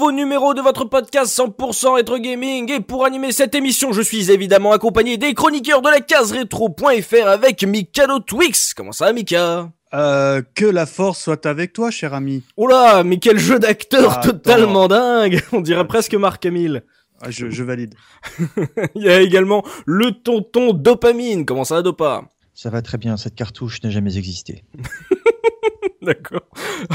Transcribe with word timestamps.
Nouveau 0.00 0.12
numéro 0.12 0.54
de 0.54 0.62
votre 0.62 0.86
podcast 0.86 1.38
100% 1.38 1.96
rétro 1.96 2.18
gaming 2.18 2.72
et 2.72 2.80
pour 2.80 3.04
animer 3.04 3.32
cette 3.32 3.54
émission 3.54 3.92
je 3.92 4.00
suis 4.00 4.30
évidemment 4.30 4.72
accompagné 4.72 5.18
des 5.18 5.34
chroniqueurs 5.34 5.82
de 5.82 5.90
la 5.90 6.00
case 6.00 6.32
rétro.fr 6.32 7.26
avec 7.26 7.62
Mikado 7.64 8.18
Twix. 8.20 8.72
Comment 8.72 8.92
ça 8.92 9.12
Mika? 9.12 9.68
Euh, 9.92 10.40
que 10.54 10.64
la 10.64 10.86
force 10.86 11.20
soit 11.20 11.44
avec 11.44 11.74
toi, 11.74 11.90
cher 11.90 12.14
ami. 12.14 12.42
Oh 12.56 12.66
là, 12.66 13.04
mais 13.04 13.18
quel 13.18 13.38
jeu 13.38 13.58
d'acteur 13.58 14.20
totalement 14.20 14.88
dingue 14.88 15.42
On 15.52 15.60
dirait 15.60 15.86
presque 15.86 16.14
Marc 16.14 16.46
Hamill. 16.46 16.82
Ah, 17.20 17.30
je, 17.30 17.50
je 17.50 17.62
valide. 17.62 17.94
Il 18.94 19.02
y 19.02 19.10
a 19.10 19.20
également 19.20 19.62
le 19.84 20.12
tonton 20.12 20.72
Dopamine. 20.72 21.44
Comment 21.44 21.64
ça 21.64 21.82
Dopa? 21.82 22.24
Ça 22.54 22.70
va 22.70 22.82
très 22.82 22.98
bien, 22.98 23.16
cette 23.16 23.34
cartouche 23.34 23.82
n'a 23.82 23.90
jamais 23.90 24.16
existé. 24.18 24.64
D'accord. 26.02 26.42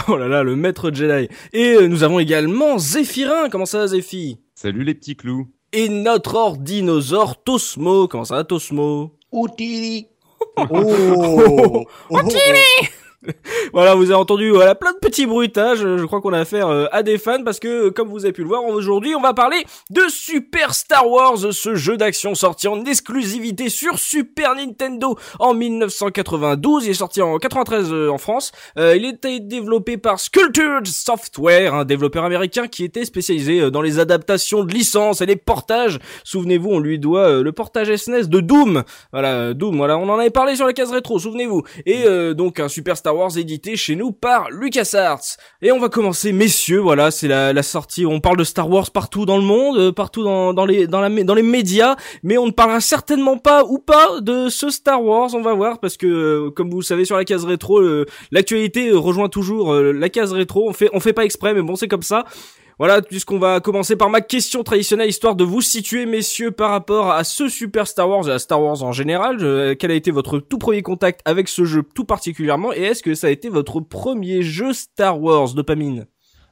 Oh 0.07 0.17
là 0.17 0.27
là, 0.27 0.43
le 0.43 0.55
maître 0.55 0.91
Jedi. 0.91 1.29
Et 1.53 1.75
euh, 1.75 1.87
nous 1.87 2.03
avons 2.03 2.19
également 2.19 2.77
Zéphirin. 2.77 3.49
Comment 3.49 3.65
ça 3.65 3.87
Zéphi? 3.87 4.39
Salut 4.55 4.83
les 4.83 4.95
petits 4.95 5.15
clous. 5.15 5.47
Et 5.73 5.89
notre 5.89 6.35
ordinosaure 6.35 7.43
Tosmo. 7.43 8.07
Comment 8.07 8.25
ça 8.25 8.43
Tosmo? 8.43 9.17
Outili 9.31 10.07
Oh, 10.57 11.85
oh, 12.09 12.19
Voilà, 13.73 13.95
vous 13.95 14.05
avez 14.05 14.13
entendu 14.13 14.51
voilà, 14.51 14.75
plein 14.75 14.93
de 14.93 14.99
petits 14.99 15.25
bruitages. 15.25 15.79
Je 15.79 16.05
crois 16.05 16.21
qu'on 16.21 16.33
a 16.33 16.39
affaire 16.39 16.67
euh, 16.67 16.85
à 16.91 17.03
des 17.03 17.17
fans 17.17 17.43
parce 17.43 17.59
que, 17.59 17.87
euh, 17.87 17.91
comme 17.91 18.09
vous 18.09 18.23
avez 18.23 18.31
pu 18.31 18.41
le 18.41 18.47
voir, 18.47 18.63
aujourd'hui, 18.63 19.15
on 19.15 19.21
va 19.21 19.33
parler 19.33 19.65
de 19.89 20.01
Super 20.09 20.73
Star 20.73 21.09
Wars, 21.09 21.37
ce 21.51 21.75
jeu 21.75 21.97
d'action 21.97 22.35
sorti 22.35 22.67
en 22.67 22.85
exclusivité 22.85 23.69
sur 23.69 23.99
Super 23.99 24.55
Nintendo 24.55 25.17
en 25.39 25.53
1992. 25.53 26.85
Il 26.85 26.91
est 26.91 26.93
sorti 26.93 27.21
en 27.21 27.37
93 27.37 27.91
euh, 27.91 28.09
en 28.09 28.17
France. 28.17 28.51
Il 28.77 29.05
était 29.05 29.39
développé 29.39 29.97
par 29.97 30.19
Sculptured 30.19 30.87
Software, 30.87 31.73
un 31.73 31.85
développeur 31.85 32.23
américain 32.23 32.67
qui 32.67 32.83
était 32.83 33.05
spécialisé 33.05 33.71
dans 33.71 33.81
les 33.81 33.99
adaptations 33.99 34.63
de 34.63 34.73
licences 34.73 35.21
et 35.21 35.25
les 35.25 35.35
portages. 35.35 35.99
Souvenez-vous, 36.23 36.69
on 36.69 36.79
lui 36.79 36.99
doit 36.99 37.41
le 37.41 37.51
portage 37.51 37.93
SNES 37.93 38.27
de 38.27 38.39
Doom. 38.39 38.83
Voilà, 39.11 39.53
Doom. 39.53 39.77
Voilà, 39.77 39.97
on 39.97 40.07
en 40.09 40.19
avait 40.19 40.29
parlé 40.29 40.55
sur 40.55 40.65
la 40.65 40.73
case 40.73 40.91
rétro. 40.91 41.19
Souvenez-vous. 41.19 41.63
Et 41.85 42.05
euh, 42.05 42.33
donc 42.33 42.59
un 42.59 42.67
Super 42.67 42.97
Star 42.97 43.14
Wars 43.15 43.37
édité 43.37 43.75
chez 43.75 43.95
nous 43.95 44.11
par 44.11 44.49
LucasArts. 44.49 45.37
Et 45.61 45.71
on 45.71 45.79
va 45.79 45.89
commencer, 45.89 46.31
messieurs. 46.31 46.79
Voilà, 46.79 47.11
c'est 47.11 47.27
la, 47.27 47.53
la 47.53 47.63
sortie. 47.63 48.05
On 48.05 48.19
parle 48.19 48.37
de 48.37 48.43
Star 48.43 48.69
Wars 48.69 48.91
partout 48.91 49.25
dans 49.25 49.37
le 49.37 49.43
monde, 49.43 49.77
euh, 49.77 49.91
partout 49.91 50.23
dans, 50.23 50.53
dans 50.53 50.65
les 50.65 50.87
dans 50.87 51.01
la 51.01 51.09
dans 51.23 51.33
les 51.33 51.43
médias, 51.43 51.95
mais 52.23 52.37
on 52.37 52.47
ne 52.47 52.51
parlera 52.51 52.81
certainement 52.81 53.37
pas 53.37 53.63
ou 53.65 53.79
pas 53.79 54.19
de 54.21 54.49
ce 54.49 54.69
Star 54.69 55.03
Wars. 55.03 55.29
On 55.33 55.41
va 55.41 55.53
voir 55.53 55.79
parce 55.79 55.97
que 55.97 56.07
euh, 56.07 56.51
comme 56.51 56.69
vous 56.69 56.79
le 56.79 56.83
savez 56.85 57.05
sur 57.05 57.17
la 57.17 57.25
case 57.25 57.45
rétro, 57.45 57.79
euh, 57.79 58.05
l'actualité 58.31 58.91
rejoint 58.91 59.29
toujours 59.29 59.73
la 59.73 60.09
case 60.09 60.33
rétro. 60.33 60.69
On 60.69 60.73
fait 60.73 60.89
on 60.93 60.99
fait 60.99 61.13
pas 61.13 61.25
exprès, 61.25 61.53
mais 61.53 61.61
bon 61.61 61.75
c'est 61.75 61.87
comme 61.87 62.03
ça. 62.03 62.25
Voilà, 62.77 63.01
puisqu'on 63.01 63.39
va 63.39 63.61
commencer 63.61 63.95
par 63.95 64.09
ma 64.09 64.19
question 64.21 64.63
traditionnelle, 64.63 65.07
histoire 65.09 65.35
de 65.35 65.45
vous 65.45 65.61
situer, 65.61 66.05
messieurs, 66.05 66.51
par 66.51 66.71
rapport 66.71 67.09
à 67.11 67.23
ce 67.23 67.47
Super 67.47 67.87
Star 67.87 68.09
Wars 68.09 68.27
et 68.27 68.33
à 68.33 68.39
Star 68.39 68.61
Wars 68.61 68.83
en 68.83 68.91
général. 68.91 69.39
Je- 69.39 69.73
quel 69.73 69.91
a 69.91 69.95
été 69.95 70.11
votre 70.11 70.39
tout 70.39 70.57
premier 70.57 70.81
contact 70.81 71.21
avec 71.23 71.47
ce 71.47 71.63
jeu 71.63 71.83
tout 71.95 72.03
particulièrement 72.05 72.73
Et 72.73 72.81
est-ce 72.81 73.01
que 73.01 73.15
ça 73.15 73.27
a 73.27 73.29
été 73.29 73.47
votre 73.49 73.79
premier 73.79 74.41
jeu 74.41 74.73
Star 74.73 75.21
Wars, 75.21 75.53
Dopamine? 75.53 76.05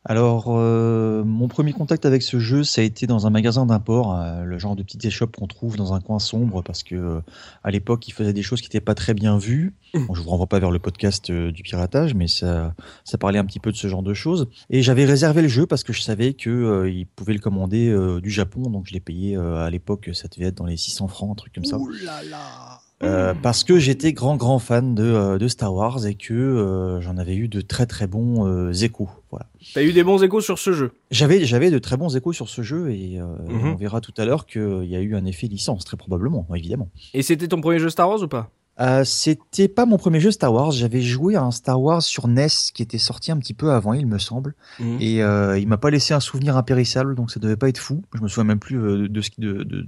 Alors, 0.06 0.48
euh, 0.50 1.24
mon 1.24 1.48
premier 1.48 1.72
contact 1.72 2.06
avec 2.06 2.24
ce 2.24 2.38
jeu, 2.38 2.66
ça 2.66 2.82
a 2.82 2.84
été 2.84 3.08
dans 3.08 3.26
un 3.26 3.30
magasin 3.30 3.66
d'import, 3.66 4.14
euh, 4.14 4.44
le 4.44 4.60
genre 4.60 4.76
de 4.76 4.84
petite 4.84 5.06
échoppe 5.06 5.38
qu'on 5.38 5.48
trouve 5.48 5.78
dans 5.78 5.94
un 5.94 6.02
coin 6.02 6.20
sombre, 6.20 6.62
parce 6.62 6.84
que 6.84 6.96
euh, 6.96 7.20
à 7.64 7.72
l'époque, 7.72 8.06
il 8.10 8.12
faisait 8.12 8.34
des 8.34 8.44
choses 8.44 8.60
qui 8.60 8.68
n'étaient 8.68 8.82
pas 8.82 8.96
très 8.96 9.14
bien 9.14 9.38
vues. 9.38 9.74
Bon, 9.94 10.14
je 10.14 10.22
vous 10.22 10.30
renvoie 10.30 10.48
pas 10.48 10.60
vers 10.60 10.72
le 10.72 10.80
podcast 10.80 11.30
euh, 11.30 11.52
du 11.52 11.64
piratage, 11.64 12.16
mais 12.16 12.28
ça, 12.28 12.74
ça 13.06 13.18
parlait 13.18 13.40
un 13.40 13.46
petit 13.46 13.60
peu 13.60 13.72
de 13.72 13.78
ce 13.78 13.88
genre 13.88 14.04
de 14.04 14.14
choses. 14.14 14.50
Et 14.70 14.82
j'avais 14.82 15.06
réservé 15.06 15.42
le 15.42 15.48
jeu 15.48 15.68
parce 15.68 15.84
que 15.84 15.94
je 15.94 16.02
savais 16.02 16.34
que 16.34 16.50
euh, 16.50 16.90
il 16.90 17.06
pouvait 17.06 17.34
le 17.34 17.40
commander 17.40 17.96
du 18.22 18.30
Japon, 18.30 18.64
donc 18.64 18.88
je 18.88 18.94
l'ai 18.94 19.00
payé 19.00 19.38
à 19.38 19.70
l'époque, 19.70 20.10
ça 20.14 20.28
devait 20.28 20.48
être 20.48 20.58
dans 20.58 20.66
les 20.66 20.78
600 20.78 21.08
francs, 21.08 21.32
un 21.32 21.36
truc 21.36 21.54
comme 21.54 21.66
ça. 21.66 21.78
Ouh 21.78 21.90
là 22.04 22.24
là. 22.30 22.83
Euh, 23.02 23.34
parce 23.34 23.64
que 23.66 23.80
j'étais 23.80 24.14
grand 24.14 24.38
grand 24.38 24.60
fan 24.60 24.96
de, 24.96 25.04
euh, 25.04 25.38
de 25.38 25.48
Star 25.50 25.74
Wars 25.74 26.06
et 26.06 26.16
que 26.16 26.34
euh, 26.34 27.02
j'en 27.02 27.18
avais 27.18 27.36
eu 27.36 27.50
de 27.50 27.60
très 27.60 27.86
très 27.86 28.08
bons 28.08 28.48
euh, 28.48 28.72
échos. 28.72 29.10
Voilà. 29.30 29.48
T'as 29.74 29.84
eu 29.84 29.92
des 29.92 30.04
bons 30.04 30.24
échos 30.24 30.40
sur 30.42 30.58
ce 30.60 30.72
jeu? 30.72 30.92
J'avais 31.12 31.44
j'avais 31.44 31.70
de 31.72 31.80
très 31.80 31.98
bons 31.98 32.16
échos 32.16 32.32
sur 32.34 32.48
ce 32.48 32.62
jeu 32.62 32.92
et 32.92 33.20
Mhm. 33.20 33.74
on 33.74 33.76
verra 33.76 34.00
tout 34.00 34.14
à 34.18 34.26
l'heure 34.26 34.46
qu'il 34.46 34.86
y 34.86 34.96
a 34.96 35.02
eu 35.02 35.16
un 35.16 35.26
effet 35.26 35.48
licence 35.48 35.84
très 35.84 35.98
probablement 35.98 36.48
évidemment. 36.56 36.90
Et 37.14 37.24
c'était 37.24 37.48
ton 37.48 37.60
premier 37.60 37.80
jeu 37.80 37.90
Star 37.90 38.08
Wars 38.08 38.22
ou 38.22 38.28
pas? 38.28 38.52
Euh, 38.80 39.04
C'était 39.04 39.68
pas 39.68 39.86
mon 39.86 39.98
premier 39.98 40.20
jeu 40.20 40.32
Star 40.32 40.52
Wars. 40.54 40.72
J'avais 40.72 41.02
joué 41.02 41.36
à 41.36 41.44
un 41.44 41.52
Star 41.52 41.80
Wars 41.80 42.02
sur 42.02 42.28
NES 42.28 42.48
qui 42.74 42.82
était 42.82 42.98
sorti 42.98 43.32
un 43.32 43.38
petit 43.38 43.54
peu 43.54 43.72
avant, 43.72 43.94
il 43.94 44.08
me 44.08 44.18
semble. 44.18 44.56
Mhm. 44.80 44.98
Et 45.00 45.22
euh, 45.22 45.60
il 45.60 45.68
m'a 45.68 45.78
pas 45.78 45.92
laissé 45.92 46.14
un 46.14 46.20
souvenir 46.20 46.58
impérissable, 46.58 47.14
donc 47.16 47.30
ça 47.32 47.40
devait 47.40 47.56
pas 47.56 47.70
être 47.70 47.78
fou. 47.78 48.02
Je 48.16 48.22
me 48.22 48.28
souviens 48.28 48.46
même 48.46 48.60
plus 48.60 48.78
euh, 48.80 49.08
de 49.08 49.22
ce, 49.22 49.30
qui- 49.30 49.42
de, 49.42 49.54
de, 49.64 49.82
de- 49.82 49.86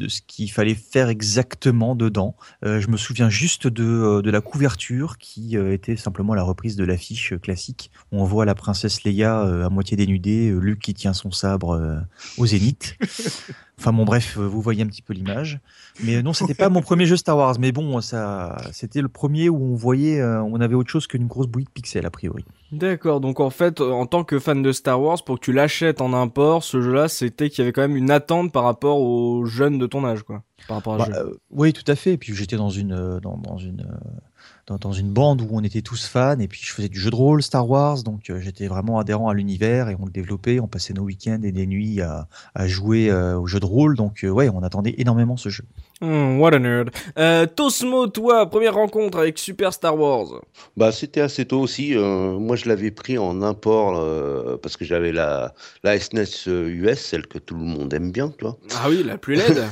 de 0.00 0.08
ce 0.08 0.20
qu'il 0.26 0.50
fallait 0.50 0.74
faire 0.74 1.08
exactement 1.08 1.94
dedans. 1.94 2.34
Je 2.62 2.86
me 2.88 2.96
souviens 2.96 3.30
juste 3.30 3.66
de, 3.66 4.20
de 4.20 4.30
la 4.30 4.40
couverture 4.40 5.18
qui 5.18 5.56
était 5.56 5.96
simplement 5.96 6.34
la 6.34 6.42
reprise 6.42 6.76
de 6.76 6.84
l'affiche 6.84 7.34
classique 7.40 7.90
où 8.12 8.20
on 8.20 8.24
voit 8.24 8.44
la 8.44 8.54
princesse 8.54 9.04
Leia 9.04 9.40
à 9.64 9.68
moitié 9.70 9.96
dénudée, 9.96 10.50
Luke 10.60 10.80
qui 10.80 10.94
tient 10.94 11.12
son 11.14 11.30
sabre 11.30 12.02
au 12.38 12.46
zénith. 12.46 12.96
Enfin 13.78 13.92
bon 13.92 14.06
bref, 14.06 14.38
euh, 14.38 14.46
vous 14.46 14.62
voyez 14.62 14.82
un 14.82 14.86
petit 14.86 15.02
peu 15.02 15.12
l'image. 15.12 15.60
Mais 16.02 16.16
euh, 16.16 16.22
non, 16.22 16.32
c'était 16.32 16.54
pas 16.54 16.70
mon 16.70 16.80
premier 16.80 17.04
jeu 17.04 17.16
Star 17.16 17.36
Wars. 17.36 17.56
Mais 17.60 17.72
bon, 17.72 18.00
ça, 18.00 18.56
c'était 18.72 19.02
le 19.02 19.08
premier 19.08 19.50
où 19.50 19.56
on 19.62 19.74
voyait, 19.74 20.18
euh, 20.18 20.42
on 20.42 20.60
avait 20.62 20.74
autre 20.74 20.88
chose 20.90 21.06
qu'une 21.06 21.26
grosse 21.26 21.46
bouillie 21.46 21.66
de 21.66 21.70
pixels 21.70 22.06
a 22.06 22.10
priori. 22.10 22.44
D'accord, 22.72 23.20
donc 23.20 23.38
en 23.38 23.50
fait, 23.50 23.82
en 23.82 24.06
tant 24.06 24.24
que 24.24 24.38
fan 24.38 24.62
de 24.62 24.72
Star 24.72 25.00
Wars, 25.00 25.22
pour 25.22 25.38
que 25.38 25.44
tu 25.44 25.52
l'achètes 25.52 26.00
en 26.00 26.14
import, 26.14 26.64
ce 26.64 26.80
jeu-là, 26.80 27.08
c'était 27.08 27.50
qu'il 27.50 27.58
y 27.58 27.62
avait 27.62 27.72
quand 27.72 27.82
même 27.82 27.96
une 27.96 28.10
attente 28.10 28.50
par 28.50 28.64
rapport 28.64 28.98
aux 28.98 29.44
jeunes 29.44 29.78
de 29.78 29.86
ton 29.86 30.04
âge, 30.06 30.22
quoi. 30.22 30.42
Par 30.68 30.78
rapport 30.78 30.94
à 30.94 30.98
Bah, 30.98 31.04
jeu. 31.06 31.12
euh, 31.14 31.34
oui, 31.50 31.74
tout 31.74 31.84
à 31.86 31.94
fait. 31.96 32.14
Et 32.14 32.18
puis 32.18 32.34
j'étais 32.34 32.56
dans 32.56 32.70
une 32.70 33.20
dans, 33.22 33.36
dans 33.36 33.58
une 33.58 33.82
euh, 33.82 34.08
dans, 34.66 34.76
dans 34.76 34.92
une 34.92 35.10
bande 35.10 35.40
où 35.42 35.48
on 35.52 35.62
était 35.62 35.82
tous 35.82 36.06
fans. 36.06 36.38
Et 36.38 36.48
puis 36.48 36.60
je 36.62 36.72
faisais 36.72 36.88
du 36.88 36.98
jeu 36.98 37.10
de 37.10 37.16
rôle 37.16 37.42
Star 37.42 37.68
Wars, 37.68 38.02
donc 38.02 38.30
euh, 38.30 38.40
j'étais 38.40 38.66
vraiment 38.66 38.98
adhérent 38.98 39.28
à 39.28 39.34
l'univers 39.34 39.88
et 39.88 39.96
on 40.00 40.04
le 40.06 40.10
développait. 40.12 40.60
On 40.60 40.66
passait 40.68 40.92
nos 40.94 41.02
week-ends 41.02 41.40
et 41.44 41.52
des 41.52 41.66
nuits 41.66 42.00
à, 42.00 42.28
à 42.54 42.66
jouer 42.66 43.10
euh, 43.10 43.38
au 43.38 43.46
jeu 43.46 43.60
de 43.60 43.66
rôle. 43.66 43.96
Donc 43.96 44.24
euh, 44.24 44.28
ouais, 44.30 44.48
on 44.48 44.62
attendait 44.62 44.94
énormément 44.98 45.36
ce 45.36 45.48
jeu. 45.48 45.64
Hmm, 46.02 46.38
what 46.38 46.52
a 46.52 46.58
nerd. 46.58 46.90
Euh, 47.18 47.46
Tosmo, 47.46 48.06
toi, 48.08 48.50
première 48.50 48.74
rencontre 48.74 49.18
avec 49.18 49.38
Super 49.38 49.72
Star 49.72 49.98
Wars. 49.98 50.42
Bah, 50.76 50.92
c'était 50.92 51.22
assez 51.22 51.46
tôt 51.46 51.60
aussi. 51.60 51.94
euh, 51.96 52.38
moi, 52.38 52.54
je 52.56 52.68
l'avais 52.68 52.90
pris 52.90 53.16
en 53.16 53.40
import 53.40 53.96
euh, 53.96 54.58
parce 54.62 54.76
que 54.76 54.84
j'avais 54.84 55.10
la, 55.12 55.54
la 55.84 55.98
SNES 55.98 56.48
US, 56.48 56.98
celle 56.98 57.26
que 57.26 57.38
tout 57.38 57.54
le 57.54 57.62
monde 57.64 57.94
aime 57.94 58.12
bien, 58.12 58.28
tu 58.36 58.44
vois. 58.44 58.58
Ah 58.74 58.88
oui, 58.90 59.02
la 59.04 59.16
plus 59.16 59.36
laide. 59.36 59.64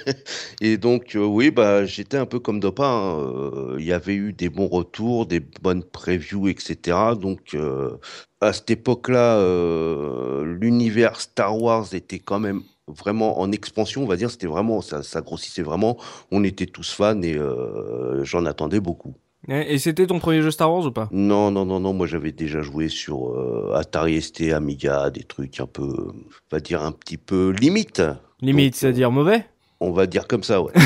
Et 0.62 0.78
donc, 0.78 1.14
euh, 1.14 1.24
oui, 1.24 1.50
bah, 1.50 1.84
j'étais 1.84 2.16
un 2.16 2.26
peu 2.26 2.38
comme 2.38 2.58
Dopa. 2.60 2.86
hein, 2.86 3.18
euh, 3.18 3.76
Il 3.78 3.84
y 3.84 3.92
avait 3.92 4.14
eu 4.14 4.32
des 4.36 4.48
bons 4.48 4.68
retours, 4.68 5.26
des 5.26 5.40
bonnes 5.40 5.84
previews, 5.84 6.48
etc. 6.48 6.98
Donc, 7.20 7.54
euh, 7.54 7.96
à 8.40 8.52
cette 8.52 8.70
époque-là, 8.70 9.36
euh, 9.38 10.44
l'univers 10.44 11.20
Star 11.20 11.60
Wars 11.60 11.94
était 11.94 12.18
quand 12.18 12.38
même 12.38 12.62
vraiment 12.86 13.40
en 13.40 13.50
expansion, 13.52 14.02
on 14.02 14.06
va 14.06 14.16
dire. 14.16 14.30
C'était 14.30 14.46
vraiment, 14.46 14.80
ça, 14.80 15.02
ça 15.02 15.20
grossissait 15.20 15.62
vraiment. 15.62 15.96
On 16.30 16.44
était 16.44 16.66
tous 16.66 16.92
fans 16.92 17.20
et 17.22 17.36
euh, 17.36 18.24
j'en 18.24 18.46
attendais 18.46 18.80
beaucoup. 18.80 19.14
Et 19.48 19.78
c'était 19.78 20.06
ton 20.08 20.18
premier 20.18 20.42
jeu 20.42 20.50
Star 20.50 20.72
Wars 20.72 20.86
ou 20.86 20.90
pas? 20.90 21.08
Non, 21.12 21.52
non, 21.52 21.64
non, 21.64 21.78
non, 21.78 21.92
moi 21.92 22.08
j'avais 22.08 22.32
déjà 22.32 22.62
joué 22.62 22.88
sur 22.88 23.30
euh, 23.30 23.74
Atari 23.74 24.20
ST, 24.20 24.52
Amiga, 24.52 25.10
des 25.10 25.22
trucs 25.22 25.60
un 25.60 25.66
peu, 25.66 25.84
on 25.84 26.14
va 26.50 26.58
dire 26.58 26.82
un 26.82 26.90
petit 26.90 27.16
peu 27.16 27.50
limite. 27.50 28.02
Limite, 28.40 28.74
c'est-à-dire 28.74 29.12
mauvais? 29.12 29.46
On 29.80 29.92
va 29.92 30.06
dire 30.06 30.26
comme 30.26 30.42
ça, 30.42 30.60
ouais. 30.62 30.72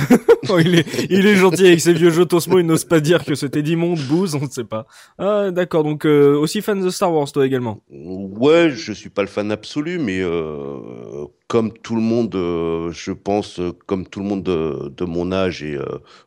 Oh, 0.49 0.59
il, 0.59 0.75
est, 0.75 1.07
il 1.11 1.27
est 1.27 1.37
gentil 1.37 1.67
avec 1.67 1.81
ses 1.81 1.93
vieux 1.93 2.11
jeux 2.11 2.25
Tosmo, 2.25 2.59
il 2.59 2.67
n'ose 2.67 2.85
pas 2.85 2.99
dire 3.01 3.25
que 3.25 3.35
c'était 3.35 3.63
d'immonde 3.63 4.01
bouse, 4.09 4.35
on 4.35 4.41
ne 4.41 4.49
sait 4.49 4.65
pas. 4.65 4.87
Ah, 5.19 5.51
d'accord, 5.51 5.85
donc 5.85 6.07
euh, 6.07 6.35
aussi 6.37 6.61
fan 6.63 6.81
de 6.81 6.89
Star 6.91 7.13
Wars, 7.13 7.31
toi 7.31 7.47
également. 7.47 7.83
Ouais, 7.91 8.71
je 8.71 8.93
suis 8.93 9.11
pas 9.11 9.21
le 9.23 9.29
fan 9.29 9.53
absolu, 9.53 9.99
mais 9.99 10.21
euh, 10.21 11.27
comme 11.47 11.73
tout 11.73 11.95
le 11.95 12.01
monde, 12.01 12.35
euh, 12.35 12.91
je 12.91 13.13
pense, 13.13 13.61
comme 13.87 14.07
tout 14.07 14.21
le 14.21 14.27
monde 14.27 14.43
de, 14.43 14.89
de 14.97 15.05
mon 15.05 15.31
âge, 15.31 15.63
et 15.63 15.79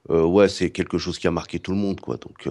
ouais, 0.09 0.47
c'est 0.47 0.69
quelque 0.69 0.99
chose 0.99 1.17
qui 1.17 1.27
a 1.27 1.31
marqué 1.31 1.59
tout 1.59 1.71
le 1.71 1.77
monde, 1.77 1.99
quoi. 1.99 2.17
Donc, 2.17 2.47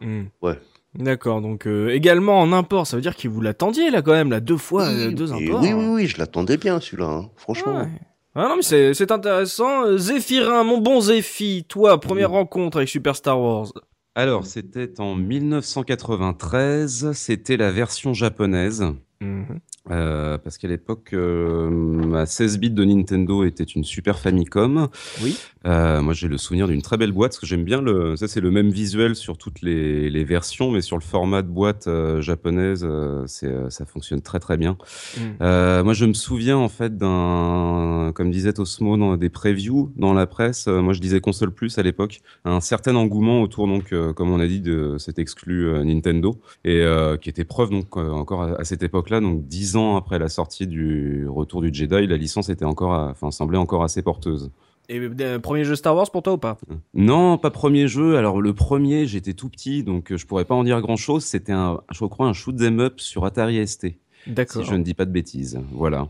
Hmm. 0.00 0.24
Ouais. 0.42 0.58
D'accord, 0.96 1.40
donc 1.40 1.66
euh, 1.66 1.88
également 1.90 2.40
en 2.40 2.52
import, 2.52 2.86
ça 2.86 2.96
veut 2.96 3.02
dire 3.02 3.16
qu'il 3.16 3.30
vous 3.30 3.40
l'attendiez 3.40 3.90
là 3.90 4.00
quand 4.02 4.12
même, 4.12 4.30
là, 4.30 4.40
deux 4.40 4.56
fois, 4.56 4.84
euh, 4.86 5.10
deux 5.10 5.32
imports. 5.32 5.60
oui, 5.62 5.72
oui, 5.72 5.86
oui, 5.88 6.06
je 6.06 6.18
l'attendais 6.18 6.56
bien, 6.56 6.80
celui-là, 6.80 7.06
hein, 7.06 7.30
franchement. 7.36 7.78
Ouais. 7.80 7.88
Ah 8.36 8.48
non 8.48 8.56
mais 8.56 8.62
c'est 8.62 8.94
c'est 8.94 9.12
intéressant. 9.12 9.86
Euh, 9.86 9.96
Zéphirin, 9.96 10.64
mon 10.64 10.78
bon 10.78 11.00
Zéphi, 11.00 11.64
toi, 11.68 12.00
première 12.00 12.30
rencontre 12.30 12.78
avec 12.78 12.88
Super 12.88 13.14
Star 13.14 13.40
Wars. 13.40 13.72
Alors, 14.16 14.46
c'était 14.46 15.00
en 15.00 15.14
1993, 15.16 17.12
c'était 17.12 17.56
la 17.56 17.70
version 17.70 18.12
japonaise. 18.14 18.84
Mhm. 19.20 19.60
Euh, 19.90 20.38
parce 20.38 20.56
qu'à 20.56 20.68
l'époque, 20.68 21.10
euh, 21.12 21.68
ma 21.68 22.24
16 22.24 22.58
bits 22.58 22.70
de 22.70 22.84
Nintendo 22.84 23.44
était 23.44 23.64
une 23.64 23.84
Super 23.84 24.18
Famicom. 24.18 24.88
Oui. 25.22 25.36
Euh, 25.66 26.00
moi, 26.00 26.14
j'ai 26.14 26.28
le 26.28 26.38
souvenir 26.38 26.68
d'une 26.68 26.80
très 26.80 26.96
belle 26.96 27.12
boîte, 27.12 27.32
parce 27.32 27.40
que 27.40 27.46
j'aime 27.46 27.64
bien 27.64 27.82
le. 27.82 28.16
Ça, 28.16 28.26
c'est 28.26 28.40
le 28.40 28.50
même 28.50 28.70
visuel 28.70 29.14
sur 29.14 29.36
toutes 29.36 29.60
les, 29.60 30.08
les 30.08 30.24
versions, 30.24 30.70
mais 30.70 30.80
sur 30.80 30.96
le 30.96 31.02
format 31.02 31.42
de 31.42 31.48
boîte 31.48 31.86
euh, 31.86 32.22
japonaise, 32.22 32.86
ça 33.26 33.84
fonctionne 33.84 34.22
très 34.22 34.40
très 34.40 34.56
bien. 34.56 34.76
Mm. 35.18 35.82
Moi, 35.82 35.92
je 35.92 36.06
me 36.06 36.14
souviens 36.14 36.56
en 36.56 36.68
fait 36.68 36.96
d'un, 36.96 38.12
comme 38.14 38.30
disait 38.30 38.58
Osmo, 38.58 38.96
dans 38.96 39.16
des 39.16 39.28
previews 39.28 39.92
dans 39.96 40.14
la 40.14 40.26
presse. 40.26 40.66
moi, 40.66 40.92
je 40.94 41.00
disais 41.00 41.20
console 41.20 41.50
plus 41.50 41.76
à 41.78 41.82
l'époque, 41.82 42.20
un 42.44 42.60
certain 42.60 42.94
engouement 42.96 43.42
autour 43.42 43.66
donc, 43.66 43.94
comme 44.14 44.30
on 44.30 44.40
a 44.40 44.46
dit, 44.46 44.60
de 44.60 44.96
cet 44.98 45.18
exclu 45.18 45.66
Nintendo 45.84 46.38
et 46.64 46.84
qui 47.20 47.28
était 47.28 47.44
preuve 47.44 47.70
donc 47.70 47.96
encore 47.96 48.42
à, 48.42 48.60
à 48.60 48.64
cette 48.64 48.82
époque-là, 48.82 49.20
donc 49.20 49.46
dix 49.74 49.76
ans 49.76 49.96
après 49.96 50.18
la 50.18 50.28
sortie 50.28 50.66
du 50.66 51.26
Retour 51.28 51.60
du 51.62 51.72
Jedi, 51.72 52.06
la 52.06 52.16
licence 52.16 52.48
était 52.48 52.64
encore, 52.64 52.94
à- 52.94 53.08
enfin, 53.10 53.30
semblait 53.30 53.58
encore 53.58 53.82
assez 53.82 54.02
porteuse. 54.02 54.50
Et 54.88 55.00
euh, 55.00 55.38
premier 55.38 55.64
jeu 55.64 55.74
Star 55.76 55.96
Wars 55.96 56.10
pour 56.10 56.22
toi 56.22 56.34
ou 56.34 56.38
pas? 56.38 56.58
Non, 56.92 57.38
pas 57.38 57.50
premier 57.50 57.88
jeu. 57.88 58.16
Alors 58.16 58.40
le 58.42 58.52
premier, 58.52 59.06
j'étais 59.06 59.32
tout 59.32 59.48
petit, 59.48 59.82
donc 59.82 60.12
euh, 60.12 60.16
je 60.18 60.26
pourrais 60.26 60.44
pas 60.44 60.54
en 60.54 60.62
dire 60.62 60.80
grand-chose. 60.82 61.24
C'était 61.24 61.52
un, 61.52 61.80
je 61.90 62.04
crois, 62.04 62.26
un 62.26 62.34
shoot 62.34 62.54
'em 62.60 62.80
up 62.80 63.00
sur 63.00 63.24
Atari 63.24 63.66
ST. 63.66 63.86
Si 64.26 64.30
D'accord. 64.30 64.62
je 64.64 64.74
ne 64.74 64.82
dis 64.82 64.94
pas 64.94 65.04
de 65.06 65.10
bêtises. 65.10 65.58
Voilà. 65.72 66.08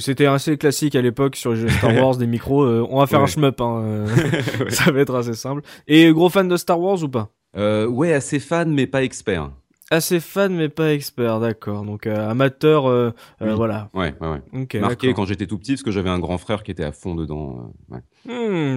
C'était 0.00 0.26
assez 0.26 0.56
classique 0.56 0.94
à 0.94 1.02
l'époque 1.02 1.36
sur 1.36 1.52
les 1.52 1.60
jeux 1.60 1.68
Star 1.68 1.94
Wars, 1.94 2.16
des 2.16 2.26
micros. 2.26 2.62
euh, 2.62 2.86
on 2.90 3.00
va 3.00 3.06
faire 3.06 3.20
un 3.20 3.26
shmup, 3.26 3.60
hein, 3.60 3.80
euh, 3.82 4.06
ça 4.70 4.90
va 4.92 5.00
être 5.00 5.14
assez 5.14 5.34
simple. 5.34 5.62
Et 5.88 6.10
gros 6.12 6.28
fan 6.28 6.46
de 6.48 6.56
Star 6.56 6.78
Wars 6.80 7.02
ou 7.02 7.08
pas? 7.08 7.30
Euh, 7.56 7.86
ouais, 7.86 8.12
assez 8.12 8.38
fan, 8.38 8.70
mais 8.72 8.86
pas 8.86 9.02
expert. 9.02 9.50
Assez 9.90 10.18
fan 10.18 10.54
mais 10.56 10.70
pas 10.70 10.92
expert, 10.94 11.40
d'accord. 11.40 11.84
Donc 11.84 12.06
euh, 12.06 12.30
amateur, 12.30 12.86
euh, 12.86 13.12
euh, 13.42 13.50
Oui. 13.50 13.54
voilà. 13.54 13.90
Ouais, 13.92 14.14
ouais, 14.20 14.28
ouais. 14.28 14.80
Marqué 14.80 15.12
quand 15.12 15.26
j'étais 15.26 15.46
tout 15.46 15.58
petit, 15.58 15.72
parce 15.72 15.82
que 15.82 15.90
j'avais 15.90 16.08
un 16.08 16.18
grand 16.18 16.38
frère 16.38 16.62
qui 16.62 16.70
était 16.70 16.84
à 16.84 16.92
fond 16.92 17.14
dedans. 17.14 17.70
euh, 17.92 17.94
ouais. 17.94 18.00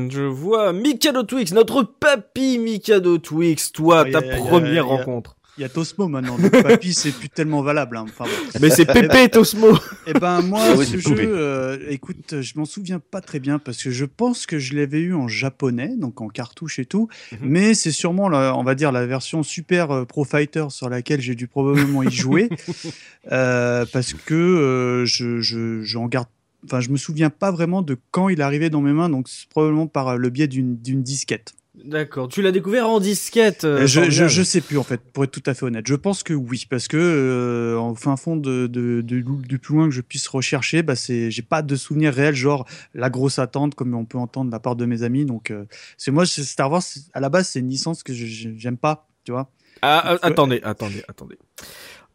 Hmm, 0.05 0.11
je 0.11 0.23
vois 0.23 0.73
Mikado 0.73 1.23
Twix, 1.23 1.53
notre 1.53 1.83
papy 1.83 2.59
Mikado 2.59 3.17
Twix, 3.19 3.71
toi, 3.71 4.03
ta 4.03 4.21
première 4.21 4.87
rencontre. 4.87 5.36
Il 5.57 5.61
y 5.61 5.63
a 5.63 5.69
Tosmo 5.69 6.07
maintenant. 6.07 6.37
Donc 6.37 6.51
papy, 6.61 6.93
c'est 6.93 7.11
plus 7.11 7.29
tellement 7.29 7.61
valable. 7.63 7.97
hein. 7.97 8.05
Enfin, 8.07 8.25
bon. 8.25 8.59
Mais 8.61 8.69
c'est 8.69 8.85
Pépé 8.85 9.27
Tosmo. 9.29 9.77
Eh 10.05 10.13
ben 10.13 10.41
moi, 10.41 10.61
Ah 10.63 10.73
oui, 10.77 10.85
ce 10.85 10.97
jeu, 10.97 11.15
euh, 11.19 11.77
écoute, 11.89 12.41
je 12.41 12.53
m'en 12.57 12.65
souviens 12.65 12.99
pas 12.99 13.21
très 13.21 13.39
bien 13.39 13.57
parce 13.57 13.81
que 13.81 13.89
je 13.89 14.05
pense 14.05 14.45
que 14.45 14.59
je 14.59 14.75
l'avais 14.75 14.99
eu 14.99 15.13
en 15.15 15.27
japonais, 15.27 15.93
donc 15.97 16.21
en 16.21 16.27
cartouche 16.27 16.77
et 16.79 16.85
tout. 16.85 17.07
Mhm. 17.31 17.39
Mais 17.41 17.73
c'est 17.73 17.91
sûrement, 17.91 18.29
la, 18.29 18.55
on 18.55 18.63
va 18.63 18.75
dire, 18.75 18.91
la 18.91 19.05
version 19.07 19.41
Super 19.43 19.91
euh, 19.91 20.05
Pro 20.05 20.23
Fighter 20.25 20.65
sur 20.69 20.89
laquelle 20.89 21.21
j'ai 21.21 21.35
dû 21.35 21.47
probablement 21.47 22.03
y 22.03 22.11
jouer 22.11 22.49
euh, 23.31 23.85
parce 23.91 24.13
que 24.13 24.33
euh, 24.35 25.05
je, 25.05 25.39
je, 25.41 25.81
j'en 25.81 26.07
garde. 26.07 26.27
Enfin, 26.65 26.81
je 26.81 26.89
me 26.89 26.97
souviens 26.97 27.29
pas 27.29 27.51
vraiment 27.51 27.81
de 27.81 27.97
quand 28.11 28.29
il 28.29 28.41
arrivé 28.41 28.69
dans 28.69 28.81
mes 28.81 28.91
mains, 28.93 29.09
donc 29.09 29.27
c'est 29.29 29.47
probablement 29.49 29.87
par 29.87 30.07
euh, 30.09 30.15
le 30.17 30.29
biais 30.29 30.47
d'une 30.47 30.75
d'une 30.77 31.03
disquette. 31.03 31.53
D'accord. 31.85 32.27
Tu 32.27 32.41
l'as 32.41 32.51
découvert 32.51 32.89
en 32.89 32.99
disquette. 32.99 33.63
euh, 33.63 33.81
je, 33.81 33.85
je, 33.87 33.99
formidable. 34.01 34.29
je 34.29 34.43
sais 34.43 34.61
plus 34.61 34.77
en 34.77 34.83
fait, 34.83 34.99
pour 35.13 35.23
être 35.23 35.31
tout 35.31 35.43
à 35.45 35.53
fait 35.53 35.63
honnête. 35.65 35.85
Je 35.87 35.95
pense 35.95 36.23
que 36.23 36.33
oui, 36.33 36.65
parce 36.69 36.87
que 36.87 36.97
euh, 36.97 37.77
en 37.77 37.93
fin 37.95 38.17
fond 38.17 38.35
de, 38.35 38.67
de, 38.67 39.01
de- 39.01 39.21
du 39.21 39.59
plus 39.59 39.75
loin 39.75 39.85
que 39.85 39.91
je 39.93 40.01
puisse 40.01 40.27
rechercher, 40.27 40.81
bah 40.83 40.95
c'est, 40.95 41.29
j'ai 41.31 41.43
pas 41.43 41.61
de 41.61 41.75
souvenir 41.75 42.13
réel, 42.13 42.33
genre 42.35 42.65
la 42.95 43.09
grosse 43.09 43.39
attente 43.39 43.75
comme 43.75 43.93
on 43.93 44.05
peut 44.05 44.17
entendre 44.17 44.47
de 44.49 44.51
la 44.55 44.59
part 44.59 44.75
de 44.75 44.85
mes 44.85 45.03
amis. 45.03 45.23
Donc 45.25 45.51
euh, 45.51 45.65
c'est 45.97 46.11
moi, 46.11 46.25
c'est- 46.25 46.43
Star 46.43 46.71
Wars, 46.71 46.83
à 47.13 47.19
la 47.19 47.29
base, 47.29 47.47
c'est 47.49 47.59
une 47.59 47.69
licence 47.69 48.01
que 48.03 48.13
je- 48.13 48.25
je- 48.25 48.49
j'aime 48.57 48.77
pas, 48.77 49.07
tu 49.23 49.31
vois. 49.31 49.49
Ah, 49.83 50.01
ah, 50.03 50.17
attendez, 50.23 50.59
attendez, 50.63 51.03
attendez. 51.07 51.37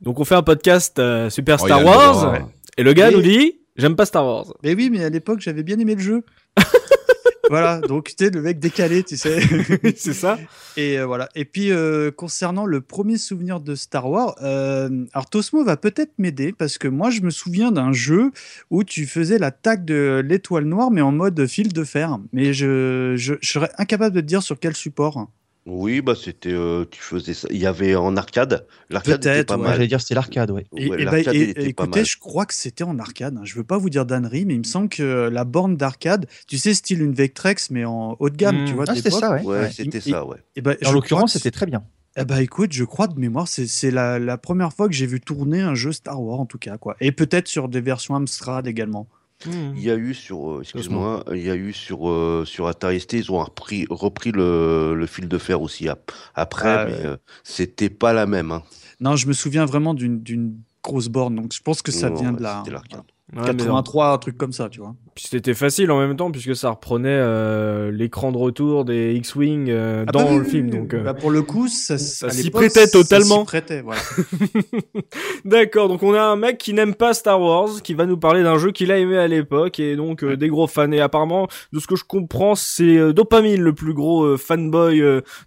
Donc 0.00 0.18
on 0.18 0.24
fait 0.24 0.34
un 0.34 0.42
podcast 0.42 0.98
euh, 0.98 1.30
Super 1.30 1.58
Oh, 1.62 1.66
Star 1.66 1.78
le 1.80 1.86
Wars 1.86 2.48
et 2.76 2.82
le 2.82 2.92
gars 2.92 3.10
nous 3.12 3.22
dit 3.22 3.60
j'aime 3.76 3.94
pas 3.94 4.06
Star 4.06 4.24
Wars. 4.26 4.52
Mais 4.64 4.74
oui, 4.74 4.90
mais 4.90 5.04
à 5.04 5.08
l'époque, 5.08 5.38
j'avais 5.40 5.62
bien 5.62 5.78
aimé 5.78 5.94
le 5.94 6.00
jeu. 6.00 6.24
voilà, 7.52 7.80
donc 7.80 8.14
tu 8.16 8.24
sais, 8.24 8.30
le 8.30 8.40
mec 8.40 8.58
décalé, 8.58 9.02
tu 9.02 9.18
sais. 9.18 9.40
c'est 9.96 10.14
ça 10.14 10.38
Et 10.78 10.98
euh, 10.98 11.04
voilà. 11.04 11.28
Et 11.34 11.44
puis 11.44 11.70
euh, 11.70 12.10
concernant 12.10 12.64
le 12.64 12.80
premier 12.80 13.18
souvenir 13.18 13.60
de 13.60 13.74
Star 13.74 14.08
Wars, 14.08 14.36
euh, 14.42 15.04
alors 15.12 15.28
Tosmo 15.28 15.62
va 15.62 15.76
peut-être 15.76 16.12
m'aider 16.16 16.54
parce 16.56 16.78
que 16.78 16.88
moi 16.88 17.10
je 17.10 17.20
me 17.20 17.28
souviens 17.28 17.70
d'un 17.70 17.92
jeu 17.92 18.32
où 18.70 18.84
tu 18.84 19.04
faisais 19.04 19.38
l'attaque 19.38 19.84
de 19.84 20.22
l'étoile 20.26 20.64
noire 20.64 20.90
mais 20.90 21.02
en 21.02 21.12
mode 21.12 21.46
fil 21.46 21.74
de 21.74 21.84
fer. 21.84 22.18
Mais 22.32 22.54
je, 22.54 23.16
je, 23.16 23.34
je 23.42 23.50
serais 23.50 23.70
incapable 23.76 24.14
de 24.14 24.22
te 24.22 24.26
dire 24.26 24.42
sur 24.42 24.58
quel 24.58 24.74
support. 24.74 25.28
Oui, 25.64 26.00
bah 26.00 26.14
c'était, 26.20 26.52
euh, 26.52 26.84
tu 26.90 27.00
faisais 27.00 27.34
ça. 27.34 27.46
Il 27.52 27.58
y 27.58 27.66
avait 27.66 27.94
en 27.94 28.16
arcade. 28.16 28.66
L'arcade 28.90 29.18
était 29.18 29.30
Peut-être, 29.32 29.46
pas 29.48 29.54
ouais. 29.54 29.60
Ouais, 29.60 29.66
mal. 29.68 29.76
J'allais 29.76 29.86
dire 29.86 30.00
c'était 30.00 30.14
l'arcade, 30.16 30.50
ouais. 30.50 30.66
Et, 30.76 30.88
Ouais, 30.90 31.02
et 31.02 31.04
bah, 31.04 31.20
et- 31.20 31.24
pas 31.24 31.32
écoutez, 31.32 32.00
mal. 32.00 32.04
je 32.04 32.16
crois 32.18 32.46
que 32.46 32.54
c'était 32.54 32.82
en 32.82 32.98
arcade. 32.98 33.36
hein. 33.36 33.42
Je 33.44 33.54
veux 33.54 33.62
pas 33.62 33.78
vous 33.78 33.88
dire 33.88 34.04
d'ânerie, 34.04 34.44
mais 34.44 34.54
il 34.54 34.58
me 34.58 34.64
semble 34.64 34.88
que 34.88 35.28
la 35.32 35.44
borne 35.44 35.76
d'arcade, 35.76 36.26
tu 36.48 36.58
sais, 36.58 36.74
style 36.74 37.00
une 37.00 37.14
Vectrex, 37.14 37.70
mais 37.70 37.84
en 37.84 38.16
haut 38.18 38.28
de 38.30 38.36
gamme, 38.36 38.62
Mm. 38.62 38.64
tu 38.66 38.72
vois. 38.74 38.84
Ah, 38.88 38.94
c'était 38.96 39.10
ça, 39.12 39.30
ouais. 39.34 39.42
Ouais, 39.42 39.58
Ouais. 39.60 39.70
c'était 39.70 40.00
ça, 40.00 40.26
ouais. 40.26 40.38
Et 40.56 40.62
ben, 40.62 40.76
je 40.82 40.88
En 40.88 40.92
l'occurrence, 40.92 41.34
c'était 41.34 41.52
très 41.52 41.66
bien. 41.66 41.84
Eh 42.16 42.24
bah 42.26 42.42
écoute, 42.42 42.72
je 42.74 42.84
crois 42.84 43.06
de 43.06 43.18
mémoire, 43.18 43.48
c'est 43.48 43.66
c'est 43.66 43.90
la, 43.90 44.18
la 44.18 44.36
première 44.36 44.72
fois 44.74 44.86
que 44.88 44.94
j'ai 44.94 45.06
vu 45.06 45.18
tourner 45.20 45.60
un 45.62 45.74
jeu 45.74 45.92
Star 45.92 46.20
Wars 46.20 46.40
en 46.40 46.44
tout 46.46 46.58
cas, 46.58 46.76
quoi. 46.76 46.94
Et 47.00 47.10
peut-être 47.12 47.48
sur 47.48 47.68
des 47.70 47.80
versions 47.80 48.14
Amstrad 48.16 48.66
également. 48.66 49.06
Hmm. 49.46 49.72
Il 49.74 49.82
y 49.82 49.90
a 49.90 49.96
eu 49.96 50.14
sur, 50.14 50.52
euh, 50.52 50.60
excuse-moi, 50.62 51.24
il 51.32 51.42
y 51.42 51.50
a 51.50 51.54
eu 51.56 51.72
sur 51.72 52.08
euh, 52.08 52.44
sur 52.46 52.66
Atari 52.68 53.00
ST, 53.00 53.14
ils 53.14 53.32
ont 53.32 53.42
repris 53.42 53.86
repris 53.90 54.30
le, 54.32 54.94
le 54.94 55.06
fil 55.06 55.28
de 55.28 55.38
fer 55.38 55.60
aussi 55.62 55.88
ap- 55.88 56.12
après, 56.34 56.68
Ah, 56.68 56.84
mais 56.86 57.06
euh, 57.06 57.16
c'était 57.44 57.90
pas 57.90 58.12
la 58.12 58.26
même. 58.26 58.50
Hein. 58.52 58.62
Non, 59.00 59.16
je 59.16 59.26
me 59.26 59.32
souviens 59.32 59.64
vraiment 59.64 59.94
d'une 59.94 60.54
grosse 60.82 61.08
borne, 61.08 61.34
donc 61.36 61.52
je 61.52 61.60
pense 61.62 61.82
que 61.82 61.90
ça 61.92 62.10
Non, 62.10 62.16
vient 62.16 62.30
ouais, 62.32 62.38
de 62.38 62.42
là. 62.42 62.62
C'était 62.64 62.72
l'arcade. 62.74 63.00
Ouais, 63.32 63.40
mais 63.40 63.40
non. 63.40 63.56
83, 63.56 64.12
un 64.12 64.18
truc 64.18 64.36
comme 64.36 64.52
ça, 64.52 64.68
tu 64.68 64.80
vois. 64.80 64.94
Puis 65.14 65.26
C'était 65.28 65.54
facile 65.54 65.90
en 65.90 65.98
même 65.98 66.16
temps 66.16 66.30
puisque 66.30 66.56
ça 66.56 66.70
reprenait 66.70 67.08
euh, 67.10 67.90
l'écran 67.90 68.32
de 68.32 68.38
retour 68.38 68.84
des 68.84 69.14
X-Wing 69.14 69.68
euh, 69.68 70.04
Ah 70.08 70.12
dans 70.12 70.20
bah 70.20 70.26
oui, 70.30 70.36
le 70.38 70.42
oui, 70.44 70.50
film. 70.50 70.70
Donc, 70.70 70.94
euh, 70.94 71.02
Bah, 71.02 71.14
pour 71.14 71.30
le 71.30 71.42
coup, 71.42 71.68
ça, 71.68 71.98
ça 71.98 72.30
s'y 72.30 72.50
prêtait 72.50 72.88
totalement. 72.88 73.44
prêtait, 73.44 73.82
voilà. 73.82 74.00
D'accord, 75.44 75.88
donc 75.88 76.02
on 76.02 76.14
a 76.14 76.22
un 76.22 76.36
mec 76.36 76.58
qui 76.58 76.72
n'aime 76.72 76.94
pas 76.94 77.14
Star 77.14 77.40
Wars, 77.40 77.82
qui 77.82 77.94
va 77.94 78.06
nous 78.06 78.16
parler 78.16 78.42
d'un 78.42 78.58
jeu 78.58 78.70
qu'il 78.70 78.90
a 78.92 78.98
aimé 78.98 79.18
à 79.18 79.28
l'époque, 79.28 79.78
et 79.80 79.96
donc 79.96 80.24
euh, 80.24 80.36
des 80.36 80.48
gros 80.48 80.66
fans. 80.66 80.90
Et 80.92 81.00
apparemment, 81.00 81.48
de 81.72 81.78
ce 81.80 81.86
que 81.86 81.96
je 81.96 82.04
comprends, 82.04 82.54
c'est 82.54 82.96
euh, 82.96 83.12
Dopamine, 83.12 83.60
le 83.60 83.74
plus 83.74 83.94
gros 83.94 84.36
fanboy 84.36 85.00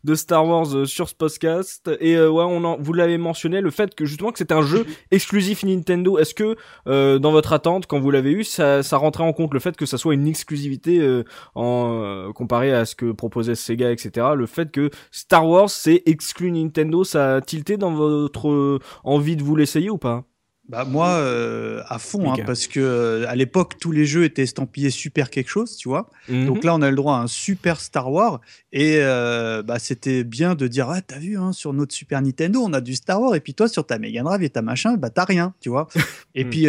de 0.03 0.15
Star 0.15 0.45
Wars 0.45 0.85
sur 0.85 1.09
ce 1.09 1.15
podcast. 1.15 1.89
Et 1.99 2.15
euh, 2.15 2.29
ouais, 2.29 2.43
on 2.47 2.63
en, 2.63 2.77
vous 2.79 2.93
l'avez 2.93 3.17
mentionné, 3.17 3.61
le 3.61 3.71
fait 3.71 3.95
que 3.95 4.05
justement 4.05 4.31
que 4.31 4.37
c'est 4.37 4.51
un 4.51 4.61
jeu 4.61 4.85
exclusif 5.11 5.63
Nintendo. 5.63 6.17
Est-ce 6.17 6.33
que 6.33 6.55
euh, 6.87 7.19
dans 7.19 7.31
votre 7.31 7.53
attente, 7.53 7.87
quand 7.87 7.99
vous 7.99 8.11
l'avez 8.11 8.31
eu, 8.31 8.43
ça, 8.43 8.83
ça 8.83 8.97
rentrait 8.97 9.23
en 9.23 9.33
compte 9.33 9.53
le 9.55 9.59
fait 9.59 9.75
que 9.75 9.85
ça 9.87 9.97
soit 9.97 10.13
une 10.13 10.27
exclusivité 10.27 10.99
euh, 10.99 11.23
en 11.55 12.01
euh, 12.03 12.31
comparé 12.33 12.71
à 12.71 12.85
ce 12.85 12.93
que 12.95 13.11
proposait 13.11 13.55
Sega, 13.55 13.91
etc. 13.91 14.27
Le 14.35 14.45
fait 14.45 14.69
que 14.71 14.91
Star 15.11 15.47
Wars 15.47 15.69
c'est 15.69 16.03
exclu 16.05 16.51
Nintendo, 16.51 17.03
ça 17.03 17.35
a 17.37 17.41
tilté 17.41 17.77
dans 17.77 17.93
votre 17.93 18.49
euh, 18.49 18.79
envie 19.03 19.35
de 19.35 19.43
vous 19.43 19.55
l'essayer 19.55 19.89
ou 19.89 19.97
pas? 19.97 20.25
Bah 20.67 20.83
moi, 20.83 21.09
euh, 21.09 21.83
à 21.89 21.99
fond, 21.99 22.31
hein, 22.31 22.35
parce 22.45 22.65
que 22.65 22.79
euh, 22.79 23.25
à 23.29 23.35
l'époque, 23.35 23.73
tous 23.79 23.91
les 23.91 24.05
jeux 24.07 24.23
étaient 24.23 24.41
estampillés 24.41 24.89
super 24.89 25.29
quelque 25.29 25.49
chose, 25.49 25.75
tu 25.77 25.87
vois. 25.89 26.09
Mhm. 26.27 26.47
Donc 26.47 26.63
là, 26.63 26.73
on 26.73 26.81
a 26.81 26.89
le 26.89 26.95
droit 26.95 27.17
à 27.17 27.19
un 27.19 27.27
super 27.27 27.79
Star 27.79 28.11
Wars. 28.11 28.41
Et 28.73 28.97
euh, 28.99 29.61
bah, 29.61 29.77
c'était 29.77 30.23
bien 30.23 30.55
de 30.55 30.67
dire 30.67 30.89
Ah, 30.89 31.01
t'as 31.01 31.19
vu, 31.19 31.37
hein, 31.37 31.51
sur 31.51 31.71
notre 31.71 31.93
Super 31.93 32.19
Nintendo, 32.21 32.61
on 32.63 32.73
a 32.73 32.81
du 32.81 32.95
Star 32.95 33.21
Wars. 33.21 33.35
Et 33.35 33.41
puis 33.41 33.53
toi, 33.53 33.67
sur 33.67 33.85
ta 33.85 33.99
Mega 33.99 34.23
Drive 34.23 34.41
et 34.41 34.49
ta 34.49 34.63
machin, 34.63 34.97
bah, 34.97 35.11
t'as 35.11 35.25
rien, 35.25 35.53
tu 35.59 35.69
vois. 35.69 35.87
et 36.35 36.43
Mm. 36.45 36.49
puis, 36.49 36.61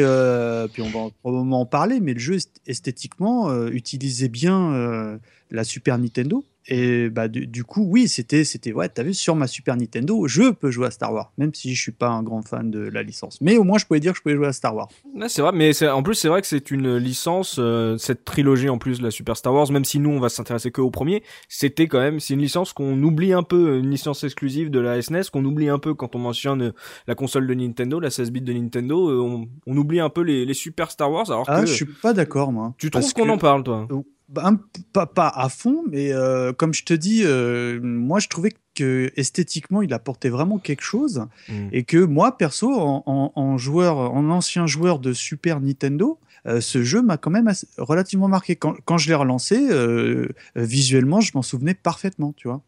puis, 0.73 0.83
on 0.83 0.91
va 0.91 1.11
probablement 1.23 1.61
en 1.63 1.67
parler, 1.67 2.01
mais 2.01 2.13
le 2.13 2.21
jeu 2.21 2.35
est- 2.35 2.61
esthétiquement 2.67 3.67
utilisait 3.69 4.29
bien 4.29 5.19
la 5.51 5.65
Super 5.65 5.97
Nintendo. 5.99 6.45
Et 6.69 7.11
bah, 7.11 7.29
du, 7.29 7.47
du 7.47 7.63
coup, 7.65 7.85
oui, 7.89 8.09
c'était, 8.09 8.43
c'était, 8.45 8.73
ouais, 8.73 8.89
t'as 8.89 9.03
vu, 9.05 9.15
sur 9.15 9.37
ma 9.37 9.47
Super 9.47 9.77
Nintendo, 9.77 10.27
je 10.27 10.51
peux 10.51 10.71
jouer 10.71 10.89
à 10.89 10.91
Star 10.91 11.13
Wars, 11.13 11.33
même 11.39 11.55
si 11.55 11.75
je 11.75 11.81
suis 11.81 11.93
pas 11.93 12.09
un 12.09 12.23
grand 12.25 12.43
fan 12.43 12.71
de 12.71 12.81
la 12.81 13.03
licence. 13.05 13.41
Mais 13.41 13.57
au 13.57 13.63
moins, 13.65 13.79
je 13.79 13.87
pouvais 13.87 14.01
dire 14.01 14.13
que 14.13 14.19
je 14.19 14.23
pouvais 14.23 14.35
jouer 14.35 14.49
à 14.49 14.53
Star 14.53 14.75
Wars. 14.75 14.89
Ouais, 15.15 15.29
c'est 15.29 15.43
vrai, 15.43 15.53
mais 15.55 15.73
c'est- 15.73 15.89
en 15.89 16.03
plus 16.03 16.15
c'est 16.15 16.29
vrai 16.29 16.41
que 16.41 16.47
c'est 16.49 16.71
une 16.73 16.97
licence, 16.97 17.57
euh, 17.61 17.97
cette 17.99 18.25
trilogie 18.25 18.69
en 18.69 18.79
plus 18.79 19.01
la 19.01 19.11
Super 19.13 19.37
Star 19.37 19.55
Wars, 19.55 19.71
même 19.71 19.85
si 19.85 20.01
nous 20.01 20.11
on 20.11 20.19
va 20.19 20.29
s'intéresser 20.29 20.71
que 20.73 20.81
au 20.81 20.91
premier, 20.91 21.23
c'était 21.49 21.87
quand 21.87 22.01
même, 22.01 22.19
c'est 22.21 22.35
une 22.35 22.41
licence 22.41 22.73
qu'on 22.73 23.01
oublie 23.03 23.33
un 23.33 23.43
peu, 23.45 23.79
une 23.79 23.91
licence 23.91 24.25
exclusive 24.25 24.71
de 24.71 24.81
la 24.81 25.01
SNES 25.01 25.31
qu'on 25.33 25.45
oublie 25.45 25.69
un 25.69 25.79
peu 25.79 25.95
quand 25.95 26.17
on 26.17 26.19
mentionne 26.19 26.63
euh, 26.63 26.73
la 27.07 27.15
console 27.15 27.47
de 27.47 27.55
Nintendo, 27.55 28.01
la 28.01 28.11
16 28.11 28.31
bits 28.33 28.41
de 28.43 28.53
Nintendo, 28.53 29.09
euh, 29.09 29.21
on, 29.21 29.49
on 29.67 29.77
oublie 29.77 30.01
un 30.01 30.11
peu 30.11 30.23
les, 30.23 30.45
les 30.45 30.55
Super 30.55 30.91
Star 30.91 31.11
Wars, 31.13 31.31
alors 31.31 31.45
Ah, 31.49 31.61
que 31.61 31.67
je 31.67 31.73
suis 31.75 31.85
pas 31.87 32.13
d'accord, 32.13 32.51
moi. 32.53 32.75
tu 32.79 32.91
trouves 32.91 33.13
qu'on 33.13 33.25
que- 33.27 33.31
en 33.31 33.39
parle 33.39 33.63
toi? 33.63 33.87
Un- 34.37 34.59
pas, 34.93 35.07
pas 35.07 35.29
à 35.29 35.49
fond, 35.49 35.85
mais 35.91 36.13
euh, 36.13 36.53
comme 36.53 36.75
je 36.75 36.85
te 36.85 36.95
dis, 36.95 37.23
euh, 37.25 37.79
moi 37.83 38.19
je 38.19 38.29
trouvais 38.29 38.53
que 38.75 39.11
esthétiquement 39.17 39.83
il 39.83 39.93
apportait 39.95 40.29
vraiment 40.29 40.59
quelque 40.59 40.83
chose 40.83 41.27
Mm. 41.49 41.69
et 41.73 41.85
que 41.85 41.99
moi 41.99 42.37
perso, 42.37 42.73
en, 42.73 43.03
en- 43.07 43.33
en 43.35 43.57
joueur, 43.59 43.97
en 43.99 44.29
ancien 44.31 44.67
joueur 44.67 44.99
de 44.99 45.13
Super 45.13 45.61
Nintendo, 45.61 46.19
euh, 46.47 46.61
ce 46.61 46.83
jeu 46.83 47.03
m'a 47.03 47.17
quand 47.17 47.31
même 47.31 47.49
assez- 47.49 47.67
relativement 47.79 48.29
marqué. 48.29 48.55
Quand, 48.57 48.75
quand 48.85 48.99
je 48.99 49.09
l'ai 49.09 49.15
relancé, 49.15 49.57
visuellement, 50.55 51.21
je 51.21 51.33
m'en 51.35 51.43
souvenais 51.43 51.75
parfaitement, 51.75 52.33
tu 52.37 52.49
vois. 52.49 52.63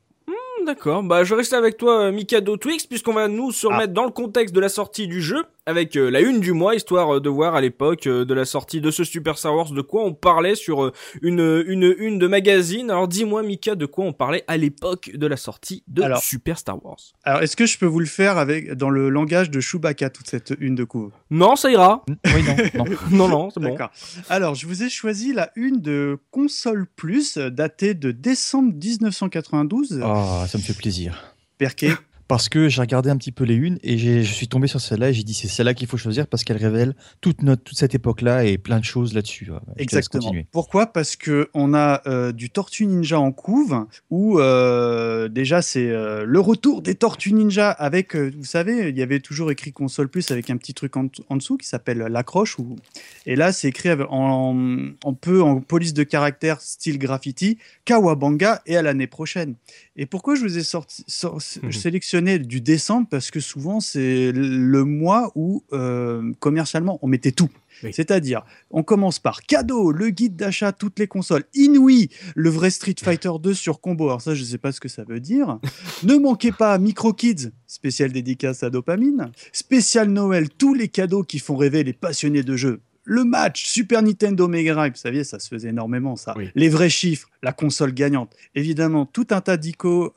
D'accord, 0.66 1.02
bah 1.02 1.24
je 1.24 1.34
reste 1.34 1.54
avec 1.54 1.78
toi 1.78 2.10
Mikado 2.12 2.58
Twix 2.58 2.86
puisqu'on 2.86 3.14
va 3.14 3.26
nous 3.26 3.52
se 3.52 3.66
Ah. 3.66 3.74
remettre 3.74 3.94
dans 3.94 4.04
le 4.04 4.10
contexte 4.10 4.54
de 4.54 4.60
la 4.60 4.68
sortie 4.68 5.06
du 5.08 5.22
jeu 5.22 5.44
avec 5.68 5.96
euh, 5.96 6.10
la 6.10 6.20
une 6.22 6.40
du 6.40 6.52
mois 6.52 6.74
histoire 6.74 7.16
euh, 7.16 7.20
de 7.20 7.28
voir 7.28 7.54
à 7.54 7.60
l'époque 7.60 8.06
euh, 8.06 8.24
de 8.24 8.32
la 8.32 8.46
sortie 8.46 8.80
de 8.80 8.90
ce 8.90 9.04
Super 9.04 9.36
Star 9.36 9.54
Wars 9.54 9.70
de 9.70 9.82
quoi 9.82 10.02
on 10.02 10.14
parlait 10.14 10.54
sur 10.54 10.82
euh, 10.82 10.92
une 11.20 11.62
une 11.66 11.94
une 11.98 12.18
de 12.18 12.26
magazine. 12.26 12.90
Alors 12.90 13.06
dis-moi 13.06 13.42
Mika 13.42 13.74
de 13.74 13.84
quoi 13.84 14.06
on 14.06 14.14
parlait 14.14 14.44
à 14.48 14.56
l'époque 14.56 15.10
de 15.14 15.26
la 15.26 15.36
sortie 15.36 15.84
de 15.86 16.02
Alors. 16.02 16.22
Super 16.22 16.58
Star 16.58 16.82
Wars? 16.82 16.96
Alors, 17.22 17.42
est-ce 17.42 17.54
que 17.54 17.66
je 17.66 17.76
peux 17.76 17.86
vous 17.86 18.00
le 18.00 18.06
faire 18.06 18.38
avec 18.38 18.72
dans 18.72 18.88
le 18.88 19.10
langage 19.10 19.50
de 19.50 19.60
Chewbacca 19.60 20.08
toute 20.08 20.28
cette 20.28 20.54
une 20.58 20.74
de 20.74 20.84
couvre 20.84 21.12
Non, 21.30 21.54
ça 21.54 21.70
ira. 21.70 22.02
Oui, 22.08 22.42
non, 22.74 22.84
non. 22.84 22.96
Non 23.10 23.28
non, 23.28 23.50
c'est 23.50 23.60
bon. 23.60 23.70
D'accord. 23.70 23.90
Alors, 24.30 24.54
je 24.54 24.66
vous 24.66 24.82
ai 24.82 24.88
choisi 24.88 25.34
la 25.34 25.50
une 25.54 25.82
de 25.82 26.18
Console 26.30 26.86
Plus, 26.96 27.36
datée 27.36 27.92
de 27.92 28.10
décembre 28.10 28.72
1992. 28.72 30.00
Ah, 30.02 30.46
ça 30.48 30.56
me 30.56 30.62
fait 30.62 30.72
plaisir. 30.76 31.34
Perquet. 31.58 31.92
Parce 32.28 32.50
que 32.50 32.68
j'ai 32.68 32.82
regardé 32.82 33.08
un 33.08 33.16
petit 33.16 33.32
peu 33.32 33.44
les 33.44 33.54
unes 33.54 33.78
et 33.82 33.96
je 33.96 34.20
suis 34.20 34.48
tombé 34.48 34.66
sur 34.68 34.82
celle-là 34.82 35.08
et 35.08 35.14
j'ai 35.14 35.22
dit 35.22 35.32
c'est 35.32 35.48
celle-là 35.48 35.72
qu'il 35.72 35.86
faut 35.88 35.96
choisir 35.96 36.26
parce 36.26 36.44
qu'elle 36.44 36.58
révèle 36.58 36.94
toute, 37.22 37.42
notre, 37.42 37.62
toute 37.64 37.78
cette 37.78 37.94
époque-là 37.94 38.44
et 38.44 38.58
plein 38.58 38.80
de 38.80 38.84
choses 38.84 39.14
là-dessus. 39.14 39.50
Ouais, 39.50 39.58
Exactement. 39.78 40.34
Pourquoi? 40.52 40.92
Parce 40.92 41.16
que 41.16 41.48
on 41.54 41.72
a 41.72 42.02
euh, 42.06 42.32
du 42.32 42.50
Tortue 42.50 42.84
Ninja 42.84 43.18
en 43.18 43.32
couve, 43.32 43.86
où 44.10 44.38
euh, 44.40 45.28
déjà 45.28 45.62
c'est 45.62 45.88
euh, 45.88 46.24
le 46.26 46.38
retour 46.40 46.82
des 46.82 46.94
Tortues 46.96 47.32
Ninja 47.32 47.70
avec, 47.70 48.14
vous 48.14 48.44
savez, 48.44 48.90
il 48.90 48.98
y 48.98 49.02
avait 49.02 49.20
toujours 49.20 49.50
écrit 49.50 49.72
console 49.72 50.08
plus 50.10 50.30
avec 50.30 50.50
un 50.50 50.58
petit 50.58 50.74
truc 50.74 50.98
en, 50.98 51.06
en 51.30 51.36
dessous 51.36 51.56
qui 51.56 51.66
s'appelle 51.66 51.96
l'accroche, 51.98 52.58
ou 52.58 52.76
et 53.24 53.36
là 53.36 53.52
c'est 53.52 53.68
écrit 53.68 53.88
en, 54.10 54.90
en 55.02 55.14
peu 55.14 55.40
en 55.40 55.60
police 55.62 55.94
de 55.94 56.02
caractère 56.02 56.60
style 56.60 56.98
graffiti, 56.98 57.56
Kawabanga 57.86 58.60
et 58.66 58.76
à 58.76 58.82
l'année 58.82 59.06
prochaine. 59.06 59.54
Et 59.96 60.04
pourquoi 60.04 60.34
je 60.34 60.42
vous 60.42 60.58
ai 60.58 60.62
sorti, 60.62 61.04
sor- 61.08 61.38
Mhm. 61.62 61.72
sélectionné 61.72 62.17
du 62.20 62.60
décembre 62.60 63.06
Parce 63.10 63.30
que 63.30 63.40
souvent 63.40 63.80
c'est 63.80 64.32
le 64.32 64.84
mois 64.84 65.32
où 65.34 65.64
euh, 65.72 66.32
commercialement 66.40 66.98
on 67.02 67.08
mettait 67.08 67.32
tout. 67.32 67.50
Oui. 67.84 67.92
C'est-à-dire, 67.92 68.42
on 68.70 68.82
commence 68.82 69.18
par 69.18 69.42
cadeau, 69.42 69.92
le 69.92 70.10
guide 70.10 70.36
d'achat, 70.36 70.72
toutes 70.72 70.98
les 70.98 71.06
consoles, 71.06 71.44
Inouï, 71.54 72.10
le 72.34 72.50
vrai 72.50 72.70
Street 72.70 72.96
Fighter 73.00 73.30
2 73.40 73.54
sur 73.54 73.80
combo. 73.80 74.08
Alors 74.08 74.20
ça, 74.20 74.34
je 74.34 74.42
sais 74.42 74.58
pas 74.58 74.72
ce 74.72 74.80
que 74.80 74.88
ça 74.88 75.04
veut 75.04 75.20
dire. 75.20 75.58
ne 76.02 76.16
manquez 76.16 76.50
pas 76.50 76.76
Micro 76.78 77.12
Kids, 77.12 77.50
spécial 77.66 78.10
dédicace 78.10 78.62
à 78.62 78.70
Dopamine. 78.70 79.30
Spécial 79.52 80.08
Noël, 80.08 80.48
tous 80.48 80.74
les 80.74 80.88
cadeaux 80.88 81.22
qui 81.22 81.38
font 81.38 81.56
rêver 81.56 81.84
les 81.84 81.92
passionnés 81.92 82.42
de 82.42 82.56
jeux. 82.56 82.80
Le 83.10 83.24
match 83.24 83.64
Super 83.64 84.02
Nintendo 84.02 84.48
Mega 84.48 84.74
Drive, 84.74 84.92
vous 84.92 84.98
saviez, 84.98 85.24
ça 85.24 85.38
se 85.38 85.48
faisait 85.48 85.70
énormément, 85.70 86.14
ça. 86.14 86.34
Oui. 86.36 86.50
Les 86.54 86.68
vrais 86.68 86.90
chiffres, 86.90 87.30
la 87.42 87.52
console 87.54 87.94
gagnante. 87.94 88.34
Évidemment, 88.54 89.06
tout 89.06 89.26
un 89.30 89.40
tas 89.40 89.56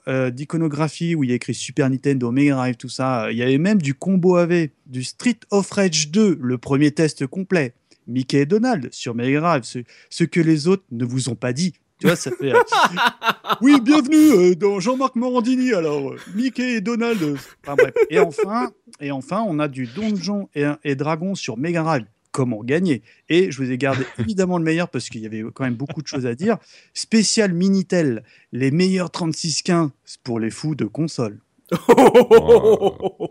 euh, 0.09 0.29
d'iconographie 0.29 1.15
où 1.15 1.23
il 1.23 1.29
y 1.29 1.31
a 1.31 1.35
écrit 1.35 1.53
Super 1.53 1.89
Nintendo, 1.89 2.31
Mega 2.31 2.55
Drive, 2.55 2.75
tout 2.75 2.89
ça. 2.89 3.31
Il 3.31 3.37
y 3.37 3.43
avait 3.43 3.57
même 3.57 3.81
du 3.81 3.93
combo 3.93 4.35
AV, 4.35 4.67
du 4.87 5.05
Street 5.05 5.39
of 5.51 5.71
Rage 5.71 6.11
2, 6.11 6.37
le 6.41 6.57
premier 6.57 6.91
test 6.91 7.25
complet. 7.27 7.73
Mickey 8.07 8.39
et 8.41 8.45
Donald 8.45 8.89
sur 8.91 9.15
Mega 9.15 9.39
Drive, 9.39 9.63
ce, 9.63 9.79
ce 10.09 10.25
que 10.25 10.41
les 10.41 10.67
autres 10.67 10.83
ne 10.91 11.05
vous 11.05 11.29
ont 11.29 11.35
pas 11.35 11.53
dit. 11.53 11.71
Tu 11.97 12.07
vois, 12.07 12.17
ça 12.17 12.31
fait. 12.31 12.51
euh, 12.53 12.59
oui, 13.61 13.79
bienvenue 13.79 14.31
euh, 14.51 14.55
dans 14.55 14.81
Jean-Marc 14.81 15.15
Morandini. 15.15 15.71
Alors, 15.71 16.11
euh, 16.11 16.17
Mickey 16.35 16.73
et 16.73 16.81
Donald. 16.81 17.21
enfin, 17.63 17.75
bref. 17.77 17.93
Et 18.09 18.19
enfin, 18.19 18.71
et 18.99 19.11
enfin, 19.11 19.45
on 19.47 19.59
a 19.59 19.69
du 19.69 19.85
Donjon 19.87 20.49
et, 20.55 20.65
et 20.83 20.95
Dragon 20.95 21.35
sur 21.35 21.57
Mega 21.57 21.83
Drive. 21.83 22.05
Comment 22.31 22.63
gagner 22.63 23.01
Et 23.29 23.51
je 23.51 23.61
vous 23.61 23.71
ai 23.71 23.77
gardé 23.77 24.05
évidemment 24.19 24.57
le 24.57 24.63
meilleur 24.63 24.89
parce 24.89 25.09
qu'il 25.09 25.21
y 25.21 25.25
avait 25.25 25.43
quand 25.53 25.63
même 25.63 25.75
beaucoup 25.75 26.01
de 26.01 26.07
choses 26.07 26.25
à 26.25 26.35
dire. 26.35 26.57
Spécial 26.93 27.53
Minitel, 27.53 28.23
les 28.51 28.71
meilleurs 28.71 29.11
3615 29.11 29.89
pour 30.23 30.39
les 30.39 30.49
fous 30.49 30.75
de 30.75 30.85
console. 30.85 31.39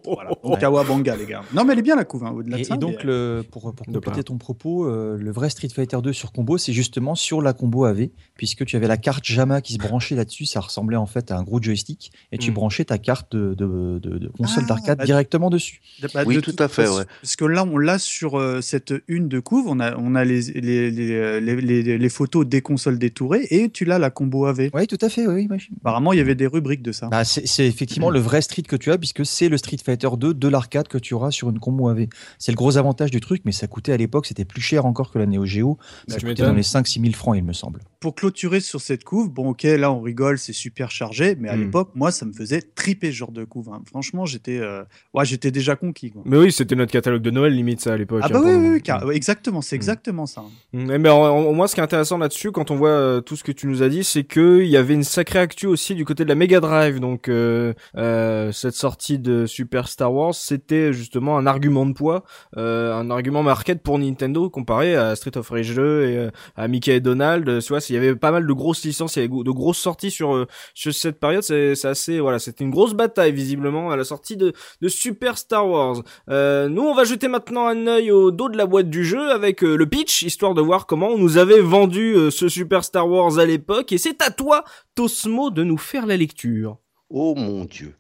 Voilà. 0.05 0.31
Donc, 0.31 0.39
Ouais. 0.55 0.59
Kawabanga, 0.61 1.17
les 1.17 1.27
gars. 1.27 1.43
Non, 1.55 1.65
mais 1.65 1.73
elle 1.73 1.79
est 1.81 1.83
bien 1.83 1.97
la 1.97 2.05
couve, 2.05 2.25
hein, 2.25 2.33
au-delà 2.35 2.57
de 2.57 2.63
Et, 2.63 2.65
ça. 2.65 2.75
et 2.75 2.79
donc, 2.79 2.97
mais- 2.99 3.05
le, 3.05 3.45
pour, 3.51 3.75
pour 3.75 3.87
De 3.87 3.93
compléter 3.93 4.23
ton 4.25 4.39
propos, 4.39 4.87
euh, 4.87 5.17
le 5.19 5.31
vrai 5.31 5.51
Street 5.51 5.69
Fighter 5.75 5.99
2 6.03 6.13
sur 6.13 6.33
combo, 6.33 6.59
c'est 6.59 6.73
justement 6.73 7.15
sur 7.15 7.43
la 7.43 7.53
combo 7.53 7.85
AV, 7.85 8.09
puisque 8.37 8.65
tu 8.65 8.77
avais 8.77 8.87
la 8.89 8.97
carte 8.97 9.25
JAMA 9.25 9.61
qui 9.61 9.75
se 9.75 9.79
branchait 9.79 10.15
là-dessus. 10.15 10.47
Ça 10.47 10.61
ressemblait 10.61 10.97
en 10.97 11.07
fait 11.07 11.31
à 11.31 11.37
un 11.37 11.43
gros 11.43 11.61
joystick, 11.63 12.13
et 12.33 12.39
tu 12.39 12.51
Mm. 12.51 12.55
branchais 12.55 12.85
ta 12.85 12.99
carte 12.99 13.35
de, 13.35 13.55
de, 13.55 13.99
de- 13.99 14.19
de 14.19 14.29
console 14.29 14.65
Ah, 14.67 14.69
d'arcade 14.69 14.99
bah, 14.99 15.05
directement 15.05 15.51
dessus. 15.51 15.81
Bah, 16.15 16.23
Oui, 16.27 16.37
de 16.37 16.41
tout 16.41 16.57
à 16.59 16.69
fait, 16.69 16.89
ouais. 16.89 17.05
Parce 17.23 17.37
que 17.37 17.45
là, 17.45 17.65
on 17.65 17.79
l'a 17.79 17.99
sur 17.99 18.39
euh, 18.39 18.61
cette 18.61 18.95
une 19.09 19.29
de 19.29 19.41
couve, 19.41 19.67
on 19.69 19.81
a, 19.81 19.97
on 19.97 20.15
a 20.15 20.25
les, 20.25 20.41
les, 20.43 20.91
les, 20.91 21.41
les, 21.41 21.83
les- 21.83 21.99
les 21.99 22.09
photos 22.09 22.47
des 22.47 22.61
consoles 22.63 22.99
détourées 22.99 23.47
et 23.51 23.69
tu 23.71 23.85
l'as 23.85 23.99
la 23.99 24.11
combo 24.11 24.47
AV. 24.47 24.71
Oui, 24.75 24.87
tout 24.87 24.99
à 25.01 25.09
fait. 25.09 25.27
Oui. 25.27 25.49
Apparemment, 25.81 26.13
il 26.13 26.19
y 26.19 26.21
avait 26.21 26.35
des 26.35 26.47
rubriques 26.47 26.83
de 26.83 26.93
ça. 26.93 27.09
Bah, 27.09 27.25
c'est 27.25 27.47
c'est 27.47 27.67
effectivement 27.67 28.11
le 28.11 28.21
vrai 28.21 28.41
Street 28.43 28.63
que 28.63 28.77
tu 28.77 28.91
as, 28.93 28.99
puisque 28.99 29.25
c'est 29.27 29.49
le 29.49 29.57
Street 29.57 29.77
Fighter 29.85 29.90
2 29.97 30.35
de 30.35 30.49
l'arcade 30.49 30.89
que 30.89 30.99
tu 30.99 31.15
auras 31.15 31.31
sur 31.31 31.51
une 31.51 31.59
combo 31.59 31.89
AV. 31.89 32.07
C'est 32.39 32.53
le 32.53 32.57
gros 32.57 32.77
avantage 32.77 33.11
du 33.11 33.21
truc, 33.21 33.43
mais 33.45 33.53
ça 33.53 33.67
coûtait 33.67 33.93
à 33.93 33.97
l'époque, 33.97 34.27
c'était 34.27 34.45
plus 34.45 34.63
cher 34.63 34.87
encore 34.87 35.11
que 35.11 35.19
la 35.19 35.27
Neo 35.27 35.45
Geo. 35.45 35.79
Ça 36.09 36.17
tu 36.17 36.27
coûtait 36.27 36.43
dans 36.43 36.53
les 36.53 36.63
5-6 36.63 37.03
000 37.03 37.13
francs, 37.15 37.37
il 37.37 37.45
me 37.45 37.53
semble. 37.53 37.81
Pour 38.01 38.15
clôturer 38.15 38.61
sur 38.61 38.81
cette 38.81 39.05
couve, 39.05 39.31
bon, 39.31 39.51
ok, 39.51 39.63
là, 39.65 39.93
on 39.93 40.01
rigole, 40.01 40.39
c'est 40.39 40.55
super 40.55 40.91
chargé, 40.91 41.37
mais 41.39 41.51
à 41.51 41.57
Mm. 41.57 41.61
l'époque, 41.61 41.91
moi, 41.95 42.11
ça 42.11 42.25
me 42.25 42.33
faisait 42.33 42.63
triper 42.63 43.09
ce 43.13 43.17
genre 43.17 43.31
de 43.31 43.45
couve. 43.45 43.69
hein. 43.71 43.83
Franchement, 43.87 44.25
j'étais 44.25 44.59
euh, 44.59 44.83
ouais, 45.13 45.27
j'étais 45.27 45.51
déjà 45.51 45.77
conquis. 45.77 46.11
quoi. 46.11 46.23
Mais 46.25 46.39
oui, 46.39 46.51
c'était 46.51 46.77
notre 46.77 46.93
catalogue 46.93 47.21
de 47.21 47.31
Noël 47.31 47.53
limite 47.55 47.83
ça 47.83 47.93
à 47.93 47.97
l'époque. 47.99 48.21
Ah, 48.23 48.29
hein, 48.29 48.33
bah 48.33 48.41
oui, 48.43 48.55
oui, 48.55 48.69
oui, 48.73 48.83
car- 48.83 49.11
exactement, 49.13 49.61
c'est 49.61 49.77
Mm. 49.77 49.81
exactement 49.81 50.25
ça. 50.25 50.43
Mm, 50.73 50.97
Mais 50.97 51.11
en- 51.11 51.19
en- 51.21 51.53
moi, 51.53 51.69
ce 51.69 51.75
qui 51.75 51.81
est 51.83 51.85
intéressant 51.85 52.17
là-dessus, 52.17 52.53
quand 52.53 52.71
on 52.71 52.77
voit 52.77 52.89
euh, 52.89 53.21
tout 53.21 53.37
ce 53.37 53.45
que 53.45 53.53
tu 53.53 53.67
nous 53.67 53.83
as 53.83 53.91
dit, 53.91 54.03
c'est 54.03 54.25
que 54.25 54.61
il 54.63 54.69
y 54.69 54.79
avait 54.79 54.95
une 54.95 55.05
sacrée 55.05 55.39
actu 55.41 55.67
aussi 55.67 55.95
du 55.95 56.07
côté 56.07 56.25
de 56.25 56.31
la 56.31 56.35
Mega 56.37 56.61
Drive. 56.61 57.01
Donc, 57.01 57.29
euh, 57.29 57.75
euh, 57.99 58.51
cette 58.51 58.77
sortie 58.77 59.19
de 59.19 59.45
Super 59.45 59.89
Star 59.89 60.11
Wars, 60.11 60.35
c'était 60.35 60.95
justement 60.95 61.37
un 61.37 61.45
argument 61.47 61.85
de 61.85 61.93
poids, 61.93 62.25
euh, 62.57 62.95
un 62.95 63.11
argument 63.11 63.43
market 63.43 63.83
pour 63.83 63.99
Nintendo 63.99 64.49
comparé 64.49 64.97
à 64.97 65.15
Street 65.17 65.37
of 65.37 65.51
Rage 65.51 65.75
2 65.75 66.05
et 66.07 66.29
à 66.57 66.67
Mickey 66.67 66.97
et 66.97 67.01
Donald. 67.01 67.61
Tu 67.61 67.69
vois, 67.69 67.81
il 67.91 67.95
y 67.95 67.99
avait 67.99 68.17
pas 68.17 68.31
mal 68.31 68.47
de 68.47 68.53
grosses 68.53 68.85
licences, 68.85 69.17
il 69.17 69.23
y 69.23 69.25
avait 69.25 69.43
de 69.45 69.51
grosses 69.51 69.79
sorties 69.79 70.11
sur 70.11 70.35
euh, 70.35 70.47
sur 70.75 70.95
cette 70.95 71.21
période. 71.21 71.43
C'est 71.43 71.75
c'est 71.75 71.89
assez, 71.89 72.21
voilà, 72.21 72.39
c'était 72.39 72.65
une 72.65 72.71
grosse 72.71 72.95
bataille 72.95 73.33
visiblement 73.33 73.91
à 73.91 73.97
la 73.97 74.05
sortie 74.05 74.37
de 74.37 74.53
de 74.81 74.89
Super 74.89 75.39
Star 75.39 75.69
Wars. 75.69 76.03
Euh, 76.29 76.69
nous, 76.69 76.83
on 76.83 76.95
va 76.95 77.05
jeter 77.05 77.29
maintenant 77.29 77.67
un 77.67 77.87
œil 77.87 78.11
au 78.11 78.31
dos 78.31 78.49
de 78.49 78.57
la 78.57 78.67
boîte 78.67 78.91
du 78.91 79.05
jeu 79.05 79.31
avec 79.31 79.63
euh, 79.65 79.77
le 79.77 79.87
pitch, 79.87 80.23
histoire 80.23 80.55
de 80.55 80.63
voir 80.63 80.87
comment 80.87 81.09
on 81.09 81.19
nous 81.19 81.39
avait 81.39 81.61
vendu 81.61 82.15
euh, 82.15 82.31
ce 82.31 82.49
Super 82.49 82.85
Star 82.85 83.09
Wars 83.09 83.39
à 83.39 83.47
l'époque. 83.47 83.93
Et 83.93 83.99
c'est 83.99 84.23
à 84.23 84.31
toi, 84.31 84.65
Tosmo, 84.95 85.51
de 85.51 85.65
nous 85.65 85.79
faire 85.79 86.07
la 86.07 86.17
lecture. 86.17 86.79
Oh 87.13 87.35
mon 87.35 87.65
Dieu. 87.65 87.95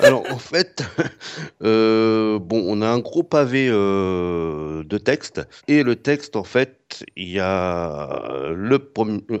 Alors 0.00 0.22
en 0.30 0.38
fait, 0.38 0.82
euh, 1.62 2.38
bon, 2.38 2.62
on 2.66 2.82
a 2.82 2.88
un 2.88 2.98
gros 2.98 3.22
pavé 3.22 3.68
euh, 3.70 4.84
de 4.84 4.98
texte 4.98 5.40
et 5.66 5.82
le 5.82 5.96
texte 5.96 6.36
en 6.36 6.44
fait, 6.44 7.04
il 7.16 7.30
y 7.30 7.38
a 7.40 8.50
le 8.54 8.92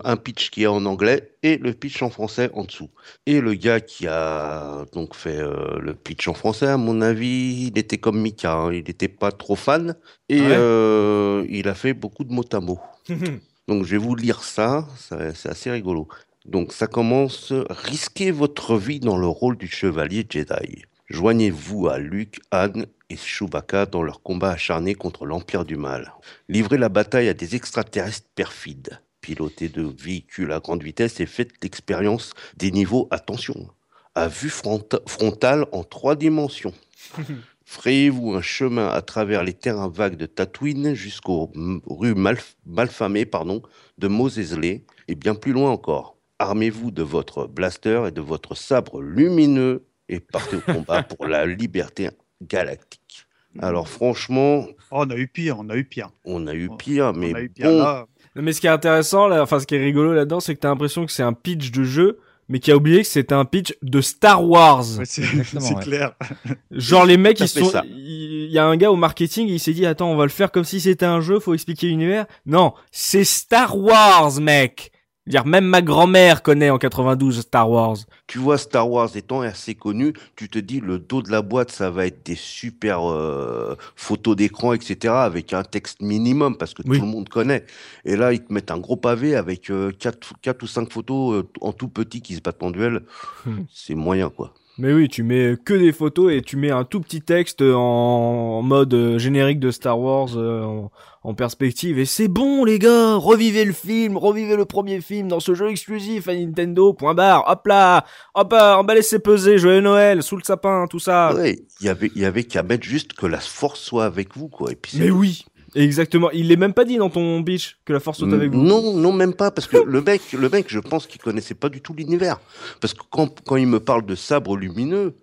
un 0.04 0.16
pitch 0.16 0.48
qui 0.50 0.62
est 0.62 0.66
en 0.68 0.86
anglais 0.86 1.32
et 1.42 1.58
le 1.58 1.74
pitch 1.74 2.02
en 2.02 2.08
français 2.08 2.50
en 2.54 2.64
dessous. 2.64 2.88
Et 3.26 3.42
le 3.42 3.52
gars 3.54 3.80
qui 3.80 4.06
a 4.06 4.86
donc 4.94 5.14
fait 5.14 5.36
euh, 5.38 5.78
le 5.80 5.92
pitch 5.94 6.26
en 6.28 6.34
français, 6.34 6.66
à 6.68 6.78
mon 6.78 7.02
avis, 7.02 7.66
il 7.72 7.78
était 7.78 7.98
comme 7.98 8.20
Mika, 8.22 8.52
hein, 8.54 8.72
il 8.72 8.84
n'était 8.84 9.08
pas 9.08 9.32
trop 9.32 9.56
fan 9.56 9.96
et 10.30 10.40
Ouais. 10.40 11.46
il 11.50 11.68
a 11.68 11.74
fait 11.74 11.92
beaucoup 11.92 12.24
de 12.24 12.32
mots 12.32 12.44
à 12.52 12.60
mots. 12.60 12.80
Donc 13.68 13.84
je 13.84 13.90
vais 13.90 13.98
vous 13.98 14.14
lire 14.16 14.42
ça, 14.42 14.88
ça- 14.96 15.34
c'est 15.34 15.48
assez 15.50 15.70
rigolo. 15.70 16.08
Donc 16.46 16.72
ça 16.72 16.86
commence, 16.86 17.52
risquez 17.68 18.30
votre 18.30 18.76
vie 18.76 19.00
dans 19.00 19.18
le 19.18 19.26
rôle 19.26 19.56
du 19.56 19.68
chevalier 19.68 20.26
Jedi. 20.28 20.82
Joignez-vous 21.08 21.88
à 21.88 21.98
Luke, 21.98 22.40
Han 22.52 22.84
et 23.10 23.16
Chewbacca 23.16 23.86
dans 23.86 24.02
leur 24.02 24.22
combat 24.22 24.50
acharné 24.52 24.94
contre 24.94 25.26
l'Empire 25.26 25.64
du 25.64 25.76
Mal. 25.76 26.12
Livrez 26.48 26.78
la 26.78 26.88
bataille 26.88 27.28
à 27.28 27.34
des 27.34 27.56
extraterrestres 27.56 28.28
perfides. 28.34 29.00
pilotez 29.20 29.68
de 29.68 29.82
véhicules 29.82 30.52
à 30.52 30.60
grande 30.60 30.82
vitesse 30.82 31.20
et 31.20 31.26
faites 31.26 31.50
l'expérience 31.62 32.32
des 32.56 32.70
niveaux, 32.70 33.06
attention, 33.10 33.68
à 34.14 34.28
vue 34.28 34.48
fronta- 34.48 35.00
frontale 35.06 35.66
en 35.72 35.84
trois 35.84 36.16
dimensions. 36.16 36.72
Frayez-vous 37.66 38.34
un 38.34 38.42
chemin 38.42 38.88
à 38.88 39.02
travers 39.02 39.44
les 39.44 39.52
terrains 39.52 39.88
vagues 39.90 40.16
de 40.16 40.26
Tatooine 40.26 40.94
jusqu'aux 40.94 41.52
rues 41.86 42.14
malf- 42.14 42.54
malfamées 42.66 43.26
pardon, 43.26 43.62
de 43.98 44.08
Mos 44.08 44.38
Eisley 44.38 44.84
et 45.06 45.14
bien 45.14 45.34
plus 45.34 45.52
loin 45.52 45.70
encore. 45.70 46.16
Armez-vous 46.40 46.90
de 46.90 47.02
votre 47.02 47.46
blaster 47.46 48.04
et 48.08 48.10
de 48.10 48.20
votre 48.22 48.54
sabre 48.56 49.02
lumineux 49.02 49.84
et 50.08 50.20
partez 50.20 50.56
au 50.56 50.60
combat 50.60 51.02
pour 51.02 51.26
la 51.26 51.44
liberté 51.62 52.08
galactique. 52.42 53.26
Alors 53.60 53.88
franchement, 53.88 54.64
Oh, 54.90 55.02
on 55.06 55.10
a 55.10 55.16
eu 55.16 55.28
pire, 55.28 55.58
on 55.58 55.68
a 55.68 55.76
eu 55.76 55.84
pire. 55.84 56.08
on 56.24 56.46
a 56.46 56.54
eu 56.54 56.70
pire, 56.78 57.12
mais 57.12 57.32
on 57.32 57.36
a 57.36 57.40
eu 57.42 57.48
pire. 57.50 57.66
bon, 57.70 57.78
Là, 57.78 58.06
Mais 58.36 58.52
ce 58.52 58.60
qui 58.60 58.66
est 58.66 58.70
intéressant, 58.70 59.28
là, 59.28 59.42
enfin 59.42 59.60
ce 59.60 59.66
qui 59.66 59.74
est 59.74 59.82
rigolo 59.84 60.14
là-dedans, 60.14 60.40
c'est 60.40 60.54
que 60.54 60.60
t'as 60.60 60.68
l'impression 60.70 61.04
que 61.04 61.12
c'est 61.12 61.22
un 61.22 61.32
pitch 61.34 61.70
de 61.72 61.84
jeu, 61.84 62.18
mais 62.48 62.58
qui 62.58 62.72
a 62.72 62.76
oublié 62.76 63.02
que 63.02 63.08
c'était 63.08 63.34
un 63.34 63.44
pitch 63.44 63.74
de 63.82 64.00
Star 64.00 64.44
Wars. 64.48 64.84
ouais, 64.98 65.04
c'est 65.04 65.22
ouais. 65.54 65.82
clair. 65.82 66.14
Genre 66.70 67.04
les 67.04 67.16
mecs, 67.18 67.38
ils 67.40 67.48
sont, 67.48 67.66
ça. 67.66 67.82
il 67.86 68.50
y 68.50 68.58
a 68.58 68.64
un 68.64 68.76
gars 68.76 68.90
au 68.90 68.96
marketing, 68.96 69.46
il 69.48 69.60
s'est 69.60 69.72
dit 69.74 69.84
attends, 69.84 70.10
on 70.10 70.16
va 70.16 70.24
le 70.24 70.30
faire 70.30 70.50
comme 70.50 70.64
si 70.64 70.80
c'était 70.80 71.06
un 71.06 71.20
jeu, 71.20 71.38
faut 71.38 71.52
expliquer 71.54 71.88
l'univers. 71.88 72.26
Non, 72.46 72.72
c'est 72.92 73.24
Star 73.24 73.76
Wars, 73.78 74.40
mec. 74.40 74.90
Dire 75.26 75.44
même 75.46 75.66
ma 75.66 75.82
grand-mère 75.82 76.42
connaît 76.42 76.70
en 76.70 76.78
92 76.78 77.40
Star 77.40 77.70
Wars. 77.70 77.96
tu 78.26 78.38
vois 78.38 78.56
Star 78.58 78.90
Wars 78.90 79.14
étant 79.16 79.42
assez 79.42 79.74
connu, 79.74 80.14
tu 80.34 80.48
te 80.48 80.58
dis 80.58 80.80
le 80.80 80.98
dos 80.98 81.20
de 81.22 81.30
la 81.30 81.42
boîte, 81.42 81.70
ça 81.70 81.90
va 81.90 82.06
être 82.06 82.24
des 82.24 82.34
super 82.34 83.08
euh, 83.08 83.76
photos 83.96 84.34
d'écran, 84.34 84.72
etc., 84.72 85.12
avec 85.14 85.52
un 85.52 85.62
texte 85.62 86.00
minimum 86.00 86.56
parce 86.56 86.72
que 86.74 86.82
Oui. 86.86 86.98
tout 86.98 87.04
le 87.04 87.10
monde 87.10 87.28
connaît. 87.28 87.64
Et 88.04 88.16
là, 88.16 88.32
ils 88.32 88.42
te 88.42 88.52
mettent 88.52 88.70
un 88.70 88.78
gros 88.78 88.96
pavé 88.96 89.36
avec 89.36 89.70
euh, 89.70 89.92
quatre, 89.96 90.32
quatre 90.40 90.62
ou 90.62 90.66
cinq 90.66 90.90
photos 90.90 91.34
euh, 91.34 91.48
en 91.60 91.72
tout 91.72 91.88
petit 91.88 92.22
qui 92.22 92.34
se 92.34 92.40
battent 92.40 92.62
en 92.62 92.70
duel. 92.70 93.02
Hmm. 93.44 93.64
C'est 93.72 93.94
moyen, 93.94 94.30
quoi. 94.30 94.54
Mais 94.78 94.94
oui, 94.94 95.08
tu 95.08 95.22
mets 95.22 95.56
que 95.62 95.74
des 95.74 95.92
photos 95.92 96.32
et 96.32 96.40
tu 96.40 96.56
mets 96.56 96.70
un 96.70 96.84
tout 96.84 97.00
petit 97.00 97.20
texte 97.20 97.60
en, 97.60 97.76
en 97.76 98.62
mode 98.62 98.94
euh, 98.94 99.18
générique 99.18 99.60
de 99.60 99.70
Star 99.70 100.00
Wars 100.00 100.34
en, 100.38 100.90
en 101.22 101.34
perspective. 101.34 101.98
Et 101.98 102.04
c'est 102.04 102.28
bon, 102.28 102.64
les 102.64 102.78
gars, 102.78 103.16
revivez 103.16 103.64
le 103.64 103.72
film, 103.72 104.16
revivez 104.16 104.56
le 104.56 104.64
premier 104.64 105.00
film 105.00 105.28
dans 105.28 105.40
ce 105.40 105.54
jeu 105.54 105.68
exclusif 105.68 106.28
à 106.28 106.34
Nintendo. 106.34 106.92
Point 106.92 107.14
barre. 107.14 107.44
Hop 107.46 107.66
là, 107.66 108.04
hop 108.34 108.52
là, 108.52 108.78
emballez 108.78 109.02
ses 109.02 109.18
pesées, 109.18 109.58
joyeux 109.58 109.80
Noël, 109.80 110.22
sous 110.22 110.36
le 110.36 110.42
sapin, 110.42 110.86
tout 110.88 110.98
ça. 110.98 111.34
Ouais, 111.34 111.58
il 111.80 111.86
y 111.86 111.88
avait, 111.88 112.10
il 112.14 112.22
y 112.22 112.24
avait 112.24 112.44
qu'à 112.44 112.62
mettre 112.62 112.84
juste 112.84 113.12
que 113.12 113.26
la 113.26 113.40
force 113.40 113.80
soit 113.80 114.04
avec 114.04 114.36
vous, 114.36 114.48
quoi. 114.48 114.72
Et 114.72 114.76
puis 114.76 114.92
c'est 114.92 115.04
Mais 115.04 115.10
oui, 115.10 115.44
exactement. 115.74 116.30
Il 116.30 116.48
l'est 116.48 116.56
même 116.56 116.74
pas 116.74 116.84
dit 116.84 116.96
dans 116.96 117.10
ton 117.10 117.42
pitch 117.42 117.78
que 117.84 117.92
la 117.92 118.00
force 118.00 118.18
soit 118.18 118.32
avec 118.32 118.52
vous. 118.52 118.62
Non, 118.62 118.94
non, 118.94 119.12
même 119.12 119.34
pas, 119.34 119.50
parce 119.50 119.66
que 119.66 119.76
le 119.86 120.00
mec, 120.00 120.32
le 120.32 120.48
mec, 120.48 120.66
je 120.68 120.78
pense 120.78 121.06
qu'il 121.06 121.20
connaissait 121.20 121.54
pas 121.54 121.68
du 121.68 121.82
tout 121.82 121.92
l'univers. 121.92 122.40
Parce 122.80 122.94
que 122.94 123.02
quand, 123.10 123.42
quand 123.44 123.56
il 123.56 123.66
me 123.66 123.80
parle 123.80 124.06
de 124.06 124.14
sabre 124.14 124.56
lumineux, 124.56 125.16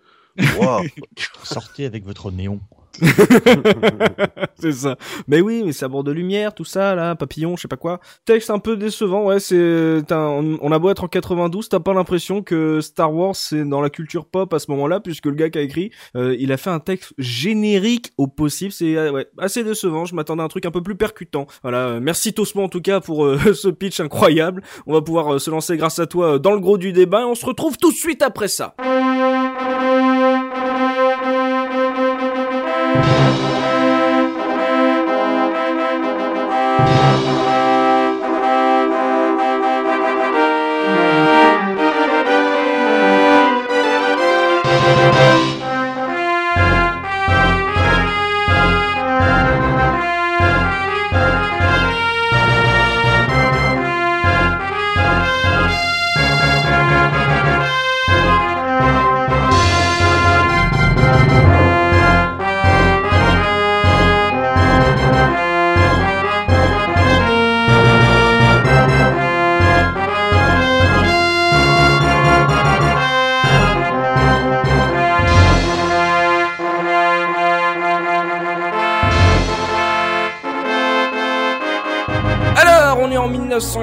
waouh, 0.60 0.86
Sortez 1.44 1.86
avec 1.86 2.06
votre 2.06 2.30
néon. 2.30 2.60
c'est 4.60 4.72
ça. 4.72 4.98
Mais 5.28 5.42
oui, 5.42 5.64
mais 5.66 5.72
sabre 5.72 6.04
de 6.04 6.12
lumière, 6.12 6.54
tout 6.54 6.66
ça, 6.66 6.96
là, 6.96 7.16
papillon, 7.16 7.56
je 7.56 7.64
sais 7.64 7.68
pas 7.68 7.78
quoi. 7.78 8.00
Texte 8.26 8.50
un 8.50 8.60
peu 8.60 8.78
décevant, 8.78 9.26
ouais, 9.26 9.40
c'est, 9.40 10.02
on, 10.12 10.58
on 10.62 10.72
a 10.72 10.80
beau 10.80 10.90
être 10.90 11.04
en 11.04 11.08
92, 11.08 11.70
t'as 11.70 11.80
pas 11.80 11.94
l'impression 11.94 12.42
que 12.42 12.82
Star 12.82 13.14
Wars 13.14 13.36
c'est 13.36 13.64
dans 13.64 13.82
la 13.82 13.90
culture 13.90 14.26
pop 14.26 14.54
à 14.54 14.60
ce 14.60 14.72
moment-là, 14.72 15.00
puisque 15.00 15.26
le 15.26 15.34
gars 15.34 15.50
qui 15.50 15.60
a 15.60 15.62
écrit, 15.62 15.92
euh, 16.16 16.36
il 16.40 16.52
a 16.52 16.58
fait 16.58 16.70
un 16.70 16.80
texte 16.80 17.14
générique 17.18 18.12
au 18.18 18.28
possible, 18.28 18.72
c'est 18.72 18.96
euh, 18.96 19.12
ouais, 19.12 19.28
assez 19.38 19.64
décevant, 19.64 20.06
je 20.06 20.16
m'attendais 20.16 20.42
à 20.42 20.46
un 20.46 20.50
truc 20.50 20.66
un 20.66 20.72
peu 20.72 20.82
plus 20.82 20.96
percutant. 20.96 21.48
Voilà, 21.62 21.88
euh, 21.88 22.00
merci 22.02 22.34
Tosmo 22.34 22.64
en 22.64 22.70
tout 22.70 22.82
cas 22.82 23.00
pour 23.00 23.28
ce 23.54 23.68
pitch 23.70 24.00
incroyable. 24.00 24.64
On 24.86 24.94
va 24.94 25.02
pouvoir 25.02 25.40
se 25.40 25.50
lancer 25.50 25.78
grâce 25.78 26.00
à 26.00 26.08
toi 26.08 26.40
dans 26.40 26.52
le 26.52 26.60
gros 26.60 26.78
du 26.78 26.94
débat 26.94 27.22
et 27.22 27.26
on 27.26 27.36
se 27.36 27.46
retrouve 27.46 27.78
tout 27.78 27.92
de 27.92 27.98
suite 27.98 28.22
après 28.22 28.48
ça. 28.48 28.76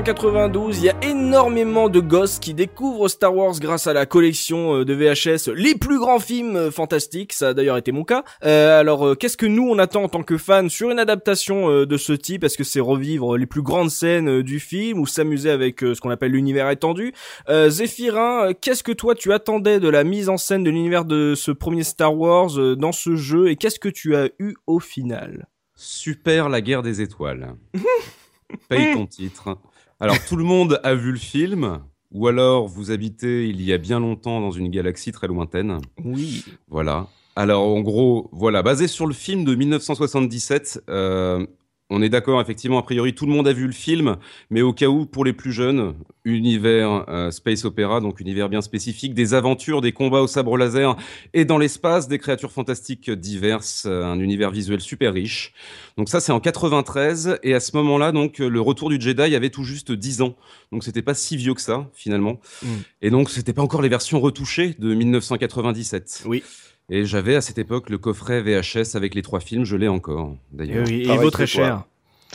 1992, 0.05 0.81
il 0.81 0.85
y 0.85 0.91
a 0.91 0.97
énormément 1.03 1.89
de 1.89 1.99
gosses 1.99 2.39
qui 2.39 2.53
découvrent 2.53 3.09
Star 3.09 3.35
Wars 3.35 3.55
grâce 3.59 3.87
à 3.87 3.95
la 3.95 4.05
collection 4.05 4.81
euh, 4.81 4.85
de 4.85 4.93
VHS 4.93 5.51
Les 5.57 5.75
plus 5.75 5.99
grands 5.99 6.19
films 6.19 6.57
euh, 6.57 6.71
fantastiques, 6.71 7.33
ça 7.33 7.49
a 7.49 7.55
d'ailleurs 7.55 7.79
été 7.79 7.91
mon 7.91 8.05
cas. 8.05 8.23
Euh, 8.45 8.79
alors, 8.79 9.17
qu'est-ce 9.17 9.39
que 9.39 9.47
nous 9.47 9.67
on 9.67 9.79
attend 9.79 10.03
en 10.03 10.09
tant 10.11 10.23
que 10.23 10.37
fans 10.37 10.69
sur 10.69 10.91
une 10.91 10.99
adaptation 10.99 11.87
de 11.87 11.97
ce 11.97 12.13
type? 12.13 12.45
Est-ce 12.45 12.59
que 12.59 12.65
c'est 12.65 12.81
revivre 12.81 13.39
les 13.39 13.47
plus 13.47 13.63
grandes 13.63 13.89
scènes 13.89 14.43
du 14.43 14.61
film 14.61 15.01
ou 15.01 15.07
s'amuser 15.07 15.49
avec 15.49 15.81
ce 15.81 15.99
qu'on 16.03 16.11
appelle 16.11 16.33
l'univers 16.33 16.69
étendu? 16.69 17.15
Euh, 17.49 17.71
Zéphirin, 17.71 18.53
qu'est-ce 18.53 18.83
que 18.83 18.93
toi 18.93 19.15
tu 19.15 19.33
attendais 19.33 19.81
de 19.81 19.89
la 19.89 20.05
mise 20.05 20.29
en 20.29 20.37
scène 20.37 20.65
de 20.65 20.71
l'univers 20.71 21.07
de 21.07 21.35
ce 21.35 21.51
premier 21.51 21.83
Star 21.83 22.15
Wars 22.15 22.51
dans 22.77 22.93
ce 22.93 23.17
jeu 23.17 23.49
et 23.49 23.57
qu'est-ce 23.57 23.81
que 23.81 23.89
tu 23.89 24.15
as 24.17 24.29
eu 24.39 24.53
au 24.67 24.81
final? 24.81 25.49
Super 25.77 26.51
la 26.51 26.61
guerre 26.61 26.83
des 26.83 27.01
étoiles. 27.01 27.55
Paye 28.69 28.93
ton 28.93 29.07
titre. 29.07 29.57
Alors 30.05 30.23
tout 30.23 30.37
le 30.37 30.45
monde 30.45 30.79
a 30.83 30.95
vu 30.95 31.13
le 31.13 31.19
film, 31.19 31.81
ou 32.13 32.27
alors 32.27 32.69
vous 32.69 32.91
habitez 32.91 33.49
il 33.49 33.63
y 33.63 33.73
a 33.73 33.79
bien 33.79 34.01
longtemps 34.01 34.39
dans 34.39 34.51
une 34.51 34.69
galaxie 34.69 35.13
très 35.13 35.29
lointaine. 35.29 35.79
Oui. 36.05 36.45
Voilà. 36.69 37.07
Alors 37.37 37.67
en 37.67 37.81
gros, 37.81 38.29
voilà, 38.31 38.63
basé 38.63 38.87
sur 38.87 39.07
le 39.07 39.15
film 39.15 39.47
de 39.47 39.55
1977, 39.55 40.85
euh, 40.91 41.47
on 41.91 42.01
est 42.03 42.09
d'accord, 42.09 42.41
effectivement, 42.41 42.79
a 42.79 42.83
priori 42.83 43.15
tout 43.15 43.27
le 43.27 43.33
monde 43.33 43.47
a 43.47 43.53
vu 43.53 43.67
le 43.67 43.73
film, 43.73 44.17
mais 44.51 44.63
au 44.63 44.73
cas 44.73 44.87
où, 44.87 45.05
pour 45.07 45.25
les 45.25 45.33
plus 45.33 45.53
jeunes, 45.53 45.95
univers 46.25 47.05
euh, 47.09 47.31
space 47.31 47.65
opéra, 47.67 48.01
donc 48.01 48.21
univers 48.21 48.49
bien 48.49 48.63
spécifique, 48.63 49.13
des 49.13 49.35
aventures, 49.35 49.83
des 49.83 49.93
combats 49.93 50.23
au 50.23 50.27
sabre 50.27 50.57
laser 50.57 50.97
et 51.35 51.45
dans 51.45 51.59
l'espace, 51.59 52.09
des 52.09 52.19
créatures 52.19 52.53
fantastiques 52.53 53.11
diverses, 53.11 53.85
euh, 53.87 54.05
un 54.05 54.19
univers 54.19 54.51
visuel 54.51 54.81
super 54.81 55.13
riche. 55.13 55.53
Donc 55.99 56.09
ça, 56.09 56.21
c'est 56.21 56.33
en 56.33 56.41
93, 56.41 57.39
et 57.43 57.55
à 57.55 57.61
ce 57.61 57.77
moment-là, 57.77 58.13
donc 58.13 58.39
le 58.39 58.61
retour 58.61 58.89
du 58.89 59.01
Jedi 59.01 59.35
avait 59.35 59.51
tout 59.51 59.65
juste 59.65 59.93
10 59.93 60.23
ans, 60.23 60.37
donc 60.73 60.85
c'était 60.85 61.03
pas 61.03 61.15
si 61.15 61.37
vieux 61.37 61.55
que 61.55 61.61
ça 61.61 61.91
finalement, 61.93 62.41
Mm. 62.63 62.67
et 63.03 63.11
donc 63.11 63.31
c'était 63.31 63.53
pas 63.53 63.63
encore 63.63 63.83
les 63.83 63.89
versions 63.89 64.21
retouchées 64.21 64.75
de 64.79 64.95
1997. 64.95 66.25
Oui. 66.27 66.43
Et 66.91 67.07
j'avais 67.07 67.35
à 67.35 67.41
cette 67.41 67.59
époque 67.59 67.89
le 67.89 67.99
coffret 67.99 68.43
VHS 68.43 68.95
avec 68.95 69.15
les 69.15 69.23
trois 69.23 69.41
films, 69.41 69.65
je 69.65 69.77
l'ai 69.77 69.89
encore 69.89 70.33
Et 70.53 70.57
d'ailleurs. 70.57 70.87
oui, 70.87 70.95
et 71.03 71.13
il 71.13 71.19
vaut 71.19 71.31
très 71.31 71.47
cher. 71.47 71.85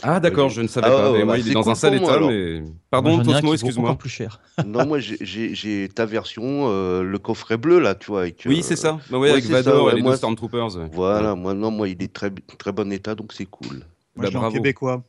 Ah 0.02 0.18
d'accord, 0.18 0.48
je 0.48 0.62
ne 0.62 0.66
savais 0.66 0.86
Ah 0.88 0.96
pas. 0.96 1.12
ouais, 1.12 1.18
mais 1.18 1.24
moi, 1.26 1.34
bah, 1.34 1.38
il 1.40 1.50
est 1.50 1.52
dans 1.52 1.62
cool 1.62 1.72
un 1.72 1.74
sale 1.74 1.96
moi, 1.96 2.02
état, 2.04 2.14
alors. 2.14 2.30
mais 2.30 2.60
Moi, 2.60 2.70
pardon, 2.90 3.18
Tosmo, 3.22 3.48
vaut 3.48 3.52
excuse-moi. 3.52 3.90
encore 3.90 3.98
plus 3.98 4.08
cher. 4.08 4.40
non, 4.66 4.86
moi 4.86 4.98
j'ai- 4.98 5.88
ta 5.94 6.06
version, 6.06 6.68
euh, 6.70 7.02
le 7.02 7.18
coffret 7.18 7.58
bleu 7.58 7.80
là, 7.80 7.94
tu 7.94 8.06
vois. 8.10 8.22
Avec, 8.22 8.42
Oui, 8.46 8.60
euh, 8.60 8.62
c'est 8.62 8.76
ça. 8.76 8.98
Bah 9.10 9.18
ouais, 9.18 9.24
ouais, 9.24 9.30
avec 9.32 9.44
c'est 9.44 9.50
ça, 9.50 9.62
Vador 9.62 9.84
ouais, 9.86 9.92
et 9.92 9.96
les 9.96 10.02
moi, 10.02 10.12
deux 10.12 10.16
Stormtroopers. 10.16 10.76
ouais. 10.78 10.88
Voilà, 10.92 11.34
moi 11.34 11.52
non, 11.54 11.70
moi 11.70 11.86
il 11.88 12.02
est 12.02 12.12
très 12.12 12.30
très 12.58 12.72
bon 12.72 12.90
état, 12.92 13.14
donc 13.14 13.32
c'est 13.34 13.44
cool. 13.46 13.68
Moi, 13.76 13.84
Bah, 14.16 14.24
je 14.26 14.30
l'ai 14.30 14.36
en 14.38 14.40
bravo. 14.40 14.54
québécois. 14.56 15.04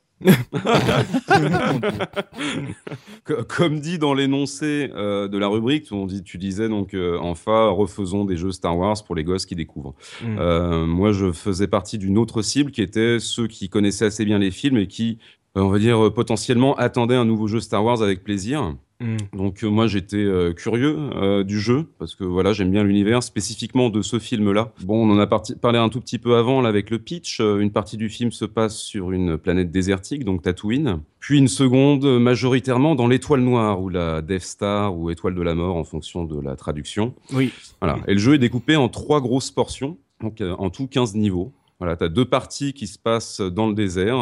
Co- 3.25 3.43
Comme 3.47 3.79
dit 3.79 3.97
dans 3.97 4.13
l'énoncé 4.13 4.91
euh, 4.95 5.27
de 5.27 5.38
la 5.38 5.47
rubrique, 5.47 5.88
on 5.91 6.05
dit, 6.05 6.23
tu 6.23 6.38
disais 6.38 6.69
donc 6.69 6.93
euh, 6.93 7.17
enfin 7.19 7.69
refaisons 7.69 8.25
des 8.25 8.38
jeux 8.38 8.51
Star 8.51 8.77
Wars 8.77 9.03
pour 9.05 9.15
les 9.15 9.23
gosses 9.23 9.45
qui 9.45 9.55
découvrent. 9.55 9.95
Mm. 10.23 10.38
Euh, 10.39 10.86
moi, 10.86 11.12
je 11.12 11.31
faisais 11.31 11.67
partie 11.67 11.97
d'une 11.97 12.17
autre 12.17 12.41
cible 12.41 12.71
qui 12.71 12.81
était 12.81 13.19
ceux 13.19 13.47
qui 13.47 13.69
connaissaient 13.69 14.05
assez 14.05 14.25
bien 14.25 14.39
les 14.39 14.51
films 14.51 14.77
et 14.77 14.88
qui, 14.88 15.17
on 15.55 15.69
va 15.69 15.79
dire, 15.79 16.12
potentiellement 16.13 16.75
attendaient 16.75 17.15
un 17.15 17.25
nouveau 17.25 17.47
jeu 17.47 17.60
Star 17.60 17.84
Wars 17.84 18.01
avec 18.01 18.23
plaisir. 18.23 18.75
Hmm. 19.01 19.17
Donc 19.33 19.63
euh, 19.63 19.67
moi 19.67 19.87
j'étais 19.87 20.17
euh, 20.17 20.53
curieux 20.53 20.95
euh, 21.15 21.43
du 21.43 21.59
jeu 21.59 21.87
parce 21.97 22.13
que 22.13 22.23
voilà 22.23 22.53
j'aime 22.53 22.69
bien 22.69 22.83
l'univers 22.83 23.23
spécifiquement 23.23 23.89
de 23.89 24.03
ce 24.03 24.19
film-là. 24.19 24.73
Bon 24.83 25.07
on 25.07 25.11
en 25.11 25.17
a 25.17 25.25
parlé 25.25 25.79
un 25.79 25.89
tout 25.89 25.99
petit 25.99 26.19
peu 26.19 26.35
avant 26.35 26.61
là 26.61 26.69
avec 26.69 26.91
le 26.91 26.99
pitch. 26.99 27.39
Une 27.39 27.71
partie 27.71 27.97
du 27.97 28.09
film 28.09 28.31
se 28.31 28.45
passe 28.45 28.77
sur 28.77 29.11
une 29.11 29.39
planète 29.39 29.71
désertique 29.71 30.23
donc 30.23 30.43
Tatooine. 30.43 31.01
Puis 31.19 31.39
une 31.39 31.47
seconde 31.47 32.05
majoritairement 32.19 32.93
dans 32.93 33.07
l'étoile 33.07 33.41
noire 33.41 33.81
ou 33.81 33.89
la 33.89 34.21
Death 34.21 34.43
Star 34.43 34.95
ou 34.95 35.09
étoile 35.09 35.33
de 35.33 35.41
la 35.41 35.55
mort 35.55 35.77
en 35.77 35.83
fonction 35.83 36.23
de 36.23 36.39
la 36.39 36.55
traduction. 36.55 37.15
Oui. 37.33 37.51
Voilà. 37.81 37.97
Et 38.07 38.13
le 38.13 38.19
jeu 38.19 38.35
est 38.35 38.39
découpé 38.39 38.75
en 38.75 38.87
trois 38.87 39.19
grosses 39.19 39.51
portions, 39.51 39.97
donc 40.21 40.41
en 40.41 40.69
tout 40.69 40.87
15 40.87 41.15
niveaux. 41.15 41.53
Voilà, 41.79 41.95
tu 41.95 42.03
as 42.03 42.09
deux 42.09 42.25
parties 42.25 42.73
qui 42.73 42.85
se 42.85 42.99
passent 42.99 43.41
dans 43.41 43.67
le 43.67 43.73
désert. 43.73 44.15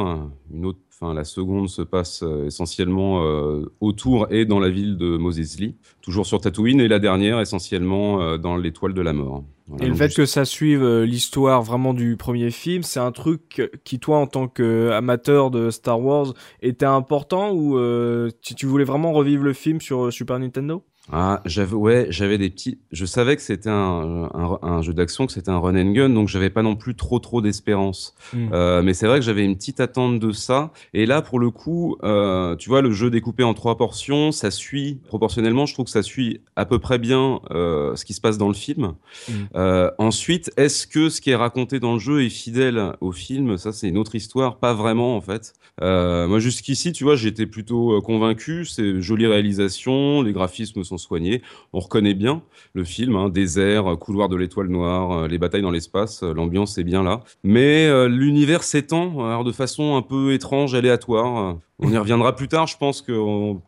Une 0.54 0.66
autre, 0.66 0.80
enfin, 1.00 1.14
la 1.14 1.24
seconde 1.24 1.70
se 1.70 1.82
passe 1.82 2.24
euh, 2.24 2.46
essentiellement 2.46 3.24
euh, 3.24 3.72
autour 3.80 4.32
et 4.32 4.46
dans 4.46 4.60
la 4.60 4.70
ville 4.70 4.98
de 4.98 5.18
Moses 5.18 5.60
Lee, 5.60 5.76
toujours 6.02 6.26
sur 6.26 6.42
Tatooine. 6.42 6.82
Et 6.82 6.88
la 6.88 7.00
dernière, 7.00 7.40
essentiellement 7.40 8.22
euh, 8.22 8.38
dans 8.38 8.58
l'étoile 8.58 8.94
de 8.94 9.02
la 9.02 9.14
mort. 9.14 9.44
Voilà, 9.70 9.86
Et 9.86 9.88
le 9.90 9.96
fait 9.96 10.14
que 10.14 10.26
ça 10.26 10.46
suive 10.46 10.84
euh, 10.84 11.06
l'histoire 11.06 11.62
vraiment 11.62 11.94
du 11.94 12.18
premier 12.18 12.50
film, 12.50 12.82
c'est 12.82 13.00
un 13.00 13.12
truc 13.12 13.62
qui, 13.84 14.00
toi, 14.00 14.18
en 14.18 14.28
tant 14.28 14.48
qu'amateur 14.48 15.52
de 15.52 15.70
Star 15.70 16.02
Wars, 16.02 16.34
était 16.62 16.86
important 16.86 17.52
ou 17.52 17.78
euh, 17.78 18.32
tu, 18.42 18.66
voulais 18.66 18.84
vraiment 18.84 19.14
revivre 19.14 19.44
le 19.44 19.54
film 19.54 19.80
sur 19.80 20.12
Super 20.12 20.40
Nintendo? 20.40 20.84
Ah, 21.12 21.42
j'avais 21.46 21.74
ouais, 21.74 22.08
j'avais 22.10 22.38
des 22.38 22.50
petits. 22.50 22.78
Je 22.92 23.06
savais 23.06 23.36
que 23.36 23.42
c'était 23.42 23.70
un, 23.70 24.30
un, 24.34 24.60
un 24.62 24.82
jeu 24.82 24.94
d'action, 24.94 25.26
que 25.26 25.34
c'était 25.34 25.50
un 25.50 25.58
run 25.58 25.76
and 25.76 25.92
gun, 25.92 26.10
donc 26.10 26.28
j'avais 26.28 26.52
pas 26.52 26.62
non 26.62 26.76
plus 26.76 26.96
trop 26.96 27.18
trop 27.18 27.42
d'espérance. 27.42 28.14
Mm. 28.34 28.50
Euh, 28.54 28.82
mais 28.84 28.94
c'est 28.94 29.08
vrai 29.08 29.20
que 29.20 29.26
j'avais 29.26 29.44
une 29.44 29.56
petite 29.56 29.80
attente 29.80 30.20
de 30.20 30.32
ça. 30.32 30.72
Et 30.94 31.08
là, 31.08 31.24
pour 31.24 31.40
le 31.40 31.50
coup, 31.50 31.98
euh, 32.04 32.56
tu 32.58 32.70
vois, 32.70 32.82
le 32.82 32.92
jeu 32.92 33.10
découpé 33.10 33.44
en 33.44 33.56
trois 33.56 33.76
portions, 33.76 34.32
ça 34.32 34.52
suit 34.52 35.00
proportionnellement. 35.08 35.66
Je 35.66 35.74
trouve 35.74 35.86
que 35.86 35.92
ça 35.92 36.04
suit 36.04 36.42
à 36.56 36.66
peu 36.66 36.78
près 36.78 37.00
bien 37.00 37.40
euh, 37.50 37.96
ce 37.96 38.06
qui 38.06 38.14
se 38.14 38.22
passe 38.22 38.38
dans 38.38 38.48
le 38.48 38.54
film. 38.54 38.94
Mm. 39.28 39.34
Euh, 39.56 39.90
ensuite, 39.98 40.52
est-ce 40.58 40.86
que 40.86 41.10
ce 41.10 41.22
qui 41.22 41.32
est 41.32 41.36
raconté 41.36 41.80
dans 41.80 41.94
le 41.94 42.00
jeu 42.00 42.24
est 42.24 42.30
fidèle 42.30 42.94
au 43.02 43.12
film? 43.12 43.58
Ça, 43.58 43.72
c'est 43.72 43.88
une 43.88 43.98
autre 43.98 44.14
histoire. 44.14 44.58
Pas 44.58 44.76
vraiment, 44.76 45.16
en 45.16 45.22
fait. 45.22 45.54
Moi, 45.82 46.40
jusqu'ici, 46.40 46.92
tu 46.92 47.04
vois, 47.04 47.16
j'étais 47.16 47.48
plutôt 47.48 48.00
convaincu. 48.02 48.66
C'est 48.66 49.02
jolie 49.02 49.26
réalisation, 49.26 50.22
les 50.22 50.34
graphismes 50.34 50.84
sont 50.84 50.99
On 51.74 51.80
reconnaît 51.80 52.14
bien 52.14 52.42
le 52.74 52.84
film, 52.84 53.16
hein, 53.16 53.30
désert, 53.30 53.92
euh, 53.92 53.96
couloir 53.96 54.30
de 54.30 54.36
l'étoile 54.36 54.68
noire, 54.68 55.12
euh, 55.12 55.28
les 55.28 55.38
batailles 55.38 55.62
dans 55.62 55.72
l'espace, 55.72 56.24
euh, 56.24 56.34
l'ambiance 56.34 56.78
est 56.78 56.84
bien 56.84 57.04
là. 57.04 57.22
Mais 57.44 57.88
euh, 57.88 58.08
l'univers 58.08 58.64
s'étend, 58.64 59.26
alors 59.26 59.44
de 59.44 59.52
façon 59.52 59.96
un 59.96 60.02
peu 60.02 60.34
étrange, 60.34 60.76
aléatoire. 60.76 61.58
On 61.80 61.92
y 61.92 61.98
reviendra 61.98 62.36
plus 62.36 62.48
tard, 62.48 62.68
je 62.68 62.78
pense 62.78 63.02
que 63.02 63.14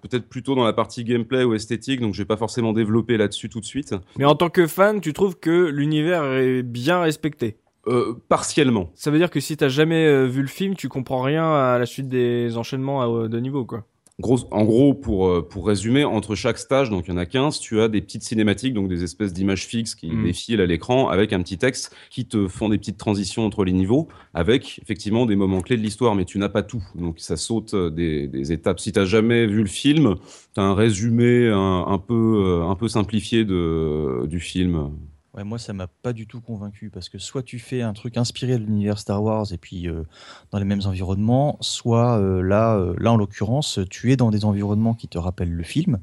peut-être 0.02 0.28
plutôt 0.28 0.54
dans 0.56 0.65
la 0.65 0.74
partie 0.74 1.04
gameplay 1.04 1.44
ou 1.44 1.54
esthétique, 1.54 2.02
donc 2.02 2.13
je 2.13 2.22
vais 2.22 2.26
pas 2.26 2.38
forcément 2.38 2.74
développer 2.74 3.15
là-dessus 3.17 3.48
tout 3.48 3.62
de 3.62 3.65
suite. 3.65 3.96
Mais 4.17 4.26
en 4.26 4.36
tant 4.36 4.50
que 4.50 4.67
fan, 4.67 5.00
tu 5.00 5.13
trouves 5.13 5.39
que 5.39 5.67
l'univers 5.67 6.26
est 6.26 6.62
bien 6.62 7.00
respecté? 7.00 7.58
Euh, 7.88 8.13
partiellement. 8.30 8.91
Ça 8.96 9.10
veut 9.10 9.17
dire 9.17 9.32
que 9.32 9.39
si 9.39 9.58
t'as 9.58 9.70
jamais 9.70 10.28
vu 10.28 10.41
le 10.41 10.48
film, 10.48 10.76
tu 10.76 10.89
comprends 10.89 11.22
rien 11.22 11.52
à 11.52 11.80
la 11.80 11.86
suite 11.86 12.10
des 12.10 12.58
enchaînements 12.58 13.28
de 13.28 13.39
niveau, 13.39 13.65
quoi. 13.65 13.86
Gros, 14.19 14.39
en 14.52 14.65
gros, 14.65 14.93
pour, 14.93 15.28
euh, 15.28 15.41
pour 15.41 15.65
résumer, 15.65 16.04
entre 16.04 16.36
chaque 16.36 16.60
stage, 16.60 16.91
donc 16.91 17.06
il 17.08 17.12
y 17.12 17.13
en 17.13 17.17
a 17.17 17.26
15, 17.26 17.60
tu 17.60 17.82
as 17.82 17.88
des 17.88 18.02
petites 18.02 18.21
cinématiques, 18.21 18.74
donc 18.76 18.88
des 18.88 19.04
espèces 19.04 19.34
d'images 19.34 19.65
fixes 19.65 19.95
qui 19.95 20.12
Mm. 20.12 20.24
défilent 20.26 20.62
à 20.62 20.65
l'écran 20.67 21.10
avec 21.10 21.34
un 21.34 21.41
petit 21.41 21.58
texte 21.58 21.95
qui 22.12 22.26
te 22.26 22.47
font 22.47 22.69
des 22.69 22.78
petites 22.78 22.97
transitions 22.97 23.45
entre 23.45 23.63
les 23.63 23.71
niveaux, 23.71 24.10
avec 24.36 24.80
effectivement 24.84 25.26
des 25.26 25.36
moments 25.36 25.62
clés 25.62 25.78
de 25.78 25.82
l'histoire, 25.82 26.13
mais 26.13 26.26
tu 26.26 26.38
n'as 26.38 26.50
pas 26.50 26.62
tout. 26.62 26.84
Donc 26.93 27.19
ça 27.19 27.36
saute 27.36 27.74
euh, 27.74 27.89
des, 27.89 28.28
des 28.28 28.52
étapes. 28.52 28.80
Si 28.80 28.91
tu 28.91 29.00
n'as 29.00 29.06
jamais 29.06 29.47
vu 29.47 29.62
le 29.62 29.67
film, 29.67 30.15
tu 30.54 30.60
as 30.60 30.63
un 30.63 30.76
résumé 30.76 31.47
un, 31.47 31.86
un 31.88 31.97
peu, 31.97 32.43
euh, 32.45 32.69
un 32.69 32.76
peu 32.76 32.88
simplifié 32.89 33.43
de, 33.43 34.26
du 34.28 34.39
film. 34.39 34.91
Ouais, 35.34 35.46
moi, 35.46 35.58
ça 35.58 35.72
m'a 35.72 35.88
pas 35.88 36.12
du 36.12 36.28
tout 36.28 36.41
convaincu 36.41 36.89
parce 36.89 37.08
que 37.08 37.17
soit 37.17 37.41
tu 37.41 37.58
fais 37.58 37.82
un 37.82 37.94
truc 37.94 38.17
inspiré 38.17 38.58
de 38.60 38.65
l'univers 38.65 39.00
Star 39.00 39.24
Wars 39.24 39.46
et 39.54 39.58
puis 39.58 39.88
euh, 39.88 40.04
dans 40.52 40.60
les 40.60 40.65
mêmes 40.65 40.82
environnements, 40.86 41.58
soit 41.62 42.20
euh, 42.20 42.41
là, 42.41 42.76
euh, 42.76 42.94
là 42.98 43.13
en 43.13 43.15
l'occurrence, 43.15 43.80
tu 43.89 44.12
es 44.12 44.17
dans 44.17 44.30
des 44.30 44.44
environnements 44.44 44.94
qui 44.94 45.08
te 45.08 45.17
rappellent 45.17 45.54
le 45.54 45.63
film. 45.63 46.00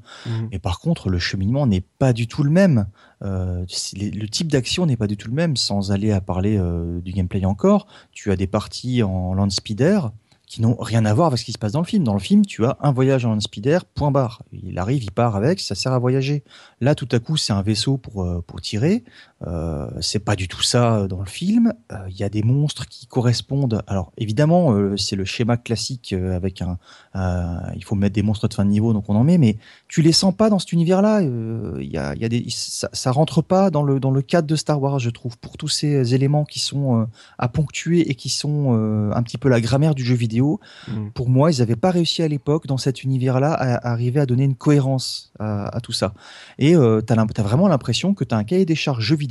Et 0.51 0.59
par 0.59 0.81
contre, 0.81 1.11
le 1.11 1.19
cheminement 1.19 1.67
n'est 1.67 1.83
pas 1.83 2.15
du 2.15 2.27
tout 2.27 2.43
le 2.43 2.51
même. 2.51 2.87
Les- 3.21 4.11
le 4.11 4.29
type 4.29 4.51
d'action 4.51 4.87
n'est 4.87 4.97
pas 4.97 5.07
du 5.07 5.19
tout 5.19 5.29
le 5.29 5.35
même. 5.35 5.57
Sans 5.57 5.93
aller 5.93 6.11
à 6.11 6.23
parler 6.23 6.59
du 7.05 7.13
gameplay 7.13 7.45
encore, 7.45 7.87
tu 8.13 8.31
as 8.31 8.37
des 8.37 8.47
parties 8.47 9.03
en 9.03 9.35
land 9.35 9.51
speeder 9.51 10.11
qui 10.49 10.63
n'ont 10.63 10.77
rien 10.79 11.05
à 11.05 11.13
voir 11.13 11.29
avec 11.29 11.39
ce 11.39 11.45
qui 11.45 11.53
se 11.53 11.59
passe 11.59 11.73
dans 11.73 11.81
le 11.81 11.87
film. 11.87 12.05
Dans 12.05 12.15
le 12.15 12.21
film, 12.21 12.45
tu 12.47 12.65
as 12.65 12.79
un 12.81 12.91
voyage 12.91 13.27
en 13.27 13.39
speeder, 13.39 13.85
point 13.85 14.11
barre. 14.11 14.43
Il 14.53 14.79
arrive, 14.79 15.05
il 15.05 15.11
part 15.11 15.37
avec, 15.37 15.61
ça 15.61 15.75
sert 15.75 15.93
à 15.93 15.99
voyager. 15.99 16.43
Là, 16.81 16.95
tout 16.95 17.09
à 17.13 17.19
coup, 17.19 17.37
c'est 17.37 17.53
un 17.53 17.63
vaisseau 17.63 17.99
pour, 17.99 18.25
euh, 18.25 18.43
pour 18.47 18.61
tirer. 18.61 19.05
Euh, 19.47 19.89
c'est 20.01 20.19
pas 20.19 20.35
du 20.35 20.49
tout 20.49 20.63
ça 20.63 20.97
euh, 20.97 21.07
dans 21.07 21.21
le 21.21 21.27
film. 21.27 21.73
Euh, 21.93 21.97
Il 22.09 22.17
y 22.19 22.25
a 22.25 22.29
des 22.29 22.43
monstres 22.43 22.87
qui 22.89 23.07
correspondent. 23.07 23.83
Alors, 23.87 24.11
évidemment, 24.17 24.73
euh, 24.73 24.97
c'est 24.97 25.15
le 25.15 25.25
schéma 25.25 25.57
classique 25.57 26.13
euh, 26.13 26.35
avec 26.35 26.61
un. 26.61 26.77
euh, 27.15 27.57
il 27.77 27.85
faut 27.85 27.95
mettre 27.95 28.15
des 28.15 28.23
monstres 28.25 28.49
de 28.49 28.55
fin 28.55 28.65
de 28.65 28.71
niveau, 28.71 28.93
donc 28.93 29.09
on 29.09 29.15
en 29.15 29.23
met, 29.23 29.39
mais 29.39 29.57
tu 29.87 30.03
les 30.03 30.11
sens 30.11 30.35
pas 30.35 30.51
dans 30.51 30.59
cet 30.59 30.73
univers-là. 30.73 31.21
Euh, 31.21 31.79
Il 31.81 31.89
y 31.89 31.99
a, 31.99 32.17
y 32.17 32.25
a 32.25 32.29
des, 32.29 32.47
ça, 32.49 32.89
ça 32.93 33.13
rentre 33.13 33.41
pas 33.41 33.71
dans 33.71 33.85
le, 33.85 34.01
dans 34.01 34.11
le 34.11 34.23
cadre 34.23 34.49
de 34.49 34.57
Star 34.57 34.83
Wars, 34.83 34.99
je 34.99 35.11
trouve, 35.11 35.39
pour 35.39 35.57
tous 35.57 35.69
ces 35.69 36.17
éléments 36.17 36.45
qui 36.45 36.59
sont 36.59 37.03
euh, 37.03 37.05
à 37.39 37.49
ponctuer 37.49 38.11
et 38.11 38.17
qui 38.17 38.31
sont 38.31 38.75
euh, 38.77 39.13
un 39.15 39.23
petit 39.23 39.39
peu 39.39 39.49
la 39.49 39.61
grammaire 39.61 39.95
du 39.95 40.05
jeu 40.05 40.17
vidéo. 40.17 40.59
Mm. 40.89 41.11
Pour 41.15 41.29
moi, 41.29 41.53
ils 41.53 41.61
n'avaient 41.61 41.77
pas 41.77 41.93
réussi 41.93 42.25
à 42.25 42.29
l'époque, 42.29 42.67
dans 42.67 42.77
cet 42.77 43.05
univers-là, 43.05 43.53
à, 43.53 43.75
à 43.77 43.93
arriver 43.93 44.19
à 44.19 44.27
donner 44.27 44.43
une 44.43 44.57
cohérence 44.57 45.31
à, 45.39 45.69
à 45.69 45.81
tout 45.81 45.93
ça. 45.93 46.13
Et 46.59 46.75
euh, 46.75 47.01
tu 47.07 47.13
as, 47.13 47.43
vraiment 47.45 47.69
l'impression 47.69 48.15
que 48.15 48.25
tu 48.25 48.35
as 48.35 48.39
un 48.39 48.43
cahier 48.45 48.65
des 48.65 48.75
charges 48.75 49.05
jeu 49.05 49.15
vidéo. 49.15 49.28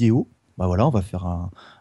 Bah 0.58 0.66
voilà, 0.66 0.88
on 0.88 0.90
va 0.90 1.02
faire 1.02 1.26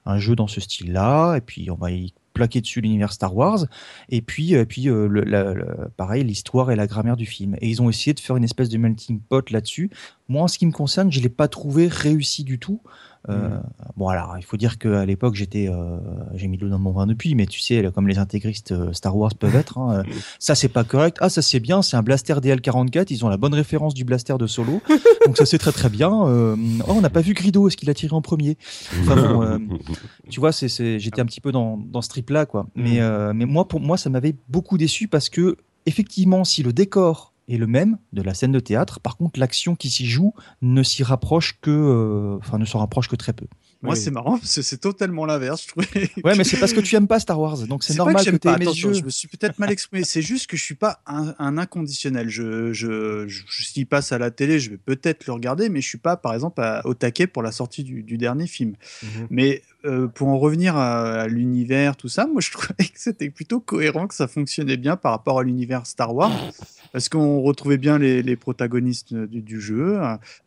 un, 0.04 0.18
jeu 0.18 0.36
dans 0.36 0.46
ce 0.46 0.60
style-là, 0.60 1.36
et 1.36 1.40
puis 1.40 1.70
on 1.70 1.76
va 1.76 1.90
y 1.90 2.12
plaquer 2.34 2.60
dessus 2.60 2.82
l'univers 2.82 3.12
Star 3.14 3.34
Wars, 3.34 3.64
et 4.10 4.20
puis, 4.20 4.52
et 4.52 4.66
puis 4.66 4.90
euh, 4.90 5.88
pareil, 5.96 6.22
l'histoire 6.22 6.70
et 6.70 6.76
la 6.76 6.86
grammaire 6.86 7.16
du 7.16 7.24
film. 7.24 7.56
Et 7.62 7.70
ils 7.70 7.80
ont 7.80 7.88
essayé 7.88 8.12
de 8.12 8.20
faire 8.20 8.36
une 8.36 8.44
espèce 8.44 8.68
de 8.68 8.76
melting 8.76 9.20
pot 9.20 9.50
là-dessus. 9.50 9.90
Moi, 10.28 10.42
en 10.42 10.48
ce 10.48 10.58
qui 10.58 10.66
me 10.66 10.72
concerne, 10.72 11.10
je 11.10 11.20
l'ai 11.20 11.30
pas 11.30 11.48
trouvé 11.48 11.88
réussi 11.88 12.44
du 12.44 12.58
tout. 12.58 12.82
Euh, 13.28 13.58
Bon, 13.96 14.08
alors, 14.08 14.34
il 14.36 14.44
faut 14.44 14.58
dire 14.58 14.76
qu'à 14.76 15.06
l'époque, 15.06 15.36
j'étais, 15.36 15.70
euh, 15.70 15.96
j'ai 16.34 16.48
mis 16.48 16.58
de 16.58 16.64
l'eau 16.64 16.70
dans 16.70 16.78
mon 16.78 16.90
vin 16.90 17.06
depuis, 17.06 17.34
mais 17.34 17.46
tu 17.46 17.60
sais, 17.60 17.82
comme 17.94 18.08
les 18.08 18.18
intégristes 18.18 18.72
euh, 18.72 18.92
Star 18.92 19.16
Wars 19.16 19.34
peuvent 19.34 19.56
être, 19.56 19.78
hein, 19.78 20.04
euh, 20.06 20.12
ça 20.38 20.54
c'est 20.54 20.68
pas 20.68 20.84
correct. 20.84 21.16
Ah, 21.22 21.30
ça 21.30 21.40
c'est 21.40 21.60
bien, 21.60 21.80
c'est 21.80 21.96
un 21.96 22.02
blaster 22.02 22.34
DL44, 22.34 23.06
ils 23.08 23.24
ont 23.24 23.30
la 23.30 23.38
bonne 23.38 23.54
référence 23.54 23.94
du 23.94 24.04
blaster 24.04 24.34
de 24.38 24.46
Solo, 24.46 24.82
donc 25.26 25.38
ça 25.38 25.46
c'est 25.46 25.56
très 25.56 25.72
très 25.72 25.88
bien. 25.88 26.10
Oh, 26.12 26.56
on 26.88 27.00
n'a 27.00 27.08
pas 27.08 27.22
vu 27.22 27.32
Grido, 27.32 27.68
est-ce 27.68 27.78
qu'il 27.78 27.88
a 27.88 27.94
tiré 27.94 28.14
en 28.14 28.20
premier? 28.20 28.58
Enfin 29.00 29.16
bon, 29.16 29.68
tu 30.28 30.40
vois, 30.40 30.52
c'est, 30.52 30.68
c'est, 30.68 30.98
j'étais 30.98 31.22
un 31.22 31.26
petit 31.26 31.40
peu 31.40 31.50
dans, 31.50 31.78
dans 31.78 32.02
ce 32.02 32.10
trip-là, 32.10 32.44
quoi. 32.44 32.66
Mais, 32.74 33.00
euh, 33.00 33.32
mais 33.34 33.46
moi, 33.46 33.66
pour 33.66 33.80
moi, 33.80 33.96
ça 33.96 34.10
m'avait 34.10 34.36
beaucoup 34.50 34.76
déçu 34.76 35.08
parce 35.08 35.30
que, 35.30 35.56
effectivement, 35.86 36.44
si 36.44 36.62
le 36.62 36.74
décor 36.74 37.32
est 37.48 37.56
le 37.58 37.66
même 37.66 37.98
de 38.12 38.22
la 38.22 38.34
scène 38.34 38.52
de 38.52 38.60
théâtre, 38.60 39.00
par 39.00 39.16
contre, 39.16 39.38
l'action 39.38 39.76
qui 39.76 39.88
s'y 39.90 40.06
joue 40.06 40.34
ne 40.62 40.82
s'y 40.82 41.02
rapproche 41.02 41.58
que, 41.60 41.70
euh, 41.70 42.38
enfin, 42.38 42.58
ne 42.58 42.64
s'en 42.64 42.78
rapproche 42.80 43.08
que 43.08 43.16
très 43.16 43.32
peu. 43.32 43.46
Moi, 43.82 43.92
Oui. 43.94 44.00
c'est 44.00 44.10
marrant 44.10 44.38
parce 44.38 44.54
que 44.54 44.62
c'est 44.62 44.78
totalement 44.78 45.26
l'inverse, 45.26 45.62
je 45.64 45.68
trouvais. 45.68 46.10
Ouais, 46.24 46.34
mais 46.34 46.44
c'est 46.44 46.58
parce 46.58 46.72
que 46.72 46.80
tu 46.80 46.96
aimes 46.96 47.06
pas 47.06 47.20
Star 47.20 47.38
Wars, 47.38 47.58
donc 47.66 47.84
c'est 47.84 47.92
pas 47.92 47.98
normal 47.98 48.16
que, 48.16 48.22
j'aime 48.24 48.34
tu 48.34 48.48
pas, 48.48 48.54
aimes 48.54 48.58
ce 48.62 48.62
attention, 48.62 48.88
jeu. 48.92 49.00
je 49.00 49.04
me 49.04 49.10
suis 49.10 49.28
peut-être 49.28 49.58
mal 49.58 49.70
exprimé. 49.70 50.02
C'est 50.04 50.22
juste 50.22 50.46
que 50.48 50.56
je 50.56 50.62
suis 50.64 50.74
pas 50.74 51.00
un, 51.06 51.34
un 51.38 51.58
inconditionnel. 51.58 52.28
Je, 52.30 52.72
je, 52.72 53.26
je, 53.28 53.42
je- 53.48 53.64
s'il 53.64 53.86
passe 53.86 54.12
à 54.12 54.18
la 54.18 54.30
télé, 54.30 54.58
je 54.58 54.70
vais 54.70 54.78
peut-être 54.78 55.26
le 55.26 55.32
regarder, 55.34 55.68
mais 55.68 55.80
je 55.82 55.88
suis 55.88 55.98
pas, 55.98 56.16
par 56.16 56.32
exemple, 56.34 56.60
à- 56.62 56.80
au 56.86 56.94
taquet 56.94 57.26
pour 57.26 57.42
la 57.42 57.52
sortie 57.52 57.84
du, 57.84 58.02
du 58.02 58.16
dernier 58.18 58.46
film. 58.46 58.74
Mhm. 59.02 59.26
Mais 59.30 59.62
euh, 59.84 60.08
pour 60.08 60.28
en 60.28 60.38
revenir 60.38 60.74
à, 60.76 61.20
à 61.20 61.26
l'univers, 61.28 61.96
tout 61.96 62.08
ça, 62.08 62.26
moi 62.26 62.40
je 62.40 62.50
trouvais 62.50 62.74
que 62.88 62.96
c'était 62.98 63.30
plutôt 63.30 63.60
cohérent, 63.60 64.08
que 64.08 64.14
ça 64.14 64.26
fonctionnait 64.26 64.78
bien 64.78 64.96
par 64.96 65.12
rapport 65.12 65.38
à 65.38 65.44
l'univers 65.44 65.86
Star 65.86 66.12
Wars, 66.14 66.32
parce 66.96 67.10
qu'on 67.10 67.42
retrouvait 67.42 67.76
bien 67.76 67.98
les, 67.98 68.36
protagonistes 68.36 69.12
du, 69.12 69.42
du 69.42 69.60
jeu? 69.60 70.00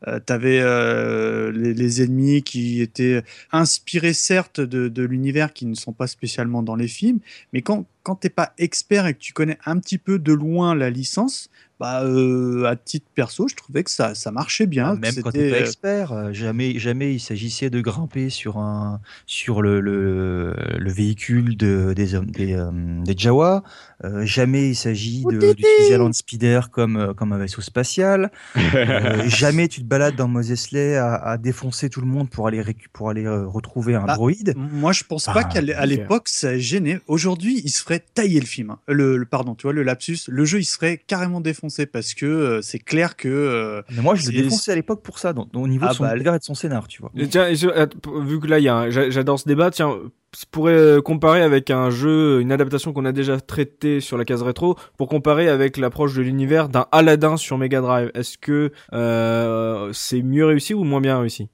Euh, 0.07 0.19
T'avais 0.19 0.62
euh, 0.62 1.51
les, 1.51 2.01
ennemis 2.01 2.41
qui 2.41 2.81
étaient 2.81 3.21
inspirés 3.51 4.13
certes 4.13 4.59
de, 4.59 4.88
de 4.88 5.03
l'univers, 5.03 5.53
qui 5.53 5.67
ne 5.67 5.75
sont 5.75 5.93
pas 5.93 6.07
spécialement 6.07 6.63
dans 6.63 6.75
les 6.75 6.88
films, 6.88 7.19
mais 7.53 7.62
quand 7.62 7.85
quand 8.01 8.15
t'es 8.15 8.29
pas 8.29 8.53
expert 8.57 9.05
et 9.05 9.13
que 9.13 9.19
tu 9.19 9.33
connais 9.33 9.59
un 9.65 9.77
petit 9.77 9.99
peu 9.99 10.17
de 10.17 10.33
loin 10.33 10.73
la 10.73 10.89
licence, 10.89 11.51
bah 11.79 12.03
euh, 12.03 12.65
à 12.65 12.75
titre 12.75 13.07
perso, 13.15 13.47
je 13.47 13.55
trouvais 13.55 13.83
que 13.83 13.91
ça 13.91 14.15
ça 14.15 14.31
marchait 14.31 14.65
bien. 14.67 14.89
Ah, 14.91 14.95
que 14.95 14.99
Même 15.01 15.15
quand 15.23 15.31
t'es 15.31 15.49
pas 15.49 15.55
euh, 15.57 15.59
expert, 15.61 16.11
euh, 16.11 16.33
jamais, 16.33 16.77
jamais 16.79 17.13
il 17.13 17.19
s'agissait 17.19 17.69
de 17.69 17.79
grimper 17.81 18.29
sur 18.29 18.57
un, 18.57 18.99
sur 19.25 19.61
le, 19.61 19.79
le, 19.79 20.53
le 20.77 20.91
véhicule 20.91 21.55
de, 21.57 21.93
des, 21.93 22.15
hommes- 22.15 22.31
des, 22.31 22.53
euh, 22.53 22.69
des 23.03 23.15
Jawa. 23.17 23.63
Euh, 24.05 24.25
jamais 24.25 24.69
il 24.69 24.75
s'agit 24.75 25.23
de- 25.25 25.53
d'utiliser 25.53 25.95
un 25.95 25.97
land 25.97 26.13
speeder 26.13 26.69
comme, 26.71 27.13
comme 27.15 27.33
un 27.33 27.37
vaisseau 27.37 27.61
spatial. 27.61 28.31
Euh, 28.57 29.23
jamais 29.27 29.67
tu 29.67 29.81
te 29.81 29.85
balades 29.85 30.15
dans 30.15 30.27
Moses 30.27 30.71
Ley 30.71 30.95
à, 30.95 31.15
à 31.15 31.37
défoncer 31.37 31.89
tout 31.89 32.01
le 32.01 32.07
monde 32.07 32.29
pour 32.29 32.47
aller, 32.47 32.61
récu- 32.61 32.87
pour 32.93 33.09
aller 33.09 33.27
retrouver 33.27 33.95
un 33.95 34.05
Bah, 34.05 34.15
droïde. 34.15 34.53
Moi, 34.57 34.91
je 34.93 35.03
pense 35.03 35.27
Ah, 35.27 35.33
pas 35.33 35.43
qu'à 35.43 35.61
l'é- 35.61 35.73
à 35.73 35.83
ok. 35.83 35.89
l'époque 35.89 36.27
ça 36.29 36.57
gênait. 36.57 36.99
Aujourd'hui, 37.07 37.61
il 37.63 37.69
se 37.69 37.81
ferait 37.83 38.03
tailler 38.13 38.39
le 38.39 38.45
film. 38.45 38.71
hein. 38.71 38.79
Le, 38.87 39.17
le- 39.17 39.25
pardon, 39.25 39.53
tu 39.55 39.63
vois 39.63 39.73
le 39.73 39.83
lapsus. 39.83 40.19
Le 40.27 40.45
jeu, 40.45 40.59
il 40.59 40.65
serait 40.65 40.97
carrément 41.05 41.41
défoncé 41.41 41.68
défoncer 41.69 41.86
parce 41.86 42.13
que 42.13 42.25
euh, 42.25 42.62
c'est 42.62 42.79
clair 42.79 43.15
que. 43.15 43.27
euh, 43.27 43.82
Mais 43.91 44.01
moi, 44.01 44.15
je 44.15 44.29
l'ai 44.29 44.41
défoncé 44.43 44.71
à 44.71 44.75
l'époque 44.75 45.03
pour 45.03 45.19
ça, 45.19 45.34
donc, 45.34 45.49
au 45.55 45.67
niveau 45.67 45.86
Ah 45.88 45.91
de 45.91 45.95
son 45.95 46.03
bah, 46.03 46.15
univers 46.15 46.34
et 46.36 46.39
de 46.39 46.43
son 46.43 46.55
scénar, 46.55 46.88
tu 46.88 47.01
vois. 47.01 47.12
Et 47.15 47.27
tiens, 47.27 47.53
je- 47.53 47.67
att- 47.69 47.93
vu 48.25 48.39
que 48.39 48.47
là, 48.47 48.60
il 48.60 48.63
y 48.65 48.69
a 48.69 48.89
j'adore 48.89 49.39
ce 49.39 49.47
débat, 49.47 49.71
tiens, 49.71 49.91
ça 50.34 50.45
pourrait 50.51 50.73
euh, 50.73 51.01
comparer 51.01 51.41
avec 51.41 51.69
un 51.71 51.89
jeu, 51.89 52.39
une 52.41 52.51
adaptation 52.51 52.93
qu'on 52.93 53.05
a 53.05 53.12
déjà 53.12 53.39
traité 53.39 53.99
sur 53.99 54.17
la 54.17 54.25
case 54.25 54.41
rétro, 54.43 54.75
pour 54.97 55.08
comparer 55.08 55.49
avec 55.49 55.77
l'approche 55.77 56.13
de 56.15 56.21
l'univers 56.21 56.69
d'un 56.69 56.86
Aladdin 56.91 57.38
sur 57.38 57.58
Mega 57.58 57.82
Drive. 57.82 58.12
Est-ce 58.13 58.38
que 58.38 58.71
euh, 58.93 59.89
c'est 59.93 60.21
mieux 60.21 60.45
réussi 60.45 60.73
ou 60.73 60.84
moins 60.84 61.01
bien 61.01 61.19
réussi? 61.19 61.49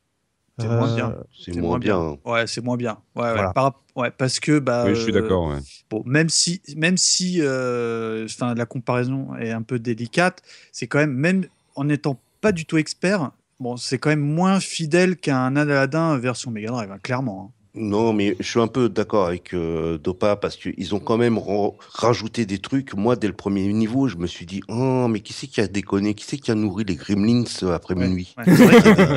C'est 0.57 0.67
moins 0.67 0.89
Euh, 0.91 0.95
bien. 0.95 1.15
C'est 1.37 1.53
C'est 1.53 1.59
moins 1.59 1.69
moins 1.71 1.79
bien. 1.79 2.17
Ouais, 2.25 2.47
c'est 2.47 2.61
moins 2.61 2.77
bien. 2.77 2.97
Ouais, 3.15 3.23
ouais, 3.33 3.45
par 3.53 3.81
parce 4.17 4.39
que 4.39 4.59
bah. 4.59 4.83
Oui, 4.85 4.95
je 4.95 5.01
suis 5.01 5.11
euh, 5.11 5.21
d'accord. 5.21 5.47
ouais. 5.49 5.59
Bon, 5.89 6.01
même 6.05 6.29
si, 6.29 6.61
même 6.75 6.97
si, 6.97 7.37
euh, 7.41 8.25
enfin, 8.25 8.53
la 8.55 8.65
comparaison 8.65 9.35
est 9.35 9.51
un 9.51 9.61
peu 9.61 9.79
délicate, 9.79 10.41
c'est 10.71 10.87
quand 10.87 10.99
même, 10.99 11.13
même 11.13 11.45
en 11.75 11.85
n'étant 11.85 12.19
pas 12.41 12.51
du 12.51 12.65
tout 12.65 12.77
expert, 12.77 13.31
bon, 13.59 13.77
c'est 13.77 13.97
quand 13.97 14.09
même 14.09 14.19
moins 14.21 14.59
fidèle 14.59 15.17
qu'un 15.17 15.55
Aladdin 15.55 16.17
version 16.17 16.51
Mega 16.51 16.69
Drive, 16.69 16.91
hein, 16.91 16.99
clairement. 17.01 17.51
hein. 17.51 17.64
Non, 17.75 18.13
mais 18.13 18.35
je 18.39 18.47
suis 18.49 18.59
un 18.59 18.67
peu 18.67 18.87
d'accord 18.89 19.27
avec 19.27 19.53
euh, 19.53 19.97
Dopa 19.97 20.35
parce 20.37 20.55
qu'ils 20.55 20.95
ont 20.95 20.99
quand 20.99 21.17
même 21.17 21.37
ra- 21.37 21.71
rajouté 21.93 22.45
des 22.45 22.59
trucs. 22.59 22.93
Moi, 22.93 23.15
dès 23.15 23.27
le 23.27 23.33
premier 23.33 23.67
niveau, 23.73 24.07
je 24.07 24.15
me 24.17 24.27
suis 24.27 24.45
dit, 24.45 24.61
oh, 24.69 25.07
mais 25.09 25.19
qui 25.19 25.33
c'est 25.33 25.47
qui 25.47 25.59
a 25.61 25.67
déconné? 25.67 26.13
Qui 26.13 26.25
c'est 26.25 26.37
qui 26.37 26.51
a 26.51 26.55
nourri 26.55 26.85
les 26.85 26.95
Gremlins 26.95 27.43
euh, 27.63 27.73
après 27.73 27.93
Ouais. 27.95 28.07
minuit 28.07 28.33
Ouais, 28.37 28.43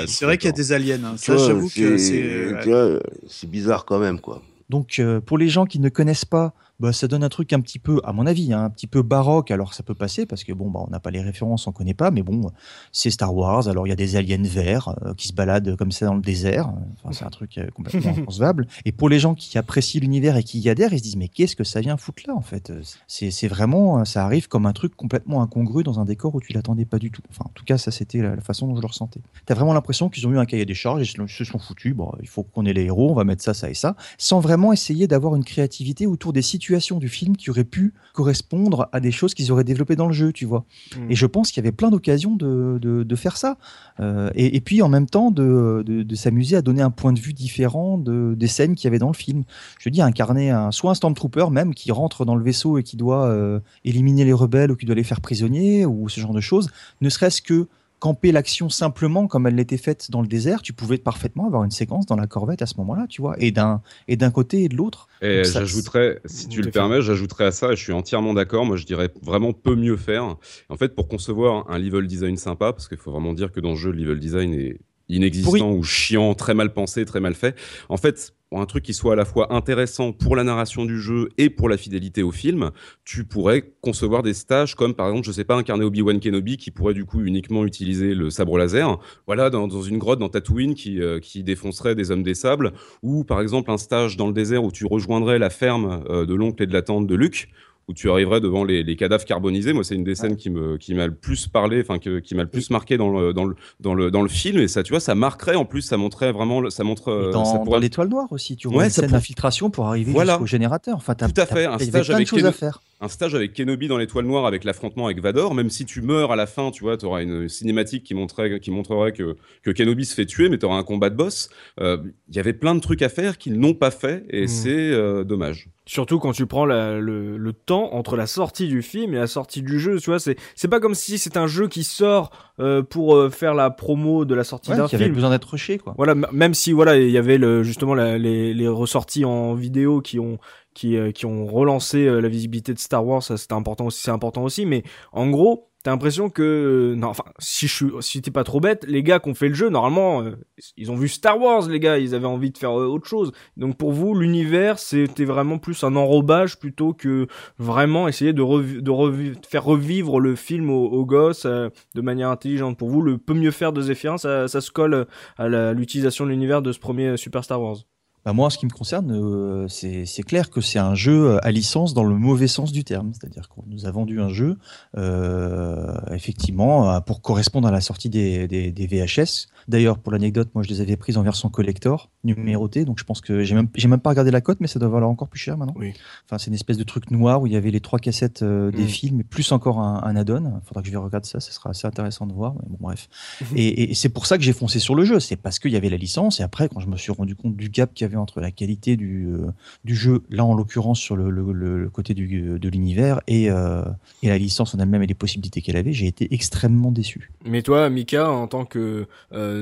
c'est 0.09 0.25
vrai 0.25 0.39
qu'il 0.39 0.49
y 0.49 0.53
a- 0.53 0.55
y 0.55 0.57
des 0.57 0.73
aliens. 0.73 1.05
hein. 1.05 1.15
Ça, 1.17 1.37
j'avoue 1.37 1.69
que 1.69 1.97
c'est. 1.99 2.53
ouais. 2.53 3.01
bizarre 3.47 3.85
quand 3.85 3.99
même, 3.99 4.19
quoi. 4.21 4.43
Donc, 4.71 4.99
euh, 4.99 5.21
pour 5.21 5.39
les 5.39 5.49
gens 5.49 5.65
qui 5.65 5.79
ne 5.79 5.89
connaissent 5.89 6.25
pas, 6.27 6.53
bah, 6.81 6.93
ça 6.93 7.09
donne 7.09 7.25
un 7.25 7.29
truc 7.29 7.53
un 7.53 7.61
petit 7.61 7.79
peu, 7.79 8.01
à 8.05 8.13
mon 8.13 8.27
avis, 8.27 8.53
hein, 8.53 8.65
un 8.65 8.71
petit 8.71 8.87
peu 8.87 9.03
baroque. 9.03 9.51
Alors, 9.51 9.75
ça 9.75 9.83
peut 9.83 9.95
passer 9.95 10.27
parce 10.27 10.45
que 10.45 10.53
bon, 10.53 10.71
bah, 10.71 10.81
on 10.87 10.91
n'a 10.91 11.01
pas 11.01 11.11
les 11.11 11.21
références, 11.21 11.67
on 11.67 11.73
connaît 11.73 11.95
pas, 11.95 12.11
mais 12.11 12.23
bon, 12.23 12.51
c'est 12.93 13.11
Star 13.11 13.35
Wars. 13.35 13.67
Alors, 13.69 13.87
il 13.87 13.91
y 13.91 13.93
a 13.93 13.97
des 13.97 14.15
aliens 14.17 14.43
verts 14.43 14.95
euh, 15.05 15.15
qui 15.15 15.29
se 15.29 15.33
baladent 15.33 15.75
comme 15.77 15.91
ça 15.91 16.07
dans 16.07 16.15
le 16.15 16.21
désert. 16.23 16.73
Enfin, 17.03 17.13
c'est 17.13 17.25
un 17.25 17.31
truc 17.31 17.59
euh, 17.59 17.67
complètement 17.75 18.11
inconcevable. 18.17 18.67
Et 18.85 18.93
pour 18.93 19.09
les 19.09 19.19
gens 19.19 19.35
qui 19.35 19.59
apprécient 19.59 20.01
l'univers 20.01 20.37
et 20.37 20.45
qui 20.45 20.61
y 20.61 20.69
adhèrent, 20.69 20.93
ils 20.93 20.99
se 20.99 21.03
disent 21.03 21.17
mais 21.17 21.29
qu'est-ce 21.29 21.57
que 21.57 21.65
ça 21.65 21.81
vient 21.81 21.97
foutre 21.97 22.23
là 22.29 22.35
en 22.35 22.41
fait? 22.43 22.73
C'est 23.09 23.31
c'est 23.31 23.49
vraiment, 23.49 24.05
ça 24.05 24.25
arrive 24.25 24.47
comme 24.49 24.67
un 24.67 24.73
truc 24.73 24.95
complètement 24.95 25.43
incongru 25.43 25.83
dans 25.83 25.99
un 25.99 26.05
décor 26.05 26.35
où 26.37 26.41
tu 26.41 26.53
l'attendais 26.53 26.85
pas 26.85 26.99
du 27.01 27.11
tout. 27.11 27.23
Enfin, 27.31 27.45
en 27.47 27.53
tout 27.55 27.65
cas, 27.65 27.79
ça 27.79 27.91
c'était 27.91 28.23
la, 28.23 28.37
la 28.37 28.43
façon 28.43 28.69
dont 28.69 28.77
je 28.77 28.81
le 28.83 28.87
ressentais. 28.87 29.21
T'as 29.47 29.55
vraiment 29.55 29.73
l'impression 29.75 30.09
qu'ils 30.09 30.27
ont 30.29 30.31
eu 30.33 30.39
un 30.39 30.47
cahier 30.47 30.65
des 30.67 30.75
charges, 30.75 31.03
ils 31.03 31.07
se- 31.11 31.27
se 31.27 31.45
sont 31.45 31.59
foutus. 31.59 31.95
Bon, 31.95 32.13
il 32.21 32.29
faut 32.29 32.45
qu'on 32.45 32.65
ait 32.67 32.73
les 32.73 32.85
héros, 32.85 33.11
on 33.11 33.15
va 33.15 33.25
mettre 33.25 33.43
ça, 33.43 33.53
ça 33.55 33.69
et 33.69 33.75
ça, 33.75 33.97
sans 34.17 34.39
vraiment 34.41 34.73
essayer 34.73 35.09
d'avoir 35.09 35.35
une 35.35 35.45
créativité 35.45 36.07
autour 36.07 36.33
des 36.33 36.43
situations 36.43 36.68
du 36.99 37.09
film 37.09 37.37
qui 37.37 37.51
auraient 37.51 37.65
pu 37.65 37.95
correspondre 38.13 38.89
à 38.93 39.01
des 39.01 39.11
choses 39.11 39.35
qu'ils 39.35 39.53
auraient 39.53 39.65
développées 39.65 39.97
dans 39.97 40.07
le 40.07 40.13
jeu, 40.13 40.33
tu 40.33 40.45
vois. 40.45 40.65
Hmm. 40.97 41.11
Et 41.11 41.15
je 41.15 41.27
pense 41.27 41.51
qu'il 41.51 41.63
y 41.63 41.67
avait 41.67 41.75
plein 41.75 41.91
d'occasions 41.91 42.37
de, 42.37 42.79
de, 42.81 43.03
de 43.03 43.17
faire 43.17 43.37
ça. 43.37 43.57
Euh, 44.01 44.31
et, 44.35 44.57
et 44.57 44.61
puis 44.61 44.83
en 44.83 44.89
même 44.89 45.07
temps 45.07 45.31
de, 45.31 45.83
de, 45.87 46.15
s'amuser 46.15 46.57
à 46.57 46.63
donner 46.63 46.83
un 46.83 46.91
point 46.91 47.13
de 47.13 47.21
vue 47.21 47.33
différent 47.33 47.99
de, 47.99 48.35
des 48.37 48.47
scènes 48.47 48.75
qu'il 48.75 48.85
y 48.85 48.89
avait 48.89 48.99
dans 48.99 49.09
le 49.09 49.15
film. 49.15 49.45
Je 49.79 49.89
dis 49.89 50.03
incarner 50.03 50.51
un, 50.51 50.71
soit 50.71 50.91
un 50.91 50.95
Stormtrooper 50.95 51.51
même 51.51 51.75
qui 51.75 51.93
rentre 51.93 52.25
dans 52.25 52.35
le 52.35 52.43
vaisseau 52.43 52.79
et 52.79 52.83
qui 52.83 52.97
doit 52.97 53.27
euh, 53.27 53.61
éliminer 53.85 54.25
les 54.25 54.33
rebelles 54.33 54.71
ou 54.71 54.77
qui 54.77 54.87
doit 54.87 54.95
les 54.95 55.05
faire 55.05 55.21
prisonniers 55.21 55.87
ou 55.87 56.09
ce 56.09 56.21
genre 56.21 56.35
de 56.35 56.41
choses, 56.41 56.71
ne 57.01 57.09
serait-ce 57.09 57.43
que 57.43 57.69
camper 57.99 58.33
l'action 58.33 58.69
simplement 58.69 59.27
comme 59.27 59.47
elle 59.47 59.57
l'était 59.57 59.77
faite 59.77 60.11
dans 60.11 60.21
le 60.21 60.29
désert, 60.29 60.63
tu 60.63 60.73
pouvais 60.73 60.99
parfaitement 60.99 61.47
avoir 61.47 61.65
une 61.65 61.71
séquence 61.71 62.07
dans 62.07 62.17
la 62.17 62.27
corvette 62.27 62.63
à 62.63 62.67
ce 62.67 62.77
moment-là, 62.79 63.07
tu 63.09 63.21
vois, 63.21 63.37
et 63.39 63.51
d'un 63.51 63.83
et 64.07 64.17
d'un 64.17 64.31
côté 64.31 64.65
et 64.65 64.69
de 64.69 64.77
l'autre. 64.77 65.09
Et 65.21 65.45
j'ajouterais, 65.45 66.21
si 66.25 66.49
tu 66.49 66.59
le 66.59 66.65
fait. 66.65 66.71
permets, 66.73 67.03
j'ajouterais 67.03 67.47
à 67.47 67.53
ça, 67.53 67.73
et 67.73 67.77
je 67.77 67.83
suis 67.83 67.93
entièrement 67.93 68.35
d'accord, 68.35 68.65
moi 68.65 68.77
je 68.77 68.85
dirais 68.85 69.11
vraiment 69.23 69.53
peu 69.53 69.75
mieux 69.75 69.97
faire. 69.97 70.37
En 70.69 70.77
fait, 70.77 70.95
pour 70.95 71.09
concevoir 71.09 71.69
un 71.71 71.79
level 71.79 72.07
design 72.07 72.37
sympa, 72.37 72.73
parce 72.73 72.89
qu'il 72.89 72.99
faut 72.99 73.11
vraiment 73.11 73.33
dire 73.33 73.53
que 73.53 73.61
dans 73.61 73.71
le 73.71 73.77
jeu, 73.77 73.91
le 73.91 73.99
level 74.03 74.21
design 74.21 74.55
est 74.55 74.81
inexistant 75.09 75.73
ou 75.73 75.83
chiant, 75.83 76.35
très 76.35 76.55
mal 76.55 76.73
pensé, 76.73 77.05
très 77.05 77.21
mal 77.21 77.35
fait. 77.35 77.57
En 77.89 77.97
fait, 77.97 78.35
un 78.53 78.67
truc 78.67 78.85
qui 78.85 78.95
soit 78.95 79.13
à 79.13 79.17
la 79.17 79.25
fois 79.25 79.53
intéressant 79.53 80.13
pour 80.13 80.35
la 80.35 80.45
narration 80.45 80.85
du 80.85 80.99
jeu 80.99 81.29
et 81.37 81.51
pour 81.51 81.69
la 81.69 81.77
fidélité 81.77 82.23
au 82.23 82.31
film, 82.31 82.71
tu 83.05 83.25
pourrais 83.25 83.73
concevoir 83.81 84.23
des 84.23 84.35
stages 84.35 84.75
comme 84.75 84.95
par 84.95 85.09
exemple, 85.09 85.27
je 85.27 85.33
sais 85.33 85.45
pas, 85.45 85.57
incarner 85.57 85.85
Obi-Wan 85.85 86.19
Kenobi 86.19 86.57
qui 86.57 86.71
pourrait 86.71 86.95
du 86.95 87.05
coup 87.05 87.21
uniquement 87.21 87.65
utiliser 87.65 88.15
le 88.15 88.31
sabre 88.31 88.57
laser, 88.57 88.99
voilà, 89.27 89.51
dans, 89.51 89.69
dans 89.69 89.83
une 89.83 89.99
grotte 89.99 90.19
dans 90.19 90.29
Tatooine 90.29 90.75
qui, 90.75 91.01
euh, 91.01 91.21
qui 91.21 91.43
défoncerait 91.43 91.95
des 91.95 92.11
hommes 92.11 92.23
des 92.23 92.35
sables, 92.35 92.73
ou 93.03 93.25
par 93.25 93.41
exemple 93.41 93.71
un 93.71 93.79
stage 93.79 94.17
dans 94.17 94.27
le 94.27 94.33
désert 94.33 94.65
où 94.65 94.73
tu 94.73 94.87
rejoindrais 94.87 95.39
la 95.39 95.51
ferme 95.51 96.03
euh, 96.09 96.25
de 96.25 96.35
l'oncle 96.35 96.63
et 96.63 96.67
de 96.67 96.73
la 96.73 96.83
tante 96.83 97.07
de 97.07 97.15
Luke, 97.15 97.49
où 97.89 97.95
tu 97.95 98.11
arriverais 98.11 98.41
devant 98.41 98.65
les, 98.65 98.83
les 98.83 98.97
cadavres 98.97 99.25
carbonisés. 99.25 99.73
Moi, 99.73 99.83
c'est 99.83 99.95
une 99.95 100.05
des 100.05 100.15
scènes 100.15 100.37
qui 100.37 100.51
me 100.51 100.77
qui 100.77 100.95
m'a 100.95 101.07
le 101.07 101.15
plus 101.15 101.47
parlé, 101.49 101.81
enfin 101.81 101.99
qui 101.99 102.35
m'a 102.35 102.43
le 102.43 102.49
plus 102.51 102.71
marqué 102.71 102.97
dans 102.99 103.09
le 103.11 103.33
dans 103.33 103.45
le 103.47 103.57
dans 103.81 103.95
le 103.95 104.11
dans 104.11 104.23
le 104.23 104.29
film. 104.29 104.59
Et 104.61 104.69
ça, 104.69 104.83
tu 104.83 104.93
vois, 104.93 105.01
ça 105.01 105.15
marquerait 105.15 105.57
en 105.57 105.65
plus, 105.65 105.83
ça 105.83 105.97
montrait 105.97 106.31
vraiment, 106.33 106.69
ça 106.71 106.85
montre, 106.85 107.09
euh, 107.09 107.31
dans, 107.33 107.45
ça 107.45 107.59
dans 107.59 107.65
pourrait- 107.65 107.81
l'étoile 107.81 108.09
noire 108.09 108.27
aussi, 108.31 108.57
tu 108.57 108.69
vois, 108.69 108.79
Ouais, 108.79 108.85
une 108.85 108.91
scène 108.91 109.07
pour- 109.07 109.13
d'infiltration 109.13 109.71
pour 109.71 109.87
arriver 109.87 110.13
Voilà. 110.13 110.35
jusqu'au 110.35 110.47
générateur. 110.47 110.97
Enfin, 110.97 111.15
Tout 111.15 111.27
à 111.37 111.47
fait, 111.47 111.65
un 111.65 111.73
y 111.73 111.75
avait 111.75 111.85
stage 111.87 112.11
avec 112.11 112.33
à 112.33 112.53
faire. 112.53 112.81
un 113.01 113.09
stage 113.09 113.35
avec 113.35 113.55
Kenobi 113.55 113.89
dans 113.89 113.97
l'étoile 113.99 114.27
noire 114.27 114.45
avec 114.47 114.65
l'affrontement 114.65 115.07
avec 115.07 115.21
Vador, 115.21 115.55
même 115.55 115.71
si 115.71 115.85
tu 115.87 116.03
meurs 116.03 116.31
à 116.33 116.37
la 116.37 116.47
fin, 116.47 116.71
tu 116.71 116.83
vois, 116.85 116.97
tu 116.97 117.07
auras 117.07 117.23
une 117.23 117.49
cinématique 117.49 118.05
qui 118.05 118.15
montrerait, 118.15 118.61
qui 118.61 118.71
montrerait 118.71 119.13
que, 119.13 119.37
que 119.63 119.71
Kenobi 119.71 120.05
se 120.05 120.15
fait 120.15 120.27
tuer, 120.27 120.49
mais 120.49 120.59
tu 120.59 120.67
auras 120.67 120.77
un 120.77 120.83
combat 120.85 121.09
de 121.11 121.17
boss. 121.17 121.49
Euh, 121.81 121.97
Il 122.29 122.37
y 122.37 122.39
avait 122.41 122.53
plein 122.53 122.75
de 122.75 122.81
trucs 122.81 123.01
à 123.03 123.09
faire 123.09 123.39
qu'ils 123.39 123.59
n'ont 123.59 123.73
pas 123.75 123.91
fait, 123.91 124.25
et 124.31 124.45
Mm. 124.45 124.49
c'est 124.49 124.91
euh, 124.93 125.25
dommage. 125.25 125.69
Surtout 125.91 126.19
quand 126.19 126.33
tu 126.33 126.45
prends 126.47 126.67
la- 126.67 126.99
le, 127.01 127.39
le 127.39 127.53
temps 127.55 127.95
entre 127.95 128.15
la 128.15 128.27
sortie 128.27 128.69
du 128.69 128.83
film 128.83 129.15
et 129.15 129.17
la 129.17 129.27
sortie 129.27 129.63
du 129.63 129.81
jeu, 129.81 129.99
tu 129.99 130.11
vois, 130.11 130.19
c'est 130.21 130.37
c'est 130.55 130.69
pas 130.69 130.81
comme 130.81 130.95
si 130.95 131.17
c'est 131.19 131.39
un 131.39 131.47
jeu 131.47 131.67
qui 131.67 131.83
sort 131.83 132.29
euh, 132.61 132.83
pour 132.83 133.17
euh, 133.17 133.31
faire 133.31 133.55
la 133.55 133.71
promo 133.71 134.27
de 134.27 134.35
la 134.35 134.45
sortie 134.45 134.71
Ouais, 134.71 134.77
d'un 134.77 134.87
qui 134.87 134.97
avait 134.97 135.05
film. 135.05 135.15
besoin 135.15 135.31
d'être 135.31 135.49
rushé, 135.49 135.79
quoi. 135.79 135.95
Voilà, 135.97 136.15
même 136.15 136.53
si 136.53 136.73
voilà, 136.73 136.99
il 136.99 137.11
y 137.11 137.17
avait 137.17 137.39
le, 137.39 137.63
justement 137.63 137.95
la- 137.95 138.19
les, 138.19 138.53
les 138.53 138.69
ressorties 138.69 139.25
en 139.25 139.55
vidéo 139.55 140.03
qui 140.03 140.19
ont 140.21 140.39
qui, 140.75 140.97
euh, 140.97 141.11
qui 141.11 141.25
ont 141.27 141.47
relancé 141.47 142.07
euh, 142.07 142.21
la 142.21 142.29
visibilité 142.29 142.75
de 142.75 142.79
Star 142.79 143.05
Wars, 143.05 143.23
ça 143.23 143.37
c'était 143.39 143.55
important 143.55 143.87
aussi, 143.87 144.01
c'est 144.03 144.11
important 144.13 144.45
aussi, 144.45 144.67
mais 144.67 144.83
en 145.13 145.29
gros, 145.31 145.71
t'as 145.89 145.93
l'impression 145.93 146.29
que 146.29 146.93
non, 146.99 147.07
enfin, 147.07 147.25
si 147.39 147.67
je 147.67 147.75
suis, 147.75 147.87
si 148.01 148.21
t'es 148.21 148.31
pas 148.31 148.45
trop 148.45 148.61
bête, 148.61 148.85
les 148.87 149.03
gars 149.03 149.21
qui 149.21 149.31
ont 149.31 149.35
fait 149.35 149.49
le 149.49 149.55
jeu, 149.55 149.71
normalement, 149.71 150.21
euh, 150.21 150.33
ils 150.77 150.93
ont 150.93 150.97
vu 150.97 151.09
Star 151.09 151.41
Wars, 151.41 151.67
les 151.67 151.81
gars, 151.81 151.97
ils 151.97 152.15
avaient 152.15 152.27
envie 152.27 152.51
de 152.51 152.59
faire 152.59 152.79
euh, 152.79 152.85
autre 152.85 153.09
chose. 153.09 153.33
Donc 153.57 153.79
pour 153.79 153.93
vous, 153.93 154.15
l'univers, 154.15 154.79
c'était 154.79 155.25
vraiment 155.25 155.57
plus 155.57 155.83
un 155.85 155.97
enrobage 155.97 156.59
plutôt 156.59 156.93
que 156.93 157.27
vraiment 157.59 158.07
essayer 158.07 158.35
de, 158.35 158.81
de 158.81 159.33
faire 159.49 159.65
revivre 159.65 160.21
le 160.21 160.37
film 160.37 160.69
aux, 160.69 161.07
gosses 161.07 161.47
euh, 161.47 161.71
de 161.95 162.03
manière 162.03 162.29
intelligente. 162.29 162.77
Pour 162.77 162.91
vous, 162.91 163.01
le 163.01 163.17
peut 163.17 163.33
mieux 163.33 163.51
faire 163.51 163.73
de 163.73 163.81
Zephyrin, 163.81 164.19
ça, 164.19 164.47
ça 164.47 164.61
se 164.61 164.71
colle 164.71 165.07
à 165.39 165.73
l'utilisation 165.73 166.27
de 166.27 166.31
l'univers 166.31 166.61
de 166.61 166.71
ce 166.71 166.79
premier 166.79 167.17
Super 167.17 167.45
Star 167.45 167.63
Wars. 167.63 167.79
Bah, 168.29 168.35
moi, 168.35 168.51
ce 168.51 168.59
qui 168.59 168.67
me 168.67 168.71
concerne, 168.71 169.11
euh, 169.11 169.69
c'est 169.69 170.23
clair 170.23 170.51
que 170.51 170.61
c'est 170.61 170.79
un 170.79 170.95
jeu 170.95 171.31
euh, 171.31 171.47
à 171.47 171.51
licence 171.51 171.95
dans 171.95 172.05
le 172.05 172.15
mauvais 172.15 172.47
sens 172.47 172.73
du 172.73 172.85
terme. 172.85 173.11
C'est-à-dire 173.15 173.49
qu'on 173.49 173.65
nous 173.67 173.87
a 173.87 173.91
vendu 173.91 174.21
un 174.21 174.29
jeu, 174.29 174.59
euh, 174.99 175.95
effectivement, 176.11 177.01
pour 177.01 177.23
correspondre 177.23 177.67
à 177.67 177.71
la 177.71 177.81
sortie 177.81 178.11
des 178.11 178.87
VHS. 178.91 179.49
D'ailleurs, 179.69 179.99
pour 179.99 180.13
l'anecdote, 180.13 180.49
moi, 180.55 180.63
je 180.65 180.69
les 180.69 180.81
avais 180.81 180.97
prises 180.97 181.17
en 181.19 181.23
version 181.23 181.49
collector, 181.51 182.11
numérotée. 182.25 182.85
Donc, 182.85 182.99
je 182.99 183.05
pense 183.05 183.21
que 183.21 183.45
j'ai 183.45 183.55
même, 183.55 183.69
même 183.87 184.01
pas 184.01 184.11
regardé 184.11 184.31
la 184.31 184.41
cote, 184.41 184.59
mais 184.61 184.67
ça 184.67 184.79
doit 184.79 184.89
valoir 184.89 185.11
encore 185.11 185.29
plus 185.29 185.39
cher 185.39 185.57
maintenant. 185.59 185.75
Oui. 185.77 185.93
Enfin, 186.25 186.39
c'est 186.39 186.49
une 186.49 186.55
espèce 186.55 186.79
de 186.79 186.85
truc 186.85 187.11
noir 187.11 187.43
où 187.43 187.47
il 187.47 187.53
y 187.53 187.57
avait 187.57 187.71
les 187.71 187.81
trois 187.81 187.99
cassettes 187.99 188.43
euh, 188.43 188.71
des 188.71 188.85
Mm. 188.85 188.89
films, 188.89 189.21
et 189.21 189.25
plus 189.25 189.53
encore 189.53 189.79
un, 189.81 190.03
un 190.03 190.17
add-on. 190.17 190.61
Faudra 190.65 190.83
que 190.83 190.89
je 190.91 190.97
regarde 190.97 191.25
ça, 191.27 191.39
ça 191.41 191.53
sera 191.53 191.71
assez 191.71 191.87
intéressant 191.87 192.27
de 192.27 192.33
voir. 192.33 192.55
Mais 192.55 192.63
bon, 192.69 192.77
bref. 192.81 193.09
Et, 193.55 193.91
et 193.91 193.95
c'est 193.95 194.09
pour 194.09 194.27
ça 194.27 194.37
que 194.39 194.43
j'ai 194.45 194.53
foncé 194.53 194.79
sur 194.79 194.95
le 194.95 195.05
jeu. 195.05 195.21
C'est 195.21 195.37
parce 195.37 195.59
qu'il 195.59 195.71
y 195.73 195.77
avait 195.77 195.91
la 195.91 195.97
licence. 195.97 196.41
Et 196.41 196.43
après, 196.43 196.69
quand 196.69 196.81
je 196.81 196.87
me 196.89 196.97
suis 196.97 197.13
rendu 197.13 197.35
compte 197.37 197.57
du 197.57 197.69
gap 197.69 197.93
qu'il 197.95 198.05
y 198.05 198.09
avait 198.09 198.17
entre 198.17 198.41
la 198.41 198.51
qualité 198.51 198.97
du, 198.97 199.27
euh, 199.29 199.47
du 199.85 199.95
jeu, 199.95 200.23
là 200.31 200.45
en 200.45 200.55
l'occurrence 200.55 200.99
sur 200.99 201.17
le, 201.17 201.31
le- 201.31 201.53
le- 201.53 201.79
le 201.83 201.91
côté 201.91 202.15
du, 202.15 202.59
de 202.59 202.69
l'univers, 202.69 203.21
et, 203.27 203.51
euh, 203.51 203.83
et 204.23 204.29
la 204.29 204.39
licence 204.39 204.75
en 204.75 204.79
elle-même 204.79 205.03
et 205.03 205.07
les 205.07 205.15
possibilités 205.15 205.61
qu'elle 205.61 205.77
avait, 205.77 205.93
j'ai 205.93 206.07
été 206.07 206.33
extrêmement 206.35 206.91
déçu. 206.93 207.31
Mais 207.45 207.63
toi, 207.63 207.89
Mika, 207.91 208.31
en 208.31 208.47
tant 208.47 208.65
que 208.65 209.07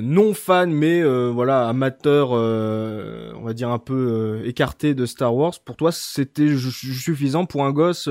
non 0.03 0.35
fan, 0.35 0.71
mais 0.73 1.01
euh, 1.03 1.31
voilà 1.31 1.69
amateur, 1.69 2.31
euh, 2.33 3.33
on 3.37 3.43
va 3.43 3.53
dire 3.55 3.71
un 3.71 3.79
peu 3.79 3.95
euh, 4.43 4.49
écarté 4.49 4.95
de 4.95 5.07
Star 5.07 5.35
Wars, 5.35 5.55
pour 5.65 5.77
toi, 5.77 5.93
c'était 5.93 6.49
suffisant 6.57 7.47
pour 7.47 7.65
un 7.65 7.73
gosse 7.73 8.09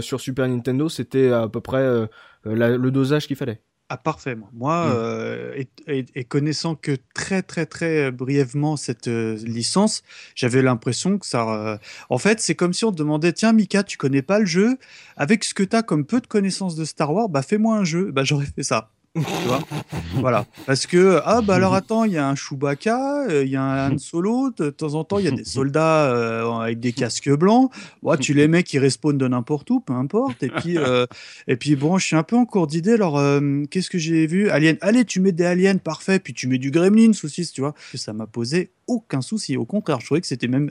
sur 0.00 0.20
Super 0.20 0.48
Nintendo? 0.48 0.88
C'était 0.88 1.30
à 1.30 1.48
peu 1.48 1.60
près 1.60 1.84
la- 2.44 2.76
le 2.76 2.90
dosage 2.90 3.26
qu'il 3.26 3.36
fallait? 3.36 3.60
Ah, 3.88 3.98
parfait. 3.98 4.34
moi. 4.54 4.86
Mm. 4.86 4.90
euh, 4.94 5.52
et, 5.54 5.68
et- 5.86 6.06
et 6.14 6.24
connaissant 6.24 6.74
que 6.76 6.96
très, 7.14 7.42
très, 7.42 7.66
très 7.66 8.10
brièvement 8.10 8.78
cette 8.78 9.08
euh, 9.08 9.36
licence, 9.44 10.02
j'avais 10.34 10.62
l'impression 10.62 11.18
que 11.18 11.26
ça. 11.26 11.46
euh, 11.74 11.76
En 12.08 12.16
fait, 12.16 12.40
c'est 12.40 12.54
comme 12.54 12.72
si 12.72 12.86
on 12.86 12.92
te 12.92 12.96
demandait 12.96 13.34
Tiens, 13.34 13.52
Mika, 13.52 13.82
tu 13.82 13.98
connais 13.98 14.22
pas 14.22 14.38
le 14.38 14.46
jeu? 14.46 14.78
Avec 15.18 15.44
ce 15.44 15.52
que 15.52 15.62
tu 15.62 15.76
as 15.76 15.82
comme 15.82 16.06
peu 16.06 16.22
de 16.22 16.26
connaissances 16.26 16.74
de 16.74 16.86
Star 16.86 17.12
Wars, 17.12 17.28
bah 17.28 17.42
fais-moi 17.42 17.76
un 17.76 17.84
jeu. 17.84 18.10
Bah, 18.12 18.24
j'aurais 18.24 18.46
fait 18.46 18.62
ça. 18.62 18.91
Tu 19.14 19.20
vois? 19.46 19.60
Voilà. 20.14 20.46
Parce 20.66 20.86
que 20.86 21.20
ah 21.24 21.42
bah 21.42 21.56
alors 21.56 21.74
attends 21.74 22.04
il 22.04 22.12
y 22.12 22.18
a 22.18 22.26
un 22.26 22.34
Chewbacca 22.34 23.26
euh, 23.28 23.44
il 23.44 23.50
y 23.50 23.56
a 23.56 23.62
un 23.62 23.92
Han 23.92 23.98
Solo 23.98 24.50
de 24.56 24.70
temps 24.70 24.94
en 24.94 25.04
temps 25.04 25.18
il 25.18 25.26
y 25.26 25.28
a 25.28 25.32
des 25.32 25.44
soldats 25.44 26.10
euh, 26.10 26.50
avec 26.50 26.80
des 26.80 26.92
casques 26.92 27.30
blancs. 27.30 27.70
Tu 28.20 28.32
les 28.32 28.48
mecs 28.48 28.66
qui 28.66 28.78
respawnent 28.78 29.18
de 29.18 29.28
n'importe 29.28 29.70
où 29.70 29.80
peu 29.80 29.92
importe. 29.92 30.42
Et 30.42 30.48
puis 30.48 30.78
euh, 30.78 31.06
et 31.46 31.56
puis 31.56 31.76
bon 31.76 31.98
je 31.98 32.06
suis 32.06 32.16
un 32.16 32.22
peu 32.22 32.36
en 32.36 32.46
cours 32.46 32.66
d'idée. 32.66 32.92
Alors 32.92 33.20
qu'est-ce 33.70 33.90
que 33.90 33.98
j'ai 33.98 34.26
vu? 34.26 34.48
Alien. 34.48 34.78
Allez 34.80 35.04
tu 35.04 35.20
mets 35.20 35.32
des 35.32 35.44
aliens 35.44 35.76
parfait. 35.76 36.18
Puis 36.18 36.32
tu 36.32 36.48
mets 36.48 36.58
du 36.58 36.70
Gremlins 36.70 37.12
aussi 37.22 37.46
tu 37.52 37.60
vois. 37.60 37.74
Ça 37.94 38.14
m'a 38.14 38.26
posé 38.26 38.70
aucun 38.86 39.20
souci. 39.20 39.58
Au 39.58 39.66
contraire 39.66 40.00
je 40.00 40.06
trouvais 40.06 40.22
que 40.22 40.26
c'était 40.26 40.48
même 40.48 40.70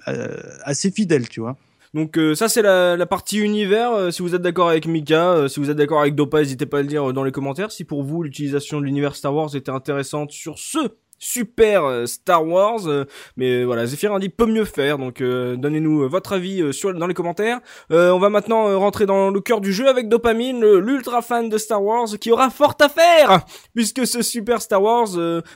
assez 0.63 0.89
fidèle 0.89 1.29
tu 1.29 1.41
vois 1.41 1.57
Donc 1.93 2.17
euh, 2.17 2.35
ça 2.35 2.47
c'est 2.47 2.61
la, 2.61 2.95
la 2.95 3.05
partie 3.05 3.39
univers. 3.39 3.91
Euh, 3.91 4.11
si 4.11 4.21
vous 4.21 4.33
êtes 4.33 4.41
d'accord 4.41 4.69
avec 4.69 4.87
Mika, 4.87 5.31
euh, 5.31 5.47
si 5.47 5.59
vous 5.59 5.69
êtes 5.69 5.77
d'accord 5.77 5.99
avec 5.99 6.15
Dopa, 6.15 6.39
n'hésitez 6.39 6.65
pas 6.65 6.79
à 6.79 6.81
le 6.81 6.87
dire 6.87 7.11
dans 7.11 7.23
les 7.23 7.31
commentaires. 7.31 7.71
Si 7.71 7.83
pour 7.83 8.03
vous 8.03 8.23
l'utilisation 8.23 8.79
de 8.79 8.85
l'univers 8.85 9.15
Star 9.15 9.35
Wars 9.35 9.53
était 9.55 9.71
intéressante 9.71 10.31
sur 10.31 10.57
ce 10.57 10.79
super 11.21 11.85
euh, 11.85 12.05
Star 12.07 12.45
Wars, 12.45 12.87
euh, 12.87 13.05
mais 13.37 13.63
voilà, 13.63 13.85
Zephyr 13.85 14.19
dit 14.19 14.29
peut 14.29 14.47
mieux 14.47 14.65
faire. 14.65 14.97
Donc 14.97 15.21
euh, 15.21 15.55
donnez-nous 15.55 16.09
votre 16.09 16.33
avis 16.33 16.73
sur 16.73 16.93
dans 16.93 17.07
les 17.07 17.13
commentaires. 17.13 17.59
On 17.89 18.19
va 18.19 18.29
maintenant 18.29 18.79
rentrer 18.79 19.05
dans 19.05 19.29
le 19.29 19.39
cœur 19.39 19.61
du 19.61 19.71
jeu 19.71 19.87
avec 19.87 20.09
Dopamine, 20.09 20.65
l'ultra 20.77 21.21
fan 21.21 21.47
de 21.47 21.57
Star 21.57 21.83
Wars, 21.83 22.07
qui 22.19 22.31
aura 22.31 22.49
fort 22.49 22.75
à 22.79 22.89
faire 22.89 23.45
puisque 23.75 24.07
ce 24.07 24.21
super 24.21 24.61
Star 24.61 24.81
Wars, 24.81 25.09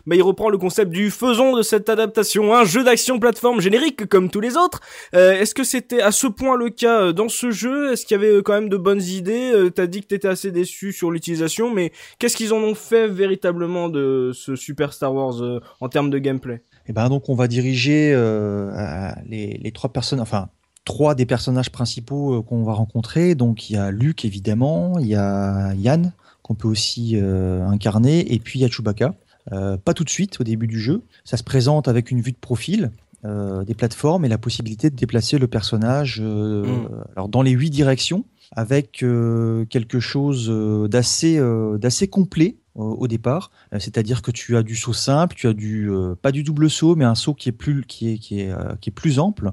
bah, 0.05 0.15
il 0.15 0.21
reprend 0.21 0.49
le 0.49 0.57
concept 0.57 0.91
du 0.91 1.09
faisons 1.09 1.55
de 1.55 1.63
cette 1.63 1.89
adaptation 1.89 2.53
un 2.53 2.63
jeu 2.63 2.83
d'action 2.83 3.19
plateforme 3.19 3.59
générique 3.59 4.05
comme 4.07 4.29
tous 4.29 4.41
les 4.41 4.55
autres. 4.55 4.81
Est-ce 5.13 5.55
que 5.55 5.63
c'était 5.63 6.01
à 6.01 6.11
ce 6.11 6.27
point 6.27 6.55
le 6.55 6.69
cas 6.69 7.11
dans 7.11 7.29
ce 7.29 7.49
jeu? 7.49 7.93
Est-ce 7.93 8.05
qu'il 8.05 8.21
y 8.21 8.23
avait 8.23 8.43
quand 8.43 8.53
même 8.53 8.69
de 8.69 8.77
bonnes 8.77 9.01
idées? 9.01 9.69
T'as 9.73 9.87
dit 9.87 10.01
que 10.01 10.07
t'étais 10.07 10.27
assez 10.27 10.51
déçu 10.51 10.91
sur 10.91 11.09
l'utilisation, 11.09 11.73
mais 11.73 11.91
qu'est-ce 12.19 12.37
qu'ils 12.37 12.53
en 12.53 12.59
ont 12.59 12.75
fait 12.75 13.07
véritablement 13.07 13.89
de 13.89 14.31
ce 14.33 14.55
super 14.55 14.93
Star 14.93 15.13
Wars 15.13 15.41
euh, 15.55 15.59
en 15.79 15.89
termes 15.89 16.09
de 16.09 16.17
gameplay 16.17 16.61
Et 16.87 16.93
ben 16.93 17.09
donc 17.09 17.29
on 17.29 17.35
va 17.35 17.47
diriger 17.47 18.11
euh, 18.13 19.11
les, 19.27 19.59
les 19.61 19.71
trois 19.71 19.91
personnes, 19.91 20.19
enfin 20.19 20.49
trois 20.83 21.15
des 21.15 21.25
personnages 21.25 21.71
principaux 21.71 22.35
euh, 22.35 22.41
qu'on 22.41 22.63
va 22.63 22.73
rencontrer. 22.73 23.35
Donc 23.35 23.69
il 23.69 23.73
y 23.73 23.77
a 23.77 23.91
Luke 23.91 24.25
évidemment, 24.25 24.99
il 24.99 25.07
y 25.07 25.15
a 25.15 25.73
Yann 25.75 26.13
qu'on 26.41 26.53
peut 26.53 26.67
aussi 26.67 27.17
incarner, 27.17 28.31
et 28.31 28.37
puis 28.37 28.59
il 28.59 28.61
y 28.61 28.65
a 28.65 28.69
Chewbacca. 28.69 29.15
Pas 29.49 29.93
tout 29.95 30.03
de 30.03 30.11
suite 30.11 30.39
au 30.39 30.43
début 30.43 30.67
du 30.67 30.79
jeu. 30.79 31.01
Ça 31.23 31.37
se 31.37 31.43
présente 31.43 31.87
avec 31.87 32.11
une 32.11 32.21
vue 32.21 32.33
de 32.33 32.37
profil, 32.37 32.91
euh, 33.25 33.63
des 33.63 33.73
plateformes 33.73 34.23
et 34.25 34.27
la 34.27 34.37
possibilité 34.37 34.91
de 34.91 34.95
déplacer 34.95 35.39
le 35.39 35.47
personnage 35.47 36.19
euh, 36.21 36.63
Mm. 36.63 37.03
alors 37.15 37.27
dans 37.27 37.41
les 37.41 37.51
huit 37.51 37.71
directions 37.71 38.23
avec 38.51 39.01
euh, 39.01 39.65
quelque 39.65 39.99
chose 39.99 40.51
d'assez 40.91 41.41
d'assez 41.79 42.07
complet 42.07 42.57
au 42.75 43.07
départ. 43.07 43.51
Euh, 43.73 43.79
C'est-à-dire 43.79 44.21
que 44.21 44.31
tu 44.31 44.57
as 44.57 44.63
du 44.63 44.75
saut 44.75 44.93
simple, 44.93 45.35
tu 45.35 45.47
as 45.47 45.53
du 45.53 45.89
euh, 45.89 46.15
pas 46.21 46.31
du 46.31 46.43
double 46.43 46.69
saut, 46.69 46.95
mais 46.95 47.05
un 47.05 47.15
saut 47.15 47.33
qui 47.33 47.49
est 47.49 47.53
plus 47.53 47.83
qui 47.87 48.09
est 48.09 48.17
qui 48.17 48.41
est 48.41 48.51
euh, 48.51 48.75
qui 48.81 48.89
est 48.89 48.93
plus 48.93 49.17
ample 49.19 49.51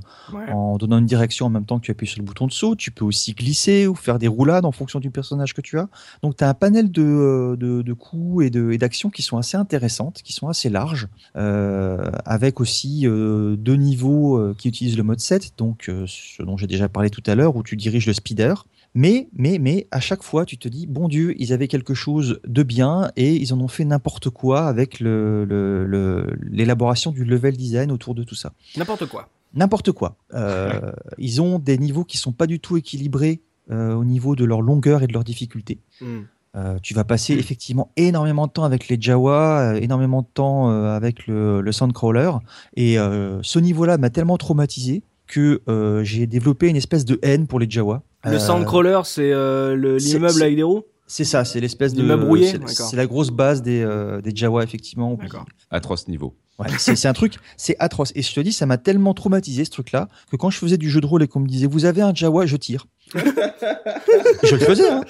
en 0.53 0.77
donnant 0.77 0.99
une 0.99 1.07
direction 1.07 1.47
en 1.47 1.51
même 1.51 1.65
temps 1.65 1.79
que 1.79 1.85
tu 1.85 1.91
appuies 1.93 2.07
sur 2.07 2.19
le 2.19 2.25
bouton 2.25 2.47
de 2.47 2.53
saut. 2.53 2.75
Tu 2.77 2.91
peux 2.91 3.05
aussi 3.05 3.33
glisser 3.33 3.87
ou 3.87 3.95
faire 3.95 4.19
des 4.19 4.29
roulades 4.29 4.65
en 4.65 4.73
fonction 4.73 4.99
du 5.01 5.11
personnage 5.11 5.55
que 5.55 5.61
tu 5.61 5.79
as. 5.79 5.89
Donc 6.23 6.37
tu 6.37 6.45
as 6.45 6.49
un 6.49 6.55
panel 6.55 6.91
de, 6.91 7.57
de, 7.59 7.83
de 7.83 7.93
coups 7.93 8.47
et 8.47 8.51
de- 8.51 8.71
et 8.73 8.79
d'actions 8.79 9.11
qui 9.11 9.23
sont 9.23 9.39
assez 9.39 9.57
intéressantes, 9.57 10.23
qui 10.23 10.33
sont 10.33 10.49
assez 10.49 10.69
larges, 10.69 11.09
euh, 11.37 12.11
avec 12.25 12.61
aussi 12.61 13.07
euh, 13.07 13.57
deux 13.57 13.77
niveaux 13.77 14.55
qui 14.55 14.69
utilisent 14.69 14.97
le 14.97 15.03
mode 15.03 15.21
7, 15.21 15.53
donc 15.59 15.89
euh, 15.89 16.05
ce 16.07 16.43
dont 16.43 16.57
j'ai 16.57 16.67
déjà 16.67 16.89
parlé 16.89 17.11
tout 17.11 17.23
à 17.27 17.35
l'heure, 17.35 17.57
où 17.57 17.63
tu 17.63 17.77
diriges 17.77 18.07
le 18.07 18.13
speeder. 18.13 18.67
Mais, 18.95 19.29
mais, 19.33 19.59
mais, 19.59 19.87
à 19.91 20.01
chaque 20.01 20.23
fois, 20.23 20.45
tu 20.45 20.59
te 20.59 20.69
dis, 20.69 20.87
bon 20.87 21.09
Dieu, 21.09 21.35
ils 21.39 21.53
avaient 21.55 21.69
quelque 21.69 21.95
chose 21.95 22.41
de 22.47 22.63
bien 22.63 23.11
et 23.17 23.35
ils 23.35 23.55
en 23.55 23.61
ont 23.61 23.69
fait 23.69 23.85
n'importe 23.87 24.29
quoi 24.29 24.67
avec 24.67 25.01
le- 25.01 25.45
le- 25.47 25.87
le- 25.87 26.27
l'élaboration 26.43 27.11
du 27.11 27.25
level 27.25 27.57
design 27.57 27.91
autour 27.91 28.15
de 28.15 28.23
tout 28.23 28.35
ça 28.35 28.53
N'importe 28.77 29.07
quoi. 29.07 29.29
n'importe 29.55 29.93
quoi. 29.93 30.17
Euh, 30.35 30.93
ils 31.19 31.41
ont 31.41 31.59
des 31.59 31.79
niveaux 31.79 32.05
qui 32.05 32.17
sont 32.19 32.33
pas 32.33 32.47
du 32.47 32.59
tout 32.61 32.77
équilibrés 32.77 33.41
euh, 33.71 33.95
au 33.95 34.05
niveau 34.05 34.37
de 34.37 34.45
leur 34.45 34.61
longueur 34.61 35.03
et 35.03 35.07
de 35.07 35.13
leur 35.15 35.25
difficulté. 35.25 35.79
Hmm. 36.01 36.21
Euh, 36.55 36.79
tu 36.83 36.93
vas 36.93 37.05
passer 37.05 37.33
effectivement 37.33 37.91
énormément 37.97 38.47
de 38.47 38.53
temps 38.53 38.65
avec 38.65 38.89
les 38.89 38.99
Jawa, 39.01 39.73
euh, 39.73 39.81
énormément 39.81 40.21
de 40.21 40.27
temps 40.35 40.71
euh, 40.71 40.95
avec 40.95 41.27
le, 41.27 41.63
le 41.63 41.73
Sandcrawler. 41.73 42.31
Et 42.77 42.97
ce 42.97 43.59
niveau-là 43.59 43.97
m'a 43.97 44.11
tellement 44.11 44.37
traumatisé 44.37 45.03
que 45.27 45.63
j'ai 46.05 46.27
développé 46.27 46.69
une 46.69 46.77
espèce 46.77 47.07
de 47.07 47.19
haine 47.23 47.47
pour 47.47 47.59
les 47.59 47.71
Jawa. 47.71 48.03
Le 48.25 48.35
Euh, 48.35 48.39
Sandcrawler, 48.39 49.01
c'est 49.05 49.33
euh, 49.33 49.75
l'immeuble 49.99 50.31
c'est- 50.31 50.43
avec 50.43 50.57
des 50.57 50.63
roues 50.63 50.83
C'est 51.07 51.25
ça, 51.25 51.45
c'est 51.45 51.61
l'espèce 51.61 51.93
de. 51.93 52.01
L'immeuble 52.03 52.25
rouillé 52.25 52.53
c'est- 52.67 52.97
la 52.97 53.07
grosse 53.07 53.31
base 53.31 53.63
des, 53.63 53.83
euh, 53.83 54.21
des 54.21 54.33
Jawa, 54.35 54.63
effectivement. 54.63 55.19
D'accord. 55.21 55.45
Atroce 55.71 56.09
niveau. 56.09 56.35
Ouais, 56.59 56.69
c'est 56.79 57.07
un 57.09 57.13
truc, 57.15 57.35
c'est 57.57 57.75
atroce. 57.81 58.13
Et 58.15 58.23
je 58.23 58.33
te 58.33 58.39
dis, 58.41 58.53
ça 58.53 58.67
m'a 58.67 58.77
tellement 58.79 59.15
traumatisé 59.15 59.65
ce 59.65 59.71
truc-là 59.71 60.09
que 60.31 60.37
quand 60.37 60.51
je 60.51 60.59
faisais 60.59 60.77
du 60.77 60.89
jeu 60.91 61.01
de 61.01 61.07
rôle 61.07 61.23
et 61.23 61.27
qu'on 61.29 61.41
me 61.41 61.49
disait, 61.49 61.67
vous 61.67 61.87
avez 61.87 62.03
un 62.03 62.15
Jawa, 62.15 62.47
je 62.47 62.57
tire. 62.57 62.87
je 63.15 64.55
le 64.55 64.61
faisais, 64.61 64.89
hein. 64.89 65.03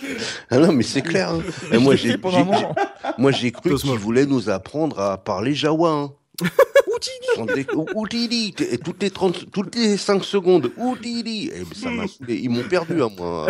Ah 0.51 0.59
non, 0.59 0.73
mais 0.73 0.83
c'est 0.83 1.03
clair. 1.03 1.31
hein. 1.31 1.41
Et 1.73 1.79
moi, 1.79 1.95
j'ai 1.97 2.17
cru 3.53 3.71
Cosmo. 3.71 3.93
qu'ils 3.93 4.01
voulaient 4.01 4.27
nous 4.27 4.49
apprendre 4.51 4.99
à 5.01 5.19
parler 5.23 5.55
jawa. 5.55 5.91
Hein. 5.91 6.13
Oudili 7.95 8.55
Et 8.73 8.79
toutes 8.79 9.03
les 9.03 9.11
30, 9.11 9.51
toutes 9.51 9.75
les 9.75 9.97
5 9.97 10.25
secondes, 10.25 10.71
Oudili 10.77 11.49
Et 11.49 11.65
ça 11.75 11.91
m'a 11.91 12.07
saoulé. 12.07 12.37
Ils 12.43 12.51
m'ont 12.51 12.63
perdu 12.69 13.03
à 13.03 13.09
moi. 13.09 13.49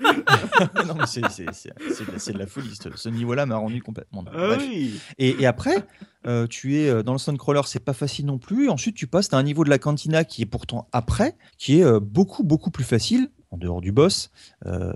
non, 0.86 0.94
mais 0.98 1.06
c'est 1.06 1.22
c'est- 1.30 1.46
c'est- 1.52 1.72
c'est 1.94 2.06
de, 2.06 2.12
la- 2.12 2.18
c'est 2.18 2.32
de 2.32 2.38
la 2.38 2.46
folie. 2.46 2.70
Ce, 2.96 3.08
niveau-là 3.08 3.46
m'a 3.46 3.56
rendu 3.56 3.80
complètement. 3.82 4.22
dingue. 4.22 4.34
Ah 4.36 4.56
oui. 4.58 4.98
Et, 5.18 5.42
et 5.42 5.46
après, 5.46 5.84
euh, 6.26 6.46
tu 6.46 6.78
es 6.78 6.88
euh, 6.88 7.02
dans 7.02 7.12
le 7.12 7.18
Suncrawler, 7.18 7.62
c'est 7.66 7.84
pas 7.84 7.92
facile 7.92 8.26
non 8.26 8.38
plus. 8.38 8.68
Ensuite, 8.68 8.96
tu 8.96 9.06
passes 9.06 9.32
à 9.32 9.36
un 9.36 9.42
niveau 9.42 9.64
de 9.64 9.70
la 9.70 9.78
cantina 9.78 10.24
qui 10.24 10.42
est 10.42 10.46
pourtant 10.46 10.88
après, 10.92 11.36
qui 11.58 11.78
est 11.80 11.84
euh, 11.84 12.00
beaucoup, 12.00 12.42
beaucoup 12.44 12.70
plus 12.70 12.84
facile. 12.84 13.28
En 13.50 13.58
dehors 13.58 13.80
du 13.82 13.92
boss, 13.92 14.30
Euh, 14.66 14.92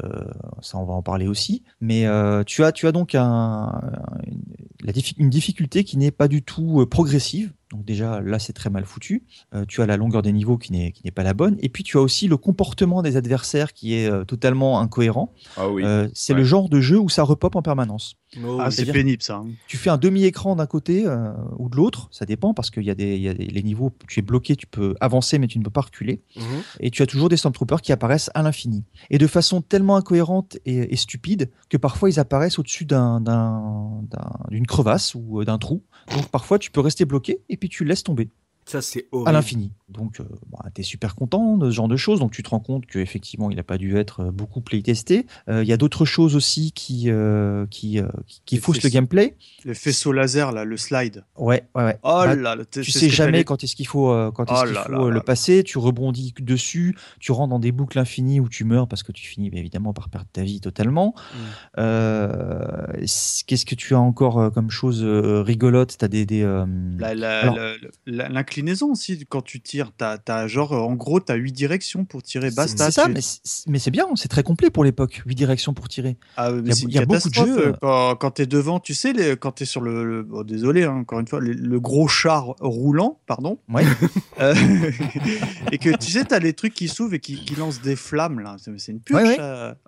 ça 0.62 0.79
on 0.79 0.85
va 0.87 0.95
en 0.95 1.03
parler 1.03 1.29
aussi. 1.29 1.62
Mais 1.81 2.07
euh, 2.07 2.43
tu 2.45 2.65
as, 2.65 2.73
tu 2.73 2.87
as 2.87 2.93
donc 2.93 3.15
un, 3.15 3.71
la 4.87 4.92
diffi- 4.92 5.14
une 5.18 5.29
difficulté 5.29 5.85
qui 5.85 5.99
n'est 5.99 6.11
pas 6.12 6.29
du 6.29 6.42
tout 6.42 6.81
euh, 6.81 6.87
progressive. 6.87 7.53
Donc 7.72 7.85
déjà 7.85 8.20
là 8.20 8.38
c'est 8.38 8.53
très 8.53 8.70
mal 8.70 8.85
foutu. 8.87 9.25
Euh, 9.53 9.64
tu 9.66 9.83
as 9.83 9.87
la 9.87 9.96
longueur 9.96 10.22
des 10.22 10.33
niveaux 10.33 10.57
qui 10.57 10.70
n'est 10.72 10.92
qui 10.92 11.03
n'est 11.05 11.11
pas 11.11 11.25
la 11.25 11.35
bonne. 11.35 11.57
Et 11.61 11.68
puis 11.68 11.83
tu 11.83 11.99
as 11.99 12.01
aussi 12.01 12.29
le 12.29 12.37
comportement 12.37 13.03
des 13.03 13.16
adversaires 13.16 13.72
qui 13.72 13.94
est 13.94 14.09
euh, 14.09 14.25
totalement 14.25 14.79
incohérent. 14.81 15.33
Ah 15.57 15.68
oui. 15.68 15.83
C'est 16.14 16.33
Ouais. 16.33 16.38
le 16.38 16.44
genre 16.44 16.68
de 16.68 16.81
jeu 16.81 16.99
où 16.99 17.09
ça 17.09 17.25
repop 17.25 17.57
en 17.57 17.62
permanence 17.62 18.14
Oh, 18.44 18.59
Ah, 18.61 18.70
c'est 18.70 18.85
pénible 18.90 19.22
ça. 19.22 19.37
hein. 19.37 19.46
tu 19.66 19.77
fais 19.77 19.90
un 19.90 19.96
demi-écran 19.99 20.57
d'un 20.57 20.66
côté 20.66 21.07
euh, 21.07 21.33
ou 21.59 21.68
de 21.68 21.77
l'autre, 21.77 22.09
ça 22.11 22.27
dépend 22.27 22.55
parce 22.55 22.70
qu'il 22.70 22.83
y 22.85 22.90
a 22.90 22.94
des, 22.94 23.16
il 23.16 23.22
y 23.22 23.29
a 23.29 23.35
des 23.35 23.46
les 23.46 23.62
niveaux, 23.62 23.92
tu 24.09 24.20
es 24.20 24.22
bloqué, 24.22 24.57
tu 24.57 24.66
peux 24.66 24.94
avancer 25.01 25.38
mais 25.38 25.46
tu 25.46 25.59
ne 25.59 25.64
peux 25.64 25.70
pas 25.70 25.81
reculer, 25.83 26.22
Mhm. 26.37 26.42
et 26.81 26.90
tu 26.90 27.03
as 27.03 27.07
toujours 27.07 27.29
des 27.29 27.37
Stormtroopers 27.37 27.81
qui 27.83 27.92
apparaissent 27.92 28.31
à 28.35 28.42
l'infini 28.42 28.85
et 29.11 29.18
de 29.18 29.27
façon 29.27 29.62
tellement 29.62 29.96
incohérente 29.96 30.59
et, 30.66 30.92
et 30.92 30.96
stupide 30.96 31.51
que 31.70 31.77
parfois 31.77 32.11
ils 32.11 32.18
apparaissent 32.20 32.59
au-dessus 32.59 32.85
d'un- 32.85 33.20
d'un- 33.20 34.03
d'un- 34.11 34.33
d'une 34.51 34.66
crevasse 34.66 35.14
ou 35.14 35.40
euh, 35.40 35.44
d'un 35.44 35.59
trou. 35.59 35.83
Donc 36.14 36.29
parfois 36.29 36.59
tu 36.59 36.70
peux 36.70 36.81
rester 36.81 37.05
bloqué 37.05 37.40
et 37.49 37.57
puis 37.57 37.68
tu 37.68 37.85
laisses 37.85 38.03
tomber 38.05 38.29
Ça, 38.66 38.83
c'est 38.83 39.07
à 39.26 39.31
l'infini. 39.33 39.70
Donc, 39.88 40.14
tu 40.74 40.81
es 40.81 40.85
super 40.85 41.14
content 41.14 41.57
de 41.57 41.70
ce 41.70 41.74
genre 41.76 41.87
de 41.87 41.96
choses. 41.96 42.18
Donc, 42.18 42.33
tu 42.33 42.42
te 42.42 42.50
rends 42.50 42.59
compte 42.59 42.85
qu'effectivement, 42.87 43.48
il 43.50 43.57
n'a 43.57 43.62
pas 43.62 43.79
dû 43.79 43.96
être 43.96 44.20
euh, 44.24 44.31
beaucoup 44.33 44.61
playtesté. 44.61 45.24
Euh, 45.48 45.62
Il 45.62 45.68
y 45.68 45.72
a 45.72 45.76
d'autres 45.76 46.05
choses 46.05 46.35
aussi 46.35 46.72
qui, 46.72 47.05
euh, 47.07 47.66
qui, 47.70 48.00
euh, 48.00 48.09
qui, 48.26 48.42
qui 48.44 48.55
Les 48.57 48.61
faussent 48.61 48.83
le 48.83 48.88
gameplay. 48.90 49.37
Le 49.64 49.74
faisceau 49.74 50.11
laser, 50.11 50.50
là, 50.50 50.64
le 50.64 50.76
slide. 50.76 51.24
Ouais, 51.37 51.62
ouais, 51.76 51.85
ouais. 51.85 51.96
Oh 52.02 52.22
Bah, 52.26 52.35
là 52.35 52.57
tu 52.68 52.83
sais 52.90 53.09
jamais 53.09 53.44
quand 53.44 53.62
est-ce 53.62 53.76
qu'il 53.76 53.87
faut, 53.87 54.11
euh, 54.11 54.33
quand 54.33 54.50
est-ce 54.50 54.61
Oh 54.61 54.66
qu'il 54.66 54.74
faut 54.74 54.90
là 54.92 54.98
euh, 54.98 55.09
là 55.11 55.14
le 55.14 55.20
passer. 55.20 55.62
Tu 55.62 55.79
rebondis 55.79 56.35
dessus, 56.40 56.96
tu 57.20 57.31
rentres 57.31 57.50
dans 57.50 57.61
des 57.61 57.70
boucles 57.70 58.00
infinies 58.00 58.40
où 58.40 58.48
tu 58.48 58.64
meurs 58.64 58.88
parce 58.88 59.05
que 59.05 59.12
tu 59.12 59.24
finis 59.26 59.50
bien 59.50 59.61
évidemment 59.61 59.92
par 59.92 60.09
perdre 60.09 60.26
ta 60.33 60.42
vie 60.42 60.61
totalement. 60.61 61.14
Mm. 61.16 61.38
Euh, 61.79 62.87
Qu'est-ce 63.46 63.64
que 63.66 63.74
tu 63.76 63.94
as 63.94 64.00
encore 64.00 64.40
euh, 64.40 64.50
comme 64.50 64.70
chose 64.70 65.02
euh, 65.05 65.42
rigolote? 65.42 65.96
T'as 65.98 66.09
des, 66.09 66.26
des 66.26 66.42
euh, 66.42 66.66
La- 66.98 67.14
la- 67.14 67.40
Alors- 67.40 67.57
la- 68.07 68.29
aussi, 68.83 69.25
quand 69.29 69.42
tu 69.42 69.61
tires, 69.61 69.92
t'as, 69.97 70.19
t'as 70.19 70.47
genre, 70.47 70.73
en 70.73 70.95
gros, 70.95 71.21
t'as 71.21 71.35
huit 71.35 71.53
directions 71.53 72.05
pour 72.05 72.23
tirer. 72.23 72.51
c'est 72.51 72.57
Basta. 72.57 72.87
c'est 72.87 72.90
ça, 72.92 73.07
tu- 73.07 73.71
mais 73.71 73.79
c'est 73.79 73.90
bien, 73.90 74.07
c'est 74.14 74.29
très 74.29 74.42
complet 74.42 74.71
pour 74.71 74.85
l'époque. 74.85 75.23
Huit 75.27 75.35
directions 75.35 75.75
pour 75.75 75.88
tirer. 75.88 76.16
Ah, 76.37 76.51
Il 76.53 76.66
y 76.92 76.99
a- 76.99 77.03
y 77.03 77.07
beaucoup 77.07 77.29
de 77.29 77.35
jeux, 77.35 77.66
euh, 77.69 77.73
Quand, 77.81 78.16
quand 78.16 78.31
t'es 78.33 78.47
devant, 78.47 78.81
tu 78.81 78.95
sais, 78.95 79.12
les, 79.12 79.37
quand 79.37 79.53
t'es 79.53 79.64
sur 79.64 79.81
le. 79.81 80.05
le- 80.05 80.23
bon, 80.23 80.42
désolé, 80.42 80.85
hein, 80.85 80.92
encore 81.01 81.21
une 81.21 81.29
fois, 81.29 81.40
le, 81.40 81.53
le 81.53 81.81
gros 81.81 82.09
char 82.09 82.55
roulant, 82.61 83.19
pardon. 83.27 83.59
Ouais. 83.69 83.85
Euh, 84.38 84.55
et 85.73 85.79
que 85.79 85.97
tu 85.97 86.11
sais, 86.11 86.25
t'as 86.25 86.38
les 86.38 86.53
trucs 86.53 86.75
qui 86.75 86.88
s'ouvrent 86.88 87.14
et 87.14 87.21
qui, 87.21 87.37
qui 87.42 87.55
lancent 87.55 87.81
des 87.81 87.97
flammes, 87.97 88.40
là. 88.40 88.57
C'est, 88.59 88.92
une 88.92 89.01
purge. 89.01 89.23
Ouais. 89.23 89.38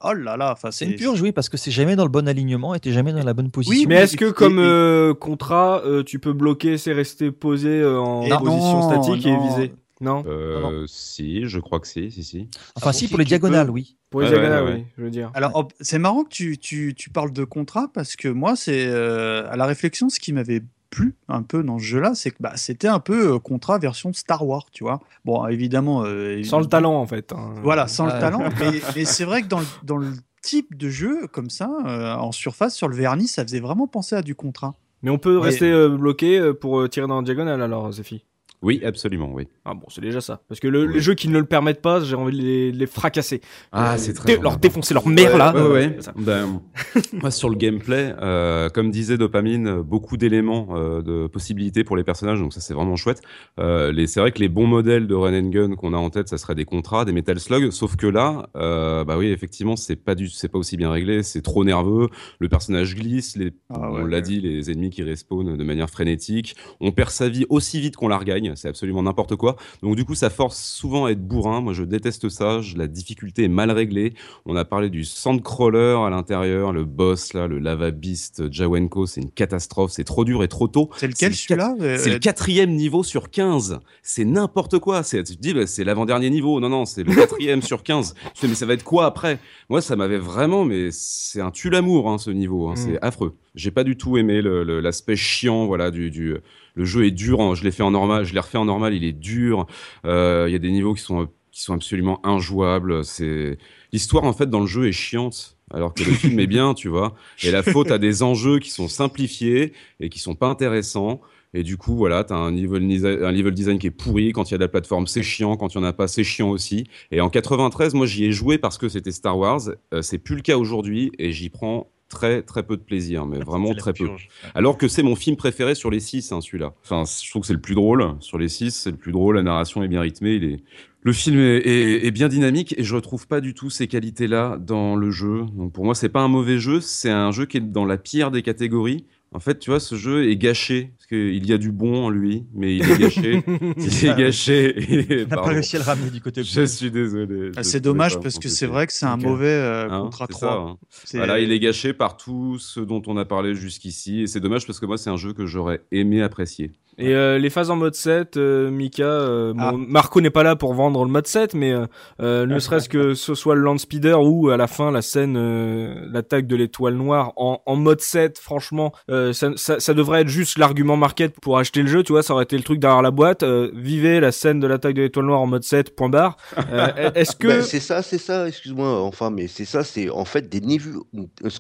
Oh 0.03 0.13
là 0.15 0.37
là. 0.39 0.57
C'est 0.71 0.87
une 0.87 0.95
purge, 0.95 1.21
oui, 1.21 1.33
parce 1.33 1.49
que 1.51 1.57
c'est 1.59 1.71
jamais 1.71 1.97
dans 1.97 2.05
le 2.05 2.09
bon 2.11 2.27
alignement 2.27 2.75
et 2.75 2.81
t'es 2.81 2.93
jamais 2.93 3.13
dans 3.13 3.23
la 3.23 3.35
bonne 3.35 3.51
position. 3.51 3.89
Mais 3.89 3.97
est-ce 3.97 4.17
que 4.17 4.31
comme 4.31 4.59
euh, 4.59 5.13
contrat, 5.15 5.83
euh, 5.85 6.03
tu 6.03 6.19
peux 6.19 6.33
bloquer, 6.33 6.79
c'est 6.79 6.93
rester 6.93 7.31
posé 7.31 7.69
euh, 7.69 7.99
en 8.01 8.23
position 8.39 8.39
non, 8.61 8.83
statique 8.83 9.27
non. 9.27 9.49
viser 9.49 9.73
Non 10.01 10.25
Euh, 10.27 10.61
Non, 10.61 10.85
si, 10.87 11.47
je 11.49 11.59
crois 11.59 11.81
que 11.81 11.87
si, 11.89 12.11
si, 12.11 12.23
si. 12.25 12.49
Enfin, 12.77 12.91
Ah, 12.91 12.93
si, 12.93 13.09
pour 13.09 13.19
les 13.19 13.25
diagonales, 13.25 13.71
oui. 13.71 13.97
Pour 14.11 14.21
les 14.21 14.29
Ouais, 14.29 14.33
ouais, 14.35 14.39
diagonales, 14.41 14.65
ouais, 14.65 14.75
oui, 14.81 14.85
je 14.97 15.03
veux 15.03 15.11
dire. 15.11 15.31
Alors, 15.35 15.69
c'est 15.81 15.99
marrant 15.99 16.25
que 16.25 16.29
tu, 16.31 16.57
tu, 16.59 16.95
tu 16.97 17.11
parles 17.11 17.33
de 17.33 17.45
contrat 17.45 17.89
parce 17.93 18.15
que 18.17 18.29
moi, 18.29 18.55
c'est 18.57 18.87
euh, 18.87 19.51
à 19.51 19.57
la 19.57 19.67
réflexion, 19.67 20.09
ce 20.09 20.21
qui 20.21 20.33
m'avait 20.33 20.63
plu 20.91 21.15
un 21.29 21.43
peu 21.43 21.63
dans 21.63 21.79
ce 21.79 21.85
jeu-là, 21.85 22.15
c'est 22.15 22.31
que 22.31 22.37
bah, 22.41 22.53
c'était 22.57 22.89
un 22.89 23.01
peu 23.01 23.35
euh, 23.35 23.39
contrat 23.39 23.79
version 23.79 24.11
Star 24.15 24.47
Wars, 24.47 24.65
tu 24.73 24.85
vois. 24.85 25.01
Bon, 25.27 25.47
évidemment. 25.49 26.03
euh, 26.07 26.43
Sans 26.45 26.61
le 26.61 26.67
talent, 26.67 26.95
en 26.95 27.07
fait. 27.07 27.33
hein. 27.33 27.55
Voilà, 27.63 27.89
sans 27.89 28.07
le 28.07 28.13
talent. 28.13 28.39
Mais, 28.61 28.81
mais 28.97 29.05
c'est 29.05 29.25
vrai 29.25 29.43
que 29.43 29.49
dans 29.49 29.61
le, 29.61 29.67
dans 29.83 29.97
le 29.99 30.13
type 30.41 30.77
de 30.79 30.89
jeu 30.89 31.27
comme 31.27 31.51
ça, 31.51 31.69
euh, 31.87 32.15
en 32.15 32.33
surface, 32.33 32.75
sur 32.75 32.89
le 32.89 32.95
vernis, 32.97 33.27
ça 33.29 33.43
faisait 33.43 33.61
vraiment 33.61 33.87
penser 33.87 34.17
à 34.17 34.23
du 34.23 34.35
contrat. 34.35 34.75
Mais 35.03 35.11
on 35.11 35.19
peut 35.19 35.37
Mais- 35.37 35.43
rester 35.45 35.71
euh, 35.71 35.89
bloqué 35.91 36.53
pour 36.55 36.81
euh, 36.81 36.89
tirer 36.89 37.07
dans 37.07 37.17
la 37.19 37.23
diagonale, 37.23 37.61
alors, 37.61 37.93
Zephy. 37.93 38.25
Oui, 38.63 38.83
absolument, 38.85 39.31
oui. 39.33 39.47
Ah 39.65 39.75
bon, 39.75 39.87
c'est 39.89 40.01
déjà 40.01 40.21
ça. 40.21 40.41
Parce 40.49 40.59
que 40.61 40.67
le- 40.69 40.87
Oui. 40.87 40.95
les 40.95 41.01
jeux 41.01 41.15
qui 41.15 41.29
ne 41.29 41.39
le 41.39 41.45
permettent 41.45 41.81
pas, 41.81 42.01
j'ai 42.03 42.17
envie 42.17 42.37
de 42.37 42.77
les, 42.77 42.87
fracasser. 42.87 43.41
Ah, 43.71 43.93
Euh, 43.93 43.97
c'est 43.99 44.13
très 44.15 44.37
dé-. 44.37 44.43
Leur 44.43 44.57
défoncer 44.59 44.95
leur 44.95 45.07
mère, 45.07 45.37
là. 45.39 45.55
Ouais, 45.55 45.71
ouais. 45.73 45.99
Ben, 46.17 46.61
moi, 47.13 47.31
sur 47.31 47.49
le 47.51 47.55
gameplay, 47.57 48.15
euh, 48.21 48.69
comme 48.69 48.91
disait 48.91 49.17
Dopamine, 49.17 49.67
euh, 49.69 49.83
beaucoup 49.83 50.17
d'éléments 50.17 50.69
euh, 50.73 51.03
de 51.03 51.27
possibilités 51.29 51.85
pour 51.85 51.97
les 51.97 52.03
personnages, 52.05 52.41
donc 52.41 52.53
ça 52.53 52.61
c'est 52.61 52.75
vraiment 52.75 52.97
chouette. 52.97 53.23
Euh, 53.61 53.93
c'est 54.07 54.21
vrai 54.21 54.33
que 54.33 54.41
les 54.41 54.49
bons 54.49 54.67
modèles 54.67 55.07
de 55.07 55.15
run 55.15 55.35
and 55.39 55.51
gun 55.51 55.75
qu'on 55.77 55.93
a 55.93 55.97
en 55.97 56.11
tête, 56.11 56.29
ça 56.29 56.39
serait 56.39 56.55
des 56.55 56.65
contrats, 56.65 57.05
des 57.05 57.13
Metal 57.13 57.39
Slug, 57.39 57.71
sauf 57.71 57.95
que 57.97 58.07
là, 58.07 58.49
euh, 58.57 59.05
bah 59.05 59.17
oui, 59.19 59.29
effectivement, 59.29 59.77
c'est 59.77 59.97
pas 59.97 60.15
du, 60.15 60.29
c'est 60.29 60.49
pas 60.49 60.59
aussi 60.59 60.77
bien 60.77 60.91
réglé, 60.91 61.23
c'est 61.23 61.43
trop 61.43 61.65
nerveux, 61.65 62.09
le 62.41 62.49
personnage 62.49 62.95
glisse, 62.97 63.37
les, 63.37 63.53
Ah 63.71 63.91
ouais, 63.91 64.01
on 64.03 64.05
l'a 64.07 64.17
ouais. 64.17 64.23
dit, 64.23 64.41
les 64.41 64.71
ennemis 64.71 64.91
qui 64.91 65.03
respawnent 65.03 65.57
de 65.57 65.65
manière 65.65 65.91
frénétique, 65.91 66.57
on 66.81 66.91
perd 66.91 67.11
sa 67.11 67.29
vie 67.29 67.47
aussi 67.49 67.81
vite 67.81 67.97
qu'on 67.97 68.09
la 68.09 68.19
regagne, 68.19 68.48
c'est 68.57 68.69
absolument 68.69 69.03
n'importe 69.03 69.37
quoi. 69.37 69.57
Donc 69.83 69.97
du 69.97 70.05
coup, 70.05 70.15
ça 70.15 70.31
force 70.31 70.59
souvent 70.63 71.07
à 71.07 71.11
être 71.11 71.23
bourrin. 71.27 71.61
Moi, 71.61 71.73
je 71.73 71.83
déteste 71.85 72.29
ça. 72.29 72.61
Je- 72.61 72.77
La 72.77 72.87
difficulté 72.87 73.45
est 73.45 73.49
mal 73.49 73.71
réglée. 73.71 74.15
On 74.47 74.55
a 74.57 74.65
parlé 74.65 74.89
du 74.91 75.05
sandcrawler 75.05 75.97
à 76.07 76.11
l'intérieur, 76.11 76.73
le 76.73 76.85
boss 76.85 77.33
là, 77.35 77.47
le 77.47 77.59
lava 77.59 77.91
beast 77.91 78.51
Jawenko, 78.53 79.07
c'est 79.07 79.21
une 79.21 79.31
catastrophe. 79.31 79.91
C'est 79.93 80.05
trop 80.05 80.25
dur 80.25 80.43
et 80.43 80.49
trop 80.49 80.69
tôt. 80.69 80.91
C'est 80.97 81.07
lequel 81.07 81.35
C'est 81.35 81.53
le 81.53 81.59
celui-là 81.59 81.77
Euh, 81.81 81.99
C'est 81.99 82.11
le 82.11 82.19
quatrième 82.19 82.71
niveau 82.75 83.03
sur 83.03 83.31
15. 83.31 83.81
C'est 84.03 84.25
n'importe 84.25 84.79
quoi. 84.79 85.03
C'est, 85.03 85.23
tu 85.25 85.37
te 85.37 85.41
dis, 85.41 85.55
bah, 85.55 85.67
c'est 85.67 85.85
l'avant-dernier 85.85 86.31
niveau. 86.31 86.61
Non, 86.61 86.69
non, 86.69 86.85
c'est 86.85 87.03
le 87.05 87.15
quatrième 87.15 87.63
sur 87.63 87.83
15. 87.83 88.15
Je 88.35 88.41
fais, 88.41 88.49
mais 88.49 88.55
ça 88.55 88.67
va 88.67 88.75
être 88.75 88.85
quoi 88.85 89.07
après? 89.07 89.39
Moi, 89.69 89.81
ça 89.81 89.97
m'avait 89.97 90.19
vraiment, 90.19 90.65
mais 90.65 90.89
c'est 90.93 91.41
un 91.41 91.51
tue 91.51 91.71
l'amour, 91.71 92.09
hein, 92.11 92.19
ce 92.19 92.31
niveau. 92.31 92.69
hein. 92.69 92.73
Mm. 92.75 92.77
C'est 92.77 92.99
affreux. 93.03 93.35
J'ai 93.55 93.71
pas 93.71 93.85
du 93.85 93.97
tout 93.97 94.17
aimé 94.17 94.41
l'aspect 94.43 95.17
chiant, 95.17 95.67
voilà, 95.67 95.91
du, 95.91 96.11
du, 96.11 96.37
le 96.79 96.85
jeu 96.87 97.05
est 97.05 97.11
dur. 97.11 97.41
hein. 97.43 97.55
Je 97.55 97.65
l'ai 97.65 97.71
fait 97.73 97.83
en 97.83 97.91
normal, 97.91 98.25
je 98.25 98.33
l'ai 98.33 98.41
refait 98.41 98.57
en 98.59 98.65
normal. 98.65 98.95
Il 98.95 99.05
est 99.05 99.13
dur. 99.13 99.67
Euh, 100.07 100.45
Il 100.49 100.53
y 100.53 100.57
a 100.57 100.59
des 100.59 100.71
niveaux 100.71 100.95
qui 100.95 101.03
sont 101.03 101.29
qui 101.51 101.63
sont 101.63 101.75
absolument 101.75 102.25
injouables. 102.25 103.05
C'est 103.05 103.59
l'histoire 103.93 104.23
en 104.25 104.33
fait 104.33 104.49
dans 104.49 104.61
le 104.61 104.67
jeu 104.67 104.87
est 104.89 104.93
chiante. 104.93 105.57
Alors 105.75 105.93
que 105.93 106.03
le 106.05 106.13
film 106.23 106.39
est 106.41 106.47
bien, 106.47 106.73
tu 106.73 106.89
vois. 106.89 107.15
Et 107.43 107.51
la 107.51 107.63
faute 107.63 107.91
à 107.91 107.99
des 107.99 108.23
enjeux 108.23 108.59
qui 108.61 108.71
sont 108.71 108.89
simplifiés 108.89 109.73
et 110.01 110.09
qui 110.09 110.19
sont 110.21 110.35
pas 110.37 110.47
intéressants. 110.49 111.21
Et 111.55 111.63
du 111.63 111.77
coup, 111.79 111.97
voilà, 111.97 112.25
t'as 112.25 112.37
un 112.37 112.51
level, 112.53 112.83
nisa- 112.87 113.27
un 113.27 113.33
level 113.33 113.55
design 113.55 113.79
qui 113.79 113.87
est 113.89 113.91
pourri. 113.91 114.33
Quand 114.33 114.49
il 114.51 114.53
y 114.53 114.55
a 114.55 114.59
de 114.59 114.63
la 114.63 114.69
plateforme, 114.69 115.07
c'est 115.07 115.23
chiant. 115.23 115.57
Quand 115.57 115.75
il 115.75 115.79
y 115.79 115.81
en 115.81 115.85
a 115.85 115.93
pas, 115.95 116.07
c'est 116.07 116.23
chiant 116.25 116.51
aussi. 116.51 116.85
Et 117.11 117.21
en 117.23 117.29
93, 117.31 117.95
moi, 117.95 118.07
j'y 118.07 118.25
ai 118.27 118.33
joué 118.33 118.59
parce 118.59 118.79
que 118.79 118.89
c'était 118.89 119.11
Star 119.13 119.37
Wars. 119.39 119.63
Euh, 119.95 120.03
c'est 120.03 120.19
plus 120.19 120.37
le 120.37 120.43
cas 120.43 120.59
aujourd'hui 120.59 121.11
et 121.19 121.33
j'y 121.33 121.49
prends 121.49 121.91
très 122.09 122.43
très 122.43 122.63
peu 122.63 122.77
de 122.77 122.83
plaisir, 122.83 123.27
mais 123.27 123.39
vraiment 123.39 123.69
C'est 123.69 123.75
la 123.75 123.81
très 123.81 123.93
peu. 123.93 124.05
purge. 124.07 124.29
Alors 124.55 124.77
que 124.79 124.89
c'est 124.89 125.03
mon 125.03 125.15
film 125.17 125.37
préféré 125.37 125.75
sur 125.75 125.91
les 125.91 126.01
six, 126.01 126.33
hein, 126.33 126.41
celui-là. 126.41 126.75
Enfin, 126.83 127.05
je 127.23 127.31
trouve 127.31 127.43
que 127.43 127.47
c'est 127.47 127.53
le 127.55 127.61
plus 127.61 127.75
drôle. 127.75 128.15
Sur 128.21 128.39
les 128.39 128.49
six, 128.49 128.71
c'est 128.75 128.91
le 128.91 128.97
plus 128.97 129.13
drôle. 129.13 129.37
La 129.37 129.43
narration 129.43 129.83
est 129.83 129.89
bien 129.89 130.01
rythmée. 130.01 130.35
Il 130.35 130.45
est... 130.45 130.61
Le 131.03 131.13
film 131.13 131.39
est, 131.39 131.59
est- 131.59 132.07
est 132.07 132.11
bien 132.11 132.29
dynamique 132.29 132.75
et 132.77 132.83
je 132.83 132.95
retrouve 132.95 133.29
pas 133.29 133.41
du 133.41 133.55
tout 133.55 133.71
ces 133.71 133.87
qualités-là 133.87 134.59
dans 134.59 134.97
le 134.97 135.11
jeu. 135.11 135.45
Donc 135.57 135.73
pour 135.73 135.85
moi, 135.85 135.95
c'est 135.95 136.09
pas 136.09 136.21
un 136.21 136.29
mauvais 136.29 136.59
jeu. 136.59 136.81
C'est 136.81 137.11
un 137.11 137.31
jeu 137.31 137.47
qui 137.47 137.59
est 137.59 137.61
dans 137.61 137.85
la 137.85 137.97
pire 137.99 138.31
des 138.33 138.43
catégories. 138.43 139.05
En 139.33 139.41
fait, 139.41 139.59
tu 139.59 139.71
vois, 139.71 139.79
ce 139.81 139.95
jeu 139.95 140.29
est 140.29 140.37
gâché. 140.37 140.93
Qu'il 141.09 141.47
y 141.49 141.53
a 141.55 141.59
du 141.59 141.73
bon 141.73 142.05
en 142.05 142.11
lui, 142.11 142.45
mais 142.55 142.77
il 142.77 142.83
est 142.91 142.99
gâché. 142.99 143.43
il 143.79 144.07
est 144.07 144.15
gâché. 144.19 145.25
On 145.27 145.29
n'a 145.31 145.37
pas 145.37 145.43
réussi 145.49 145.77
à 145.77 145.79
le 145.79 145.85
ramener 145.87 146.11
du 146.11 146.21
côté 146.21 146.43
Je 146.43 146.67
suis 146.67 146.91
désolé. 146.91 147.51
Ah, 147.57 147.63
c'est 147.63 147.81
dommage 147.81 148.21
parce 148.21 148.39
que 148.39 148.49
c'est 148.49 148.67
vrai 148.67 148.87
que 148.87 148.93
c'est 148.93 149.07
un 149.07 149.17
mauvais 149.17 149.47
euh, 149.47 149.89
Hein, 149.91 150.01
contrat 150.03 150.27
c'est 150.29 150.33
3. 150.39 150.49
ça, 150.51 150.55
hein. 150.57 150.77
Voilà, 151.15 151.39
il 151.41 151.51
est 151.51 151.61
gâché 151.61 151.95
par 151.95 152.17
tout 152.19 152.59
ce 152.59 152.81
dont 152.81 153.01
on 153.07 153.17
a 153.17 153.25
parlé 153.25 153.55
jusqu'ici. 153.55 154.21
Et 154.21 154.27
c'est 154.27 154.41
dommage 154.41 154.67
parce 154.67 154.81
que 154.81 154.87
moi, 154.87 154.99
c'est 154.99 155.09
un 155.11 155.17
jeu 155.17 155.33
que 155.33 155.47
j'aurais 155.47 155.81
aimé 155.93 156.21
apprécier. 156.23 156.73
Et 157.01 157.15
euh, 157.15 157.39
les 157.39 157.49
phases 157.49 157.71
en 157.71 157.77
mode 157.77 157.95
7, 157.95 158.37
euh, 158.37 158.71
Mika, 158.73 159.05
euh, 159.05 159.53
bon, 159.55 159.61
Ah. 159.63 159.73
Marco 159.77 160.21
n'est 160.21 160.31
pas 160.31 160.43
là 160.43 160.57
pour 160.57 160.75
vendre 160.75 161.05
le 161.05 161.11
mode 161.13 161.29
7, 161.29 161.55
mais 161.55 161.73
euh, 161.73 161.87
euh, 162.21 162.45
ne 162.45 162.59
serait-ce 162.59 162.89
que 162.89 163.15
ce 163.15 163.37
soit 163.37 163.55
le 163.55 163.61
land 163.61 163.79
speeder 163.79 164.21
ou 164.21 164.49
à 164.51 164.57
la 164.57 164.67
fin 164.67 164.91
la 164.91 165.01
scène, 165.01 165.37
euh, 165.39 165.95
l'attaque 166.11 166.49
de 166.49 166.57
l'étoile 166.57 166.95
noire 166.97 167.33
en, 167.37 167.63
en 167.67 167.77
mode 167.77 168.01
7, 168.01 168.41
franchement, 168.41 168.93
euh, 169.13 169.33
ça, 169.33 169.51
ça, 169.55 169.79
ça 169.79 169.95
devrait 169.95 170.23
être 170.23 170.29
juste 170.29 170.59
l'argument 170.59 170.97
market 170.99 171.39
pour 171.41 171.59
acheter 171.59 171.83
le 171.83 171.89
jeu, 171.89 172.03
tu 172.03 172.13
vois, 172.13 172.23
ça 172.23 172.35
aurait 172.35 172.45
été 172.45 172.57
le 172.57 172.63
truc 172.63 172.79
derrière 172.81 173.03
la 173.03 173.11
boîte. 173.11 173.43
euh, 173.43 173.71
vivez 173.75 174.21
la 174.21 174.33
scène 174.33 174.61
de 174.61 174.67
l'attaque 174.67 174.95
de 174.95 175.03
l'étoile 175.03 175.27
noire 175.27 175.41
en 175.41 175.47
mode 175.47 175.65
7, 175.65 175.97
point 175.97 176.09
barre. 176.09 176.37
Euh, 176.73 177.11
Est-ce 177.15 177.35
que... 177.35 177.49
Ben, 177.49 177.63
c'est 177.63 177.81
ça, 177.81 178.03
c'est 178.03 178.19
ça, 178.19 178.47
excuse-moi, 178.47 179.03
enfin, 179.03 179.31
mais 179.31 179.49
c'est 179.49 179.65
ça, 179.65 179.85
c'est 179.85 180.11
en 180.11 180.25
fait 180.25 180.49
des 180.49 180.61
niveaux, 180.61 181.07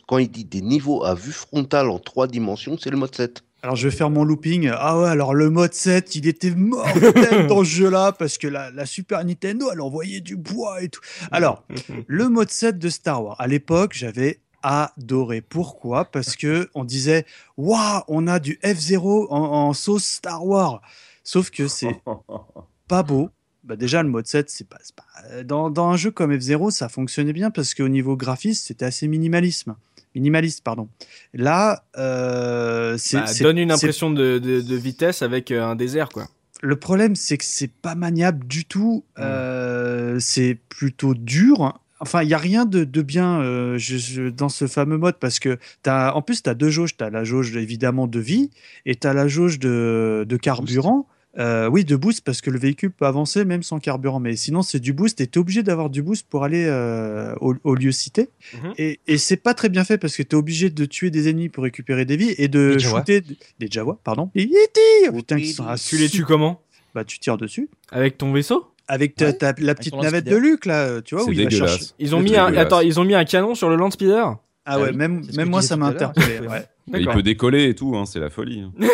quand 0.06 0.18
il 0.18 0.28
dit 0.28 0.44
des 0.44 0.60
niveaux 0.60 1.04
à 1.04 1.14
vue 1.14 1.32
frontale 1.32 1.88
en 1.88 1.98
trois 1.98 2.26
dimensions, 2.26 2.76
c'est 2.78 2.90
le 2.90 2.96
mode 2.96 3.14
7. 3.14 3.42
Alors 3.60 3.74
je 3.74 3.88
vais 3.88 3.96
faire 3.96 4.08
mon 4.08 4.22
looping. 4.22 4.70
Ah 4.72 5.00
ouais, 5.00 5.08
alors 5.08 5.34
le 5.34 5.50
mode 5.50 5.74
7, 5.74 6.14
il 6.14 6.28
était 6.28 6.52
mortel 6.52 7.46
dans 7.48 7.64
ce 7.64 7.68
jeu-là 7.70 8.12
parce 8.12 8.38
que 8.38 8.46
la, 8.46 8.70
la 8.70 8.86
Super 8.86 9.24
Nintendo, 9.24 9.68
elle 9.72 9.80
envoyait 9.80 10.20
du 10.20 10.36
bois 10.36 10.80
et 10.80 10.88
tout. 10.88 11.00
Alors, 11.32 11.64
le 12.06 12.28
mode 12.28 12.50
7 12.50 12.78
de 12.78 12.88
Star 12.88 13.24
Wars, 13.24 13.36
à 13.40 13.48
l'époque, 13.48 13.94
j'avais 13.94 14.38
adoré. 14.62 15.40
Pourquoi? 15.40 16.04
Parce 16.06 16.36
que 16.36 16.68
on 16.74 16.84
disait, 16.84 17.24
waouh, 17.56 18.02
on 18.08 18.26
a 18.26 18.38
du 18.38 18.58
F0 18.62 19.26
en, 19.30 19.36
en 19.36 19.72
sauce 19.72 20.04
Star 20.04 20.44
Wars. 20.46 20.80
Sauf 21.24 21.50
que 21.50 21.68
c'est 21.68 22.00
pas 22.88 23.02
beau. 23.02 23.30
Bah 23.64 23.76
déjà, 23.76 24.02
le 24.02 24.08
mode 24.08 24.26
7, 24.26 24.48
c'est 24.48 24.66
pas, 24.66 24.78
pas- 24.96 25.42
Dans, 25.44 25.68
dans 25.68 25.88
un 25.88 25.96
jeu 25.96 26.10
comme 26.10 26.32
F0, 26.32 26.70
ça 26.70 26.88
fonctionnait 26.88 27.32
bien 27.34 27.50
parce 27.50 27.74
qu'au 27.74 27.88
niveau 27.88 28.16
graphisme, 28.16 28.62
c'était 28.66 28.86
assez 28.86 29.08
minimalisme. 29.08 29.76
Minimaliste, 30.14 30.64
pardon. 30.64 30.88
Là, 31.34 31.84
euh, 31.98 32.96
c'est. 32.96 33.18
Bah, 33.18 33.26
donne 33.42 33.58
une 33.58 33.70
impression 33.70 34.10
de, 34.10 34.38
de, 34.38 34.60
de 34.62 34.74
vitesse 34.76 35.20
avec 35.22 35.50
euh, 35.50 35.62
un 35.62 35.76
désert, 35.76 36.08
quoi. 36.08 36.28
Le 36.62 36.76
problème, 36.76 37.14
c'est 37.14 37.36
que 37.36 37.44
c'est 37.44 37.70
pas 37.70 37.94
maniable 37.94 38.46
du 38.46 38.64
tout. 38.64 39.04
Euh, 39.18 40.18
c'est 40.18 40.58
plutôt 40.70 41.14
dur. 41.14 41.78
Enfin, 42.00 42.22
il 42.22 42.28
y 42.28 42.34
a 42.34 42.38
rien 42.38 42.64
de, 42.64 42.84
de 42.84 43.02
bien 43.02 43.40
euh, 43.40 43.76
je- 43.78 43.96
je- 43.96 44.28
dans 44.28 44.48
ce 44.48 44.66
fameux 44.66 44.98
mode 44.98 45.16
parce 45.18 45.38
que 45.40 45.58
as, 45.86 46.14
en 46.16 46.22
plus, 46.22 46.42
tu 46.42 46.48
as 46.50 46.54
deux 46.54 46.70
jauges. 46.70 46.96
Tu 46.96 47.02
as 47.04 47.10
la 47.10 47.24
jauge 47.24 47.56
évidemment 47.56 48.06
de 48.06 48.20
vie 48.20 48.50
et 48.86 48.94
tu 48.94 49.06
as 49.06 49.12
la 49.14 49.26
jauge 49.28 49.58
de, 49.58 50.24
de 50.28 50.36
carburant. 50.36 51.06
Euh, 51.38 51.68
oui, 51.68 51.84
de 51.84 51.94
boost 51.94 52.24
parce 52.24 52.40
que 52.40 52.50
le 52.50 52.58
véhicule 52.58 52.90
peut 52.90 53.04
avancer 53.06 53.44
même 53.44 53.62
sans 53.62 53.78
carburant. 53.78 54.18
Mais 54.18 54.34
sinon, 54.34 54.62
c'est 54.62 54.80
du 54.80 54.92
boost 54.92 55.20
et 55.20 55.26
tu 55.28 55.38
es 55.38 55.40
obligé 55.40 55.62
d'avoir 55.62 55.88
du 55.90 56.02
boost 56.02 56.26
pour 56.28 56.42
aller 56.42 56.64
euh, 56.66 57.34
au, 57.40 57.54
au 57.64 57.74
lieu 57.76 57.92
cité. 57.92 58.28
Mhm. 58.54 58.72
Et, 58.78 58.98
et 59.06 59.18
c'est 59.18 59.36
pas 59.36 59.54
très 59.54 59.68
bien 59.68 59.84
fait 59.84 59.98
parce 59.98 60.16
que 60.16 60.22
tu 60.22 60.30
es 60.30 60.34
obligé 60.34 60.70
de 60.70 60.84
tuer 60.84 61.10
des 61.10 61.28
ennemis 61.28 61.48
pour 61.48 61.62
récupérer 61.64 62.04
des 62.04 62.16
vies 62.16 62.34
et 62.38 62.48
de 62.48 62.72
Des 62.74 62.78
shooter 62.80 63.22
des 63.60 63.68
Jawas, 63.70 63.98
pardon. 64.02 64.30
Et 64.34 64.42
Yeti 64.44 65.12
Putain, 65.14 65.36
qui 65.36 65.52
sont 65.52 65.64
Tu 65.88 65.96
les 65.98 66.08
tues 66.08 66.24
comment? 66.24 66.60
Bah, 66.94 67.04
tu 67.04 67.18
tires 67.20 67.36
dessus. 67.36 67.68
Avec 67.92 68.18
ton 68.18 68.32
vaisseau? 68.32 68.66
Avec 68.90 69.14
ta, 69.16 69.26
Ouais, 69.26 69.32
ta- 69.34 69.54
la 69.58 69.74
petite 69.74 69.94
navette 69.94 70.24
de. 70.24 70.36
Luc, 70.36 70.64
là, 70.66 71.02
tu 71.02 71.14
vois, 71.14 71.24
où 71.24 71.30
il 71.32 71.44
va 71.44 71.50
chercher. 71.50 71.84
Ils 71.98 72.14
ont 72.14 72.20
mis 72.20 72.36
un, 72.36 72.54
attends, 72.56 72.80
ils 72.80 72.98
ont 72.98 73.04
mis 73.04 73.14
un 73.14 73.24
canon 73.24 73.54
sur 73.54 73.68
le 73.68 73.76
land 73.76 73.90
speeder 73.90 74.16
Ah 74.26 74.38
Ah 74.64 74.80
ouais, 74.80 74.88
oui, 74.90 74.96
même, 74.96 75.22
même 75.36 75.50
moi, 75.50 75.60
ça 75.62 75.76
m'a 75.76 75.86
interpellé. 75.88 76.40
Ouais. 76.40 76.48
ouais. 76.48 76.66
Il 77.00 77.06
peut 77.08 77.22
décoller 77.22 77.68
et 77.68 77.74
tout, 77.74 77.94
hein, 77.96 78.06
c'est 78.06 78.18
la 78.20 78.30
folie. 78.30 78.62
hein. 78.62 78.72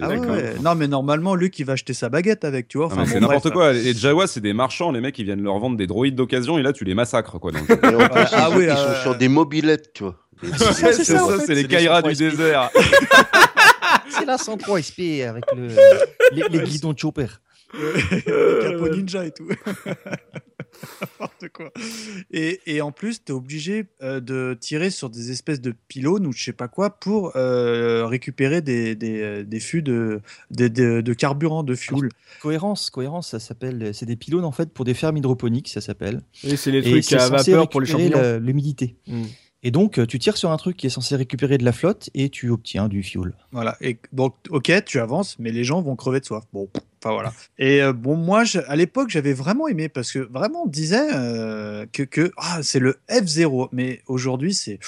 Ah 0.00 0.08
ouais, 0.08 0.18
ouais. 0.18 0.54
Non, 0.60 0.74
mais 0.74 0.88
normalement, 0.88 1.36
Luc, 1.36 1.56
il 1.60 1.64
va 1.66 1.74
acheter 1.74 1.94
sa 1.94 2.08
baguette 2.08 2.44
avec, 2.44 2.66
tu 2.66 2.78
vois. 2.78 2.88
Ah, 2.90 2.94
Enfin, 2.94 3.06
c'est 3.06 3.20
bon, 3.20 3.28
n'importe 3.28 3.50
quoi. 3.52 3.72
Les 3.72 3.94
Jawas, 3.94 4.26
c'est 4.26 4.40
des 4.40 4.52
marchands, 4.52 4.90
les 4.90 5.00
mecs, 5.00 5.16
ils 5.20 5.24
viennent 5.24 5.42
leur 5.44 5.56
vendre 5.60 5.76
des 5.76 5.86
droïdes 5.86 6.16
d'occasion 6.16 6.58
et 6.58 6.62
là, 6.62 6.72
tu 6.72 6.84
les 6.84 6.94
massacres, 6.94 7.38
quoi. 7.38 7.52
Donc, 7.52 7.62
Ah 7.84 8.48
ils, 8.50 8.56
oui, 8.58 8.64
ils 8.64 8.70
euh, 8.70 8.96
sont 8.96 9.02
sur 9.02 9.14
des 9.16 9.28
mobilettes, 9.28 9.92
tu 9.94 10.02
vois. 10.02 10.16
C'est 10.42 10.58
ça, 10.58 10.92
c'est 10.92 11.16
en 11.16 11.28
ça, 11.28 11.38
fait, 11.38 11.46
c'est 11.46 11.54
les 11.54 11.62
les 11.62 11.68
du 11.68 11.84
103 11.86 12.12
désert. 12.12 12.70
C'est 14.10 14.24
la 14.26 14.36
103 14.36 14.82
SP 14.82 15.00
avec 15.28 15.44
le, 15.56 15.68
les, 16.32 16.42
les 16.50 16.64
guidons 16.64 16.92
de 16.92 16.98
chopper. 16.98 17.26
Capot 18.62 18.88
ninja 18.88 19.24
et 19.26 19.30
tout. 19.30 19.48
N'importe 21.00 21.48
quoi. 21.52 21.72
Et, 22.32 22.60
et 22.66 22.80
en 22.80 22.92
plus, 22.92 23.24
tu 23.24 23.32
es 23.32 23.34
obligé 23.34 23.86
euh, 24.02 24.20
de 24.20 24.56
tirer 24.58 24.90
sur 24.90 25.08
des 25.08 25.30
espèces 25.30 25.60
de 25.60 25.72
pylônes 25.88 26.26
ou 26.26 26.32
je 26.32 26.42
sais 26.44 26.52
pas 26.52 26.68
quoi 26.68 26.90
pour 26.90 27.36
euh, 27.36 28.06
récupérer 28.06 28.60
des, 28.60 28.94
des, 28.94 29.20
euh, 29.22 29.44
des 29.44 29.60
fûts 29.60 29.82
de, 29.82 30.20
de, 30.50 30.68
de, 30.68 31.00
de 31.00 31.12
carburant, 31.14 31.62
de 31.62 31.74
fuel. 31.74 32.08
Cohérence, 32.42 32.90
cohérence, 32.90 33.30
ça 33.30 33.38
s'appelle. 33.40 33.94
C'est 33.94 34.06
des 34.06 34.16
pylônes 34.16 34.44
en 34.44 34.52
fait 34.52 34.70
pour 34.72 34.84
des 34.84 34.94
fermes 34.94 35.16
hydroponiques, 35.16 35.68
ça 35.68 35.80
s'appelle. 35.80 36.20
Oui, 36.42 36.56
c'est 36.56 36.70
les 36.70 36.78
Et 36.86 37.00
trucs 37.02 37.20
à 37.20 37.28
vapeur 37.28 37.68
pour 37.68 37.80
les 37.80 37.86
champignons. 37.86 38.38
l'humidité. 38.40 38.96
Mm. 39.06 39.22
Et 39.64 39.70
donc, 39.70 39.98
euh, 39.98 40.06
tu 40.06 40.18
tires 40.18 40.36
sur 40.36 40.50
un 40.50 40.56
truc 40.58 40.76
qui 40.76 40.86
est 40.86 40.90
censé 40.90 41.16
récupérer 41.16 41.56
de 41.58 41.64
la 41.64 41.72
flotte 41.72 42.10
et 42.14 42.28
tu 42.28 42.50
obtiens 42.50 42.86
du 42.88 43.02
fuel. 43.02 43.32
Voilà. 43.50 43.76
Et 43.80 43.98
donc, 44.12 44.34
ok, 44.50 44.70
tu 44.84 45.00
avances, 45.00 45.38
mais 45.38 45.50
les 45.50 45.64
gens 45.64 45.80
vont 45.82 45.96
crever 45.96 46.20
de 46.20 46.24
soif. 46.26 46.44
Bon, 46.52 46.68
Enfin 47.02 47.12
voilà. 47.14 47.32
Et 47.58 47.82
euh, 47.82 47.92
bon, 47.92 48.16
moi, 48.16 48.44
à 48.68 48.76
l'époque, 48.76 49.10
j'avais 49.10 49.32
vraiment 49.34 49.66
aimé 49.68 49.88
parce 49.88 50.12
que 50.12 50.18
vraiment, 50.20 50.64
on 50.64 50.68
disait 50.68 51.08
euh, 51.14 51.86
que, 51.92 52.02
que 52.02 52.30
ah, 52.36 52.62
c'est 52.62 52.78
le 52.78 52.96
F0. 53.10 53.68
Mais 53.72 54.02
aujourd'hui, 54.06 54.54
c'est. 54.54 54.78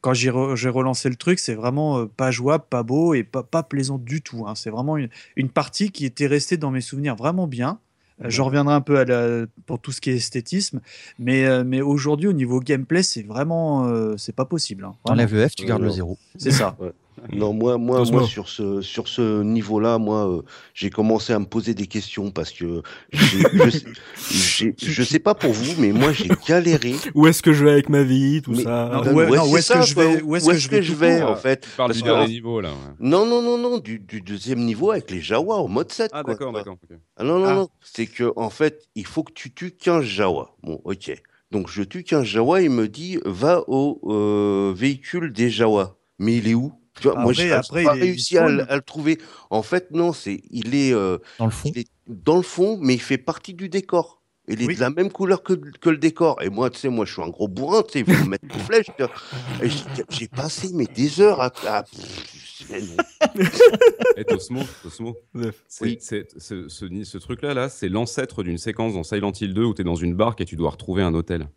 Quand 0.00 0.14
j'ai 0.14 0.30
re- 0.30 0.54
j'ai 0.54 0.68
relancé 0.68 1.08
le 1.08 1.16
truc, 1.16 1.38
c'est 1.40 1.54
vraiment 1.54 2.06
pas 2.06 2.30
jouable, 2.30 2.64
pas 2.70 2.82
beau 2.84 3.14
et 3.14 3.24
pas, 3.24 3.62
plaisant 3.64 3.98
du 3.98 4.22
tout. 4.22 4.44
hein. 4.46 4.54
C'est 4.54 4.70
vraiment 4.70 4.96
une 5.36 5.48
partie 5.48 5.90
qui 5.90 6.04
était 6.06 6.28
restée 6.28 6.56
dans 6.56 6.70
mes 6.70 6.80
souvenirs 6.80 7.16
vraiment 7.16 7.46
bien. 7.48 7.80
Euh, 8.24 8.30
Je 8.30 8.42
reviendrai 8.42 8.74
un 8.74 8.80
peu 8.80 8.98
à 8.98 9.04
la- 9.04 9.46
pour 9.66 9.78
tout 9.80 9.92
ce 9.92 10.00
qui 10.00 10.10
est 10.10 10.16
esthétisme, 10.16 10.80
mais, 11.18 11.44
euh, 11.46 11.62
mais 11.64 11.80
aujourd'hui 11.80 12.26
au 12.28 12.32
niveau 12.32 12.60
gameplay, 12.60 13.02
c'est 13.02 13.22
vraiment 13.22 13.86
euh, 13.86 14.16
c'est 14.16 14.34
pas 14.34 14.44
possible. 14.44 14.84
hein. 14.84 14.94
Vraiment. 15.04 15.22
Enlève 15.22 15.34
le 15.34 15.48
F, 15.48 15.54
tu 15.54 15.64
gardes 15.66 15.82
le 15.82 15.88
Euh, 15.88 15.92
0. 15.92 16.18
C'est 16.36 16.50
ça. 16.50 16.76
Non, 17.32 17.52
moi, 17.52 17.78
moi, 17.78 18.02
moi 18.10 18.24
sur 18.26 18.48
ce, 18.48 18.80
sur 18.82 19.08
ce 19.08 19.42
niveau-là, 19.42 19.98
moi, 19.98 20.28
euh, 20.28 20.42
j'ai 20.74 20.90
commencé 20.90 21.32
à 21.32 21.38
me 21.38 21.44
poser 21.46 21.74
des 21.74 21.86
questions 21.86 22.30
parce 22.30 22.50
que 22.52 22.82
je, 23.12 24.68
je 24.76 25.02
sais 25.02 25.18
pas 25.18 25.34
pour 25.34 25.52
vous, 25.52 25.80
mais 25.80 25.92
moi, 25.92 26.12
j'ai 26.12 26.28
galéré. 26.46 26.94
Où 27.14 27.26
est-ce 27.26 27.42
que 27.42 27.52
je 27.52 27.64
vais 27.64 27.70
avec 27.72 27.88
ma 27.88 28.02
vie, 28.02 28.42
tout 28.42 28.52
Mais- 28.52 28.62
ça. 28.64 28.90
Non, 29.04 29.12
ouais, 29.14 29.26
non, 29.36 29.50
où 29.50 29.56
est-ce 29.56 29.72
que 29.72 29.82
je 29.82 29.94
vais- 29.94 30.22
où 30.22 30.36
est-ce 30.36 30.68
que 30.68 30.80
je 30.82 30.94
vais 30.94 31.22
en 31.22 31.36
fait 31.36 31.62
Tu 31.62 31.68
parles 31.76 31.88
Parce 31.90 31.98
du 31.98 32.02
que- 32.04 32.08
dernier 32.08 32.28
niveau 32.28 32.60
là. 32.60 32.70
ouais. 32.70 32.74
Non, 33.00 33.26
non, 33.26 33.42
non, 33.42 33.58
non, 33.58 33.78
du, 33.78 33.98
du 33.98 34.20
deuxième 34.20 34.60
niveau 34.64 34.90
avec 34.90 35.10
les 35.10 35.20
Jawa 35.20 35.56
au 35.56 35.68
mode 35.68 35.90
7. 35.92 36.10
Ah 36.14 36.22
d'accord, 36.22 36.52
d'accord. 36.52 36.76
ok. 36.82 36.96
Ah 37.16 37.24
non, 37.24 37.38
non, 37.38 37.46
Ah. 37.48 37.54
non. 37.54 37.68
C'est 37.80 38.06
que, 38.06 38.32
en 38.36 38.50
fait, 38.50 38.88
il 38.94 39.06
faut 39.06 39.22
que 39.22 39.32
tu 39.32 39.52
tues 39.52 39.72
15 39.72 40.04
Jawa. 40.04 40.54
Bon, 40.62 40.80
ok. 40.84 41.12
Donc, 41.50 41.68
je 41.70 41.82
tue 41.82 42.04
15 42.04 42.24
Jawa, 42.24 42.60
il 42.62 42.70
me 42.70 42.88
dit, 42.88 43.18
va 43.24 43.62
au 43.68 44.00
euh, 44.06 44.72
véhicule 44.76 45.32
des 45.32 45.50
Jawa. 45.50 45.96
Mais 46.18 46.36
il 46.36 46.48
est 46.48 46.54
où? 46.54 46.72
Tu 47.00 47.08
vois, 47.08 47.18
moi, 47.20 47.32
j'ai 47.32 47.52
après, 47.52 47.84
pas 47.84 47.96
il 47.96 48.02
est- 48.02 48.06
il 48.06 48.10
réussi 48.10 48.38
à, 48.38 48.48
le- 48.48 48.70
à 48.70 48.76
le 48.76 48.82
trouver. 48.82 49.18
En 49.50 49.62
fait, 49.62 49.90
non, 49.92 50.12
c'est, 50.12 50.40
il 50.50 50.74
est, 50.74 50.92
euh, 50.92 51.18
Dans 51.38 51.46
le 51.46 51.50
fond. 51.50 51.70
il 51.72 51.78
est 51.80 51.88
dans 52.06 52.36
le 52.36 52.42
fond, 52.42 52.78
mais 52.80 52.94
il 52.94 53.00
fait 53.00 53.18
partie 53.18 53.54
du 53.54 53.68
décor. 53.68 54.16
Il 54.50 54.62
est 54.62 54.66
Oui. 54.66 54.76
de 54.76 54.80
la 54.80 54.88
même 54.88 55.12
couleur 55.12 55.42
que, 55.42 55.52
que 55.52 55.90
le 55.90 55.98
décor. 55.98 56.40
Et 56.42 56.48
moi, 56.48 56.70
tu 56.70 56.78
sais, 56.78 56.88
moi, 56.88 57.04
je 57.04 57.12
suis 57.12 57.20
un 57.22 57.28
gros 57.28 57.48
bourrin, 57.48 57.82
tu 57.82 57.92
sais, 57.92 58.04
il 58.06 58.14
faut 58.14 58.24
me 58.24 58.30
mettre 58.30 58.44
une 58.46 58.60
flèche. 58.60 58.86
tu 58.96 59.68
j'ai- 60.08 60.28
passé 60.28 60.70
mais 60.72 60.86
des 60.86 61.20
heures 61.20 61.42
à. 61.42 61.52
à-. 61.66 61.84
Eh, 64.16 64.24
Tosmo, 64.24 64.60
Tosmo, 64.82 65.16
Oui. 65.34 65.98
c'est- 66.00 66.28
ce, 66.38 66.68
ce, 66.68 67.04
ce 67.04 67.18
truc-là, 67.18 67.54
là, 67.54 67.68
c'est 67.68 67.88
l'ancêtre 67.88 68.42
d'une 68.42 68.58
séquence 68.58 68.94
dans 68.94 69.02
Silent 69.04 69.32
Hill 69.38 69.52
2 69.54 69.64
où 69.64 69.74
t'es 69.74 69.84
dans 69.84 69.94
une 69.96 70.14
barque 70.14 70.40
et 70.40 70.44
tu 70.44 70.56
dois 70.56 70.70
retrouver 70.70 71.02
un 71.02 71.12
hôtel. 71.14 71.48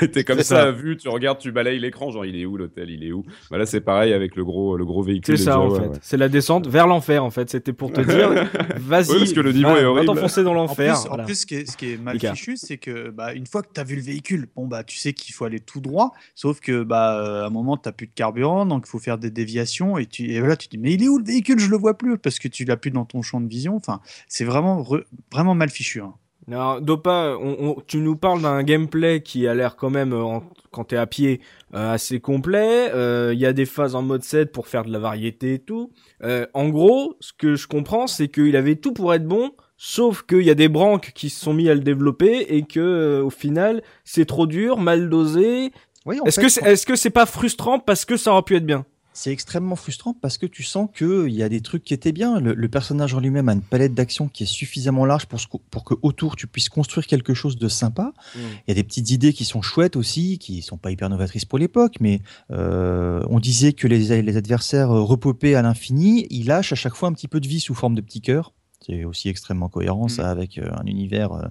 t'es 0.12 0.24
comme 0.24 0.38
ça, 0.38 0.44
ça. 0.44 0.62
à 0.64 0.70
vue, 0.70 0.96
tu 0.96 1.08
regardes, 1.08 1.38
tu 1.38 1.52
balayes 1.52 1.78
l'écran, 1.78 2.10
genre 2.10 2.24
il 2.24 2.36
est 2.40 2.44
où 2.46 2.56
l'hôtel, 2.56 2.90
il 2.90 3.04
est 3.04 3.12
où? 3.12 3.24
Bah 3.50 3.58
là, 3.58 3.66
c'est 3.66 3.80
pareil 3.80 4.12
avec 4.12 4.36
le 4.36 4.44
gros, 4.44 4.76
le 4.76 4.84
gros 4.84 5.02
véhicule. 5.02 5.36
C'est 5.38 5.44
ça 5.44 5.58
en 5.60 5.70
fait. 5.74 5.80
ouais. 5.88 5.98
C'est 6.02 6.16
la 6.16 6.28
descente 6.28 6.66
vers 6.66 6.86
l'enfer 6.86 7.24
en 7.24 7.30
fait. 7.30 7.48
C'était 7.50 7.72
pour 7.72 7.92
te 7.92 8.00
dire, 8.02 8.30
vas-y. 8.78 9.10
Ouais, 9.10 9.18
parce 9.18 9.32
que 9.32 9.40
le 9.40 9.52
niveau 9.52 9.68
va- 9.70 9.78
est 9.78 9.82
va 9.82 9.90
horrible. 9.90 10.06
t'enfoncer 10.06 10.42
dans 10.42 10.50
En 10.52 10.54
l'enfer. 10.54 10.96
en 10.96 11.08
voilà. 11.08 11.24
plus, 11.24 11.40
ce 11.40 11.46
qui 11.46 11.54
est, 11.56 11.70
ce 11.70 11.76
qui 11.76 11.92
est 11.92 11.96
mal 11.96 12.18
fichu, 12.18 12.56
c'est 12.56 12.78
que 12.78 13.10
bah, 13.10 13.32
une 13.34 13.46
fois 13.46 13.62
que 13.62 13.68
tu 13.74 13.80
as 13.80 13.84
vu 13.84 13.96
le 13.96 14.02
véhicule, 14.02 14.48
bon 14.56 14.66
bah 14.66 14.84
tu 14.84 14.96
sais 14.98 15.12
qu'il 15.12 15.34
faut 15.34 15.44
aller 15.44 15.60
tout 15.60 15.80
droit, 15.80 16.12
sauf 16.34 16.60
que 16.60 16.82
bah 16.82 17.18
euh, 17.20 17.42
à 17.44 17.46
un 17.46 17.50
moment 17.50 17.76
tu 17.76 17.90
plus 17.92 18.06
de 18.06 18.12
carburant, 18.14 18.66
donc 18.66 18.84
il 18.86 18.90
faut 18.90 18.98
faire 18.98 19.18
des 19.18 19.30
déviations 19.30 19.96
et 19.98 20.06
tu 20.06 20.30
et 20.30 20.38
voilà 20.40 20.56
tu 20.56 20.68
te 20.68 20.72
dis 20.76 20.78
mais 20.78 20.92
il 20.92 21.02
est 21.02 21.08
où 21.08 21.18
le 21.18 21.24
véhicule, 21.24 21.58
je 21.58 21.70
le 21.70 21.76
vois 21.76 21.96
plus 21.96 22.18
parce 22.18 22.38
que 22.38 22.48
tu 22.48 22.64
l'as 22.64 22.76
plus 22.76 22.90
dans 22.90 23.04
ton 23.04 23.22
champ 23.22 23.40
de 23.40 23.48
vision. 23.48 23.74
Enfin, 23.76 24.00
c'est 24.28 24.44
vraiment 24.44 24.82
re- 24.82 25.04
vraiment 25.32 25.54
mal 25.54 25.70
fichu. 25.70 26.00
hein. 26.00 26.14
Alors, 26.50 26.80
Dopa, 26.80 27.36
on- 27.40 27.56
on- 27.60 27.76
tu 27.86 27.98
nous 27.98 28.16
parles 28.16 28.40
d'un 28.40 28.62
gameplay 28.62 29.20
qui 29.20 29.46
a 29.46 29.54
l'air 29.54 29.76
quand 29.76 29.90
même, 29.90 30.14
euh, 30.14 30.22
en- 30.22 30.42
quand 30.70 30.84
t'es 30.84 30.96
à 30.96 31.06
pied, 31.06 31.40
euh, 31.74 31.92
assez 31.92 32.20
complet. 32.20 32.90
Euh, 32.94 33.32
Il 33.34 33.38
y 33.40 33.44
a 33.46 33.52
des 33.52 33.66
phases 33.66 33.94
en 33.94 34.00
mode 34.02 34.22
7 34.22 34.50
pour 34.50 34.66
faire 34.66 34.84
de 34.84 34.90
la 34.90 34.98
variété 34.98 35.54
et 35.54 35.58
tout. 35.58 35.90
Euh, 36.22 36.46
en 36.54 36.68
gros, 36.70 37.16
ce 37.20 37.32
que 37.36 37.54
je 37.54 37.66
comprends, 37.66 38.06
c'est 38.06 38.28
qu'il 38.28 38.56
avait 38.56 38.76
tout 38.76 38.92
pour 38.94 39.12
être 39.12 39.26
bon, 39.26 39.50
sauf 39.76 40.22
qu'il 40.22 40.42
y 40.42 40.50
a 40.50 40.54
des 40.54 40.68
branques 40.68 41.12
qui 41.14 41.28
se 41.28 41.38
sont 41.40 41.52
mis 41.52 41.68
à 41.68 41.74
le 41.74 41.80
développer 41.80 42.46
et 42.48 42.62
que 42.62 42.80
euh, 42.80 43.22
au 43.22 43.30
final, 43.30 43.82
c'est 44.04 44.24
trop 44.24 44.46
dur, 44.46 44.78
mal 44.78 45.10
dosé. 45.10 45.70
Oui, 46.06 46.18
Est-ce 46.24 46.40
que 46.40 46.48
c'est 46.48 46.64
est-ce 46.64 46.86
que 46.86 46.96
c'est 46.96 47.10
pas 47.10 47.26
frustrant 47.26 47.78
parce 47.78 48.06
que 48.06 48.16
ça 48.16 48.32
aurait 48.32 48.42
pu 48.42 48.56
être 48.56 48.64
bien? 48.66 48.86
C'est 49.18 49.32
extrêmement 49.32 49.74
frustrant 49.74 50.14
parce 50.14 50.38
que 50.38 50.46
tu 50.46 50.62
sens 50.62 50.88
qu'il 50.96 51.30
y 51.30 51.42
a 51.42 51.48
des 51.48 51.60
trucs 51.60 51.82
qui 51.82 51.92
étaient 51.92 52.12
bien. 52.12 52.38
Le, 52.38 52.54
le 52.54 52.68
personnage 52.68 53.14
en 53.14 53.20
lui-même 53.20 53.48
a 53.48 53.52
une 53.52 53.62
palette 53.62 53.92
d'action 53.92 54.28
qui 54.28 54.44
est 54.44 54.46
suffisamment 54.46 55.04
large 55.04 55.26
pour, 55.26 55.40
ce 55.40 55.46
pour 55.70 55.82
que 55.82 55.94
autour 56.02 56.36
tu 56.36 56.46
puisses 56.46 56.68
construire 56.68 57.04
quelque 57.08 57.34
chose 57.34 57.56
de 57.56 57.66
sympa. 57.66 58.12
Mm. 58.36 58.38
Il 58.38 58.68
y 58.68 58.70
a 58.70 58.74
des 58.74 58.84
petites 58.84 59.10
idées 59.10 59.32
qui 59.32 59.44
sont 59.44 59.60
chouettes 59.60 59.96
aussi, 59.96 60.38
qui 60.38 60.62
sont 60.62 60.78
pas 60.78 60.92
hyper 60.92 61.10
novatrices 61.10 61.44
pour 61.44 61.58
l'époque, 61.58 61.96
mais 62.00 62.20
euh, 62.52 63.24
on 63.28 63.40
disait 63.40 63.72
que 63.72 63.88
les, 63.88 64.22
les 64.22 64.36
adversaires 64.36 64.92
euh, 64.92 65.02
repopaient 65.02 65.56
à 65.56 65.62
l'infini. 65.62 66.28
Ils 66.30 66.46
lâchent 66.46 66.72
à 66.72 66.76
chaque 66.76 66.94
fois 66.94 67.08
un 67.08 67.12
petit 67.12 67.28
peu 67.28 67.40
de 67.40 67.48
vie 67.48 67.58
sous 67.58 67.74
forme 67.74 67.96
de 67.96 68.00
petits 68.00 68.20
cœurs. 68.20 68.52
C'est 68.88 69.04
aussi 69.04 69.28
extrêmement 69.28 69.68
cohérent 69.68 70.06
Mm. 70.06 70.08
ça 70.08 70.30
avec 70.30 70.56
euh, 70.58 70.70
un 70.80 70.86
univers 70.86 71.32
euh, 71.32 71.42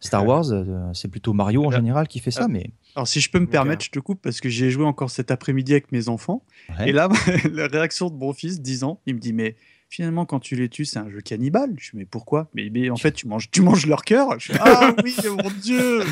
Star 0.00 0.24
Wars. 0.26 0.52
Euh, 0.52 0.90
C'est 0.92 1.08
plutôt 1.08 1.32
Mario 1.32 1.64
en 1.64 1.70
général 1.70 2.06
qui 2.06 2.20
fait 2.20 2.30
ça, 2.30 2.46
mais 2.48 2.70
Alors 2.94 3.08
si 3.08 3.20
je 3.20 3.30
peux 3.30 3.40
me 3.40 3.48
permettre, 3.48 3.84
je 3.84 3.90
te 3.90 3.98
coupe 3.98 4.20
parce 4.22 4.40
que 4.40 4.48
j'ai 4.48 4.70
joué 4.70 4.84
encore 4.84 5.10
cet 5.10 5.30
après-midi 5.30 5.72
avec 5.72 5.90
mes 5.92 6.08
enfants. 6.08 6.42
Ouais. 6.78 6.90
Et 6.90 6.92
là, 6.92 7.08
la 7.52 7.66
réaction 7.66 8.10
de 8.10 8.14
mon 8.14 8.32
fils, 8.32 8.60
10 8.60 8.84
ans, 8.84 9.00
il 9.06 9.14
me 9.16 9.20
dit 9.20 9.32
mais 9.32 9.56
finalement 9.88 10.24
quand 10.26 10.40
tu 10.40 10.56
les 10.56 10.68
tues, 10.68 10.84
c'est 10.84 10.98
un 10.98 11.08
jeu 11.10 11.20
cannibale. 11.20 11.72
Je 11.78 11.90
dis 11.92 11.96
mais 11.96 12.04
pourquoi? 12.06 12.48
Mais, 12.54 12.68
mais 12.72 12.90
en 12.90 12.96
fait 12.96 13.12
tu 13.12 13.26
manges, 13.28 13.50
tu 13.50 13.62
manges 13.62 13.86
leur 13.86 14.02
cœur. 14.04 14.38
Je 14.38 14.52
fais, 14.52 14.58
ah 14.60 14.92
oui, 15.04 15.14
mon 15.28 15.50
dieu. 15.62 16.02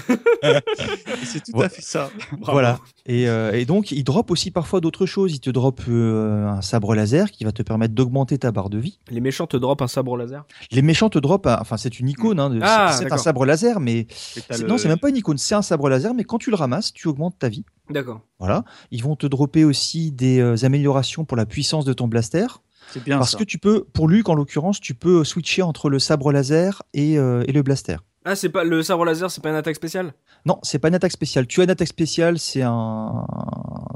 C'est 1.25 1.43
tout 1.45 1.53
Ouais. 1.57 1.67
à 1.67 1.69
fait 1.69 1.83
ça. 1.83 2.11
Voilà. 2.43 2.79
Et, 3.07 3.29
euh, 3.29 3.53
et 3.53 3.65
donc, 3.65 3.91
il 3.93 4.05
drop 4.05 4.31
aussi 4.31 4.51
parfois 4.51 4.81
d'autres 4.81 5.07
choses. 5.07 5.33
Il 5.35 5.41
te 5.41 5.51
drop 5.51 5.81
euh, 5.89 6.47
un 6.49 6.63
sabre 6.63 6.95
laser 6.95 7.31
qui 7.31 7.45
va 7.45 7.53
te 7.53 7.63
permettre 7.63 7.95
d'augmenter 7.95 8.39
ta 8.39 8.53
barre 8.53 8.71
de 8.71 8.79
vie. 8.79 8.99
Les 9.11 9.21
méchants 9.21 9.47
te 9.47 9.57
drop 9.57 9.83
un 9.83 9.89
sabre 9.89 10.17
laser? 10.17 10.45
Les 10.71 10.83
méchants 10.83 11.11
te 11.11 11.19
drop, 11.19 11.47
un- 11.47 11.59
enfin, 11.61 11.77
c'est 11.77 11.99
une 12.01 12.09
icône. 12.09 12.39
Hein, 12.41 12.51
de- 12.51 12.61
Ah, 12.63 12.95
c'est 12.99 13.13
un 13.13 13.17
sabre 13.19 13.45
laser, 13.45 13.81
mais 13.81 14.07
le- 14.51 14.67
non, 14.67 14.79
c'est 14.79 14.89
même 14.89 14.99
pas 14.99 15.09
une 15.11 15.17
icône. 15.17 15.39
C'est 15.39 15.55
un 15.55 15.63
sabre 15.63 15.89
laser, 15.89 16.15
mais 16.15 16.25
quand 16.25 16.39
tu 16.39 16.51
le 16.51 16.57
ramasses, 16.57 16.93
tu 16.93 17.09
augmentes 17.09 17.39
ta 17.39 17.49
vie. 17.49 17.65
D'accord. 17.91 18.21
Voilà. 18.39 18.65
Ils 18.91 19.03
vont 19.03 19.17
te 19.17 19.27
dropper 19.27 19.65
aussi 19.65 20.13
des 20.13 20.39
euh, 20.41 20.57
améliorations 20.65 21.25
pour 21.25 21.37
la 21.37 21.47
puissance 21.47 21.85
de 21.85 21.93
ton 21.93 22.09
blaster. 22.09 22.47
C'est 22.93 23.03
bien 23.05 23.19
parce 23.19 23.33
ça. 23.33 23.39
que 23.39 23.45
tu 23.45 23.59
peux, 23.59 23.85
pour 23.85 24.09
Luke 24.09 24.29
en 24.29 24.35
l'occurrence, 24.35 24.81
tu 24.81 24.95
peux 24.95 25.25
switcher 25.25 25.63
entre 25.63 25.89
le 25.91 25.99
sabre 25.99 26.31
laser 26.33 26.83
et, 26.95 27.19
euh, 27.19 27.43
et 27.49 27.53
le 27.53 27.63
blaster. 27.63 27.97
Ah, 28.25 28.37
c'est 28.37 28.51
pas 28.51 28.63
le 28.63 28.83
sabre 28.83 29.05
laser, 29.05 29.31
c'est 29.31 29.43
pas 29.43 29.49
une 29.51 29.57
attaque 29.57 29.75
spéciale? 29.77 30.13
Non, 30.47 30.59
c'est 30.63 30.79
pas 30.79 30.89
une 30.89 30.95
attaque 30.95 31.11
spéciale. 31.13 31.47
Tu 31.47 31.61
as 31.61 31.65
une 31.65 31.71
attaque 31.71 31.89
spéciale, 31.89 32.39
c'est 32.39 32.63
un, 32.63 33.27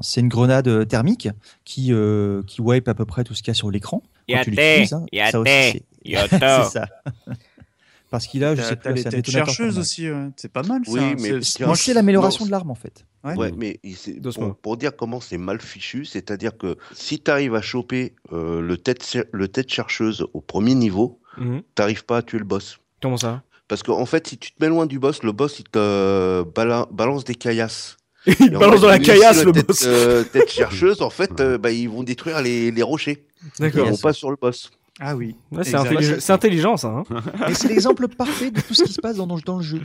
c'est 0.01 0.21
une 0.21 0.29
grenade 0.29 0.67
euh, 0.69 0.85
thermique 0.85 1.29
qui 1.65 1.93
euh, 1.93 2.43
qui 2.47 2.61
wipe 2.61 2.89
à 2.89 2.95
peu 2.95 3.05
près 3.05 3.23
tout 3.23 3.35
ce 3.35 3.43
qu'il 3.43 3.49
y 3.49 3.51
a 3.53 3.55
sur 3.55 3.71
l'écran. 3.71 4.03
quand 4.29 4.35
tu 4.43 4.51
l'utilises, 4.51 4.93
hein. 4.95 5.05
Ça 5.31 5.41
aussi, 5.41 5.53
c'est- 5.73 5.85
c'est 6.31 6.71
ça. 6.71 6.87
Parce 8.11 8.27
qu'il 8.27 8.45
a, 8.45 8.55
je 8.55 8.63
sais 8.63 8.77
plus, 8.77 8.93
les 8.95 9.03
c'est 9.03 9.09
un 9.09 9.11
thermal. 9.23 9.79
aussi. 9.79 10.11
ouais. 10.11 10.29
C'est 10.37 10.53
pas 10.53 10.63
mal. 10.63 10.83
Oui, 10.87 11.01
ça. 11.01 11.07
mais 11.21 11.43
C'est- 11.43 11.95
l'amélioration 11.95 12.45
Non, 12.45 12.47
de 12.47 12.51
l'arme 12.53 12.71
en 12.71 12.75
fait. 12.77 13.05
Ouais. 13.25 13.35
Ouais, 13.35 13.53
mais 13.57 13.81
pour, 14.37 14.57
pour 14.57 14.77
dire 14.77 14.95
comment 14.95 15.21
c'est 15.21 15.39
mal 15.39 15.61
fichu, 15.61 16.05
c'est-à-dire 16.05 16.57
que 16.57 16.77
si 16.95 17.19
tu 17.21 17.29
arrives 17.31 17.57
à 17.57 17.61
choper 17.63 18.15
euh, 18.33 18.61
le, 18.61 18.77
tête, 18.79 19.05
le 19.33 19.49
tête 19.49 19.69
chercheuse 19.73 20.27
au 20.33 20.41
premier 20.41 20.75
niveau, 20.75 21.21
Mhm. 21.39 21.63
t'arrives 21.75 22.05
pas 22.05 22.19
à 22.19 22.23
tuer 22.23 22.39
le 22.39 22.45
boss. 22.45 22.79
Comment 23.03 23.17
ça? 23.17 23.43
Parce 23.69 23.83
qu'en 23.83 23.99
en 24.01 24.07
fait, 24.07 24.29
si 24.29 24.39
tu 24.39 24.53
te 24.53 24.63
mets 24.63 24.69
loin 24.71 24.87
du 24.87 24.99
boss, 25.01 25.23
le 25.25 25.33
boss 25.33 25.59
il 25.59 25.65
te 25.65 26.43
bala- 26.55 26.87
balance 26.93 27.25
des 27.25 27.35
caillasses. 27.35 27.97
Il 28.41 28.53
Et 28.53 28.57
en 28.57 28.61
balance 28.61 28.77
fait, 28.77 28.81
dans 28.83 28.89
la 28.89 28.99
caillasse 29.01 29.45
le 29.45 29.53
tête, 29.53 29.67
boss. 29.67 29.83
euh, 29.87 30.25
tête 30.25 30.49
chercheuse, 30.51 31.03
en 31.03 31.11
fait, 31.11 31.41
euh, 31.41 31.59
bah, 31.59 31.71
ils 31.73 31.89
vont 31.89 32.03
détruire 32.05 32.41
les, 32.43 32.71
les 32.71 32.83
rochers. 32.83 33.27
Ils 33.61 33.69
vont 33.71 33.97
pas 33.97 34.13
sur 34.13 34.31
le 34.31 34.37
boss. 34.41 34.71
Ah 34.99 35.15
oui. 35.15 35.37
Ouais, 35.53 35.63
c'est 35.65 35.75
intelligent, 35.77 36.15
c'est 36.21 36.33
intelligent 36.33 36.77
ça. 36.79 36.89
Hein 36.89 37.05
Et 37.49 37.55
c'est 37.55 37.69
l'exemple 37.69 38.09
parfait 38.09 38.51
de 38.51 38.61
tout 38.61 38.73
ce 38.75 38.85
qui 38.85 38.93
se 38.93 39.01
passe 39.01 39.17
dans, 39.17 39.27
dans 39.27 39.57
le 39.57 39.63
jeu. 39.63 39.81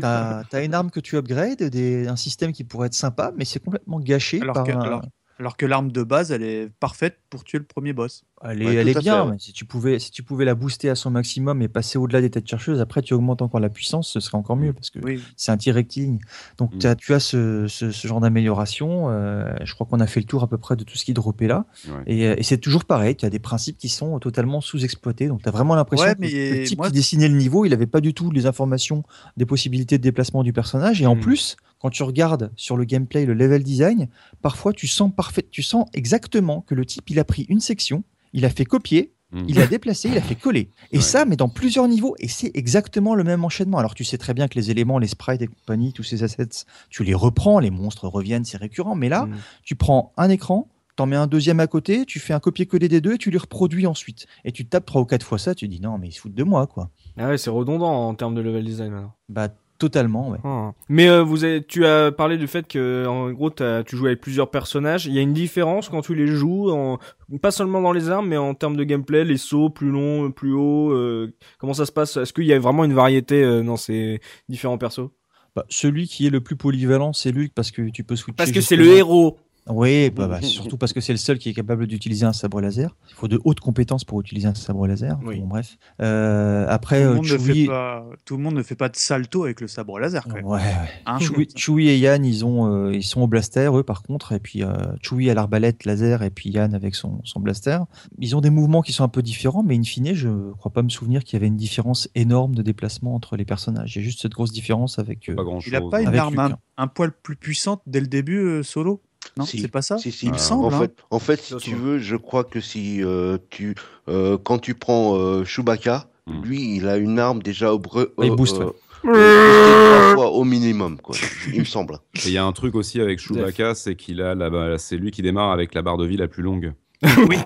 T'as 0.00 0.42
as 0.52 0.62
une 0.62 0.74
arme 0.74 0.90
que 0.90 1.00
tu 1.00 1.16
upgrades, 1.16 1.62
des, 1.64 2.06
un 2.06 2.16
système 2.16 2.52
qui 2.52 2.62
pourrait 2.64 2.86
être 2.86 2.94
sympa, 2.94 3.32
mais 3.36 3.44
c'est 3.44 3.58
complètement 3.60 3.98
gâché 4.00 4.40
Alors 4.40 4.54
par 4.54 4.64
que, 4.64 4.72
un- 4.72 4.80
alors, 4.80 5.02
alors 5.40 5.56
que 5.56 5.66
l'arme 5.66 5.90
de 5.90 6.02
base, 6.02 6.30
elle 6.30 6.42
est 6.44 6.70
parfaite 6.80 7.18
pour 7.28 7.42
tuer 7.44 7.58
le 7.58 7.64
premier 7.64 7.92
boss. 7.92 8.24
Elle 8.44 8.60
est, 8.62 8.66
Ouais, 8.66 8.74
elle 8.74 8.88
est 8.88 8.98
bien, 9.00 9.14
fait, 9.22 9.26
ouais. 9.28 9.32
mais 9.32 9.38
si 9.38 9.52
tu, 9.54 9.64
pouvais, 9.64 9.98
si 9.98 10.10
tu 10.10 10.22
pouvais 10.22 10.44
la 10.44 10.54
booster 10.54 10.90
à 10.90 10.94
son 10.94 11.10
maximum 11.10 11.62
et 11.62 11.68
passer 11.68 11.96
au-delà 11.96 12.20
des 12.20 12.28
têtes 12.28 12.46
chercheuses, 12.46 12.80
après 12.82 13.00
tu 13.00 13.14
augmentes 13.14 13.40
encore 13.40 13.60
la 13.60 13.70
puissance, 13.70 14.10
ce 14.10 14.20
serait 14.20 14.36
encore 14.36 14.56
mieux 14.56 14.74
parce 14.74 14.90
que 14.90 14.98
Oui. 15.02 15.22
c'est 15.36 15.52
un 15.52 15.56
tir 15.56 15.74
rectiligne. 15.74 16.18
Donc 16.58 16.74
Mm. 16.74 16.78
t'as- 16.78 16.94
tu 16.96 17.14
as 17.14 17.18
ce, 17.20 17.66
ce- 17.66 17.90
ce 17.90 18.06
genre 18.08 18.20
d'amélioration. 18.20 19.06
euh, 19.08 19.50
je 19.64 19.72
crois 19.74 19.86
qu'on 19.86 20.00
a 20.00 20.06
fait 20.06 20.20
le 20.20 20.26
tour 20.26 20.42
à 20.42 20.48
peu 20.48 20.58
près 20.58 20.76
de 20.76 20.84
tout 20.84 20.96
ce 20.98 21.04
qui 21.06 21.14
droppait 21.14 21.46
là. 21.46 21.64
Ouais. 21.88 21.94
Et, 22.06 22.26
euh, 22.26 22.34
et 22.36 22.42
c'est 22.42 22.58
toujours 22.58 22.84
pareil, 22.84 23.16
tu 23.16 23.24
as 23.24 23.30
des 23.30 23.38
principes 23.38 23.78
qui 23.78 23.88
sont 23.88 24.18
totalement 24.18 24.60
sous-exploités. 24.60 25.28
Donc 25.28 25.42
tu 25.42 25.48
as 25.48 25.52
vraiment 25.52 25.74
l'impression 25.74 26.12
que 26.14 26.20
le 26.20 26.64
type 26.66 26.78
moi- 26.78 26.88
qui 26.88 26.92
dessinait 26.92 27.28
le 27.28 27.36
niveau, 27.36 27.64
il 27.64 27.72
avait 27.72 27.86
pas 27.86 28.02
du 28.02 28.12
tout 28.12 28.30
les 28.30 28.44
informations 28.46 29.02
des 29.38 29.46
possibilités 29.46 29.96
de 29.96 30.02
déplacement 30.02 30.42
du 30.42 30.52
personnage. 30.52 31.00
Et 31.00 31.06
en 31.06 31.16
Mm. 31.16 31.20
plus, 31.20 31.56
quand 31.78 31.88
tu 31.90 32.02
regardes 32.02 32.52
sur 32.56 32.76
le 32.76 32.84
gameplay, 32.84 33.24
le 33.24 33.32
level 33.34 33.62
design, 33.62 34.08
parfois 34.42 34.74
tu 34.74 34.86
sens 34.86 35.10
parfait, 35.16 35.46
tu 35.50 35.62
sens 35.62 35.86
exactement 35.94 36.60
que 36.60 36.74
le 36.74 36.84
type 36.84 37.08
il 37.08 37.18
a 37.18 37.24
pris 37.24 37.46
une 37.48 37.60
section, 37.60 38.04
il 38.36 38.44
a 38.44 38.50
fait 38.50 38.64
copier, 38.64 39.12
Mm. 39.32 39.42
il 39.48 39.60
a 39.60 39.66
déplacé, 39.66 40.08
il 40.08 40.16
a 40.16 40.20
fait 40.20 40.36
coller. 40.36 40.70
Et 40.92 40.98
Ouais. 40.98 41.02
ça, 41.02 41.24
mais 41.24 41.34
dans 41.34 41.48
plusieurs 41.48 41.88
niveaux. 41.88 42.14
Et 42.20 42.28
c'est 42.28 42.52
exactement 42.54 43.16
le 43.16 43.24
même 43.24 43.44
enchaînement. 43.44 43.78
Alors 43.78 43.96
tu 43.96 44.04
sais 44.04 44.18
très 44.18 44.34
bien 44.34 44.46
que 44.46 44.54
les 44.54 44.70
éléments, 44.70 45.00
les 45.00 45.08
sprites 45.08 45.42
et 45.42 45.48
compagnie, 45.48 45.92
tous 45.92 46.04
ces 46.04 46.22
assets, 46.22 46.64
tu 46.90 47.02
les 47.02 47.12
reprends, 47.12 47.58
les 47.58 47.72
monstres 47.72 48.06
reviennent, 48.06 48.44
c'est 48.44 48.56
récurrent. 48.56 48.94
Mais 48.94 49.08
là, 49.08 49.26
Mm. 49.26 49.34
tu 49.64 49.74
prends 49.74 50.12
un 50.16 50.28
écran, 50.30 50.68
t'en 50.94 51.06
mets 51.06 51.16
un 51.16 51.26
deuxième 51.26 51.58
à 51.58 51.66
côté, 51.66 52.06
tu 52.06 52.20
fais 52.20 52.34
un 52.34 52.38
copier-coller 52.40 52.88
des 52.88 53.00
deux 53.00 53.14
et 53.14 53.18
tu 53.18 53.32
les 53.32 53.38
reproduis 53.38 53.88
ensuite. 53.88 54.26
Et 54.44 54.52
tu 54.52 54.64
tapes 54.64 54.86
trois 54.86 55.02
ou 55.02 55.06
quatre 55.06 55.26
fois 55.26 55.38
ça, 55.38 55.56
tu 55.56 55.66
dis 55.66 55.80
non, 55.80 55.98
mais 55.98 56.06
ils 56.08 56.12
se 56.12 56.20
foutent 56.20 56.32
de 56.34 56.44
moi, 56.44 56.68
quoi. 56.68 56.90
Ah 57.18 57.26
ouais, 57.28 57.36
c'est 57.36 57.50
redondant 57.50 58.06
en 58.08 58.14
termes 58.14 58.36
de 58.36 58.40
level 58.40 58.64
design 58.64 58.92
maintenant. 58.92 59.12
Bah, 59.28 59.48
totalement, 59.78 60.30
ouais. 60.30 60.38
Ah. 60.44 60.72
Mais 60.88 61.08
euh, 61.08 61.22
vous 61.22 61.44
avez, 61.44 61.64
tu 61.64 61.84
as 61.86 62.12
parlé 62.12 62.36
du 62.36 62.46
fait 62.46 62.66
que 62.66 63.06
en 63.06 63.30
gros 63.32 63.50
t'as- 63.50 63.82
tu 63.84 63.96
joues 63.96 64.06
avec 64.06 64.20
plusieurs 64.20 64.50
personnages. 64.50 65.06
Il 65.06 65.12
y 65.12 65.18
a 65.18 65.22
une 65.22 65.32
différence 65.32 65.88
quand 65.88 66.02
tu 66.02 66.14
les 66.14 66.26
joues, 66.26 66.70
en, 66.70 66.98
pas 67.40 67.50
seulement 67.50 67.80
dans 67.80 67.92
les 67.92 68.08
armes, 68.10 68.28
mais 68.28 68.36
en 68.36 68.54
termes 68.54 68.76
de 68.76 68.84
gameplay, 68.84 69.24
les 69.24 69.36
sauts 69.36 69.70
plus 69.70 69.90
longs, 69.90 70.30
plus 70.30 70.52
hauts. 70.54 70.90
euh, 70.92 71.32
comment 71.58 71.74
ça 71.74 71.86
se 71.86 71.92
passe? 71.92 72.16
Est-ce 72.16 72.32
qu'il 72.32 72.44
y 72.44 72.52
a 72.52 72.58
vraiment 72.58 72.84
une 72.84 72.94
variété 72.94 73.42
euh, 73.42 73.62
dans 73.62 73.76
ces 73.76 74.20
différents 74.48 74.78
persos? 74.78 75.10
Bah, 75.54 75.64
celui 75.70 76.06
qui 76.06 76.26
est 76.26 76.30
le 76.30 76.42
plus 76.42 76.56
polyvalent, 76.56 77.14
c'est 77.14 77.32
Luke 77.32 77.52
parce 77.54 77.70
que 77.70 77.88
tu 77.90 78.04
peux 78.04 78.14
switcher. 78.14 78.36
Parce 78.36 78.52
que 78.52 78.60
c'est 78.60 78.76
le 78.76 78.88
héros. 78.88 79.38
Oui, 79.68 80.10
bah, 80.10 80.28
bah, 80.28 80.40
surtout 80.42 80.76
parce 80.76 80.92
que 80.92 81.00
c'est 81.00 81.12
le 81.12 81.18
seul 81.18 81.38
qui 81.38 81.48
est 81.48 81.52
capable 81.52 81.86
d'utiliser 81.86 82.24
un 82.24 82.32
sabre 82.32 82.60
laser. 82.60 82.94
Il 83.10 83.14
faut 83.14 83.26
de 83.28 83.40
hautes 83.44 83.58
compétences 83.60 84.04
pour 84.04 84.20
utiliser 84.20 84.46
un 84.46 84.54
sabre 84.54 84.86
laser. 84.86 85.18
Oui. 85.24 85.40
Bon, 85.40 85.46
bref. 85.48 85.76
Euh, 86.00 86.66
après, 86.68 87.02
Tout 87.02 87.04
le, 87.04 87.10
euh, 87.10 87.14
monde 87.16 87.24
ne 87.24 87.38
fait 87.38 87.52
Chewie- 87.52 87.66
pas, 87.66 88.06
tout 88.24 88.36
le 88.36 88.42
monde 88.44 88.54
ne 88.54 88.62
fait 88.62 88.76
pas 88.76 88.88
de 88.88 88.96
salto 88.96 89.44
avec 89.44 89.60
le 89.60 89.66
sabre 89.66 89.98
laser. 89.98 90.24
Quand 90.28 90.34
même. 90.34 90.44
Ouais, 90.44 90.58
ouais. 90.60 90.90
Hein 91.06 91.18
Chewie, 91.18 91.48
Chewie 91.56 91.88
et 91.88 91.98
Yann, 91.98 92.24
ils, 92.24 92.44
ont, 92.44 92.72
euh, 92.72 92.94
ils 92.94 93.02
sont 93.02 93.20
au 93.22 93.26
blaster, 93.26 93.68
eux, 93.74 93.82
par 93.82 94.02
contre. 94.02 94.32
Et 94.32 94.38
puis, 94.38 94.62
euh, 94.62 94.72
Chewie 95.02 95.30
à 95.30 95.34
l'arbalète 95.34 95.84
laser 95.84 96.22
et 96.22 96.30
puis 96.30 96.50
Yann 96.50 96.72
avec 96.74 96.94
son, 96.94 97.20
son 97.24 97.40
blaster. 97.40 97.78
Ils 98.20 98.36
ont 98.36 98.40
des 98.40 98.50
mouvements 98.50 98.82
qui 98.82 98.92
sont 98.92 99.04
un 99.04 99.08
peu 99.08 99.22
différents, 99.22 99.62
mais 99.64 99.76
in 99.76 99.82
fine, 99.82 100.14
je 100.14 100.52
crois 100.52 100.72
pas 100.72 100.82
me 100.82 100.88
souvenir 100.90 101.24
qu'il 101.24 101.34
y 101.34 101.36
avait 101.38 101.48
une 101.48 101.56
différence 101.56 102.08
énorme 102.14 102.54
de 102.54 102.62
déplacement 102.62 103.14
entre 103.16 103.36
les 103.36 103.44
personnages. 103.44 103.96
Il 103.96 103.98
y 103.98 104.02
a 104.02 104.04
juste 104.04 104.20
cette 104.22 104.32
grosse 104.32 104.52
différence 104.52 104.98
avec. 105.00 105.28
euh, 105.28 105.34
Pas 105.34 105.42
grand 105.44 105.58
chose. 105.60 105.72
Il 105.72 105.76
a 105.76 105.80
pas 105.80 106.00
une 106.02 106.08
Avec 106.08 106.20
arme 106.20 106.38
un, 106.38 106.50
hein. 106.52 106.58
un 106.76 106.86
poil 106.86 107.10
plus 107.10 107.36
puissante 107.36 107.82
dès 107.86 108.00
le 108.00 108.06
début, 108.06 108.38
euh, 108.38 108.62
solo 108.62 109.02
Non, 109.38 109.44
Si. 109.44 109.60
c'est 109.60 109.68
pas 109.68 109.82
ça 109.82 109.98
Si, 109.98 110.10
si. 110.12 110.26
Il 110.26 110.30
me 110.32 110.36
Ah. 110.36 110.38
semble. 110.38 110.64
En 110.64 110.72
hein. 110.72 110.78
fait, 110.80 110.96
en 111.10 111.18
fait, 111.18 111.40
si 111.40 111.56
tu 111.56 111.74
veux, 111.74 111.98
je 111.98 112.16
crois 112.16 112.44
que 112.44 112.60
si 112.60 113.02
euh, 113.04 113.36
tu, 113.50 113.74
euh, 114.08 114.38
quand 114.42 114.58
tu 114.58 114.74
prends 114.74 115.16
euh, 115.16 115.44
Chewbacca, 115.44 116.08
Hmm. 116.28 116.42
lui, 116.42 116.74
il 116.76 116.88
a 116.88 116.96
une 116.96 117.18
arme 117.20 117.40
déjà 117.40 117.72
au 117.72 117.78
bre- 117.78 118.08
Il 118.20 118.32
euh, 118.32 118.34
booste, 118.34 118.58
euh, 118.60 118.72
euh, 119.04 120.12
trois 120.14 120.14
fois 120.14 120.30
au 120.32 120.42
minimum, 120.42 120.96
quoi. 121.00 121.14
Il 121.54 121.60
me 121.60 121.64
semble. 121.64 121.98
Et 122.16 122.20
il 122.26 122.32
y 122.32 122.38
a 122.38 122.44
un 122.44 122.50
truc 122.52 122.74
aussi 122.74 123.00
avec 123.00 123.20
Chewbacca, 123.20 123.74
c'est 123.76 123.94
qu'il 123.94 124.20
a 124.20 124.34
la, 124.34 124.76
c'est 124.78 124.96
lui 124.96 125.12
qui 125.12 125.22
démarre 125.22 125.52
avec 125.52 125.72
la 125.74 125.82
barre 125.82 125.98
de 125.98 126.04
vie 126.06 126.16
la 126.16 126.26
plus 126.28 126.42
longue. 126.42 126.72
Oui. 127.28 127.36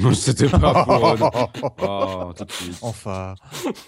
Non, 0.00 0.12
C'était 0.12 0.48
pas 0.48 0.84
pour. 0.84 1.76
oh, 1.82 2.32
tout 2.36 2.44
de 2.44 2.52
suite. 2.52 2.78
Enfin. 2.82 3.34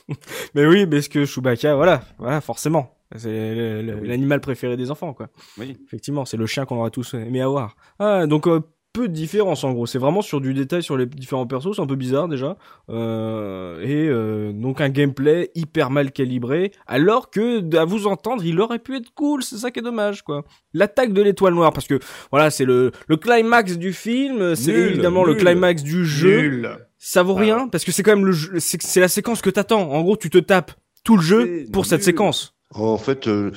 Mais 0.55 0.67
oui, 0.67 0.87
parce 0.87 1.09
que 1.09 1.25
Chewbacca, 1.25 1.75
voilà, 1.77 2.03
voilà, 2.19 2.41
forcément. 2.41 2.91
C'est 3.17 3.83
l'animal 3.83 4.41
préféré 4.41 4.77
des 4.77 4.91
enfants, 4.91 5.13
quoi. 5.13 5.29
Oui. 5.59 5.77
Effectivement, 5.87 6.25
c'est 6.25 6.37
le 6.37 6.47
chien 6.47 6.65
qu'on 6.65 6.77
aura 6.79 6.91
tous 6.91 7.15
aimé 7.15 7.41
avoir. 7.41 7.77
Ah, 8.01 8.27
donc 8.27 8.49
euh, 8.49 8.61
peu 8.95 9.09
de 9.09 9.12
différence 9.12 9.64
en 9.64 9.72
gros. 9.72 9.86
C'est 9.86 9.99
vraiment 9.99 10.22
sur 10.22 10.40
du 10.40 10.55
détail 10.55 10.82
sur 10.82 10.97
les 10.97 11.05
différents 11.05 11.47
persos. 11.47 11.76
C'est 11.76 11.82
un 11.82 11.86
peu 11.86 11.97
bizarre 11.97 12.28
déjà. 12.28 12.57
Euh, 12.88 13.82
et 13.82 14.09
euh, 14.09 14.53
donc 14.53 14.80
un 14.80 14.88
gameplay 14.88 15.51
hyper 15.55 15.90
mal 15.90 16.12
calibré. 16.12 16.72
Alors 16.86 17.28
que, 17.30 17.76
à 17.76 17.84
vous 17.84 18.07
entendre, 18.07 18.45
il 18.45 18.59
aurait 18.61 18.78
pu 18.78 18.97
être 18.97 19.12
cool. 19.14 19.42
C'est 19.42 19.57
ça 19.59 19.70
qui 19.70 19.80
est 19.80 19.82
dommage, 19.82 20.22
quoi. 20.22 20.45
L'attaque 20.72 21.12
de 21.12 21.20
l'étoile 21.20 21.55
noire, 21.55 21.72
parce 21.72 21.86
que 21.88 21.99
voilà, 22.30 22.51
c'est 22.51 22.64
le 22.64 22.92
le 23.09 23.16
climax 23.16 23.76
du 23.76 23.92
film. 23.92 24.55
C'est 24.55 24.72
Nul, 24.72 24.88
évidemment 24.92 25.24
le 25.24 25.34
climax 25.34 25.82
du 25.82 26.07
jeu. 26.07 26.40
Nul. 26.40 26.78
Ça 26.99 27.22
vaut 27.22 27.34
Ah 27.36 27.40
rien 27.40 27.68
parce 27.68 27.84
que 27.84 27.92
c'est 27.92 28.03
quand 28.03 28.16
même 28.16 28.24
le 28.24 28.32
jeu, 28.32 28.53
c'est 28.61 29.01
la 29.01 29.09
séquence 29.09 29.42
que 29.42 29.51
t'attends. 29.51 29.90
En 29.90 30.01
gros, 30.03 30.16
tu 30.16 30.30
te 30.30 30.38
tapes 30.38 30.72
tout 31.03 31.16
le 31.16 31.22
jeu 31.22 31.66
pour 31.72 31.84
cette 31.84 32.03
séquence. 32.03 32.53
En 32.76 32.97
fait, 32.99 33.28
euh, 33.28 33.53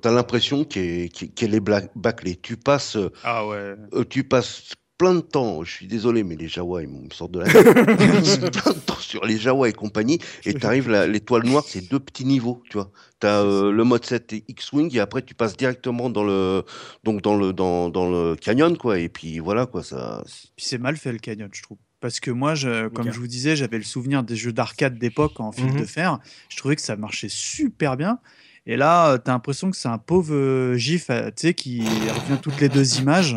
t'as 0.00 0.12
l'impression 0.12 0.64
qu'elle 0.64 1.06
est, 1.06 1.34
qu'elle 1.34 1.54
est 1.54 1.60
bâclée. 1.96 2.36
Tu 2.40 2.56
passes, 2.56 2.96
Ah 3.24 3.46
ouais. 3.46 3.74
euh, 3.94 4.04
tu 4.08 4.22
passes 4.22 4.72
plein 5.00 5.14
de 5.14 5.20
temps. 5.20 5.64
Je 5.64 5.70
suis 5.72 5.86
désolé, 5.86 6.22
mais 6.24 6.36
les 6.36 6.46
Jawa, 6.46 6.82
ils 6.82 6.88
me 6.88 7.08
sortent 7.10 7.32
de 7.32 7.38
la 7.40 7.46
tête. 7.50 7.66
Tu 8.22 8.38
plein 8.50 8.72
de 8.72 8.78
temps 8.80 8.94
sur 9.00 9.24
les 9.24 9.38
Jawa 9.38 9.70
et 9.70 9.72
compagnie, 9.72 10.18
et 10.44 10.52
t'arrives 10.52 10.90
là, 10.90 11.06
l'étoile 11.06 11.44
noire, 11.46 11.64
c'est 11.66 11.88
deux 11.88 11.98
petits 11.98 12.26
niveaux, 12.26 12.62
tu 12.68 12.76
vois. 12.76 12.90
T'as 13.18 13.42
euh, 13.42 13.72
le 13.72 13.82
mode 13.84 14.04
7 14.04 14.34
et 14.34 14.44
X-wing, 14.48 14.94
et 14.94 15.00
après 15.00 15.22
tu 15.22 15.34
passes 15.34 15.56
directement 15.56 16.10
dans 16.10 16.22
le, 16.22 16.64
donc 17.02 17.22
dans 17.22 17.34
le, 17.34 17.54
dans, 17.54 17.88
dans 17.88 18.10
le 18.10 18.36
canyon, 18.36 18.76
quoi. 18.76 18.98
Et 18.98 19.08
puis 19.08 19.38
voilà, 19.38 19.64
quoi. 19.64 19.82
Ça. 19.82 20.22
Puis 20.54 20.66
c'est 20.66 20.78
mal 20.78 20.98
fait 20.98 21.12
le 21.12 21.18
canyon, 21.18 21.48
je 21.52 21.62
trouve. 21.62 21.78
Parce 22.00 22.20
que 22.20 22.30
moi, 22.30 22.54
je, 22.54 22.88
comme 22.88 23.10
je 23.10 23.18
vous 23.18 23.26
disais, 23.26 23.56
j'avais 23.56 23.78
le 23.78 23.84
souvenir 23.84 24.22
des 24.22 24.36
jeux 24.36 24.52
d'arcade 24.52 24.98
d'époque 24.98 25.40
en 25.40 25.50
fil 25.52 25.66
Mhm. 25.66 25.80
de 25.80 25.84
fer. 25.86 26.18
Je 26.50 26.56
trouvais 26.58 26.76
que 26.76 26.82
ça 26.82 26.96
marchait 26.96 27.28
super 27.30 27.96
bien. 27.96 28.18
Et 28.66 28.76
là, 28.76 29.18
tu 29.18 29.30
as 29.30 29.32
l'impression 29.32 29.70
que 29.70 29.76
c'est 29.76 29.88
un 29.88 29.98
pauvre 29.98 30.34
euh, 30.34 30.76
gif, 30.76 31.06
euh, 31.10 31.30
qui 31.30 31.80
revient 31.80 32.38
toutes 32.40 32.60
les 32.60 32.68
deux 32.68 32.98
images. 32.98 33.36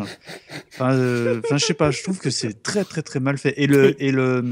Enfin, 0.74 0.92
euh, 0.94 1.40
je 1.50 1.56
sais 1.58 1.74
pas, 1.74 1.90
je 1.90 2.02
trouve 2.02 2.18
que 2.18 2.30
c'est 2.30 2.62
très, 2.62 2.84
très, 2.84 3.02
très 3.02 3.20
mal 3.20 3.38
fait. 3.38 3.54
Et 3.56 3.66
le, 3.66 4.00
et 4.02 4.12
le, 4.12 4.44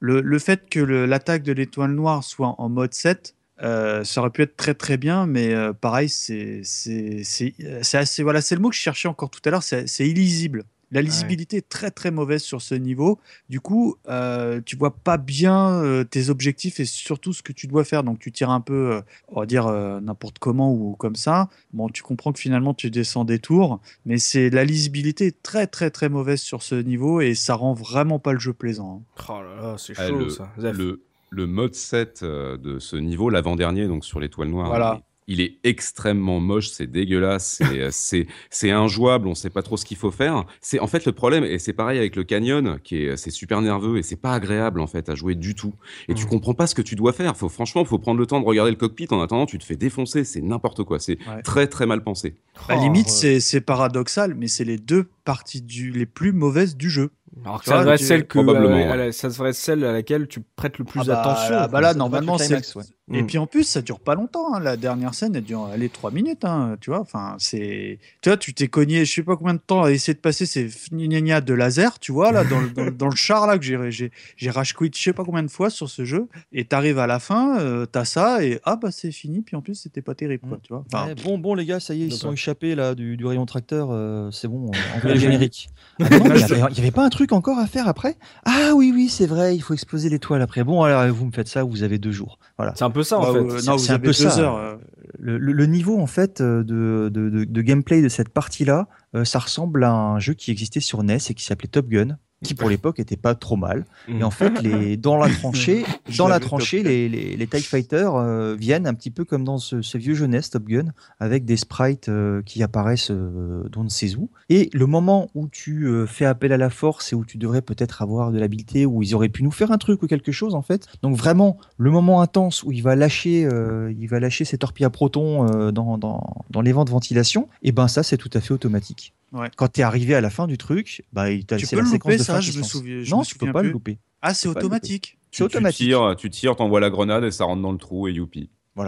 le, 0.00 0.20
le 0.20 0.38
fait 0.38 0.68
que 0.68 0.80
l'attaque 0.80 1.42
de 1.42 1.52
l'étoile 1.52 1.92
noire 1.92 2.24
soit 2.24 2.54
en 2.58 2.68
mode 2.68 2.94
7, 2.94 3.34
euh, 3.62 4.02
ça 4.02 4.20
aurait 4.20 4.30
pu 4.30 4.42
être 4.42 4.56
très 4.56 4.74
très 4.74 4.96
bien, 4.96 5.26
mais 5.26 5.54
euh, 5.54 5.72
pareil, 5.72 6.08
c'est 6.08 6.62
c'est 6.64 7.22
c'est 7.22 7.54
c'est 7.82 7.98
assez 7.98 8.22
voilà, 8.22 8.40
c'est 8.40 8.56
le 8.56 8.60
mot 8.60 8.70
que 8.70 8.74
je 8.74 8.80
cherchais 8.80 9.08
encore 9.08 9.30
tout 9.30 9.40
à 9.44 9.50
l'heure, 9.50 9.62
c'est 9.62 9.86
illisible. 10.00 10.64
La 10.92 11.00
lisibilité 11.02 11.56
est 11.56 11.68
très 11.68 11.90
très 11.90 12.10
mauvaise 12.10 12.42
sur 12.42 12.62
ce 12.62 12.74
niveau. 12.74 13.18
Du 13.48 13.60
coup, 13.60 13.96
euh, 14.08 14.60
tu 14.64 14.76
vois 14.76 14.94
pas 14.94 15.16
bien 15.16 15.82
euh, 15.82 16.04
tes 16.04 16.28
objectifs 16.30 16.78
et 16.80 16.84
surtout 16.84 17.32
ce 17.32 17.42
que 17.42 17.52
tu 17.52 17.66
dois 17.66 17.82
faire. 17.84 18.04
Donc 18.04 18.18
tu 18.18 18.30
tires 18.30 18.50
un 18.50 18.60
peu, 18.60 18.92
euh, 18.96 19.00
on 19.28 19.40
va 19.40 19.46
dire 19.46 19.66
euh, 19.66 20.00
n'importe 20.00 20.38
comment 20.38 20.72
ou 20.72 20.94
comme 20.96 21.16
ça. 21.16 21.48
Bon, 21.72 21.88
tu 21.88 22.02
comprends 22.02 22.32
que 22.32 22.38
finalement 22.38 22.74
tu 22.74 22.90
descends 22.90 23.24
des 23.24 23.38
tours, 23.38 23.80
mais 24.06 24.18
c'est 24.18 24.50
la 24.50 24.64
lisibilité 24.64 25.26
est 25.28 25.42
très 25.42 25.66
très 25.66 25.90
très 25.90 26.08
mauvaise 26.08 26.40
sur 26.40 26.62
ce 26.62 26.74
niveau 26.74 27.20
et 27.20 27.34
ça 27.34 27.54
rend 27.54 27.72
vraiment 27.74 28.18
pas 28.18 28.32
le 28.34 28.38
jeu 28.38 28.52
plaisant. 28.52 29.02
hein. 29.18 29.24
Oh 29.30 29.42
là 29.42 29.62
là, 29.62 29.74
c'est 29.78 29.94
Ah, 29.96 30.08
chaud 30.08 30.18
le, 30.18 30.28
ça. 30.28 30.52
Le, 30.58 31.02
le 31.30 31.46
mode 31.46 31.74
7 31.74 32.20
euh, 32.22 32.58
de 32.58 32.78
ce 32.78 32.96
niveau, 32.96 33.30
l'avant-dernier, 33.30 33.86
donc 33.88 34.04
sur 34.04 34.20
l'étoile 34.20 34.48
noire, 34.48 34.66
Voilà. 34.68 35.00
Il, 35.32 35.40
est, 35.40 35.56
extrêmement 35.64 36.40
moche, 36.40 36.68
c'est 36.70 36.86
dégueulasse, 36.90 37.56
c'est, 37.58 37.80
euh, 37.80 37.88
c'est, 37.92 38.26
c'est 38.50 38.70
injouable, 38.70 39.28
on 39.28 39.34
sait 39.34 39.50
pas 39.50 39.62
trop 39.62 39.76
ce 39.76 39.84
qu'il 39.84 39.96
faut 39.96 40.10
faire. 40.10 40.44
C'est 40.60 40.78
en 40.80 40.86
fait 40.86 41.04
le 41.06 41.12
problème, 41.12 41.44
et 41.44 41.58
c'est 41.58 41.72
pareil 41.72 41.98
avec 41.98 42.16
le 42.16 42.24
canyon, 42.24 42.78
qui 42.84 43.04
est, 43.04 43.16
c'est 43.16 43.30
super 43.30 43.60
nerveux 43.60 43.98
et 43.98 44.02
c'est 44.02 44.16
pas 44.20 44.32
agréable 44.32 44.80
en 44.80 44.86
fait 44.86 45.08
à 45.08 45.14
jouer 45.14 45.34
du 45.34 45.54
tout. 45.54 45.74
Et 46.08 46.14
tu 46.14 46.24
Mhm. 46.24 46.30
comprends 46.30 46.54
pas 46.54 46.66
ce 46.66 46.74
que 46.74 46.82
tu 46.82 46.94
dois 46.94 47.12
faire. 47.12 47.36
Faut, 47.36 47.48
franchement, 47.48 47.84
faut 47.84 47.98
prendre 47.98 48.18
le 48.20 48.26
temps 48.26 48.40
de 48.40 48.46
regarder 48.46 48.70
le 48.70 48.76
cockpit. 48.76 49.06
En 49.10 49.20
attendant, 49.20 49.46
tu 49.46 49.58
te 49.58 49.64
fais 49.64 49.76
défoncer, 49.76 50.24
c'est 50.24 50.40
n'importe 50.40 50.82
quoi. 50.84 50.98
C'est 50.98 51.18
Ouais. 51.26 51.42
très 51.42 51.66
très 51.66 51.86
mal 51.86 52.02
pensé. 52.02 52.34
À 52.68 52.74
la 52.74 52.80
Oh, 52.80 52.82
limite, 52.84 53.06
ouais. 53.06 53.12
c'est 53.12 53.40
c'est 53.40 53.60
paradoxal, 53.60 54.34
mais 54.34 54.48
c'est 54.48 54.64
les 54.64 54.78
deux 54.78 55.08
parties 55.24 55.62
du, 55.62 55.90
les 55.90 56.06
plus 56.06 56.32
mauvaises 56.32 56.76
du 56.76 56.90
jeu. 56.90 57.10
Alors 57.46 57.60
que 57.60 57.64
ça 57.64 57.78
devrait 57.78 57.94
être 57.94 58.02
celle 58.02 58.26
que, 58.26 58.38
Probablement, 58.38 58.76
euh, 58.76 59.06
ouais. 59.06 59.12
ça 59.12 59.28
devrait 59.28 59.50
être 59.50 59.56
celle 59.56 59.84
à 59.84 59.92
laquelle 59.92 60.28
tu 60.28 60.40
prêtes 60.54 60.76
le 60.78 60.84
plus 60.84 61.00
Ah 61.00 61.04
bah, 61.04 61.20
attention. 61.22 61.54
ah 61.60 61.66
bah 61.68 61.80
là, 61.80 61.94
normalement, 61.94 62.36
c'est. 62.36 62.76
ouais. 62.76 62.84
Et 63.10 63.22
Mm. 63.22 63.26
puis 63.26 63.38
en 63.38 63.46
plus, 63.46 63.64
ça 63.64 63.80
dure 63.80 64.00
pas 64.00 64.14
longtemps. 64.14 64.54
hein. 64.54 64.60
La 64.60 64.76
dernière 64.76 65.14
scène, 65.14 65.34
elle 65.34 65.42
dure 65.44 65.64
allez, 65.64 65.88
3 65.88 66.10
minutes. 66.10 66.44
hein, 66.44 66.76
tu 66.80 66.90
vois, 66.90 67.00
enfin, 67.00 67.34
c'est. 67.38 67.98
Tu 68.20 68.28
vois, 68.28 68.36
tu 68.36 68.52
t'es 68.52 68.68
cogné, 68.68 69.04
je 69.06 69.12
sais 69.14 69.22
pas 69.22 69.36
combien 69.36 69.54
de 69.54 69.58
temps 69.60 69.82
à 69.82 69.90
essayer 69.92 70.12
de 70.14 70.18
passer 70.20 70.44
ces 70.44 70.68
gna 70.92 71.40
de 71.40 71.54
laser, 71.54 71.98
tu 71.98 72.12
vois, 72.12 72.32
là, 72.32 72.44
dans, 72.44 72.60
le- 72.60 72.68
dans, 72.68 72.84
le- 72.84 72.90
dans 72.90 73.08
le 73.08 73.16
char, 73.16 73.46
là, 73.46 73.56
que 73.58 73.64
j'ai- 73.64 73.90
j'ai 73.90 74.12
j'ai 74.36 74.50
rage 74.50 74.74
quit 74.74 74.90
je 74.94 75.00
sais 75.02 75.12
pas 75.14 75.24
combien 75.24 75.42
de 75.42 75.50
fois 75.50 75.70
sur 75.70 75.88
ce 75.88 76.04
jeu. 76.04 76.28
Et 76.52 76.66
t'arrives 76.66 76.98
à 76.98 77.06
la 77.06 77.18
fin, 77.18 77.58
euh, 77.60 77.86
t'as 77.86 78.04
ça, 78.04 78.44
et 78.44 78.60
ah 78.64 78.76
bah 78.76 78.90
c'est 78.90 79.10
fini. 79.10 79.40
Puis 79.40 79.56
en 79.56 79.62
plus, 79.62 79.74
c'était 79.74 80.02
pas 80.02 80.14
terrible, 80.14 80.46
quoi, 80.46 80.58
Mm. 80.58 80.62
tu 80.62 80.72
vois. 80.74 80.84
Enfin, 80.92 81.06
Ouais, 81.08 81.14
bon, 81.14 81.38
bon, 81.38 81.54
les 81.54 81.64
gars, 81.64 81.80
ça 81.80 81.94
y 81.94 82.02
est, 82.02 82.06
ils 82.06 82.12
sont 82.12 82.32
échappés 82.32 82.74
là 82.74 82.94
du, 82.94 83.16
du 83.16 83.24
rayon 83.24 83.46
tracteur. 83.46 83.88
euh, 83.90 84.30
c'est 84.30 84.48
bon, 84.48 84.70
le 85.14 85.20
générique. 85.20 85.68
Ah 86.00 86.04
non, 86.18 86.24
il 86.34 86.76
y 86.76 86.80
avait- 86.80 86.90
pas 86.90 87.04
un 87.04 87.10
truc 87.10 87.32
encore 87.32 87.58
à 87.58 87.66
faire 87.66 87.86
après? 87.86 88.16
Ah 88.44 88.70
oui, 88.74 88.92
oui, 88.94 89.08
c'est 89.08 89.26
vrai, 89.26 89.54
il 89.54 89.60
faut 89.60 89.74
exploser 89.74 90.08
l'étoile 90.08 90.40
après. 90.42 90.64
Bon, 90.64 90.82
alors 90.82 91.06
vous 91.14 91.26
me 91.26 91.30
faites 91.32 91.48
ça, 91.48 91.62
vous 91.64 91.82
avez 91.82 91.98
deux 91.98 92.12
jours. 92.12 92.38
Voilà. 92.56 92.72
C'est 92.76 92.84
un 92.84 92.90
peu 92.90 93.02
ça 93.02 93.18
en 93.18 93.22
bah, 93.22 93.32
fait. 93.32 93.38
euh, 93.70 93.76
c'est- 93.78 93.92
un 93.92 93.98
peu 93.98 94.06
deux 94.06 94.12
ça. 94.12 94.38
heures. 94.38 94.56
euh, 94.56 94.76
Le, 95.18 95.36
le- 95.38 95.52
le 95.52 95.66
niveau 95.66 96.00
en 96.00 96.06
fait 96.06 96.40
euh, 96.40 96.64
de, 96.64 97.10
de, 97.12 97.28
de- 97.28 97.44
de 97.44 97.62
gameplay 97.62 98.00
de 98.02 98.08
cette 98.08 98.30
partie-là, 98.30 98.88
euh, 99.14 99.24
ça 99.24 99.38
ressemble 99.38 99.84
à 99.84 99.92
un 99.92 100.18
jeu 100.18 100.32
qui 100.34 100.50
existait 100.50 100.80
sur 100.80 101.02
NES 101.02 101.18
et 101.28 101.34
qui 101.34 101.44
s'appelait 101.44 101.68
Top 101.68 101.86
Gun, 101.88 102.16
qui 102.42 102.54
pour 102.54 102.68
l'époque 102.68 103.00
était 103.00 103.16
pas 103.16 103.34
trop 103.34 103.56
mal. 103.56 103.84
Mm. 104.08 104.20
Et 104.20 104.24
en 104.24 104.30
fait, 104.30 104.62
les, 104.62 104.96
dans 104.96 105.16
la 105.16 105.28
tranchée, 105.28 105.84
dans 106.18 106.28
la 106.28 106.40
tranchée, 106.40 106.82
les, 106.82 107.08
les, 107.08 107.36
les 107.36 107.46
TIE 107.46 107.62
Fighters 107.62 108.14
euh, 108.14 108.54
viennent 108.54 108.86
un 108.86 108.94
petit 108.94 109.10
peu 109.10 109.24
comme 109.24 109.44
dans 109.44 109.58
ce, 109.58 109.82
ce 109.82 109.98
vieux 109.98 110.14
jeunesse 110.14 110.50
Top 110.50 110.64
Gun, 110.64 110.92
avec 111.20 111.44
des 111.44 111.56
sprites 111.56 112.08
euh, 112.08 112.42
qui 112.42 112.62
apparaissent 112.62 113.10
euh, 113.10 113.68
d'on 113.70 113.84
ne 113.84 113.88
sait 113.88 114.14
où. 114.16 114.30
Et 114.48 114.70
le 114.72 114.86
moment 114.86 115.30
où 115.34 115.48
tu 115.48 115.86
euh, 115.86 116.06
fais 116.06 116.24
appel 116.24 116.52
à 116.52 116.56
la 116.56 116.70
force 116.70 117.12
et 117.12 117.16
où 117.16 117.24
tu 117.24 117.38
devrais 117.38 117.62
peut-être 117.62 118.02
avoir 118.02 118.32
de 118.32 118.38
l'habileté, 118.38 118.86
où 118.86 119.02
ils 119.02 119.14
auraient 119.14 119.28
pu 119.28 119.42
nous 119.42 119.50
faire 119.50 119.70
un 119.70 119.78
truc 119.78 120.02
ou 120.02 120.06
quelque 120.06 120.32
chose 120.32 120.54
en 120.54 120.62
fait. 120.62 120.86
Donc 121.02 121.16
vraiment, 121.16 121.58
le 121.78 121.90
moment 121.90 122.20
intense 122.20 122.62
où 122.62 122.72
il 122.72 122.82
va 122.82 122.96
lâcher, 122.96 123.44
euh, 123.44 123.92
il 123.98 124.08
va 124.08 124.20
lâcher 124.20 124.44
ses 124.44 124.58
torpilles 124.58 124.86
à 124.86 124.90
protons 124.90 125.48
euh, 125.48 125.70
dans, 125.70 125.98
dans, 125.98 126.44
dans 126.50 126.60
les 126.60 126.72
vents 126.72 126.84
de 126.84 126.90
ventilation, 126.90 127.48
et 127.62 127.72
ben 127.72 127.88
ça 127.88 128.02
c'est 128.02 128.16
tout 128.16 128.30
à 128.34 128.40
fait 128.40 128.52
automatique. 128.52 129.14
Ouais. 129.32 129.48
Quand 129.56 129.68
tu 129.72 129.80
es 129.80 129.82
arrivé 129.82 130.14
à 130.14 130.20
la 130.20 130.30
fin 130.30 130.46
du 130.46 130.58
truc, 130.58 131.02
bah, 131.12 131.30
il 131.30 131.46
t'a 131.46 131.56
Tu 131.56 131.62
laissé 131.62 131.76
peux 131.76 131.80
la 131.80 131.84
le 131.86 131.90
séquence 131.90 132.12
louper, 132.12 132.18
de 132.18 132.22
ça 132.24 132.34
fin 132.34 132.40
Je 132.40 132.58
me 132.58 132.62
souviens. 132.62 133.02
je 133.02 133.10
Non, 133.10 133.20
me 133.20 133.24
tu 133.24 133.36
peux 133.38 133.50
pas 133.52 133.62
le 133.62 133.68
plus. 133.68 133.72
louper. 133.72 133.98
Ah, 134.20 134.34
c'est 134.34 134.46
le 134.48 134.52
automatique. 134.56 135.18
C'est 135.24 135.30
Tu, 135.30 135.36
tu 135.38 135.42
automatique. 135.44 135.86
tires, 135.88 136.14
tu 136.18 136.28
tires, 136.30 136.54
t'envoies 136.56 136.80
la 136.80 136.90
grenade 136.90 137.24
et 137.24 137.30
ça 137.30 137.44
rentre 137.44 137.62
dans 137.62 137.72
le 137.72 137.78
trou 137.78 138.08
et 138.08 138.12
youpi. 138.12 138.50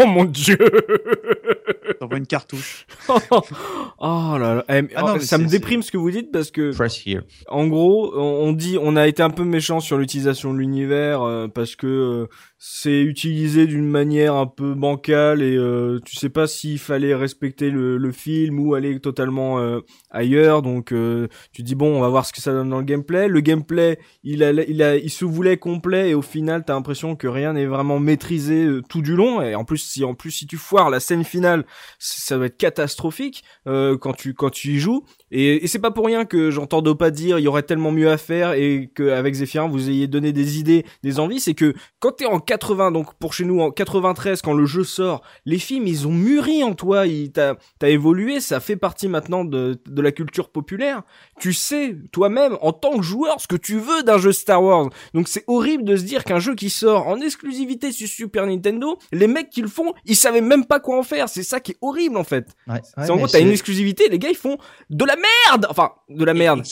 Oh 0.00 0.06
mon 0.06 0.24
dieu 0.24 0.58
T'envoies 2.00 2.18
une 2.18 2.26
cartouche. 2.26 2.86
oh 3.08 4.36
là 4.38 4.54
là, 4.56 4.64
Eh, 4.68 4.88
Ah 4.94 5.02
non, 5.02 5.14
oh, 5.16 5.20
ça 5.20 5.38
me 5.38 5.46
déprime 5.46 5.82
ce 5.82 5.90
que 5.90 5.96
vous 5.96 6.10
dites 6.10 6.30
parce 6.32 6.50
que 6.50 6.74
Press 6.74 7.06
here. 7.06 7.22
En 7.48 7.66
gros, 7.66 8.12
on 8.16 8.52
dit, 8.52 8.78
on 8.80 8.96
a 8.96 9.06
été 9.06 9.22
un 9.22 9.30
peu 9.30 9.44
méchant 9.44 9.80
sur 9.80 9.98
l'utilisation 9.98 10.52
de 10.52 10.58
l'univers 10.58 11.22
euh, 11.22 11.48
parce 11.48 11.76
que 11.76 11.86
euh, 11.86 12.26
c'est 12.58 13.00
utilisé 13.02 13.66
d'une 13.66 13.86
manière 13.88 14.34
un 14.34 14.46
peu 14.46 14.74
bancale 14.74 15.42
et 15.42 15.56
euh, 15.56 16.00
tu 16.04 16.16
sais 16.16 16.28
pas 16.28 16.46
s'il 16.48 16.78
fallait 16.78 17.14
respecter 17.14 17.70
le, 17.70 17.96
le 17.98 18.12
film 18.12 18.58
ou 18.58 18.74
aller 18.74 18.98
totalement 19.00 19.60
euh, 19.60 19.80
ailleurs. 20.10 20.62
Donc 20.62 20.92
euh, 20.92 21.28
tu 21.52 21.62
dis 21.62 21.74
bon, 21.74 21.96
on 21.96 22.00
va 22.00 22.08
voir 22.08 22.26
ce 22.26 22.32
que 22.32 22.40
ça 22.40 22.52
donne 22.52 22.70
dans 22.70 22.78
le 22.78 22.84
gameplay. 22.84 23.28
Le 23.28 23.40
gameplay, 23.40 23.98
il 24.24 24.42
a, 24.42 24.50
il 24.50 24.82
a, 24.82 24.96
il 24.96 25.10
se 25.10 25.24
voulait 25.24 25.56
complet 25.56 26.10
et 26.10 26.14
au 26.14 26.22
final, 26.22 26.64
t'as 26.66 26.74
l'impression 26.74 27.14
que 27.16 27.28
rien 27.28 27.52
n'est 27.52 27.66
vraiment 27.66 27.98
maîtrisé 28.00 28.64
euh, 28.64 28.82
tout 28.88 29.02
du 29.02 29.14
long. 29.14 29.40
Et 29.40 29.54
en 29.54 29.64
plus, 29.64 29.78
si 29.78 30.04
en 30.04 30.14
plus 30.14 30.30
si 30.32 30.46
tu 30.46 30.56
foires 30.56 30.90
la 30.90 31.00
scène 31.00 31.24
finale, 31.24 31.64
ça 31.98 32.38
va 32.38 32.46
être 32.46 32.56
catastrophique 32.56 33.44
euh, 33.66 33.96
quand 33.96 34.12
tu 34.12 34.34
quand 34.34 34.50
tu 34.50 34.74
y 34.74 34.78
joues. 34.78 35.04
Et, 35.30 35.66
c'est 35.66 35.78
pas 35.78 35.90
pour 35.90 36.06
rien 36.06 36.24
que 36.24 36.50
j'entends 36.50 36.82
Dopa 36.82 37.10
dire 37.10 37.38
il 37.38 37.42
y 37.42 37.48
aurait 37.48 37.62
tellement 37.62 37.92
mieux 37.92 38.10
à 38.10 38.16
faire 38.16 38.52
et 38.52 38.90
qu'avec 38.94 39.34
Zephyrin 39.34 39.68
vous 39.68 39.90
ayez 39.90 40.06
donné 40.06 40.32
des 40.32 40.58
idées, 40.58 40.84
des 41.02 41.20
envies. 41.20 41.40
C'est 41.40 41.54
que 41.54 41.74
quand 42.00 42.12
t'es 42.12 42.26
en 42.26 42.40
80, 42.40 42.92
donc 42.92 43.14
pour 43.14 43.34
chez 43.34 43.44
nous 43.44 43.60
en 43.60 43.70
93, 43.70 44.42
quand 44.42 44.54
le 44.54 44.66
jeu 44.66 44.84
sort, 44.84 45.22
les 45.44 45.58
films 45.58 45.86
ils 45.86 46.06
ont 46.06 46.12
mûri 46.12 46.64
en 46.64 46.74
toi, 46.74 47.04
t'as 47.32 47.54
t'as 47.78 47.88
évolué, 47.88 48.40
ça 48.40 48.60
fait 48.60 48.76
partie 48.76 49.08
maintenant 49.08 49.44
de, 49.44 49.80
de 49.86 50.02
la 50.02 50.12
culture 50.12 50.50
populaire. 50.50 51.02
Tu 51.38 51.52
sais 51.52 51.96
toi-même 52.12 52.56
en 52.60 52.72
tant 52.72 52.96
que 52.96 53.02
joueur 53.02 53.40
ce 53.40 53.46
que 53.46 53.56
tu 53.56 53.78
veux 53.78 54.02
d'un 54.02 54.18
jeu 54.18 54.32
Star 54.32 54.62
Wars. 54.62 54.88
Donc 55.14 55.28
c'est 55.28 55.44
horrible 55.46 55.84
de 55.84 55.96
se 55.96 56.02
dire 56.02 56.24
qu'un 56.24 56.38
jeu 56.38 56.54
qui 56.54 56.70
sort 56.70 57.06
en 57.06 57.20
exclusivité 57.20 57.92
sur 57.92 58.08
Super 58.08 58.46
Nintendo, 58.46 58.98
les 59.12 59.26
mecs 59.26 59.50
qui 59.50 59.62
le 59.62 59.68
font, 59.68 59.92
ils 60.04 60.16
savaient 60.16 60.40
même 60.40 60.64
pas 60.64 60.80
quoi 60.80 60.98
en 60.98 61.02
faire. 61.02 61.28
C'est 61.28 61.42
ça 61.42 61.60
qui 61.60 61.67
est 61.70 61.76
horrible 61.82 62.16
en 62.16 62.24
fait. 62.24 62.48
Ouais, 62.66 62.80
c'est 62.96 63.10
en 63.10 63.16
gros 63.16 63.28
t'as 63.28 63.40
une 63.40 63.48
exclusivité, 63.50 64.08
les 64.10 64.18
gars 64.18 64.28
ils 64.30 64.36
font 64.36 64.56
de 64.90 65.04
la 65.04 65.16
merde, 65.16 65.66
enfin 65.70 65.90
de 66.08 66.24
la 66.24 66.34
merde. 66.34 66.62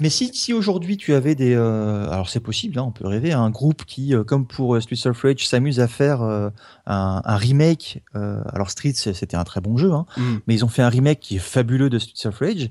Mais 0.00 0.08
si, 0.10 0.32
si 0.34 0.52
aujourd'hui 0.52 0.96
tu 0.96 1.14
avais 1.14 1.34
des, 1.34 1.54
euh, 1.54 2.08
alors 2.10 2.28
c'est 2.28 2.40
possible, 2.40 2.78
hein, 2.78 2.84
on 2.86 2.92
peut 2.92 3.06
rêver, 3.06 3.32
un 3.32 3.50
groupe 3.50 3.84
qui, 3.84 4.14
euh, 4.14 4.24
comme 4.24 4.46
pour 4.46 4.74
euh, 4.74 4.80
Streets 4.80 5.06
of 5.08 5.20
Rage, 5.22 5.46
s'amuse 5.46 5.80
à 5.80 5.88
faire 5.88 6.22
euh, 6.22 6.50
un, 6.86 7.20
un 7.24 7.36
remake. 7.36 8.02
alors 8.14 8.70
Streets, 8.70 8.92
c'était 9.14 9.36
un 9.36 9.44
très 9.44 9.60
bon 9.60 9.76
jeu, 9.76 9.92
hein, 9.92 10.06
Mm. 10.16 10.36
mais 10.46 10.54
ils 10.54 10.64
ont 10.64 10.68
fait 10.68 10.82
un 10.82 10.88
remake 10.88 11.20
qui 11.20 11.36
est 11.36 11.40
fabuleux 11.40 11.88
de 11.90 11.98
Streets 11.98 12.28
of 12.28 12.38
Rage. 12.38 12.68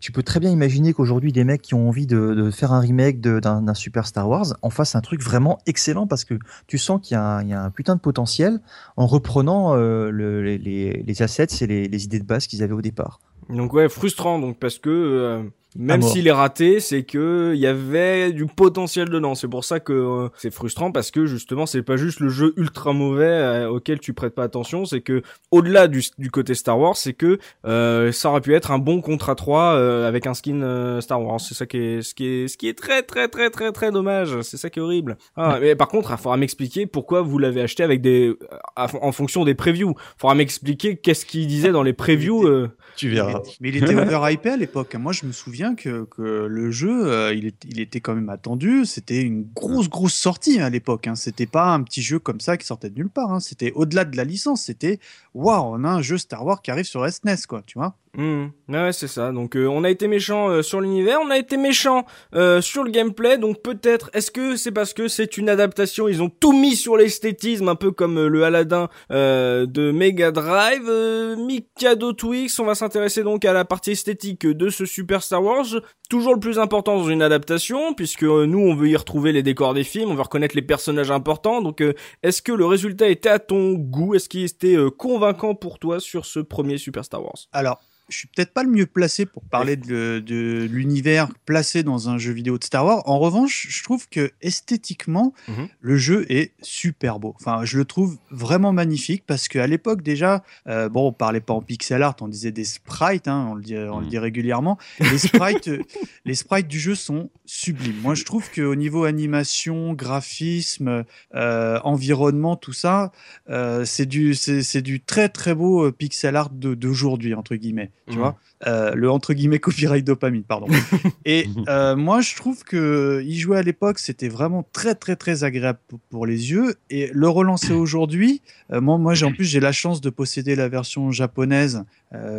Tu 0.00 0.12
peux 0.12 0.22
très 0.22 0.40
bien 0.40 0.50
imaginer 0.50 0.92
qu'aujourd'hui 0.92 1.32
des 1.32 1.44
mecs 1.44 1.62
qui 1.62 1.74
ont 1.74 1.88
envie 1.88 2.06
de, 2.06 2.34
de 2.34 2.50
faire 2.50 2.72
un 2.72 2.80
remake 2.80 3.20
d'un 3.20 3.74
Super 3.74 4.06
Star 4.06 4.28
Wars 4.28 4.46
en 4.62 4.70
fassent 4.70 4.94
un 4.94 5.00
truc 5.00 5.22
vraiment 5.22 5.58
excellent 5.66 6.06
parce 6.06 6.24
que 6.24 6.34
tu 6.66 6.78
sens 6.78 7.00
qu'il 7.02 7.14
y, 7.14 7.18
a 7.18 7.22
un- 7.22 7.42
il 7.42 7.48
y 7.48 7.52
a 7.52 7.62
un 7.62 7.70
putain 7.70 7.94
de 7.96 8.00
potentiel 8.00 8.60
en 8.96 9.06
reprenant 9.06 9.74
le- 9.74 10.10
les, 10.42 10.58
les, 10.58 10.99
les 11.04 11.22
assets 11.22 11.46
et 11.60 11.66
les, 11.66 11.88
les 11.88 12.04
idées 12.04 12.20
de 12.20 12.24
base 12.24 12.46
qu'ils 12.46 12.62
avaient 12.62 12.74
au 12.74 12.82
départ. 12.82 13.20
Donc 13.48 13.72
ouais, 13.72 13.88
frustrant 13.88 14.38
donc 14.38 14.58
parce 14.58 14.78
que 14.78 14.90
euh, 14.90 15.42
même 15.76 16.00
s'il 16.02 16.26
est 16.26 16.32
raté, 16.32 16.80
c'est 16.80 17.02
que 17.04 17.52
il 17.54 17.60
y 17.60 17.66
avait 17.66 18.32
du 18.32 18.46
potentiel 18.46 19.08
dedans. 19.08 19.34
C'est 19.34 19.48
pour 19.48 19.64
ça 19.64 19.80
que 19.80 19.92
euh, 19.92 20.28
c'est 20.36 20.52
frustrant 20.52 20.90
parce 20.92 21.10
que 21.10 21.26
justement 21.26 21.66
c'est 21.66 21.82
pas 21.82 21.96
juste 21.96 22.20
le 22.20 22.28
jeu 22.28 22.52
ultra 22.56 22.92
mauvais 22.92 23.24
euh, 23.24 23.68
auquel 23.70 24.00
tu 24.00 24.12
prêtes 24.14 24.34
pas 24.34 24.42
attention, 24.44 24.84
c'est 24.84 25.00
que 25.00 25.22
au-delà 25.50 25.86
du, 25.88 26.02
du 26.18 26.30
côté 26.30 26.54
Star 26.54 26.78
Wars, 26.78 26.96
c'est 26.96 27.12
que 27.12 27.38
euh, 27.66 28.10
ça 28.12 28.30
aurait 28.30 28.40
pu 28.40 28.54
être 28.54 28.70
un 28.70 28.78
bon 28.78 29.00
contrat 29.00 29.34
3 29.34 29.74
euh, 29.74 30.08
avec 30.08 30.26
un 30.26 30.34
skin 30.34 30.62
euh, 30.62 31.00
Star 31.00 31.22
Wars. 31.22 31.40
C'est 31.40 31.54
ça 31.54 31.66
qui 31.66 31.76
est 31.78 32.02
ce 32.02 32.14
qui 32.14 32.26
est 32.26 32.48
ce 32.48 32.56
qui 32.56 32.68
est 32.68 32.76
très 32.78 33.02
très 33.02 33.28
très 33.28 33.50
très 33.50 33.70
très 33.72 33.90
dommage. 33.92 34.40
C'est 34.42 34.56
ça 34.56 34.70
qui 34.70 34.78
est 34.78 34.82
horrible. 34.82 35.16
Ah, 35.36 35.58
mais 35.60 35.74
par 35.76 35.88
contre, 35.88 36.10
il 36.10 36.16
faudra 36.16 36.36
m'expliquer 36.36 36.86
pourquoi 36.86 37.22
vous 37.22 37.38
l'avez 37.38 37.60
acheté 37.62 37.82
avec 37.82 38.00
des 38.00 38.34
à- 38.76 38.88
en 39.02 39.12
fonction 39.12 39.44
des 39.44 39.54
previews. 39.54 39.94
Il 39.96 40.20
faudra 40.20 40.34
m'expliquer 40.34 40.96
qu'est-ce 40.96 41.24
qu'il 41.26 41.46
disait 41.46 41.72
dans 41.72 41.82
les 41.82 41.92
previews. 41.92 42.46
euh, 42.46 42.68
Tu 42.96 43.10
Mais, 43.10 43.20
mais 43.60 43.68
il 43.70 43.76
était 43.76 43.94
overhypé 44.14 44.50
à 44.50 44.56
l'époque. 44.56 44.94
Moi, 44.94 45.12
je 45.12 45.26
me 45.26 45.32
souviens 45.32 45.59
que, 45.74 46.04
que 46.04 46.46
le 46.48 46.70
jeu, 46.70 47.06
euh, 47.12 47.34
il, 47.34 47.46
est- 47.46 47.64
il 47.68 47.80
était 47.80 48.00
quand 48.00 48.14
même 48.14 48.28
attendu. 48.28 48.84
C'était 48.86 49.20
une 49.22 49.46
grosse, 49.54 49.88
grosse 49.88 50.14
sortie 50.14 50.60
hein, 50.60 50.64
à 50.64 50.70
l'époque. 50.70 51.06
Hein. 51.06 51.14
C'était 51.14 51.46
pas 51.46 51.72
un 51.72 51.82
petit 51.82 52.02
jeu 52.02 52.18
comme 52.18 52.40
ça 52.40 52.56
qui 52.56 52.66
sortait 52.66 52.90
de 52.90 52.96
nulle 52.96 53.10
part. 53.10 53.32
Hein. 53.32 53.40
C'était 53.40 53.72
au-delà 53.74 54.04
de 54.04 54.16
la 54.16 54.24
licence. 54.24 54.62
C'était 54.64 54.98
waouh, 55.34 55.74
on 55.74 55.84
a 55.84 55.88
un 55.88 56.02
jeu 56.02 56.18
Star 56.18 56.44
Wars 56.44 56.62
qui 56.62 56.70
arrive 56.70 56.84
sur 56.86 57.08
SNES, 57.08 57.46
quoi. 57.48 57.62
Tu 57.66 57.78
vois 57.78 57.94
Hmm. 58.16 58.46
Ouais, 58.68 58.92
c'est 58.92 59.06
ça. 59.06 59.30
Donc 59.30 59.56
euh, 59.56 59.66
on 59.66 59.84
a 59.84 59.90
été 59.90 60.08
méchant 60.08 60.48
euh, 60.48 60.62
sur 60.62 60.80
l'univers, 60.80 61.18
on 61.24 61.30
a 61.30 61.38
été 61.38 61.56
méchant 61.56 62.06
euh, 62.34 62.60
sur 62.60 62.82
le 62.82 62.90
gameplay. 62.90 63.38
Donc 63.38 63.62
peut-être, 63.62 64.10
est-ce 64.14 64.32
que 64.32 64.56
c'est 64.56 64.72
parce 64.72 64.92
que 64.92 65.06
c'est 65.06 65.36
une 65.36 65.48
adaptation 65.48 66.08
Ils 66.08 66.20
ont 66.20 66.28
tout 66.28 66.52
mis 66.52 66.74
sur 66.74 66.96
l'esthétisme, 66.96 67.68
un 67.68 67.76
peu 67.76 67.92
comme 67.92 68.18
euh, 68.18 68.28
le 68.28 68.42
Aladdin 68.42 68.88
euh, 69.12 69.64
de 69.64 69.92
Mega 69.92 70.32
Drive. 70.32 70.86
Euh, 70.88 71.36
Mikado 71.36 72.12
Twix, 72.12 72.58
on 72.58 72.64
va 72.64 72.74
s'intéresser 72.74 73.22
donc 73.22 73.44
à 73.44 73.52
la 73.52 73.64
partie 73.64 73.92
esthétique 73.92 74.44
de 74.44 74.70
ce 74.70 74.86
Super 74.86 75.22
Star 75.22 75.44
Wars. 75.44 75.66
Toujours 76.08 76.34
le 76.34 76.40
plus 76.40 76.58
important 76.58 76.96
dans 76.96 77.08
une 77.08 77.22
adaptation, 77.22 77.94
puisque 77.94 78.24
nous 78.24 78.58
on 78.58 78.74
veut 78.74 78.88
y 78.88 78.96
retrouver 78.96 79.30
les 79.30 79.44
décors 79.44 79.72
des 79.72 79.84
films, 79.84 80.10
on 80.10 80.14
veut 80.14 80.22
reconnaître 80.22 80.56
les 80.56 80.62
personnages 80.62 81.12
importants. 81.12 81.62
Donc 81.62 81.80
est-ce 82.24 82.42
que 82.42 82.50
le 82.50 82.66
résultat 82.66 83.08
était 83.08 83.28
à 83.28 83.38
ton 83.38 83.74
goût? 83.74 84.16
Est-ce 84.16 84.28
qu'il 84.28 84.44
était 84.44 84.76
convaincant 84.98 85.54
pour 85.54 85.78
toi 85.78 86.00
sur 86.00 86.26
ce 86.26 86.40
premier 86.40 86.78
Super 86.78 87.04
Star 87.04 87.22
Wars? 87.22 87.46
Alors, 87.52 87.78
je 88.10 88.18
suis 88.18 88.28
peut-être 88.28 88.52
pas 88.52 88.62
le 88.62 88.70
mieux 88.70 88.86
placé 88.86 89.24
pour 89.26 89.44
parler 89.44 89.76
de, 89.76 90.22
de 90.24 90.66
l'univers 90.70 91.28
placé 91.46 91.82
dans 91.82 92.08
un 92.08 92.18
jeu 92.18 92.32
vidéo 92.32 92.58
de 92.58 92.64
Star 92.64 92.84
Wars. 92.84 93.02
En 93.08 93.18
revanche, 93.18 93.66
je 93.70 93.82
trouve 93.82 94.08
que 94.08 94.30
esthétiquement, 94.42 95.32
Mhm. 95.48 95.68
le 95.80 95.96
jeu 95.96 96.26
est 96.30 96.52
super 96.62 97.18
beau. 97.18 97.34
Enfin, 97.40 97.64
je 97.64 97.78
le 97.78 97.84
trouve 97.84 98.18
vraiment 98.30 98.72
magnifique 98.72 99.24
parce 99.26 99.48
qu'à 99.48 99.66
l'époque 99.66 100.02
déjà, 100.02 100.42
euh, 100.66 100.88
bon, 100.88 101.08
on 101.08 101.12
parlait 101.12 101.40
pas 101.40 101.54
en 101.54 101.62
pixel 101.62 102.02
art, 102.02 102.16
on 102.20 102.28
disait 102.28 102.52
des 102.52 102.64
sprites, 102.64 103.28
hein, 103.28 103.48
on 103.50 103.54
le 103.54 103.62
dit, 103.62 103.76
on 103.76 103.98
le 104.00 104.04
Mhm. 104.04 104.10
dit 104.10 104.18
régulièrement. 104.18 104.78
Les 105.00 105.18
sprites, 105.18 105.68
euh, 105.68 105.78
les 106.24 106.34
sprites 106.34 106.68
du 106.68 106.78
jeu 106.78 106.94
sont 106.94 107.30
sublimes. 107.46 108.00
Moi, 108.02 108.14
je 108.14 108.24
trouve 108.24 108.50
qu'au 108.50 108.74
niveau 108.74 109.04
animation, 109.04 109.94
graphisme, 109.94 111.04
euh, 111.34 111.78
environnement, 111.84 112.56
tout 112.56 112.72
ça, 112.72 113.12
euh, 113.48 113.84
c'est 113.84 114.06
du, 114.06 114.34
c'est 114.34 114.62
c'est 114.62 114.82
du 114.82 115.00
très 115.00 115.28
très 115.28 115.54
beau 115.54 115.90
pixel 115.92 116.36
art 116.36 116.50
d'aujourd'hui 116.50 117.34
entre 117.34 117.56
guillemets. 117.56 117.90
Tu 118.10 118.18
vois, 118.18 118.36
Euh, 118.66 118.94
le 118.94 119.10
entre 119.10 119.32
guillemets 119.32 119.58
copyright 119.58 120.04
dopamine, 120.04 120.42
pardon. 120.42 120.66
Et 121.24 121.46
euh, 121.68 121.96
moi, 121.96 122.20
je 122.20 122.36
trouve 122.36 122.62
que 122.62 123.22
y 123.24 123.38
jouer 123.38 123.56
à 123.56 123.62
l'époque, 123.62 123.98
c'était 123.98 124.28
vraiment 124.28 124.66
très 124.72 124.94
très 124.94 125.16
très 125.16 125.44
agréable 125.44 125.78
pour- 126.10 126.26
les 126.26 126.50
yeux. 126.50 126.74
Et 126.90 127.10
le 127.14 127.28
relancer 127.28 127.72
aujourd'hui, 127.72 128.42
euh, 128.72 128.80
moi, 128.80 128.98
moi, 128.98 129.14
j'ai 129.14 129.24
en 129.24 129.32
plus 129.32 129.46
j'ai 129.46 129.60
la 129.60 129.72
chance 129.72 130.02
de 130.02 130.10
posséder 130.10 130.56
la 130.56 130.68
version 130.68 131.10
japonaise, 131.10 131.84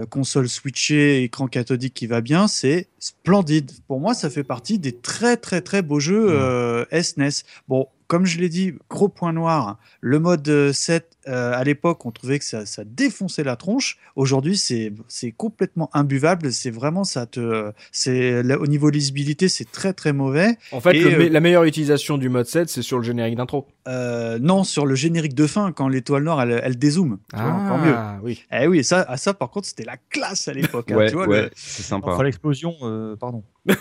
console 0.09 0.49
switchée, 0.49 1.23
écran 1.23 1.47
cathodique 1.47 1.93
qui 1.93 2.05
va 2.05 2.21
bien. 2.21 2.47
C'est 2.47 2.87
splendide. 2.99 3.71
Pour 3.87 3.99
moi, 3.99 4.13
ça 4.13 4.29
fait 4.29 4.43
partie 4.43 4.77
des 4.77 4.91
très 4.91 5.37
très 5.37 5.61
très 5.61 5.81
beaux 5.81 5.99
jeux 5.99 6.85
SNES. 6.91 7.43
Bon, 7.67 7.87
comme 8.11 8.25
je 8.25 8.39
l'ai 8.39 8.49
dit, 8.49 8.73
gros 8.89 9.07
point 9.07 9.31
noir, 9.31 9.79
le 10.01 10.19
mode 10.19 10.45
euh, 10.49 10.73
7, 10.73 11.17
euh, 11.29 11.53
à 11.53 11.63
l'époque, 11.63 12.05
on 12.05 12.11
trouvait 12.11 12.39
que 12.39 12.43
ça, 12.43 12.65
ça 12.65 12.83
défonçait 12.83 13.45
la 13.45 13.55
tronche. 13.55 13.97
Aujourd'hui, 14.17 14.57
c'est 14.57 14.91
complètement 15.37 15.89
imbuvable. 16.11 16.51
C'est 16.51 16.71
vraiment, 16.71 17.03
ça 17.03 17.25
te. 17.25 17.71
c'est 17.91 18.41
Au 18.55 18.67
niveau 18.67 18.89
lisibilité, 18.89 19.47
c'est 19.47 19.71
très 19.71 19.93
très 19.93 20.13
mauvais. 20.13 20.57
En 20.71 20.81
fait, 20.81 20.95
Et, 20.95 21.01
le 21.01 21.25
euh, 21.25 21.29
la 21.29 21.39
meilleure 21.39 21.63
utilisation 21.63 22.17
du 22.17 22.29
mode 22.29 22.45
7, 22.45 22.69
c'est 22.69 22.81
sur 22.81 22.97
le 22.97 23.03
générique 23.03 23.35
d'intro. 23.35 23.67
Euh, 23.87 24.37
non, 24.39 24.63
sur 24.63 24.85
le 24.85 24.93
générique 24.93 25.33
de 25.33 25.47
fin, 25.47 25.71
quand 25.71 25.87
l'étoile 25.87 26.23
noire, 26.23 26.41
elle, 26.43 26.61
elle 26.63 26.77
dézoome. 26.77 27.17
Vois, 27.33 27.43
encore 27.43 27.77
mieux. 27.79 27.95
oui. 28.21 28.43
Eh 28.51 28.67
oui, 28.67 28.83
ça, 28.83 29.05
ah, 29.07 29.17
ça, 29.17 29.33
par 29.33 29.49
contre, 29.49 29.67
c'était 29.67 29.83
la 29.85 29.97
classe 30.09 30.47
à 30.47 30.53
l'époque. 30.53 30.91
hein, 30.91 30.95
Ouais, 30.97 31.09
tu 31.09 31.15
vois, 31.15 31.27
ouais, 31.27 31.41
le- 31.43 31.49
c'est 31.55 31.81
sympa. 31.81 32.11
Enfin, 32.11 32.23
l'explosion, 32.23 32.75
euh, 32.83 33.15
pardon. 33.15 33.43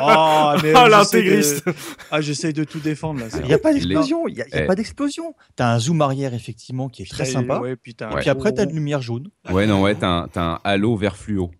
Oh, 0.00 0.52
mais 0.62 0.72
Ah, 0.76 0.84
j'essaie 0.84 0.88
l'intégriste. 0.90 1.66
de- 1.66 1.74
Ah, 2.10 2.20
j'essaye 2.20 2.52
de 2.52 2.64
tout 2.64 2.78
défendre 2.80 3.20
là. 3.20 3.26
Il 3.40 3.46
n'y 3.46 3.52
a 3.52 3.58
pas 3.58 3.72
d'explosion, 3.72 4.28
il 4.28 4.34
n'y 4.34 4.42
a, 4.42 4.48
y 4.48 4.54
a 4.54 4.62
Eh. 4.62 4.66
pas 4.66 4.74
d'explosion. 4.74 5.34
T'as 5.56 5.72
un 5.74 5.78
zoom 5.78 6.00
arrière, 6.02 6.34
effectivement, 6.34 6.88
qui 6.88 7.02
est 7.02 7.10
très 7.10 7.24
sympa. 7.24 7.58
Ouais, 7.60 7.76
puis 7.76 7.94
t'as 7.94 8.08
un 8.08 8.16
Et 8.16 8.20
puis 8.20 8.30
après, 8.30 8.52
t'as 8.52 8.64
une 8.64 8.72
lumière 8.74 9.02
jaune. 9.02 9.28
Ouais, 9.50 9.66
non, 9.66 9.82
ouais, 9.82 9.94
t'as 9.94 10.08
un, 10.08 10.28
t'as 10.28 10.42
un 10.42 10.60
halo 10.64 10.96
vert 10.96 11.16
fluo. 11.16 11.50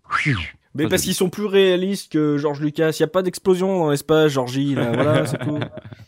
Mais 0.75 0.87
parce 0.87 1.03
qu'ils 1.03 1.13
sont 1.13 1.29
plus 1.29 1.45
réalistes 1.45 2.11
que 2.11 2.37
George 2.37 2.59
Lucas. 2.59 2.91
Il 2.97 3.01
n'y 3.01 3.05
a 3.05 3.07
pas 3.07 3.21
d'explosion 3.21 3.79
dans 3.79 3.89
l'espace, 3.91 4.31
Georgie. 4.31 4.73
là, 4.75 4.91
voilà, 4.93 5.25
c'est 5.25 5.37
tout. 5.37 5.59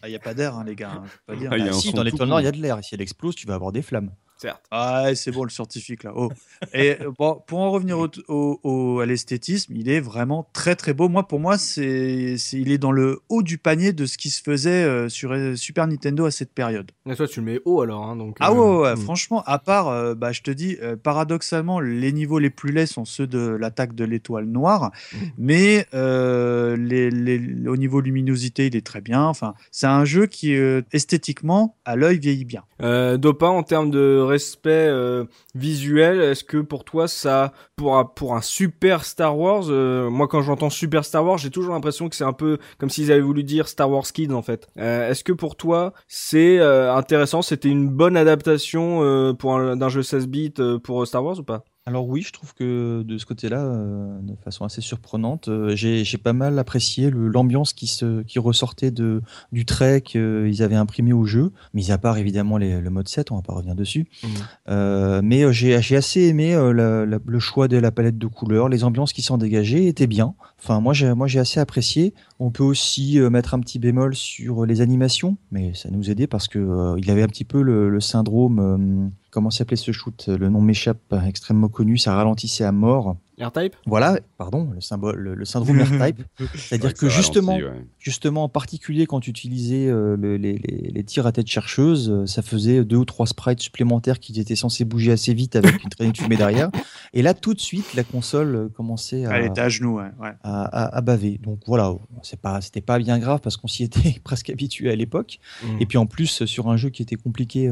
Ah, 0.02 0.08
Il 0.08 0.10
n'y 0.10 0.16
a 0.16 0.20
pas 0.20 0.34
d'air, 0.34 0.56
hein, 0.56 0.64
les 0.66 0.76
gars. 0.76 0.92
hein, 0.96 1.04
pas 1.28 1.36
dire. 1.36 1.50
Ah, 1.54 1.58
y 1.58 1.70
Ah, 1.70 1.74
si, 1.74 1.94
dans 1.94 2.04
l'étoile 2.04 2.30
noire, 2.30 2.42
il 2.42 2.46
y 2.46 2.48
a 2.48 2.52
de 2.52 2.58
l'air. 2.62 2.80
Et 2.80 2.84
si 2.84 2.96
elle 2.96 3.02
explose, 3.02 3.36
tu 3.36 3.46
vas 3.46 3.54
avoir 3.56 3.72
des 3.72 3.82
flammes. 3.82 4.12
Certes. 4.38 4.62
Ah, 4.70 5.16
c'est 5.16 5.32
bon 5.32 5.44
le 5.44 5.50
scientifique 5.50 6.04
là. 6.04 6.12
Oh. 6.16 6.30
Et 6.74 6.98
euh, 7.02 7.12
bon, 7.18 7.42
pour 7.48 7.60
en 7.60 7.72
revenir 7.72 7.98
au, 8.00 8.08
au- 8.28 8.60
au- 8.64 9.00
à 9.00 9.06
l'esthétisme, 9.06 9.74
il 9.76 9.90
est 9.90 10.00
vraiment 10.02 10.48
très 10.54 10.76
très 10.76 10.94
beau. 10.94 11.08
Moi, 11.10 11.28
pour 11.28 11.40
moi, 11.40 11.58
c'est, 11.58 12.38
c'est- 12.38 12.58
il 12.60 12.72
est 12.72 12.78
dans 12.78 12.92
le 12.92 13.22
haut 13.30 13.44
du 13.44 13.58
panier 13.58 13.94
de 13.94 14.06
ce 14.06 14.18
qui 14.18 14.30
se 14.30 14.42
faisait 14.44 14.84
euh, 14.84 15.08
sur 15.10 15.32
euh, 15.32 15.56
Super 15.56 15.88
Nintendo 15.88 16.26
à 16.26 16.32
cette 16.32 16.52
période. 16.54 16.92
Mais 17.06 17.16
toi, 17.16 17.28
tu 17.28 17.40
le 17.40 17.46
mets 17.46 17.60
haut 17.66 17.82
alors. 17.82 18.04
Hein, 18.04 18.16
donc, 18.18 18.38
Ah 18.42 18.52
euh, 18.52 18.54
ouais, 18.56 18.60
ouais, 18.60 18.82
ouais, 18.84 18.94
hmm. 18.96 18.98
franchement, 18.98 19.44
à 19.46 19.58
part, 19.60 19.88
euh, 19.88 20.16
bah, 20.16 20.32
je 20.34 20.42
te 20.42 20.52
dis, 20.52 20.78
euh, 20.82 20.96
paradoxalement, 20.96 21.80
les 21.80 22.12
niveaux 22.12 22.40
les 22.40 22.50
plus 22.50 22.72
laids 22.72 22.86
sont 22.88 23.06
ceux 23.06 23.28
de 23.28 23.40
l'attaque 23.40 23.96
de 23.96 24.04
l'étoile 24.04 24.46
noire, 24.46 24.92
mais 25.38 25.86
euh, 25.94 26.76
les, 26.78 27.10
les- 27.10 27.68
au 27.68 27.78
niveau 27.78 28.02
luminosité, 28.02 28.68
il 28.68 28.76
est 28.76 28.86
très 28.86 29.02
bien. 29.02 29.24
Enfin, 29.24 29.54
c'est 29.72 29.88
un 29.88 30.06
jeu 30.06 30.26
qui, 30.26 30.56
euh, 30.56 30.82
esthétiquement, 30.92 31.76
à 31.86 31.96
l'œil 31.96 32.20
vieillit 32.20 32.46
bien. 32.46 32.64
Euh, 32.82 33.18
Dopa, 33.18 33.48
en 33.48 33.64
termes 33.64 33.90
de 33.92 34.20
respect 34.36 34.88
euh, 34.90 35.24
visuel, 35.54 36.20
est-ce 36.20 36.44
que 36.44 36.58
pour 36.58 36.84
toi 36.84 37.08
ça 37.08 37.54
pour 37.78 37.98
un, 37.98 38.04
pour 38.04 38.36
un 38.36 38.42
super 38.42 39.06
Star 39.06 39.38
Wars, 39.38 39.66
euh, 39.70 40.10
moi 40.10 40.28
quand 40.28 40.42
j'entends 40.42 40.70
super 40.70 41.06
Star 41.06 41.26
Wars, 41.26 41.38
j'ai 41.38 41.52
toujours 41.52 41.74
l'impression 41.74 42.10
que 42.10 42.16
c'est 42.18 42.26
un 42.26 42.34
peu 42.34 42.58
comme 42.78 42.90
s'ils 42.90 43.12
avaient 43.14 43.22
voulu 43.22 43.44
dire 43.44 43.70
Star 43.70 43.90
Wars 43.90 44.06
Kids 44.06 44.34
en 44.34 44.42
fait. 44.42 44.68
Euh, 44.78 45.10
est-ce 45.10 45.24
que 45.24 45.34
pour 45.34 45.56
toi 45.56 45.94
c'est 46.08 46.60
intéressant, 46.60 47.42
c'était 47.42 47.70
une 47.70 47.90
bonne 47.90 48.18
adaptation 48.18 49.36
pour 49.36 49.58
d'un 49.58 49.90
jeu 49.90 50.04
16 50.04 50.28
bits 50.28 50.54
pour 50.84 51.08
Star 51.08 51.24
Wars 51.24 51.40
ou 51.40 51.44
pas? 51.44 51.64
Alors 51.88 52.08
oui, 52.08 52.24
je 52.24 52.34
trouve 52.34 52.56
que 52.56 53.04
de 53.04 53.18
ce 53.20 53.28
côté-là, 53.28 53.64
euh, 53.64 54.20
de 54.22 54.36
façon 54.44 54.66
assez 54.66 54.82
surprenante, 54.82 55.50
euh, 55.50 55.76
j'ai 55.76 56.18
pas 56.18 56.34
mal 56.34 56.58
apprécié 56.58 57.12
l'ambiance 57.12 57.74
qui, 57.74 57.86
se, 57.86 58.24
qui 58.24 58.40
ressortait 58.40 58.90
de, 58.90 59.22
du 59.52 59.66
trait 59.66 60.02
qu'ils 60.02 60.64
avaient 60.64 60.76
imprimé 60.76 61.14
au 61.14 61.26
jeu, 61.26 61.52
mis 61.76 61.92
à 61.92 62.00
part 62.00 62.18
évidemment 62.18 62.58
les, 62.58 62.82
le 62.82 62.90
mode 62.90 63.08
7, 63.08 63.32
on 63.32 63.36
va 63.36 63.44
pas 63.44 63.54
revenir 63.54 63.76
dessus. 63.76 64.08
Mmh. 64.24 64.28
Euh, 64.70 65.22
mais 65.24 65.54
j'ai 65.54 65.76
assez 65.96 66.22
aimé 66.22 66.56
le 66.56 67.40
choix 67.40 67.68
de 67.68 67.78
la 67.78 67.92
palette 67.92 68.18
de 68.18 68.28
couleurs, 68.28 68.68
les 68.68 68.84
ambiances 68.84 69.14
qui 69.14 69.22
s'en 69.22 69.38
dégageaient 69.38 69.86
étaient 69.86 70.08
bien. 70.08 70.34
Enfin, 70.68 70.82
moi 70.82 70.94
j'ai 71.28 71.40
assez 71.40 71.60
apprécié. 71.60 72.14
On 72.40 72.50
peut 72.50 72.64
aussi 72.64 73.20
mettre 73.32 73.54
un 73.54 73.60
petit 73.60 73.78
bémol 73.78 74.16
sur 74.16 74.66
les 74.66 74.82
animations, 74.82 75.38
mais 75.52 75.74
ça 75.76 75.90
nous 75.92 76.10
aidait 76.10 76.28
parce 76.28 76.48
que 76.48 76.96
il 76.98 77.12
avait 77.12 77.22
un 77.22 77.28
petit 77.28 77.46
peu 77.46 77.62
le, 77.62 77.90
le 77.90 78.00
syndrome 78.00 79.12
comment 79.36 79.52
s'appelait 79.52 79.76
ce 79.76 79.92
shoot? 79.92 80.30
Le 80.30 80.48
nom 80.48 80.62
m'échappe, 80.62 81.14
extrêmement 81.28 81.68
connu, 81.68 81.98
ça 81.98 82.16
ralentissait 82.16 82.64
à 82.64 82.72
mort. 82.72 83.18
R-Type 83.40 83.76
Voilà, 83.86 84.20
pardon, 84.38 84.70
le 84.74 84.82
symbole, 84.82 85.18
le, 85.18 85.46
syndrome 85.46 85.80
R-Type. 85.82 86.24
C'est-à-dire 86.56 86.94
que, 86.94 87.10
justement, 87.10 87.58
justement, 88.00 88.46
en 88.46 88.50
particulier 88.50 89.06
quand 89.06 89.20
tu 89.20 89.30
utilisais 89.30 89.88
euh, 89.88 90.16
les, 90.38 91.04
tirs 91.04 91.28
à 91.28 91.32
tête 91.32 91.48
chercheuse, 91.48 92.10
euh, 92.10 92.26
ça 92.26 92.42
faisait 92.42 92.84
deux 92.84 92.98
ou 92.98 93.06
trois 93.06 93.28
sprites 93.28 93.62
supplémentaires 93.62 94.20
qui 94.20 94.40
étaient 94.40 94.56
censés 94.56 94.86
bouger 94.86 95.12
assez 95.12 95.34
vite 95.34 95.56
avec 95.56 95.84
une 95.84 95.90
traînée 95.90 96.12
de 96.12 96.18
fumée 96.18 96.38
derrière. 96.38 96.70
Et 97.14 97.22
là, 97.22 97.34
tout 97.34 97.54
de 97.54 97.60
suite, 97.60 97.94
la 97.94 98.04
console 98.04 98.56
euh, 98.56 98.70
commençait 98.70 99.26
à, 99.26 99.32
à, 99.32 99.70
genoux, 99.70 100.00
à, 100.00 101.02
baver. 101.02 101.40
Donc 101.44 101.60
voilà, 101.68 101.94
c'est 102.22 102.40
pas, 102.40 102.62
c'était 102.62 102.82
pas 102.82 102.98
bien 103.00 103.20
grave 103.20 103.42
parce 103.42 103.58
qu'on 103.58 103.68
s'y 103.68 103.84
était 103.84 104.20
presque 104.24 104.50
habitué 104.50 104.90
à 104.90 104.96
l'époque. 104.96 105.40
Mmh. 105.64 105.68
Et 105.82 105.86
puis 105.86 105.98
en 105.98 106.06
plus, 106.06 106.46
sur 106.46 106.70
un 106.70 106.78
jeu 106.78 106.90
qui 106.90 107.02
était 107.02 107.16
compliqué, 107.16 107.72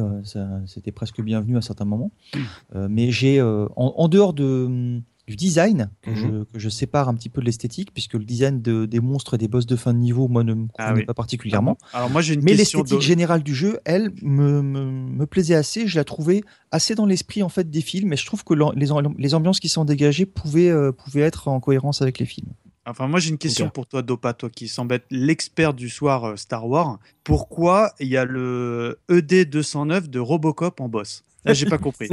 c'était 0.65 0.91
presque 0.91 1.21
bienvenu 1.21 1.57
à 1.57 1.61
certains 1.61 1.85
moments. 1.85 2.11
Mmh. 2.35 2.87
mais 2.89 3.11
j'ai, 3.11 3.41
en, 3.41 4.07
dehors 4.07 4.33
de 4.33 5.01
du 5.27 5.35
design 5.35 5.89
mhm. 6.05 6.45
que, 6.51 6.59
je, 6.59 6.69
sépare 6.69 7.07
un 7.07 7.13
petit 7.13 7.29
peu 7.29 7.39
de 7.39 7.45
l'esthétique 7.45 7.93
puisque 7.93 8.13
le 8.13 8.25
design 8.25 8.61
des 8.61 8.99
monstres 8.99 9.35
et 9.35 9.37
des 9.37 9.47
boss 9.47 9.65
de 9.65 9.75
fin 9.75 9.93
de 9.93 9.99
niveau 9.99 10.27
moi 10.27 10.43
ne 10.43 10.53
me 10.53 10.67
ah 10.77 10.89
convenait 10.89 11.05
pas 11.05 11.13
particulièrement. 11.13 11.77
Alors 11.93 12.09
moi 12.09 12.21
j'ai 12.21 12.33
une 12.33 12.43
mais 12.43 12.53
l'esthétique 12.53 13.01
générale 13.01 13.43
du 13.43 13.55
jeu 13.55 13.79
elle 13.85 14.11
me, 14.21 14.61
me, 14.61 15.25
plaisait 15.25 15.55
assez. 15.55 15.87
Je 15.87 15.97
la 15.97 16.03
trouvais 16.03 16.43
assez 16.71 16.95
dans 16.95 17.05
l'esprit 17.05 17.41
en 17.41 17.49
fait 17.49 17.69
des 17.69 17.81
films 17.81 18.11
et 18.13 18.17
je 18.17 18.25
trouve 18.25 18.43
que 18.43 18.53
les, 18.53 18.87
les 19.17 19.33
ambiances 19.33 19.59
qui 19.59 19.69
sont 19.69 19.85
dégagées 19.85 20.25
pouvaient, 20.25 20.69
euh, 20.69 20.91
pouvaient 20.91 21.21
être 21.21 21.47
en 21.47 21.59
cohérence 21.59 22.01
avec 22.01 22.19
les 22.19 22.25
films. 22.25 22.49
Enfin, 22.85 23.07
moi 23.07 23.19
j'ai 23.19 23.29
une 23.29 23.37
question 23.37 23.69
pour 23.69 23.87
toi, 23.87 24.01
Dopa, 24.01 24.33
toi 24.33 24.49
qui 24.49 24.67
semble 24.67 24.95
être 24.95 25.05
l'expert 25.09 25.73
du 25.73 25.89
soir 25.89 26.25
euh, 26.25 26.35
Star 26.35 26.67
Wars. 26.67 26.99
Pourquoi 27.23 27.93
il 27.99 28.09
y 28.09 28.17
a 28.17 28.25
le 28.25 28.99
ED 29.09 29.49
209 29.49 30.09
de 30.09 30.19
Robocop 30.19 30.81
en 30.81 30.89
boss? 30.89 31.23
Là, 31.45 31.53
j'ai 31.53 31.65
pas 31.65 31.77
compris. 31.77 32.07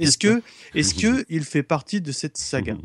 Est-ce 0.00 0.18
que, 0.18 0.42
est-ce 0.74 0.94
que 0.94 1.24
il 1.28 1.44
fait 1.44 1.62
partie 1.62 2.00
de 2.00 2.12
cette 2.12 2.36
saga? 2.36 2.76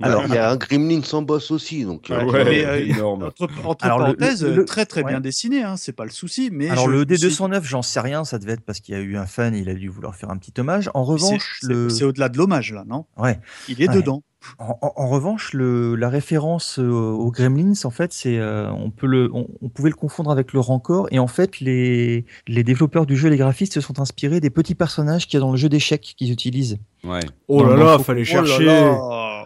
Alors, 0.00 0.24
il 0.26 0.34
y 0.34 0.38
a 0.38 0.50
un 0.50 0.56
Gremlin 0.56 1.02
sans 1.02 1.22
boss 1.22 1.50
aussi, 1.50 1.84
donc. 1.84 2.10
Euh, 2.10 2.20
euh, 2.32 2.86
énorme. 2.86 3.24
Entre, 3.24 3.46
parenthèses, 3.76 4.46
très 4.66 4.86
très 4.86 5.02
bien 5.02 5.20
dessiné, 5.20 5.62
hein, 5.62 5.76
c'est 5.76 5.92
pas 5.92 6.04
le 6.04 6.10
souci. 6.10 6.50
Mais 6.52 6.68
alors 6.70 6.88
le 6.88 7.04
D209, 7.04 7.62
j'en 7.64 7.82
sais 7.82 8.00
rien, 8.00 8.24
ça 8.24 8.38
devait 8.38 8.52
être 8.52 8.64
parce 8.64 8.80
qu'il 8.80 8.94
y 8.94 8.98
a 8.98 9.00
eu 9.00 9.16
un 9.16 9.26
fan, 9.26 9.54
il 9.54 9.68
a 9.68 9.74
dû 9.74 9.88
vouloir 9.88 10.14
faire 10.16 10.30
un 10.30 10.36
petit 10.36 10.52
hommage. 10.58 10.90
En 10.94 11.04
revanche, 11.04 11.60
c'est 11.60 12.04
au-delà 12.04 12.28
de 12.28 12.38
l'hommage 12.38 12.72
là, 12.72 12.84
non? 12.86 13.06
Ouais. 13.16 13.38
Il 13.68 13.82
est 13.82 13.88
dedans. 13.88 14.22
En, 14.58 15.08
revanche, 15.08 15.52
le, 15.52 15.94
la 15.96 16.08
référence 16.08 16.78
euh, 16.78 16.90
aux 16.90 17.30
Gremlins, 17.30 17.72
en 17.84 17.90
fait, 17.90 18.12
c'est 18.12 18.38
euh, 18.38 18.70
on 18.72 18.90
peut 18.90 19.06
le, 19.06 19.30
on, 19.32 19.68
pouvait 19.68 19.90
le 19.90 19.96
confondre 19.96 20.30
avec 20.30 20.52
le 20.52 20.60
Rancor, 20.60 21.08
et 21.10 21.18
en 21.18 21.26
fait, 21.26 21.60
les, 21.60 22.24
les 22.46 22.62
développeurs 22.62 23.06
du 23.06 23.16
jeu, 23.16 23.28
les 23.28 23.36
graphistes, 23.36 23.74
se 23.74 23.80
sont 23.80 24.00
inspirés 24.00 24.40
des 24.40 24.50
petits 24.50 24.74
personnages 24.74 25.26
qu'il 25.26 25.34
y 25.34 25.36
a 25.38 25.40
dans 25.40 25.50
le 25.50 25.56
jeu 25.56 25.68
d'échecs 25.68 26.14
qu'ils 26.16 26.30
utilisent. 26.30 26.78
Ouais. 27.04 27.20
Oh 27.48 27.64
là 27.64 27.76
là, 27.76 27.98
fallait 27.98 28.22
oh 28.22 28.24
chercher. 28.24 28.94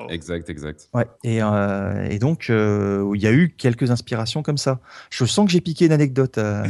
Exact, 0.08 0.48
exact. 0.50 0.88
Ouais. 0.94 1.06
Et, 1.24 1.42
euh, 1.42 2.08
et 2.08 2.18
donc, 2.18 2.50
euh, 2.50 3.10
il 3.14 3.22
y 3.22 3.26
a 3.26 3.32
eu 3.32 3.54
quelques 3.56 3.90
inspirations 3.90 4.42
comme 4.42 4.58
ça. 4.58 4.80
Je 5.10 5.24
sens 5.24 5.46
que 5.46 5.52
j'ai 5.52 5.60
piqué 5.60 5.86
une 5.86 5.92
anecdote 5.92 6.38
à, 6.38 6.64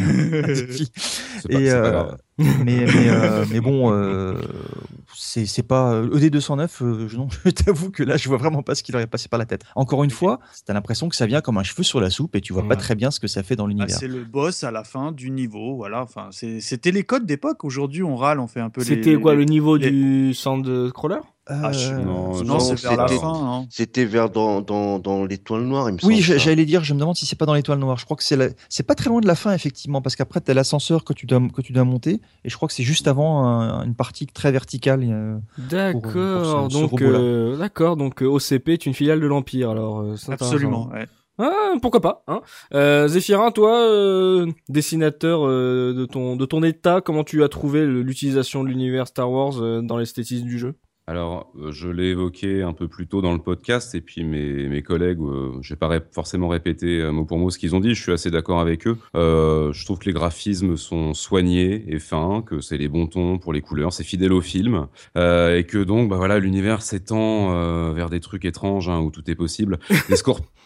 et, 1.49 1.71
euh, 1.71 2.05
mais, 2.39 2.55
mais, 2.65 3.09
euh, 3.09 3.45
mais, 3.51 3.61
bon, 3.61 3.93
euh, 3.93 4.35
c'est 5.15 5.67
pas 5.67 6.03
ED 6.15 6.31
209. 6.31 6.83
je, 7.09 7.17
non, 7.17 7.29
je 7.45 7.51
t'avoue 7.51 7.91
que 7.91 8.03
là, 8.03 8.17
je 8.17 8.29
vois 8.29 8.39
vraiment 8.39 8.63
pas 8.63 8.75
ce 8.75 8.83
qui 8.83 8.93
leur 8.93 9.01
est 9.01 9.07
passé 9.07 9.29
par 9.29 9.39
la 9.39 9.47
tête. 9.47 9.65
Encore 9.75 10.05
une 10.05 10.11
fois, 10.11 10.41
t'as 10.65 10.73
l'impression 10.73 11.09
que 11.09 11.17
ça 11.17 11.27
vient 11.27 11.41
comme 11.41 11.59
un 11.59 11.63
cheveu 11.63 11.83
sur 11.83 12.01
la 12.01 12.11
soupe 12.11 12.37
et 12.37 12.41
tu 12.41 12.53
vois 12.53 12.67
pas 12.67 12.77
très 12.77 12.95
bien 12.95 13.11
ce 13.11 13.21
que 13.21 13.29
ça 13.29 13.43
fait 13.43 13.57
dans 13.57 13.67
l'univers. 13.67 13.95
Ah, 13.97 13.99
c'est 13.99 14.09
le 14.09 14.25
boss 14.25 14.65
à 14.65 14.71
la 14.71 14.85
fin 14.85 15.13
du 15.13 15.31
niveau, 15.31 15.77
voilà. 15.77 16.03
Enfin, 16.03 16.29
c'était 16.33 16.91
les 16.91 17.05
codes 17.05 17.27
d'époque. 17.27 17.65
Aujourd'hui, 17.65 18.03
on 18.03 18.17
râle, 18.17 18.41
on 18.41 18.47
fait 18.47 18.61
un 18.61 18.71
peu. 18.71 18.83
C'était 18.83 19.17
quoi 19.17 19.35
le 19.35 19.45
niveau 19.45 19.79
du 19.79 20.35
sand 20.35 20.91
crawler 20.93 21.21
ah, 21.51 21.71
euh, 21.73 22.03
non, 22.45 22.61
c'est 22.61 22.79
vers 22.79 22.97
la 22.97 23.09
fin. 23.09 23.33
Hein. 23.33 23.67
C'était 23.71 24.05
vers 24.05 24.29
dans, 24.29 24.61
dans, 24.61 24.99
dans 24.99 25.25
l'étoile 25.25 25.63
noire, 25.63 25.89
il 25.89 25.95
me 25.95 26.05
Oui, 26.05 26.21
j'allais 26.21 26.67
dire, 26.67 26.85
je 26.85 26.93
me 26.93 27.01
demande 27.01 27.17
si 27.17 27.25
c'est 27.25 27.37
pas 27.37 27.47
dans 27.47 27.55
l'étoile 27.55 27.79
noire. 27.79 27.97
Je 27.97 28.05
crois 28.05 28.19
que 28.19 28.23
c'est 28.23 28.37
la... 28.37 28.49
c'est 28.69 28.83
pas 28.83 28.95
très 28.95 29.09
loin 29.09 29.21
de 29.21 29.27
la 29.27 29.35
fin, 29.35 29.55
effectivement, 29.55 30.03
parce 30.03 30.15
qu'après, 30.15 30.43
tu 30.43 30.51
as 30.51 30.55
l'ascenseur 30.55 31.05
que, 31.05 31.15
tu 31.15 31.25
dois, 31.25 31.41
que 31.55 31.63
tu 31.63 31.73
dois 31.73 31.85
monter, 31.85 32.21
et 32.45 32.51
je 32.51 32.57
crois 32.57 32.69
que 32.69 32.75
c'est 32.75 32.83
juste 32.83 33.09
avant 33.09 33.45
une 33.83 33.95
partie 33.95 34.27
très 34.27 34.53
verticale. 34.53 35.05
Euh, 35.05 35.39
d'accord, 35.71 36.69
donc, 36.69 37.01
euh, 37.01 37.57
d'accord, 37.57 37.97
donc 37.97 38.21
OCP 38.21 38.69
est 38.69 38.87
une 38.87 38.95
filiale 38.95 39.21
de 39.21 39.27
l'Empire, 39.27 39.71
alors. 39.71 40.05
Absolument, 40.29 40.89
ouais. 40.89 41.07
Ah, 41.41 41.75
pourquoi 41.81 42.01
pas 42.01 42.25
hein 42.27 42.41
euh, 42.75 43.07
Zéphirin, 43.07 43.53
toi, 43.53 44.45
dessinateur 44.69 45.47
de 45.47 46.05
ton 46.05 46.37
de 46.37 46.45
ton 46.45 46.63
état, 46.63 47.01
comment 47.01 47.25
tu 47.25 47.43
as 47.43 47.49
trouvé 47.49 47.87
l'utilisation 47.87 48.65
de 48.65 48.69
l'univers 48.69 49.07
Star 49.07 49.31
Wars 49.31 49.83
dans 49.83 49.97
l'esthétisme 49.97 50.45
du 50.45 50.59
jeu? 50.59 50.75
Alors, 51.09 51.51
euh, 51.59 51.73
je 51.73 51.89
l'ai 51.89 52.09
évoqué 52.09 52.63
un 52.63 52.75
peu 52.75 52.87
plus 52.87 53.07
tôt 53.07 53.23
dans 53.23 53.33
le 53.33 53.39
podcast, 53.39 53.95
et 53.95 54.03
puis 54.03 54.25
mes, 54.25 54.69
mes 54.69 54.83
collègues, 54.83 55.21
euh, 55.23 55.53
je 55.63 55.73
vais 55.73 55.79
pas 55.79 55.89
forcément 56.13 56.49
répéter 56.49 57.01
euh, 57.01 57.13
mot 57.13 57.25
pour 57.25 57.39
mot 57.39 57.49
ce 57.49 57.57
qu'ils 57.57 57.75
ont 57.75 57.81
dit, 57.81 57.95
je 57.95 58.03
suis 58.03 58.13
assez 58.13 58.31
d'accord 58.31 58.61
avec 58.61 58.87
eux. 58.87 58.99
Euh, 59.17 59.73
je 59.73 59.87
trouve 59.87 60.01
que 60.01 60.05
les 60.05 60.13
graphismes 60.13 60.77
sont 60.77 61.15
soignés 61.15 61.83
et 61.89 61.99
fins, 61.99 62.43
que 62.45 62.61
c'est 62.61 62.77
les 62.77 62.89
bons 62.89 63.07
tons 63.07 63.39
pour 63.39 63.55
les 63.55 63.63
couleurs, 63.63 63.91
c'est 63.91 64.05
fidèle 64.05 64.35
au 64.35 64.43
film, 64.43 64.87
et 65.17 65.65
que 65.67 65.83
donc, 65.83 66.11
bah 66.11 66.17
voilà, 66.17 66.39
l'univers 66.39 66.83
s'étend 66.83 67.93
vers 67.95 68.11
des 68.11 68.21
trucs 68.21 68.45
étranges 68.45 68.91
hein, 68.91 68.99
où 68.99 69.11
tout 69.11 69.31
est 69.31 69.35
possible. 69.35 69.79
Des, 70.09 70.17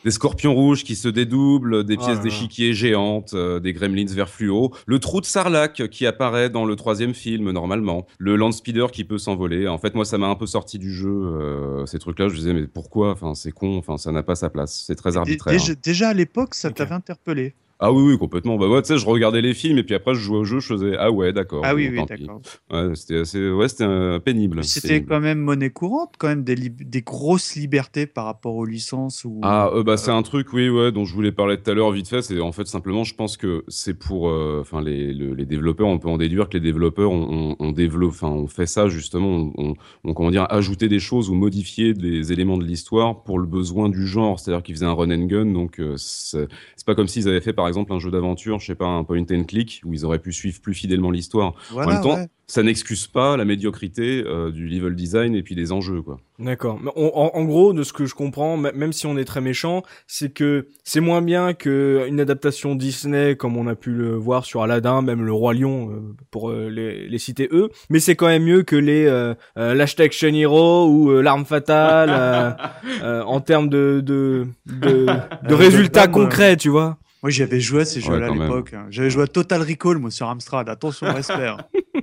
des, 0.04 0.10
scorpions 0.10 0.54
rouges 0.54 0.84
qui 0.84 0.96
se 0.96 1.08
dédoublent, 1.08 1.84
des 1.84 1.96
oh 1.98 2.04
pièces 2.04 2.20
d'échiquier 2.20 2.74
géantes, 2.74 3.34
des 3.34 3.72
gremlins 3.72 4.06
vert 4.06 4.28
fluo, 4.28 4.72
le 4.86 4.98
trou 4.98 5.20
de 5.20 5.26
Sarlacc 5.26 5.88
qui 5.88 6.06
apparaît 6.06 6.50
dans 6.50 6.64
le 6.64 6.76
troisième 6.76 7.14
film 7.14 7.50
normalement, 7.50 8.06
le 8.18 8.36
land 8.36 8.52
speeder 8.52 8.90
qui 8.90 9.04
peut 9.04 9.18
s'envoler. 9.18 9.68
En 9.68 9.78
fait, 9.78 9.94
moi, 9.94 10.04
ça 10.04 10.18
m'a 10.18 10.31
un 10.32 10.36
peu 10.36 10.46
sorti 10.46 10.78
du 10.78 10.92
jeu 10.92 11.10
euh, 11.10 11.86
ces 11.86 11.98
trucs-là. 11.98 12.28
Je 12.28 12.34
disais 12.34 12.52
mais 12.52 12.66
pourquoi? 12.66 13.12
Enfin 13.12 13.34
c'est 13.34 13.52
con. 13.52 13.78
Enfin 13.78 13.96
ça 13.96 14.12
n'a 14.12 14.22
pas 14.22 14.34
sa 14.34 14.50
place. 14.50 14.84
C'est 14.86 14.96
très 14.96 15.16
arbitraire. 15.16 15.58
Déjà, 15.82 16.08
à 16.08 16.14
l'époque 16.14 16.54
ça 16.54 16.70
t'avait 16.70 16.94
interpellé. 16.94 17.54
Ah 17.84 17.90
oui, 17.90 18.12
oui, 18.12 18.16
complètement. 18.16 18.58
Bah, 18.58 18.68
moi, 18.68 18.80
tu 18.80 18.86
sais, 18.86 18.98
je 18.98 19.04
regardais 19.04 19.40
les 19.40 19.54
films 19.54 19.76
et 19.76 19.82
puis 19.82 19.96
après, 19.96 20.14
je 20.14 20.20
jouais 20.20 20.38
au 20.38 20.44
jeu, 20.44 20.60
je 20.60 20.68
faisais 20.68 20.94
Ah 21.00 21.10
ouais, 21.10 21.32
d'accord. 21.32 21.62
Ah 21.64 21.74
oui, 21.74 21.90
oui, 21.90 22.04
d'accord. 22.06 22.40
Ouais, 22.70 22.94
c'était 22.94 23.18
assez, 23.18 23.50
ouais, 23.50 23.66
euh, 23.80 24.20
pénible. 24.20 24.62
C'était 24.62 25.02
quand 25.02 25.18
même 25.18 25.40
monnaie 25.40 25.70
courante, 25.70 26.14
quand 26.16 26.28
même, 26.28 26.44
des, 26.44 26.54
des 26.54 27.02
grosses 27.02 27.56
libertés 27.56 28.06
par 28.06 28.26
rapport 28.26 28.54
aux 28.54 28.66
licences. 28.66 29.24
Ou... 29.24 29.40
Ah, 29.42 29.68
euh, 29.74 29.82
bah, 29.82 29.96
c'est 29.96 30.12
un 30.12 30.22
truc, 30.22 30.52
oui, 30.52 30.68
ouais, 30.68 30.92
dont 30.92 31.04
je 31.04 31.12
voulais 31.12 31.32
parler 31.32 31.60
tout 31.60 31.68
à 31.72 31.74
l'heure 31.74 31.90
vite 31.90 32.06
fait. 32.06 32.22
C'est 32.22 32.38
en 32.38 32.52
fait 32.52 32.68
simplement, 32.68 33.02
je 33.02 33.16
pense 33.16 33.36
que 33.36 33.64
c'est 33.66 33.98
pour, 33.98 34.28
euh, 34.28 34.58
enfin, 34.60 34.80
les, 34.80 35.12
les, 35.12 35.44
développeurs, 35.44 35.88
on 35.88 35.98
peut 35.98 36.08
en 36.08 36.18
déduire 36.18 36.48
que 36.48 36.54
les 36.54 36.62
développeurs 36.62 37.10
ont, 37.10 37.56
on, 37.58 37.72
développe, 37.72 38.12
enfin, 38.12 38.28
on 38.28 38.46
fait 38.46 38.66
ça 38.66 38.86
justement, 38.86 39.52
on, 39.58 39.74
on, 40.04 40.14
comment 40.14 40.30
dire, 40.30 40.46
ajouter 40.50 40.88
des 40.88 41.00
choses 41.00 41.30
ou 41.30 41.34
modifier 41.34 41.94
des 41.94 42.32
éléments 42.32 42.58
de 42.58 42.64
l'histoire 42.64 43.24
pour 43.24 43.40
le 43.40 43.46
besoin 43.46 43.88
du 43.88 44.06
genre. 44.06 44.38
C'est-à-dire 44.38 44.62
qu'ils 44.62 44.76
faisaient 44.76 44.86
un 44.86 44.92
run 44.92 45.10
and 45.10 45.26
gun, 45.26 45.46
donc 45.46 45.82
c'est 45.96 46.46
pas 46.86 46.94
comme 46.94 47.08
s'ils 47.08 47.28
avaient 47.28 47.40
fait 47.40 47.52
par 47.52 47.71
exemple 47.72 47.92
un 47.92 47.98
jeu 47.98 48.10
d'aventure 48.10 48.60
je 48.60 48.66
sais 48.66 48.74
pas, 48.74 48.86
un 48.86 49.04
point 49.04 49.24
and 49.30 49.44
click, 49.44 49.82
où 49.84 49.94
ils 49.94 50.04
auraient 50.04 50.18
pu 50.18 50.32
suivre 50.32 50.60
plus 50.60 50.74
fidèlement 50.74 51.10
l'histoire. 51.10 51.54
en 51.74 51.86
même 51.86 52.02
temps, 52.02 52.18
ça 52.46 52.62
n'excuse 52.62 53.06
pas 53.06 53.36
la 53.36 53.44
médiocrité 53.44 54.22
euh, 54.26 54.50
du 54.50 54.68
level 54.68 54.94
design 54.94 55.34
et 55.34 55.42
puis 55.42 55.54
des 55.54 55.72
enjeux, 55.72 56.02
quoi. 56.02 56.18
D'accord. 56.42 56.80
En, 56.96 57.30
en, 57.34 57.44
gros, 57.44 57.72
de 57.72 57.84
ce 57.84 57.92
que 57.92 58.04
je 58.04 58.14
comprends, 58.14 58.56
même 58.56 58.92
si 58.92 59.06
on 59.06 59.16
est 59.16 59.24
très 59.24 59.40
méchant, 59.40 59.82
c'est 60.06 60.32
que 60.32 60.68
c'est 60.82 61.00
moins 61.00 61.22
bien 61.22 61.54
que 61.54 62.04
une 62.08 62.20
adaptation 62.20 62.74
Disney, 62.74 63.36
comme 63.36 63.56
on 63.56 63.68
a 63.68 63.76
pu 63.76 63.90
le 63.90 64.16
voir 64.16 64.44
sur 64.44 64.62
Aladdin, 64.62 65.02
même 65.02 65.24
le 65.24 65.32
Roi 65.32 65.54
Lion, 65.54 65.90
euh, 65.90 66.00
pour 66.30 66.50
euh, 66.50 66.68
les, 66.68 67.06
les, 67.08 67.18
citer 67.18 67.48
eux. 67.52 67.68
Mais 67.90 68.00
c'est 68.00 68.16
quand 68.16 68.26
même 68.26 68.42
mieux 68.42 68.64
que 68.64 68.74
les 68.74 69.06
euh, 69.06 69.34
l'hashtag 69.56 70.12
Hero 70.22 70.88
ou 70.88 71.20
l'arme 71.20 71.44
fatale 71.44 72.56
en 73.02 73.40
termes 73.40 73.68
de 73.68 74.02
de, 74.04 74.46
de, 74.66 75.06
de 75.48 75.54
résultats 75.54 76.08
concrets, 76.08 76.56
tu 76.56 76.70
vois. 76.70 76.98
Moi, 77.22 77.30
j'avais 77.30 77.60
joué 77.60 77.82
à 77.82 77.84
ces 77.84 78.00
jeux-là 78.00 78.26
à 78.26 78.30
l'époque. 78.30 78.74
J'avais 78.90 79.10
joué 79.10 79.22
à 79.22 79.26
Total 79.26 79.62
Recall, 79.62 79.98
moi, 79.98 80.10
sur 80.10 80.28
Amstrad. 80.28 80.68
Attention, 80.68 81.06
respect. 81.12 81.46
hein. 81.48 81.56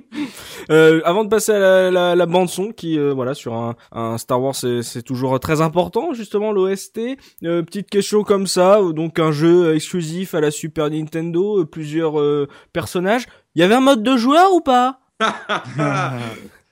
Euh, 0.70 1.00
avant 1.04 1.24
de 1.24 1.28
passer 1.28 1.52
à 1.52 1.58
la, 1.58 1.90
la, 1.90 2.14
la 2.14 2.26
bande 2.26 2.48
son, 2.48 2.70
qui 2.72 2.98
euh, 2.98 3.12
voilà 3.12 3.34
sur 3.34 3.54
un, 3.54 3.74
un 3.92 4.18
Star 4.18 4.40
Wars 4.40 4.54
c'est 4.54 5.02
toujours 5.02 5.38
très 5.40 5.60
important 5.60 6.12
justement 6.12 6.52
l'OST. 6.52 7.00
Euh, 7.44 7.62
petite 7.62 7.88
question 7.90 8.22
comme 8.22 8.46
ça, 8.46 8.78
euh, 8.78 8.92
donc 8.92 9.18
un 9.18 9.32
jeu 9.32 9.74
exclusif 9.74 10.34
à 10.34 10.40
la 10.40 10.50
Super 10.50 10.90
Nintendo, 10.90 11.64
plusieurs 11.64 12.14
personnages. 12.72 13.26
Il 13.54 13.60
y 13.60 13.64
avait 13.64 13.74
un 13.74 13.80
mode 13.80 14.02
de 14.02 14.16
joueur 14.16 14.52
ou 14.52 14.60
pas? 14.60 15.00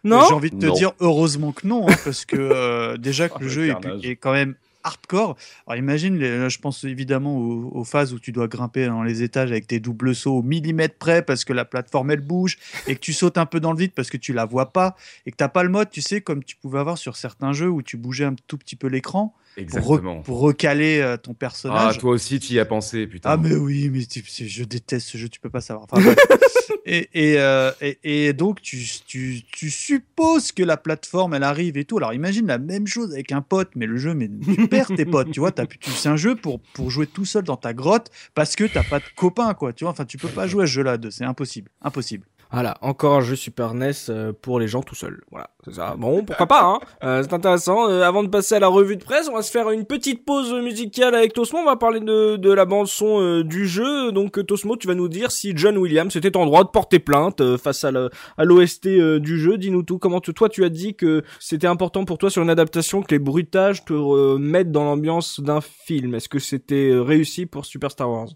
Non? 0.04 0.22
J'ai 0.28 0.34
envie 0.34 0.50
de 0.50 0.58
te 0.58 0.66
Non. 0.66 0.74
dire 0.74 0.92
heureusement 1.00 1.50
que 1.52 1.66
non, 1.66 1.86
hein, 1.88 1.94
parce 2.04 2.24
que 2.24 2.96
déjà 2.98 3.28
que 3.28 3.34
Oh, 3.36 3.38
le 3.40 3.46
le 3.46 3.50
jeu 3.50 3.76
est 4.04 4.16
quand 4.16 4.32
même 4.32 4.54
hardcore. 4.84 5.36
Alors 5.66 5.78
imagine, 5.78 6.18
je 6.48 6.58
pense 6.58 6.84
évidemment 6.84 7.36
aux, 7.36 7.70
aux 7.72 7.84
phases 7.84 8.12
où 8.12 8.18
tu 8.18 8.32
dois 8.32 8.48
grimper 8.48 8.86
dans 8.86 9.02
les 9.02 9.22
étages 9.22 9.50
avec 9.50 9.66
tes 9.66 9.80
doubles 9.80 10.14
sauts 10.14 10.38
au 10.38 10.42
millimètre 10.42 10.96
près 10.96 11.22
parce 11.22 11.44
que 11.44 11.52
la 11.52 11.64
plateforme 11.64 12.10
elle 12.10 12.20
bouge 12.20 12.58
et 12.86 12.94
que 12.94 13.00
tu 13.00 13.12
sautes 13.12 13.38
un 13.38 13.46
peu 13.46 13.60
dans 13.60 13.72
le 13.72 13.78
vide 13.78 13.92
parce 13.94 14.10
que 14.10 14.16
tu 14.16 14.32
la 14.32 14.44
vois 14.44 14.72
pas 14.72 14.96
et 15.26 15.30
que 15.30 15.36
t'as 15.36 15.48
pas 15.48 15.62
le 15.62 15.68
mode, 15.68 15.90
tu 15.90 16.00
sais, 16.00 16.20
comme 16.20 16.44
tu 16.44 16.56
pouvais 16.56 16.78
avoir 16.78 16.98
sur 16.98 17.16
certains 17.16 17.52
jeux 17.52 17.70
où 17.70 17.82
tu 17.82 17.96
bougeais 17.96 18.24
un 18.24 18.34
tout 18.46 18.58
petit 18.58 18.76
peu 18.76 18.86
l'écran 18.86 19.34
re- 19.58 19.62
Exactement. 19.62 20.22
pour 20.22 20.40
recaler 20.40 21.00
euh, 21.00 21.16
ton 21.16 21.32
Ah, 21.32 21.34
personnage. 21.38 21.98
toi 21.98 22.12
aussi, 22.12 22.38
tu 22.40 22.54
y 22.54 22.58
as 22.60 22.64
pensé, 22.64 23.06
putain. 23.06 23.30
Ah 23.30 23.36
mais 23.36 23.54
oui, 23.54 23.90
mais 23.90 24.00
je 24.00 24.64
déteste 24.64 25.08
ce 25.08 25.18
jeu, 25.18 25.28
tu 25.28 25.40
peux 25.40 25.50
pas 25.50 25.60
savoir. 25.60 25.86
Enfin, 25.90 26.02
et, 26.86 27.08
et, 27.12 27.38
euh, 27.38 27.70
et, 27.80 27.98
et 28.28 28.32
donc 28.32 28.60
tu, 28.62 28.78
tu, 29.06 29.42
tu 29.52 29.70
supposes 29.70 30.52
que 30.52 30.62
la 30.62 30.76
plateforme 30.76 31.34
elle 31.34 31.42
arrive 31.42 31.76
et 31.76 31.84
tout. 31.84 31.96
Alors 31.98 32.12
imagine 32.14 32.46
la 32.46 32.58
même 32.58 32.86
chose 32.86 33.12
avec 33.12 33.32
un 33.32 33.42
pote, 33.42 33.70
mais 33.74 33.86
le 33.86 33.96
jeu, 33.96 34.14
mais 34.14 34.30
tu 34.54 34.68
perds 34.68 34.88
tes 34.94 35.04
potes, 35.04 35.30
tu 35.30 35.40
vois. 35.40 35.52
pu- 35.52 35.78
tu- 35.78 35.90
C'est 35.90 36.08
un 36.08 36.16
jeu 36.16 36.34
pour, 36.34 36.60
pour 36.60 36.90
jouer 36.90 37.06
tout 37.06 37.24
seul 37.24 37.44
dans 37.44 37.56
ta 37.56 37.74
grotte 37.74 38.10
parce 38.34 38.56
que 38.56 38.64
t'as 38.64 38.84
pas 38.84 39.00
de 39.00 39.04
copains, 39.16 39.54
quoi. 39.54 39.72
Tu 39.72 39.84
vois, 39.84 39.90
enfin 39.92 40.04
tu 40.04 40.18
peux 40.18 40.28
pas 40.28 40.46
jouer 40.46 40.64
à 40.64 40.66
ce 40.66 40.72
jeu-là, 40.72 40.96
c'est 41.10 41.24
impossible, 41.24 41.70
impossible. 41.82 42.26
Voilà, 42.50 42.78
encore 42.80 43.14
un 43.16 43.20
jeu 43.20 43.36
Super 43.36 43.74
NES 43.74 43.90
euh, 44.08 44.32
pour 44.32 44.58
les 44.58 44.68
gens 44.68 44.80
tout 44.82 44.94
seuls. 44.94 45.20
Voilà, 45.30 45.50
c'est 45.66 45.74
ça. 45.74 45.96
Bon, 45.98 46.24
pourquoi 46.24 46.46
pas, 46.46 46.62
hein 46.64 46.78
Euh, 47.04 47.22
C'est 47.22 47.34
intéressant. 47.34 47.90
Euh, 47.90 48.02
avant 48.02 48.22
de 48.22 48.28
passer 48.28 48.54
à 48.54 48.58
la 48.58 48.68
revue 48.68 48.96
de 48.96 49.04
presse, 49.04 49.28
on 49.30 49.34
va 49.34 49.42
se 49.42 49.50
faire 49.50 49.70
une 49.70 49.84
petite 49.84 50.24
pause 50.24 50.54
musicale 50.54 51.14
avec 51.14 51.34
Tosmo. 51.34 51.58
On 51.58 51.64
va 51.66 51.76
parler 51.76 52.00
de, 52.00 52.36
de 52.36 52.50
la 52.50 52.64
bande 52.64 52.86
son 52.86 53.20
euh, 53.20 53.44
du 53.44 53.68
jeu. 53.68 54.12
Donc, 54.12 54.44
Tosmo, 54.46 54.76
tu 54.76 54.86
vas 54.86 54.94
nous 54.94 55.08
dire 55.08 55.30
si 55.30 55.52
John 55.54 55.76
Williams 55.76 56.16
était 56.16 56.36
en 56.38 56.46
droit 56.46 56.64
de 56.64 56.70
porter 56.70 56.98
plainte 57.00 57.42
euh, 57.42 57.58
face 57.58 57.84
à 57.84 57.90
l'OST 57.90 58.86
euh, 58.86 59.18
du 59.20 59.38
jeu. 59.38 59.58
Dis-nous 59.58 59.82
tout. 59.82 59.98
Comment 59.98 60.20
tu- 60.20 60.32
toi, 60.32 60.48
tu 60.48 60.64
as 60.64 60.70
dit 60.70 60.94
que 60.96 61.22
c'était 61.40 61.66
important 61.66 62.06
pour 62.06 62.16
toi 62.16 62.30
sur 62.30 62.42
une 62.42 62.50
adaptation 62.50 63.02
que 63.02 63.10
les 63.14 63.18
bruitages 63.18 63.84
te 63.84 63.92
euh, 63.92 64.38
mettent 64.38 64.72
dans 64.72 64.84
l'ambiance 64.84 65.40
d'un 65.40 65.60
film? 65.60 66.14
Est-ce 66.14 66.30
que 66.30 66.38
c'était 66.38 66.92
réussi 66.94 67.44
pour 67.44 67.66
Super 67.66 67.90
Star 67.90 68.10
Wars? 68.10 68.28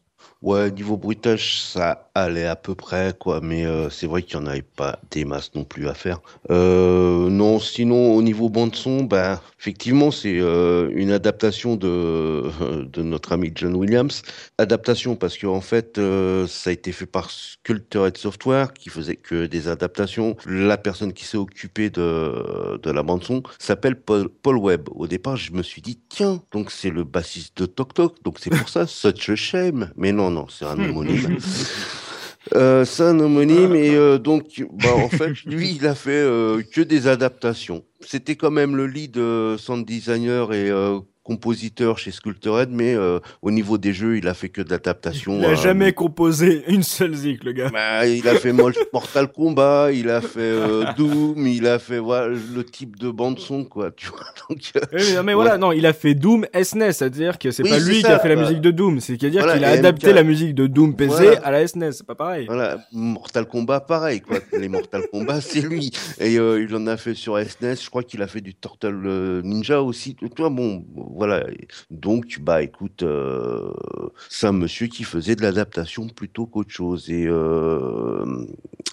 Ouais, 0.42 0.72
niveau 0.72 0.96
bruitage, 0.96 1.60
ça 1.60 2.10
allait 2.16 2.46
à 2.46 2.56
peu 2.56 2.74
près, 2.74 3.14
quoi, 3.16 3.40
mais 3.40 3.64
euh, 3.64 3.88
c'est 3.90 4.08
vrai 4.08 4.24
qu'il 4.24 4.40
n'y 4.40 4.44
en 4.44 4.48
avait 4.48 4.62
pas 4.62 4.98
des 5.12 5.24
masses 5.24 5.54
non 5.54 5.62
plus 5.62 5.86
à 5.86 5.94
faire. 5.94 6.20
Euh, 6.50 7.30
non, 7.30 7.60
sinon, 7.60 8.12
au 8.14 8.22
niveau 8.22 8.48
bande-son, 8.48 9.04
ben, 9.04 9.40
effectivement, 9.60 10.10
c'est 10.10 10.40
euh, 10.40 10.90
une 10.96 11.12
adaptation 11.12 11.76
de, 11.76 12.50
de 12.92 13.02
notre 13.02 13.30
ami 13.30 13.52
John 13.54 13.76
Williams. 13.76 14.22
Adaptation 14.58 15.14
parce 15.14 15.38
qu'en 15.38 15.60
fait, 15.60 15.98
euh, 15.98 16.48
ça 16.48 16.70
a 16.70 16.72
été 16.72 16.90
fait 16.90 17.06
par 17.06 17.30
Sculpted 17.30 18.16
Software, 18.16 18.72
qui 18.74 18.90
faisait 18.90 19.16
que 19.16 19.46
des 19.46 19.68
adaptations. 19.68 20.36
La 20.44 20.76
personne 20.76 21.12
qui 21.12 21.24
s'est 21.24 21.38
occupée 21.38 21.88
de, 21.88 22.80
de 22.82 22.90
la 22.90 23.04
bande-son 23.04 23.44
s'appelle 23.60 23.94
Paul, 23.94 24.28
Paul 24.28 24.56
Webb. 24.56 24.88
Au 24.90 25.06
départ, 25.06 25.36
je 25.36 25.52
me 25.52 25.62
suis 25.62 25.82
dit, 25.82 26.00
tiens, 26.08 26.42
donc 26.50 26.72
c'est 26.72 26.90
le 26.90 27.04
bassiste 27.04 27.58
de 27.58 27.66
Tok 27.66 27.94
Tok, 27.94 28.22
donc 28.24 28.38
c'est 28.40 28.50
pour 28.50 28.68
ça, 28.68 28.88
such 28.88 29.28
a 29.30 29.36
shame. 29.36 29.92
Mais 29.96 30.10
non, 30.10 30.31
non, 30.32 30.46
c'est 30.48 30.64
un 30.64 30.78
homonyme. 30.88 31.38
Euh, 32.54 32.84
c'est 32.84 33.04
un 33.04 33.18
homonyme 33.20 33.74
et 33.74 33.94
euh, 33.94 34.18
donc 34.18 34.64
bah, 34.72 34.94
en 34.96 35.08
fait 35.08 35.32
lui 35.46 35.76
il 35.76 35.86
a 35.86 35.94
fait 35.94 36.10
euh, 36.10 36.62
que 36.62 36.80
des 36.80 37.06
adaptations. 37.06 37.84
C'était 38.00 38.34
quand 38.34 38.50
même 38.50 38.76
le 38.76 38.86
lead 38.86 39.18
sound 39.58 39.86
designer 39.86 40.52
et 40.52 40.70
compositeur 41.22 41.98
chez 41.98 42.10
Sculpted 42.10 42.68
mais 42.70 42.94
euh, 42.94 43.20
au 43.42 43.50
niveau 43.50 43.78
des 43.78 43.92
jeux 43.92 44.16
il 44.16 44.26
a 44.28 44.34
fait 44.34 44.48
que 44.48 44.60
de 44.62 44.70
l'adaptation. 44.70 45.38
Il 45.38 45.44
a 45.44 45.50
euh, 45.50 45.56
jamais 45.56 45.92
composé 45.92 46.64
une 46.68 46.82
seule 46.82 47.14
zik, 47.14 47.44
le 47.44 47.52
gars. 47.52 47.70
bah, 47.72 48.06
il 48.06 48.26
a 48.28 48.34
fait 48.34 48.52
Mortal 48.92 49.30
Kombat, 49.30 49.92
il 49.92 50.08
a 50.10 50.20
fait 50.20 50.40
euh, 50.40 50.84
Doom, 50.96 51.46
il 51.46 51.66
a 51.66 51.78
fait 51.78 51.98
voilà, 51.98 52.28
le 52.28 52.64
type 52.64 52.96
de 52.98 53.10
bande 53.10 53.38
son 53.38 53.64
quoi. 53.64 53.90
Tu 53.92 54.08
vois 54.08 54.18
donc 54.48 54.58
Oui, 54.74 54.80
mais, 54.92 55.14
non, 55.14 55.22
mais 55.22 55.32
Ouais. 55.32 55.34
voilà, 55.34 55.58
non, 55.58 55.72
il 55.72 55.86
a 55.86 55.92
fait 55.92 56.14
Doom 56.14 56.44
SNES, 56.54 56.92
c'est-à-dire 56.92 57.38
que 57.38 57.50
c'est 57.50 57.62
Oui, 57.62 57.70
pas 57.70 57.78
lui 57.78 58.00
qui 58.02 58.06
a 58.06 58.18
fait 58.18 58.28
la 58.28 58.36
musique 58.36 58.60
de 58.60 58.70
Doom, 58.70 59.00
c'est-à-dire 59.00 59.42
Voilà, 59.42 59.54
qu'il 59.54 59.64
a 59.64 59.68
adapté 59.70 60.08
MK. 60.08 60.14
la 60.14 60.22
musique 60.24 60.54
de 60.54 60.66
Doom 60.66 60.94
PC 60.96 61.10
Voilà. 61.14 61.38
à 61.46 61.50
la 61.50 61.66
SNES, 61.66 61.92
c'est 61.92 62.06
pas 62.06 62.14
pareil. 62.14 62.46
Voilà, 62.46 62.78
Mortal 62.92 63.46
Kombat, 63.46 63.80
pareil, 63.80 64.20
quoi. 64.20 64.38
Les 64.58 64.68
Mortal 64.68 65.02
Kombat, 65.10 65.40
c'est 65.40 65.60
lui. 65.60 65.90
Et 66.20 66.34
il 66.34 66.74
en 66.74 66.86
a 66.86 66.96
fait 66.96 67.14
sur 67.14 67.38
SNES, 67.38 67.76
je 67.82 67.88
crois 67.90 68.02
qu'il 68.02 68.22
a 68.22 68.26
fait 68.26 68.40
du 68.40 68.54
Turtle 68.54 69.40
Ninja 69.44 69.82
aussi. 69.82 70.14
Tu 70.16 70.26
vois, 70.36 70.50
bon, 70.50 70.84
voilà. 71.14 71.46
Donc, 71.90 72.38
bah, 72.40 72.62
écoute, 72.62 73.02
euh, 73.02 73.70
c'est 74.28 74.46
un 74.46 74.52
monsieur 74.52 74.86
qui 74.86 75.04
faisait 75.04 75.36
de 75.36 75.42
l'adaptation 75.42 76.08
plutôt 76.08 76.46
qu'autre 76.46 76.70
chose. 76.70 77.10
Et 77.10 77.26
euh, 77.26 78.46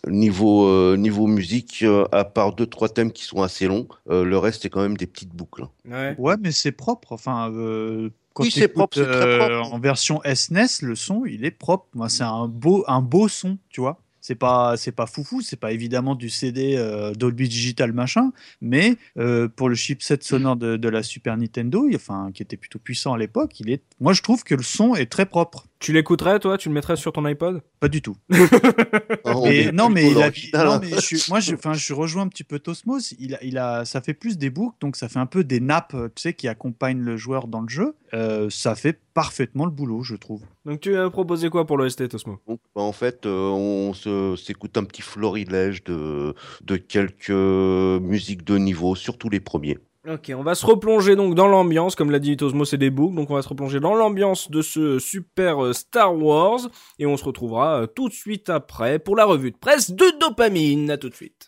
niveau, 0.08 0.68
euh, 0.68 0.96
niveau 0.98 1.28
musique, 1.28 1.80
euh, 1.84 2.06
à 2.12 2.26
part 2.26 2.54
deux, 2.54 2.66
trois 2.66 2.90
thèmes 2.90 3.12
qui 3.12 3.24
sont 3.24 3.42
assez 3.42 3.68
longs, 3.68 3.88
euh, 4.10 4.24
le 4.24 4.38
reste, 4.38 4.62
c'est 4.64 4.70
quand 4.70 4.82
même 4.82 4.98
des 4.98 5.08
petites 5.08 5.34
boucles. 5.36 5.64
hein. 5.64 5.70
Ouais. 5.90 6.16
Ouais, 6.18 6.36
mais 6.40 6.52
c'est 6.52 6.72
propre. 6.72 7.12
Enfin, 7.14 7.52
euh, 7.54 8.10
quand 8.34 8.44
Oui, 8.44 8.52
c'est 8.52 8.68
propre, 8.68 8.98
euh. 9.00 9.60
En 9.62 9.80
version 9.80 10.22
SNES, 10.24 10.82
le 10.84 10.96
son, 10.96 11.26
il 11.26 11.46
est 11.46 11.52
propre. 11.52 11.88
Moi, 11.94 12.10
c'est 12.10 12.24
un 12.24 12.48
beau, 12.48 12.84
un 12.88 13.02
beau 13.02 13.28
son, 13.28 13.58
tu 13.70 13.82
vois. 13.82 14.00
C'est 14.30 14.36
pas, 14.36 14.78
c'est 14.78 14.92
pas 14.92 15.08
foufou, 15.08 15.42
c'est 15.42 15.56
pas 15.56 15.72
évidemment 15.72 16.14
du 16.14 16.30
CD 16.30 16.76
euh, 16.78 17.14
Dolby 17.14 17.50
Digital 17.50 17.94
machin, 17.94 18.32
mais 18.62 18.96
euh, 19.18 19.48
pour 19.48 19.70
le 19.70 19.74
chipset 19.74 20.20
sonore 20.22 20.56
de, 20.56 20.78
de 20.78 20.88
la 20.88 21.02
Super 21.02 21.36
Nintendo, 21.36 21.90
enfin 21.96 22.30
qui 22.32 22.44
était 22.44 22.56
plutôt 22.56 22.78
puissant 22.78 23.14
à 23.14 23.18
l'époque, 23.18 23.60
il 23.60 23.72
est. 23.72 23.82
Moi, 24.00 24.14
je 24.14 24.22
trouve 24.22 24.44
que 24.44 24.54
le 24.54 24.62
son 24.62 24.94
est 24.94 25.08
très 25.08 25.26
propre. 25.26 25.66
Tu 25.80 25.94
l'écouterais, 25.94 26.40
toi? 26.40 26.58
Tu 26.58 26.68
le 26.68 26.74
mettrais 26.76 26.98
sur 26.98 27.14
ton 27.14 27.24
iPod? 27.24 27.62
Pas 27.80 27.88
du 27.88 28.02
tout. 28.02 28.18
Mais, 28.30 29.56
est 29.66 29.72
non, 29.72 29.90
mais 29.90 30.12
il 30.12 30.18
a, 30.22 30.30
non, 30.66 30.72
hein. 30.74 30.80
mais 30.82 30.90
je, 30.92 31.00
suis- 31.00 31.22
moi, 31.30 31.40
je, 31.40 31.54
enfin, 31.56 31.74
je 31.74 31.94
rejoins 31.94 32.24
un 32.24 32.28
petit 32.28 32.44
peu 32.44 32.60
Tosmos. 32.60 33.14
Il 33.20 33.36
a, 33.36 33.44
il 33.44 33.58
a, 33.58 33.86
ça 33.86 34.02
fait 34.02 34.14
plus 34.14 34.38
des 34.38 34.50
boucles, 34.50 34.76
donc 34.82 34.96
ça 34.96 35.08
fait 35.08 35.20
un 35.20 35.26
peu 35.26 35.44
des 35.44 35.60
nappes, 35.60 35.96
tu 36.16 36.22
sais, 36.22 36.34
qui 36.34 36.48
accompagnent 36.48 37.02
le 37.02 37.16
joueur 37.16 37.48
dans 37.48 37.62
le 37.62 37.70
jeu. 37.70 37.96
Euh, 38.14 38.50
ça 38.50 38.76
fait 38.76 39.00
parfaitement 39.14 39.66
le 39.66 39.72
boulot, 39.72 40.04
je 40.04 40.16
trouve. 40.16 40.42
Donc 40.66 40.82
tu 40.82 40.96
as 40.98 41.10
proposé 41.10 41.50
quoi 41.50 41.66
pour 41.66 41.78
l'OST, 41.78 42.10
Tosmo 42.10 42.40
Donc, 42.48 42.60
bah, 42.76 42.82
en 42.82 42.92
fait, 42.92 43.26
euh, 43.26 43.50
on 43.50 43.94
se- 43.94 44.36
s'écoute 44.36 44.78
un 44.78 44.84
petit 44.84 45.02
florilège 45.02 45.84
de, 45.86 46.34
de 46.62 46.76
quelques 46.78 47.30
musiques 47.30 48.44
de 48.44 48.58
niveau, 48.58 48.96
surtout 48.96 49.30
les 49.30 49.40
premiers. 49.40 49.78
Ok, 50.12 50.32
on 50.36 50.42
va 50.42 50.56
se 50.56 50.66
replonger 50.66 51.16
donc 51.16 51.36
dans 51.36 51.48
l'ambiance, 51.48 51.96
comme 51.96 52.10
l'a 52.10 52.18
dit 52.18 52.36
Tosmo, 52.36 52.66
c'est 52.66 52.78
des 52.78 52.90
books, 52.90 53.14
donc 53.14 53.30
on 53.30 53.36
va 53.36 53.44
se 53.44 53.50
replonger 53.50 53.80
dans 53.80 53.94
l'ambiance 53.94 54.50
de 54.50 54.64
ce 54.64 54.98
super 54.98 55.64
euh, 55.64 55.74
Star 55.74 56.18
Wars, 56.18 56.62
et 56.98 57.06
on 57.06 57.16
se 57.16 57.24
retrouvera 57.24 57.82
euh, 57.82 57.86
tout 57.86 58.10
de 58.10 58.14
suite 58.14 58.50
après 58.50 58.98
pour 58.98 59.16
la 59.16 59.26
revue 59.26 59.52
de 59.52 59.58
presse 59.58 59.92
de 59.92 60.06
Dopamine. 60.20 60.90
À 60.90 60.98
tout 60.98 61.10
de 61.10 61.16
suite. 61.16 61.48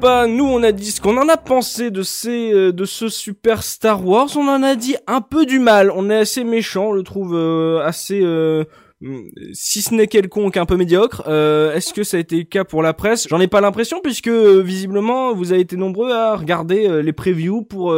Dopa, 0.00 0.26
nous 0.26 0.46
on 0.46 0.62
a 0.62 0.72
dit 0.72 0.92
ce 0.92 1.00
qu'on 1.00 1.18
en 1.18 1.28
a 1.28 1.36
pensé 1.36 1.90
euh, 1.90 2.72
de 2.72 2.84
ce 2.86 3.08
super 3.10 3.62
Star 3.62 4.06
Wars. 4.06 4.30
On 4.34 4.48
en 4.48 4.62
a 4.62 4.74
dit 4.74 4.96
un 5.06 5.20
peu 5.20 5.44
du 5.44 5.58
mal. 5.58 5.92
On 5.94 6.08
est 6.08 6.16
assez 6.16 6.42
méchant, 6.42 6.88
on 6.88 6.92
le 6.92 7.02
trouve 7.02 7.34
euh, 7.34 7.84
assez 7.84 8.20
euh, 8.22 8.64
mm, 9.02 9.28
si 9.52 9.82
ce 9.82 9.94
n'est 9.94 10.06
quelconque, 10.06 10.56
un 10.56 10.64
peu 10.64 10.78
médiocre. 10.78 11.28
Est-ce 11.28 11.92
que 11.92 12.02
ça 12.02 12.16
a 12.16 12.20
été 12.20 12.38
le 12.38 12.44
cas 12.44 12.64
pour 12.64 12.82
la 12.82 12.94
presse? 12.94 13.28
J'en 13.28 13.40
ai 13.40 13.46
pas 13.46 13.60
l'impression 13.60 14.00
puisque 14.02 14.28
visiblement 14.30 15.34
vous 15.34 15.52
avez 15.52 15.60
été 15.60 15.76
nombreux 15.76 16.12
à 16.12 16.34
regarder 16.34 17.02
les 17.02 17.12
previews 17.12 17.60
pour 17.60 17.94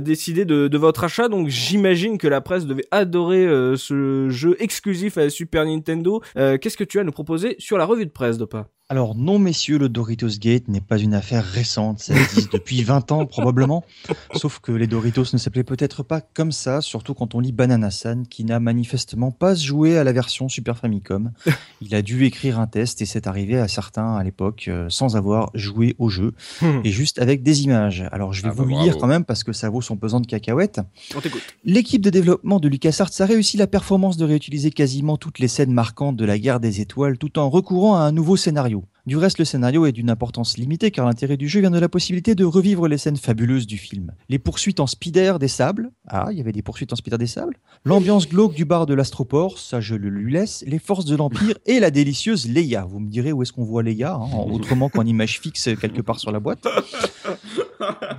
décider 0.00 0.44
de, 0.44 0.76
votre 0.76 1.04
achat. 1.04 1.28
Donc 1.28 1.48
j'imagine 1.48 2.18
que 2.18 2.26
la 2.26 2.40
presse 2.40 2.66
devait 2.66 2.86
adorer 2.90 3.46
ce 3.76 4.28
jeu 4.28 4.56
exclusif 4.58 5.18
à 5.18 5.30
Super 5.30 5.64
Nintendo. 5.66 6.20
Qu'est-ce 6.34 6.76
que 6.76 6.84
tu 6.84 6.98
as 6.98 7.02
à 7.02 7.04
nous 7.04 7.12
proposer 7.12 7.54
sur 7.60 7.78
la 7.78 7.84
revue 7.84 8.06
de 8.06 8.10
presse, 8.10 8.38
Dopa? 8.38 8.66
Alors 8.90 9.14
non, 9.14 9.38
messieurs, 9.38 9.78
le 9.78 9.88
Doritos 9.88 10.28
Gate 10.38 10.68
n'est 10.68 10.82
pas 10.82 10.98
une 10.98 11.14
affaire 11.14 11.42
récente, 11.42 12.00
ça 12.00 12.14
existe 12.14 12.52
depuis 12.52 12.82
20 12.82 13.12
ans 13.12 13.24
probablement. 13.24 13.82
Sauf 14.36 14.58
que 14.60 14.72
les 14.72 14.86
Doritos 14.86 15.24
ne 15.32 15.38
s'appelaient 15.38 15.64
peut-être 15.64 16.02
pas 16.02 16.20
comme 16.20 16.52
ça, 16.52 16.82
surtout 16.82 17.14
quand 17.14 17.34
on 17.34 17.40
lit 17.40 17.50
Banana-san, 17.50 18.26
qui 18.26 18.44
n'a 18.44 18.60
manifestement 18.60 19.30
pas 19.30 19.54
joué 19.54 19.96
à 19.96 20.04
la 20.04 20.12
version 20.12 20.50
Super 20.50 20.76
Famicom. 20.76 21.32
Il 21.80 21.94
a 21.94 22.02
dû 22.02 22.26
écrire 22.26 22.60
un 22.60 22.66
test 22.66 23.00
et 23.00 23.06
c'est 23.06 23.26
arrivé 23.26 23.58
à 23.58 23.68
certains 23.68 24.16
à 24.16 24.22
l'époque 24.22 24.66
euh, 24.68 24.90
sans 24.90 25.16
avoir 25.16 25.50
joué 25.54 25.96
au 25.98 26.10
jeu 26.10 26.34
et 26.84 26.90
juste 26.90 27.18
avec 27.18 27.42
des 27.42 27.62
images. 27.64 28.04
Alors 28.12 28.34
je 28.34 28.42
vais 28.42 28.48
Ah 28.48 28.50
bah 28.50 28.56
vous 28.58 28.64
le 28.68 28.74
bravo. 28.74 28.84
lire 28.84 28.98
quand 28.98 29.06
même 29.06 29.24
parce 29.24 29.44
que 29.44 29.54
ça 29.54 29.70
vaut 29.70 29.80
son 29.80 29.96
pesant 29.96 30.20
de 30.20 30.26
cacahuètes. 30.26 30.82
On 31.16 31.22
t'écoute. 31.22 31.42
L'équipe 31.64 32.02
de 32.02 32.10
développement 32.10 32.60
de 32.60 32.68
LucasArts 32.68 33.10
a 33.20 33.24
réussi 33.24 33.56
la 33.56 33.66
performance 33.66 34.18
de 34.18 34.26
réutiliser 34.26 34.70
quasiment 34.70 35.16
toutes 35.16 35.38
les 35.38 35.48
scènes 35.48 35.72
marquantes 35.72 36.16
de 36.16 36.24
la 36.26 36.38
guerre 36.38 36.60
des 36.60 36.82
étoiles 36.82 37.16
tout 37.16 37.38
en 37.38 37.48
recourant 37.48 37.96
à 37.96 38.00
un 38.00 38.12
nouveau 38.12 38.36
scénario. 38.36 38.83
Du 39.06 39.18
reste, 39.18 39.38
le 39.38 39.44
scénario 39.44 39.84
est 39.84 39.92
d'une 39.92 40.08
importance 40.08 40.56
limitée 40.56 40.90
car 40.90 41.04
l'intérêt 41.04 41.36
du 41.36 41.46
jeu 41.46 41.60
vient 41.60 41.70
de 41.70 41.78
la 41.78 41.90
possibilité 41.90 42.34
de 42.34 42.46
revivre 42.46 42.88
les 42.88 42.96
scènes 42.96 43.18
fabuleuses 43.18 43.66
du 43.66 43.76
film. 43.76 44.12
Les 44.30 44.38
poursuites 44.38 44.80
en 44.80 44.86
speeder 44.86 45.38
des 45.38 45.48
sables. 45.48 45.90
Ah, 46.08 46.28
il 46.30 46.38
y 46.38 46.40
avait 46.40 46.52
des 46.52 46.62
poursuites 46.62 46.90
en 46.90 46.96
speeder 46.96 47.18
des 47.18 47.26
sables. 47.26 47.58
L'ambiance 47.84 48.26
glauque 48.26 48.54
du 48.54 48.64
bar 48.64 48.86
de 48.86 48.94
l'Astroport, 48.94 49.58
ça 49.58 49.78
je 49.78 49.94
le 49.94 50.08
lui 50.08 50.32
laisse. 50.32 50.64
Les 50.66 50.78
forces 50.78 51.04
de 51.04 51.16
l'Empire 51.16 51.58
et 51.66 51.80
la 51.80 51.90
délicieuse 51.90 52.48
Leia. 52.48 52.86
Vous 52.86 52.98
me 52.98 53.10
direz 53.10 53.30
où 53.30 53.42
est-ce 53.42 53.52
qu'on 53.52 53.64
voit 53.64 53.82
Leia, 53.82 54.14
hein, 54.14 54.38
autrement 54.50 54.88
qu'en 54.88 55.04
image 55.04 55.38
fixe 55.38 55.68
quelque 55.78 56.00
part 56.00 56.18
sur 56.18 56.32
la 56.32 56.40
boîte. 56.40 56.66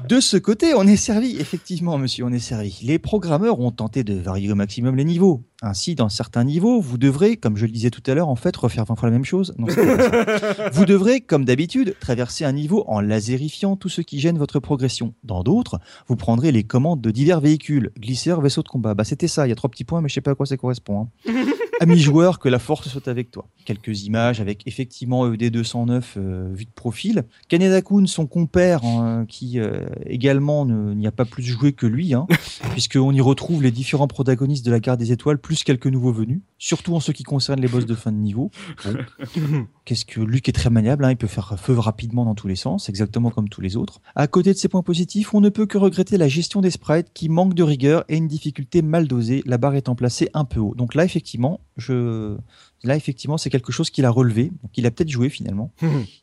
De 0.07 0.19
ce 0.19 0.37
côté, 0.37 0.75
on 0.75 0.85
est 0.85 0.97
servi, 0.97 1.37
effectivement, 1.37 1.97
monsieur, 1.97 2.25
on 2.25 2.31
est 2.31 2.37
servi. 2.37 2.77
Les 2.83 2.99
programmeurs 2.99 3.59
ont 3.59 3.71
tenté 3.71 4.03
de 4.03 4.13
varier 4.13 4.51
au 4.51 4.55
maximum 4.55 4.95
les 4.95 5.05
niveaux. 5.05 5.43
Ainsi, 5.65 5.95
dans 5.95 6.09
certains 6.09 6.43
niveaux, 6.43 6.79
vous 6.79 6.99
devrez, 6.99 7.37
comme 7.37 7.57
je 7.57 7.65
le 7.65 7.71
disais 7.71 7.89
tout 7.89 8.03
à 8.05 8.13
l'heure, 8.13 8.29
en 8.29 8.35
fait, 8.35 8.55
refaire 8.55 8.85
20 8.85 8.95
fois 8.95 9.09
la 9.09 9.13
même 9.13 9.25
chose. 9.25 9.55
Non, 9.57 9.65
vous 10.73 10.85
devrez, 10.85 11.21
comme 11.21 11.43
d'habitude, 11.43 11.95
traverser 11.99 12.45
un 12.45 12.51
niveau 12.51 12.83
en 12.87 13.01
lasérifiant 13.01 13.75
tout 13.75 13.89
ce 13.89 14.01
qui 14.01 14.19
gêne 14.19 14.37
votre 14.37 14.59
progression. 14.59 15.15
Dans 15.23 15.41
d'autres, 15.41 15.79
vous 16.07 16.15
prendrez 16.15 16.51
les 16.51 16.63
commandes 16.63 17.01
de 17.01 17.09
divers 17.09 17.41
véhicules, 17.41 17.91
glisseurs, 17.97 18.41
vaisseaux 18.41 18.61
de 18.61 18.67
combat. 18.67 18.93
Bah, 18.93 19.03
c'était 19.05 19.27
ça, 19.27 19.47
il 19.47 19.49
y 19.49 19.53
a 19.53 19.55
trois 19.55 19.71
petits 19.71 19.85
points, 19.85 20.01
mais 20.01 20.07
je 20.09 20.13
sais 20.13 20.21
pas 20.21 20.31
à 20.31 20.35
quoi 20.35 20.45
ça 20.45 20.55
correspond. 20.55 21.09
hein. 21.27 21.33
Ami 21.81 21.99
joueur, 21.99 22.39
que 22.39 22.47
la 22.47 22.59
force 22.59 22.87
soit 22.87 23.07
avec 23.09 23.31
toi. 23.31 23.47
Quelques 23.65 24.03
images 24.03 24.39
avec 24.39 24.65
effectivement 24.65 25.33
ED 25.33 25.51
209 25.51 26.13
euh, 26.15 26.49
vue 26.53 26.63
de 26.63 26.71
profil. 26.73 27.23
Kaneda 27.49 27.81
Kun, 27.81 28.05
son 28.05 28.27
compère, 28.27 28.85
hein, 28.85 29.25
qui 29.27 29.59
euh, 29.59 29.85
également 30.05 30.65
n'y 30.65 31.05
a 31.05 31.11
pas 31.11 31.25
plus 31.25 31.43
joué 31.43 31.73
que 31.73 31.85
lui, 31.85 32.13
hein, 32.13 32.27
puisqu'on 32.71 33.11
y 33.11 33.19
retrouve 33.19 33.61
les 33.61 33.71
différents 33.71 34.07
protagonistes 34.07 34.65
de 34.65 34.71
la 34.71 34.79
Guerre 34.79 34.95
des 34.95 35.11
Étoiles, 35.11 35.37
plus 35.37 35.54
quelques 35.63 35.87
nouveaux 35.87 36.11
venus, 36.11 36.41
surtout 36.57 36.95
en 36.95 36.99
ce 36.99 37.11
qui 37.11 37.23
concerne 37.23 37.61
les 37.61 37.67
boss 37.67 37.85
de 37.85 37.95
fin 37.95 38.11
de 38.11 38.17
niveau. 38.17 38.51
Bon. 38.83 39.65
Qu'est-ce 39.85 40.05
que 40.05 40.19
Luc 40.19 40.49
est 40.49 40.53
très 40.53 40.69
maniable, 40.69 41.05
hein, 41.05 41.11
il 41.11 41.17
peut 41.17 41.27
faire 41.27 41.59
feu 41.59 41.77
rapidement 41.77 42.25
dans 42.25 42.35
tous 42.35 42.47
les 42.47 42.55
sens, 42.55 42.89
exactement 42.89 43.29
comme 43.29 43.49
tous 43.49 43.61
les 43.61 43.77
autres. 43.77 44.01
À 44.15 44.27
côté 44.27 44.51
de 44.53 44.57
ces 44.57 44.67
points 44.67 44.81
positifs, 44.81 45.33
on 45.33 45.41
ne 45.41 45.49
peut 45.49 45.65
que 45.65 45.77
regretter 45.77 46.17
la 46.17 46.27
gestion 46.27 46.61
des 46.61 46.71
sprites 46.71 47.13
qui 47.13 47.29
manque 47.29 47.53
de 47.53 47.63
rigueur 47.63 48.03
et 48.09 48.17
une 48.17 48.27
difficulté 48.27 48.81
mal 48.81 49.07
dosée, 49.07 49.43
la 49.45 49.57
barre 49.57 49.75
étant 49.75 49.95
placée 49.95 50.29
un 50.33 50.45
peu 50.45 50.59
haut. 50.59 50.75
Donc 50.75 50.95
là, 50.95 51.05
effectivement, 51.05 51.61
je... 51.77 52.37
là, 52.85 52.95
effectivement, 52.95 53.37
c'est 53.37 53.49
quelque 53.49 53.71
chose 53.71 53.89
qu'il 53.89 54.05
a 54.05 54.09
relevé, 54.09 54.51
donc 54.63 54.71
il 54.75 54.85
a 54.85 54.91
peut-être 54.91 55.09
joué 55.09 55.29
finalement. 55.29 55.71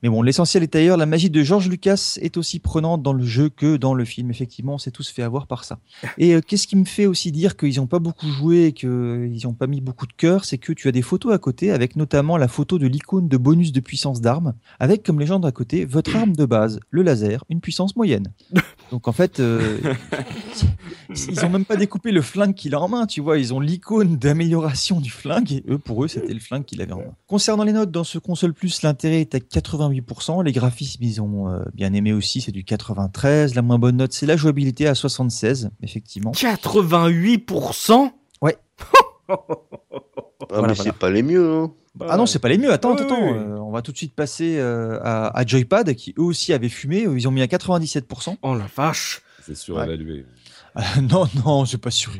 Mais 0.03 0.09
bon, 0.09 0.23
l'essentiel 0.23 0.63
est 0.63 0.75
ailleurs. 0.75 0.97
La 0.97 1.07
magie 1.07 1.31
de 1.31 1.43
George 1.43 1.69
Lucas 1.69 2.19
est 2.21 2.37
aussi 2.37 2.59
prenante 2.59 3.03
dans 3.03 3.13
le 3.13 3.25
jeu 3.25 3.49
que 3.49 3.77
dans 3.77 3.95
le 3.95 4.05
film. 4.05 4.31
Effectivement, 4.31 4.75
on 4.75 4.79
s'est 4.79 4.91
tous 4.91 5.09
fait 5.09 5.23
avoir 5.23 5.47
par 5.47 5.65
ça. 5.65 5.79
Et 6.19 6.35
euh, 6.35 6.41
qu'est-ce 6.41 6.67
qui 6.67 6.77
me 6.77 6.85
fait 6.85 7.07
aussi 7.07 7.33
dire 7.33 7.57
qu'ils 7.57 7.77
n'ont 7.77 7.87
pas 7.87 7.99
beaucoup 7.99 8.29
joué 8.29 8.67
et 8.67 8.73
qu'ils 8.73 9.41
n'ont 9.45 9.55
pas 9.55 9.67
mis 9.67 9.81
beaucoup 9.81 10.07
de 10.07 10.13
cœur, 10.13 10.45
c'est 10.45 10.59
que 10.59 10.73
tu 10.73 10.89
as 10.89 10.93
des 10.93 11.03
photos 11.03 11.33
à 11.33 11.39
côté, 11.39 11.71
avec 11.71 11.97
notamment 11.97 12.37
la 12.37 12.49
photo 12.49 12.79
de 12.79 12.87
l'icône 12.87 13.29
de 13.29 13.37
bonus 13.37 13.73
de 13.73 13.81
puissance 13.81 14.21
d'arme, 14.21 14.55
avec 14.79 15.03
comme 15.03 15.21
légende 15.21 15.47
à 15.47 15.53
côté 15.53 15.85
votre 15.85 16.15
arme 16.17 16.35
de 16.35 16.45
base, 16.45 16.81
le 16.91 17.03
laser, 17.03 17.45
une 17.49 17.61
puissance 17.61 17.97
moyenne. 17.97 18.33
Donc 18.93 19.09
en 19.09 19.13
fait, 19.13 19.41
euh, 19.41 19.79
ils 21.09 21.45
ont 21.47 21.49
même 21.49 21.65
pas 21.65 21.77
découpé 21.77 22.13
le 22.13 22.21
flingue 22.21 22.53
qu'il 22.53 22.75
a 22.75 22.81
en 22.81 22.89
main, 22.89 23.07
tu 23.07 23.23
vois. 23.23 23.39
Ils 23.39 23.55
ont 23.55 23.59
l'icône 23.59 24.19
d'amélioration 24.19 25.01
du 25.01 25.11
flingue 25.11 25.51
et 25.51 25.65
eux, 25.67 25.79
pour 25.79 26.05
eux, 26.05 26.09
c'était 26.09 26.35
le 26.35 26.41
flingue 26.41 26.67
qu'il 26.67 26.83
avait 26.83 26.93
en 26.93 26.99
main. 26.99 27.15
Concernant 27.27 27.65
les 27.65 27.73
notes, 27.73 27.91
dans 27.91 28.05
ce 28.05 28.19
console 28.19 28.53
plus, 28.53 28.83
l'intérêt 28.83 29.23
est 29.23 29.35
à 29.35 29.39
88%. 29.39 30.45
Les 30.45 30.53
graphismes, 30.53 31.03
ils 31.05 31.23
ont 31.23 31.49
euh, 31.49 31.63
bien 31.73 31.95
aimé 31.95 32.13
aussi, 32.13 32.43
c'est 32.43 32.53
du 32.53 32.65
93. 32.65 33.55
La 33.55 33.63
moins 33.63 33.79
bonne 33.79 33.97
note, 33.97 34.13
c'est 34.13 34.27
la 34.27 34.37
jouabilité 34.37 34.87
à 34.87 34.95
76, 34.95 35.71
effectivement. 35.83 36.33
88% 36.33 38.11
Ah, 39.29 39.37
Voilà, 40.51 40.69
mais 40.69 40.75
voilà. 40.75 40.75
c'est 40.75 40.93
pas 40.93 41.09
les 41.09 41.23
mieux, 41.23 41.51
hein. 41.51 41.73
Ah 42.01 42.17
non, 42.17 42.27
c'est 42.27 42.39
pas 42.39 42.49
les 42.49 42.59
mieux. 42.59 42.73
Attends, 42.73 42.95
Oui, 42.95 43.03
attends, 43.03 43.23
oui. 43.23 43.33
Euh, 43.37 43.57
on 43.59 43.71
va 43.71 43.83
tout 43.83 43.93
de 43.93 43.97
suite 43.97 44.15
passer 44.15 44.59
euh, 44.59 44.99
à, 45.03 45.37
à 45.39 45.47
Joypad, 45.47 45.95
qui 45.95 46.15
eux 46.19 46.23
aussi 46.23 46.53
avaient 46.53 46.69
fumé. 46.71 47.01
Ils 47.03 47.29
ont 47.29 47.31
mis 47.31 47.43
à 47.43 47.47
97%. 47.47 48.37
Oh 48.43 48.55
la 48.55 48.67
vache 48.75 49.23
C'est 49.43 49.55
surévalué. 49.55 50.25
Ah, 50.75 51.01
non, 51.03 51.27
non, 51.45 51.67
c'est 51.67 51.77
pas 51.77 51.91
sûr. 51.91 52.13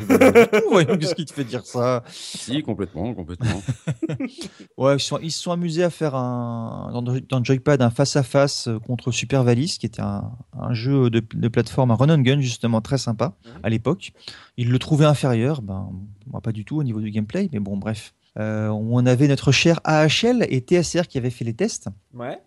Voyons, 0.71 0.99
qu'est-ce 0.99 1.15
qui 1.15 1.25
te 1.25 1.33
fait 1.33 1.45
dire 1.45 1.65
ça? 1.65 2.03
Si, 2.11 2.63
complètement, 2.63 3.15
complètement. 3.15 3.63
Ouais, 4.77 4.97
ils, 4.97 5.01
sont- 5.01 5.19
ils 5.23 5.31
se 5.31 5.41
sont 5.43 5.53
amusés 5.53 5.85
à 5.85 5.91
faire 5.91 6.15
un, 6.15 6.91
dans, 6.93 7.03
dans 7.29 7.45
Joypad 7.45 7.81
un 7.83 7.91
face-à-face 7.91 8.69
euh, 8.69 8.79
contre 8.79 9.11
Super 9.11 9.43
Valis, 9.45 9.77
qui 9.81 9.87
était 9.87 10.03
un, 10.03 10.33
un 10.59 10.75
jeu 10.75 11.09
de, 11.09 11.23
de 11.33 11.49
plateforme, 11.49 11.91
un 11.93 11.95
run 11.95 12.11
and 12.11 12.19
gun 12.23 12.41
justement 12.41 12.81
très 12.83 12.99
sympa 12.99 13.35
à 13.63 13.71
l'époque. 13.71 14.13
Ils 14.57 14.71
le 14.71 14.79
trouvaient 14.79 15.07
inférieur, 15.07 15.63
ben, 15.63 15.91
moi 16.27 16.41
pas 16.41 16.53
du 16.53 16.65
tout 16.65 16.77
au 16.79 16.85
niveau 16.85 17.01
du 17.01 17.11
gameplay, 17.11 17.49
mais 17.53 17.61
bon, 17.61 17.77
bref. 17.77 18.13
Euh, 18.39 18.69
on 18.69 19.05
avait 19.05 19.29
notre 19.29 19.53
cher 19.53 19.81
AHL 19.85 20.47
et 20.49 20.61
TSR 20.61 21.07
qui 21.09 21.19
avaient 21.19 21.31
fait 21.31 21.45
les 21.45 21.55
tests. 21.55 21.89
Ouais. 22.15 22.39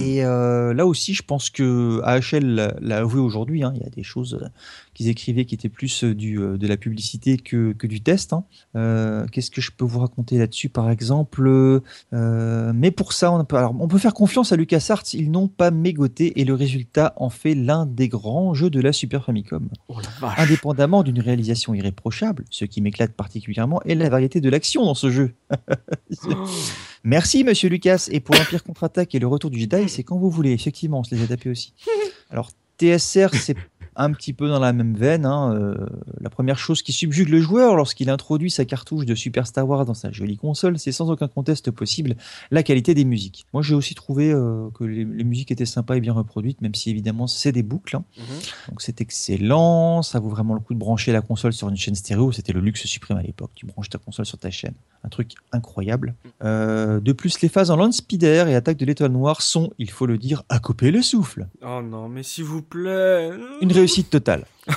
Et 0.00 0.22
euh, 0.24 0.74
là 0.74 0.86
aussi, 0.86 1.14
je 1.14 1.22
pense 1.22 1.48
que 1.48 2.00
AHL 2.04 2.74
l'a- 2.80 2.98
avoué 2.98 3.20
aujourd'hui. 3.20 3.62
hein, 3.62 3.72
il 3.74 3.82
y 3.82 3.86
a 3.86 3.90
des 3.90 4.02
choses 4.02 4.38
euh, 4.42 4.46
qu'ils 4.92 5.08
écrivaient 5.08 5.46
qui 5.46 5.54
étaient 5.54 5.70
plus 5.70 6.04
euh, 6.04 6.14
du, 6.14 6.38
euh, 6.38 6.58
de 6.58 6.66
la 6.66 6.76
publicité 6.76 7.38
que, 7.38 7.72
que 7.72 7.86
du 7.86 8.02
test. 8.02 8.34
hein. 8.34 8.44
Qu'est-ce 9.32 9.50
que 9.50 9.60
je 9.62 9.70
peux 9.70 9.84
vous 9.84 10.00
raconter 10.00 10.36
là-dessus, 10.38 10.68
par 10.68 10.90
exemple 10.90 11.80
Mais 12.12 12.90
pour 12.90 13.12
ça, 13.12 13.32
on 13.32 13.44
peut, 13.44 13.56
alors, 13.56 13.74
on 13.80 13.88
peut 13.88 13.98
faire 13.98 14.14
confiance 14.14 14.52
à 14.52 14.56
LucasArts. 14.56 15.02
Ils 15.14 15.30
n'ont 15.30 15.48
pas 15.48 15.70
mégoté 15.70 16.40
et 16.40 16.44
le 16.44 16.54
résultat 16.54 17.14
en 17.16 17.30
fait 17.30 17.54
l'un 17.54 17.86
des 17.86 18.08
grands 18.08 18.52
jeux 18.54 18.70
de 18.70 18.80
la 18.80 18.92
Super 18.92 19.24
Famicom. 19.24 19.68
Oh 19.88 19.96
la 20.20 20.34
Indépendamment 20.42 21.02
d'une 21.02 21.20
réalisation 21.20 21.72
irréprochable, 21.74 22.44
ce 22.50 22.64
qui 22.64 22.82
m'éclate 22.82 23.12
particulièrement 23.12 23.80
est 23.82 23.94
la 23.94 24.08
variété 24.08 24.40
de 24.40 24.48
l'action 24.50 24.84
dans 24.84 24.94
ce 24.94 25.10
jeu. 25.10 25.34
Merci, 27.04 27.44
monsieur 27.44 27.68
Lucas. 27.68 28.08
Et 28.10 28.20
pour 28.20 28.34
l'Empire 28.34 28.64
contre-attaque 28.64 29.14
et 29.14 29.18
le 29.18 29.26
retour 29.26 29.50
du 29.50 29.60
Jedi, 29.60 29.88
c'est 29.88 30.02
quand 30.02 30.16
vous 30.16 30.30
voulez. 30.30 30.52
Effectivement, 30.52 31.00
on 31.00 31.04
se 31.04 31.14
les 31.14 31.22
a 31.22 31.26
tapés 31.26 31.50
aussi. 31.50 31.74
Alors, 32.30 32.50
TSR, 32.78 33.28
c'est 33.34 33.56
un 33.96 34.12
petit 34.12 34.32
peu 34.32 34.48
dans 34.48 34.58
la 34.58 34.72
même 34.72 34.94
veine. 34.94 35.24
hein. 35.26 35.54
Euh, 35.54 35.74
la 36.20 36.30
première 36.30 36.58
chose 36.58 36.82
qui 36.82 36.92
subjugue 36.92 37.28
le 37.28 37.40
joueur 37.40 37.76
lorsqu'il 37.76 38.10
introduit 38.10 38.50
sa 38.50 38.64
cartouche 38.64 39.06
de 39.06 39.14
Super 39.14 39.46
Star 39.46 39.68
Wars 39.68 39.84
dans 39.84 39.94
sa 39.94 40.10
jolie 40.12 40.36
console, 40.36 40.78
c'est 40.78 40.92
sans 40.92 41.10
aucun 41.10 41.28
conteste 41.28 41.70
possible 41.70 42.16
la 42.50 42.62
qualité 42.62 42.94
des 42.94 43.04
musiques. 43.04 43.46
Moi, 43.52 43.62
j'ai 43.62 43.74
aussi 43.74 43.94
trouvé 43.94 44.30
euh, 44.32 44.68
que 44.74 44.84
les, 44.84 45.04
les 45.04 45.24
musiques 45.24 45.50
étaient 45.50 45.66
sympas 45.66 45.96
et 45.96 46.00
bien 46.00 46.12
reproduites, 46.12 46.60
même 46.60 46.74
si 46.74 46.90
évidemment 46.90 47.26
c'est 47.26 47.52
des 47.52 47.62
boucles. 47.62 47.96
hein. 47.96 48.04
Mhm. 48.18 48.24
Donc 48.70 48.82
c'est 48.82 49.00
excellent, 49.00 50.02
ça 50.02 50.18
vaut 50.20 50.28
vraiment 50.28 50.54
le 50.54 50.60
coup 50.60 50.74
de 50.74 50.78
brancher 50.78 51.12
la 51.12 51.20
console 51.22 51.52
sur 51.52 51.68
une 51.68 51.76
chaîne 51.76 51.94
stéréo, 51.94 52.32
c'était 52.32 52.52
le 52.52 52.60
luxe 52.60 52.84
suprême 52.86 53.18
à 53.18 53.22
l'époque, 53.22 53.50
tu 53.54 53.66
branches 53.66 53.88
ta 53.90 53.98
console 53.98 54.26
sur 54.26 54.38
ta 54.38 54.50
chaîne, 54.50 54.74
un 55.02 55.08
truc 55.08 55.32
incroyable. 55.52 56.14
Euh, 56.42 57.00
de 57.00 57.12
plus, 57.12 57.40
les 57.40 57.48
phases 57.48 57.70
en 57.70 57.76
land 57.76 57.92
speeder 57.92 58.48
et 58.48 58.54
attaque 58.54 58.76
de 58.76 58.84
l'étoile 58.86 59.12
noire 59.12 59.42
sont, 59.42 59.70
il 59.78 59.90
faut 59.90 60.06
le 60.06 60.18
dire, 60.18 60.42
à 60.48 60.58
couper 60.58 60.90
le 60.90 61.02
souffle. 61.02 61.48
Oh 61.62 61.80
non, 61.82 62.08
mais 62.08 62.22
s'il 62.22 62.44
vous 62.44 62.62
plaît 62.62 63.30
Une 63.60 63.72
réussite 63.84 64.10
totale. 64.10 64.44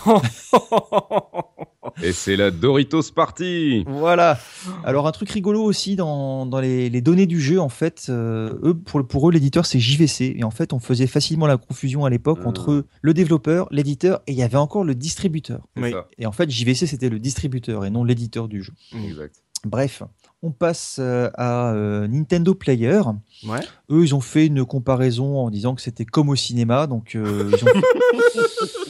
Et 2.04 2.12
c'est 2.12 2.36
la 2.36 2.52
Doritos 2.52 3.12
Party 3.16 3.84
Voilà. 3.88 4.38
Alors 4.84 5.08
un 5.08 5.12
truc 5.12 5.30
rigolo 5.32 5.64
aussi 5.64 5.96
dans, 5.96 6.46
dans 6.46 6.60
les, 6.60 6.90
les 6.90 7.02
données 7.02 7.26
du 7.26 7.40
jeu, 7.42 7.60
en 7.60 7.70
fait, 7.70 8.08
euh, 8.10 8.54
eux, 8.64 8.74
pour, 8.76 9.06
pour 9.08 9.30
eux, 9.30 9.32
l'éditeur 9.32 9.66
c'est 9.66 9.80
JVC. 9.80 10.36
Et 10.38 10.44
en 10.44 10.52
fait, 10.52 10.74
on 10.74 10.80
faisait 10.80 11.08
facilement 11.08 11.48
la 11.48 11.58
confusion 11.58 12.06
à 12.06 12.10
l'époque 12.10 12.40
Ah. 12.44 12.48
entre 12.50 12.86
le 13.02 13.14
développeur, 13.14 13.68
l'éditeur, 13.72 14.22
et 14.28 14.34
il 14.34 14.38
y 14.38 14.44
avait 14.44 14.58
encore 14.58 14.84
le 14.84 14.94
distributeur. 14.96 15.62
Oui. 15.78 15.94
Et 16.20 16.26
en 16.26 16.32
fait, 16.32 16.50
JVC 16.50 16.86
c'était 16.86 17.10
le 17.10 17.20
distributeur 17.20 17.86
et 17.86 17.90
non 17.90 18.04
l'éditeur 18.04 18.48
du 18.48 18.62
jeu. 18.62 18.74
Exact. 18.94 19.36
Bref, 19.66 20.04
On 20.44 20.52
passe 20.52 20.98
euh, 21.00 21.32
à 21.34 21.72
euh, 21.74 22.08
Nintendo 22.08 22.54
Player. 22.54 23.02
Ouais. 23.48 23.60
Eux, 23.90 24.04
ils 24.04 24.14
ont 24.14 24.22
fait 24.22 24.46
une 24.46 24.64
comparaison 24.66 25.38
en 25.40 25.50
disant 25.50 25.74
que 25.74 25.82
c'était 25.82 26.06
comme 26.06 26.30
au 26.30 26.36
cinéma. 26.36 26.86
Donc, 26.86 27.16
euh, 27.16 27.52
ils 27.52 27.64
ont- 27.66 27.82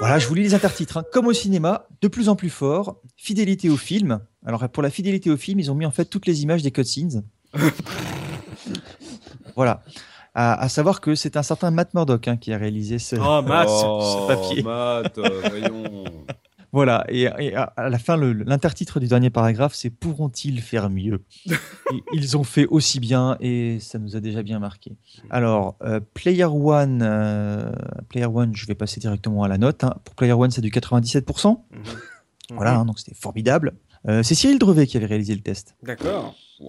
voilà, 0.00 0.18
je 0.18 0.26
vous 0.28 0.34
lis 0.34 0.42
les 0.42 0.54
intertitres. 0.54 0.96
hein. 0.98 1.04
Comme 1.12 1.26
au 1.26 1.32
cinéma, 1.32 1.86
de 2.00 2.08
plus 2.08 2.28
en 2.28 2.36
plus 2.36 2.50
fort, 2.50 2.96
fidélité 3.16 3.68
au 3.68 3.76
film. 3.76 4.20
Alors, 4.46 4.68
pour 4.68 4.82
la 4.82 4.90
fidélité 4.90 5.30
au 5.30 5.36
film, 5.36 5.58
ils 5.60 5.70
ont 5.70 5.74
mis 5.74 5.86
en 5.86 5.90
fait 5.90 6.04
toutes 6.04 6.26
les 6.26 6.42
images 6.42 6.62
des 6.62 6.70
cutscenes. 6.70 7.24
voilà. 9.56 9.82
À, 10.34 10.54
à 10.60 10.68
savoir 10.68 11.00
que 11.00 11.14
c'est 11.14 11.36
un 11.36 11.42
certain 11.42 11.70
Matt 11.72 11.94
Murdock 11.94 12.28
hein, 12.28 12.36
qui 12.36 12.52
a 12.52 12.58
réalisé 12.58 12.98
ce, 12.98 13.16
Oh, 13.16 13.42
Matt, 13.42 13.68
ce 13.68 14.26
papier. 14.28 14.62
Matt, 14.62 15.18
euh, 15.18 15.42
voyons. 15.50 16.04
Voilà, 16.72 17.04
et, 17.08 17.22
et 17.38 17.54
à, 17.54 17.72
la 17.88 17.98
fin, 17.98 18.16
l'intertitre 18.16 19.00
du 19.00 19.08
dernier 19.08 19.30
paragraphe, 19.30 19.74
c'est 19.74 19.88
Pourront-ils 19.90 20.60
faire 20.60 20.90
mieux? 20.90 21.24
Et 21.46 22.02
Ils 22.12 22.36
ont 22.36 22.44
fait 22.44 22.66
aussi 22.66 23.00
bien 23.00 23.38
et 23.40 23.78
ça 23.80 23.98
nous 23.98 24.16
a 24.16 24.20
déjà 24.20 24.42
bien 24.42 24.58
marqué. 24.58 24.92
Alors, 25.30 25.76
euh, 25.82 26.00
Player 26.12 26.44
One, 26.44 27.00
euh, 27.02 27.72
Player 28.10 28.26
One, 28.26 28.54
je 28.54 28.66
vais 28.66 28.74
passer 28.74 29.00
directement 29.00 29.42
à 29.44 29.48
la 29.48 29.56
note. 29.56 29.82
hein. 29.84 29.94
Pour 30.04 30.14
Player 30.14 30.34
One, 30.34 30.50
c'est 30.50 30.60
du 30.60 30.70
97%. 30.70 31.58
Voilà, 32.50 32.78
hein, 32.78 32.84
donc 32.84 32.98
c'était 32.98 33.14
formidable. 33.14 33.74
Euh, 34.06 34.22
c'est 34.22 34.34
Cyril 34.34 34.58
Drevet 34.58 34.86
qui 34.86 34.96
avait 34.96 35.06
réalisé 35.06 35.34
le 35.34 35.40
test, 35.40 35.74
D'accord. 35.82 36.34
euh, 36.60 36.66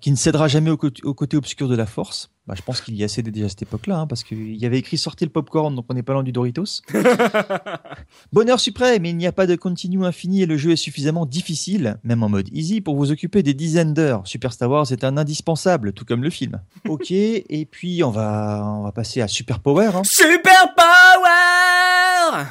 qui 0.00 0.10
ne 0.10 0.16
cédera 0.16 0.46
jamais 0.46 0.70
au, 0.70 0.76
côté- 0.76 1.02
au 1.04 1.14
côté 1.14 1.36
obscur 1.36 1.68
de 1.68 1.74
la 1.74 1.86
force. 1.86 2.30
Bah, 2.46 2.54
je 2.56 2.60
pense 2.62 2.82
qu'il 2.82 2.94
y 2.94 3.02
a 3.02 3.08
cédé 3.08 3.30
déjà 3.30 3.46
à 3.46 3.48
cette 3.48 3.62
époque-là, 3.62 4.00
hein, 4.00 4.06
parce 4.06 4.22
qu'il 4.22 4.54
y 4.56 4.66
avait 4.66 4.78
écrit 4.78 4.98
sortez 4.98 5.24
le 5.24 5.30
popcorn, 5.30 5.74
donc 5.74 5.86
on 5.88 5.94
n'est 5.94 6.02
pas 6.02 6.12
loin 6.12 6.22
du 6.22 6.30
Doritos. 6.30 6.82
Bonheur 8.32 8.60
suprême, 8.60 9.04
il 9.06 9.16
n'y 9.16 9.26
a 9.26 9.32
pas 9.32 9.46
de 9.46 9.56
continu 9.56 10.04
infini 10.04 10.42
et 10.42 10.46
le 10.46 10.56
jeu 10.56 10.72
est 10.72 10.76
suffisamment 10.76 11.24
difficile, 11.26 11.98
même 12.04 12.22
en 12.22 12.28
mode 12.28 12.48
easy, 12.52 12.80
pour 12.80 12.96
vous 12.96 13.10
occuper 13.12 13.42
des 13.42 13.54
dizaines 13.54 13.94
d'heures. 13.94 14.26
Super 14.26 14.52
Star 14.52 14.70
Wars 14.70 14.90
est 14.92 15.04
un 15.04 15.16
indispensable, 15.16 15.92
tout 15.92 16.04
comme 16.04 16.22
le 16.22 16.30
film. 16.30 16.60
Ok, 16.88 17.10
et 17.10 17.66
puis 17.70 18.02
on 18.04 18.10
va, 18.10 18.62
on 18.78 18.82
va 18.82 18.92
passer 18.92 19.20
à 19.22 19.28
Super 19.28 19.60
Power. 19.60 19.90
hein. 19.94 20.02
Super 20.04 20.74
Power 20.76 20.84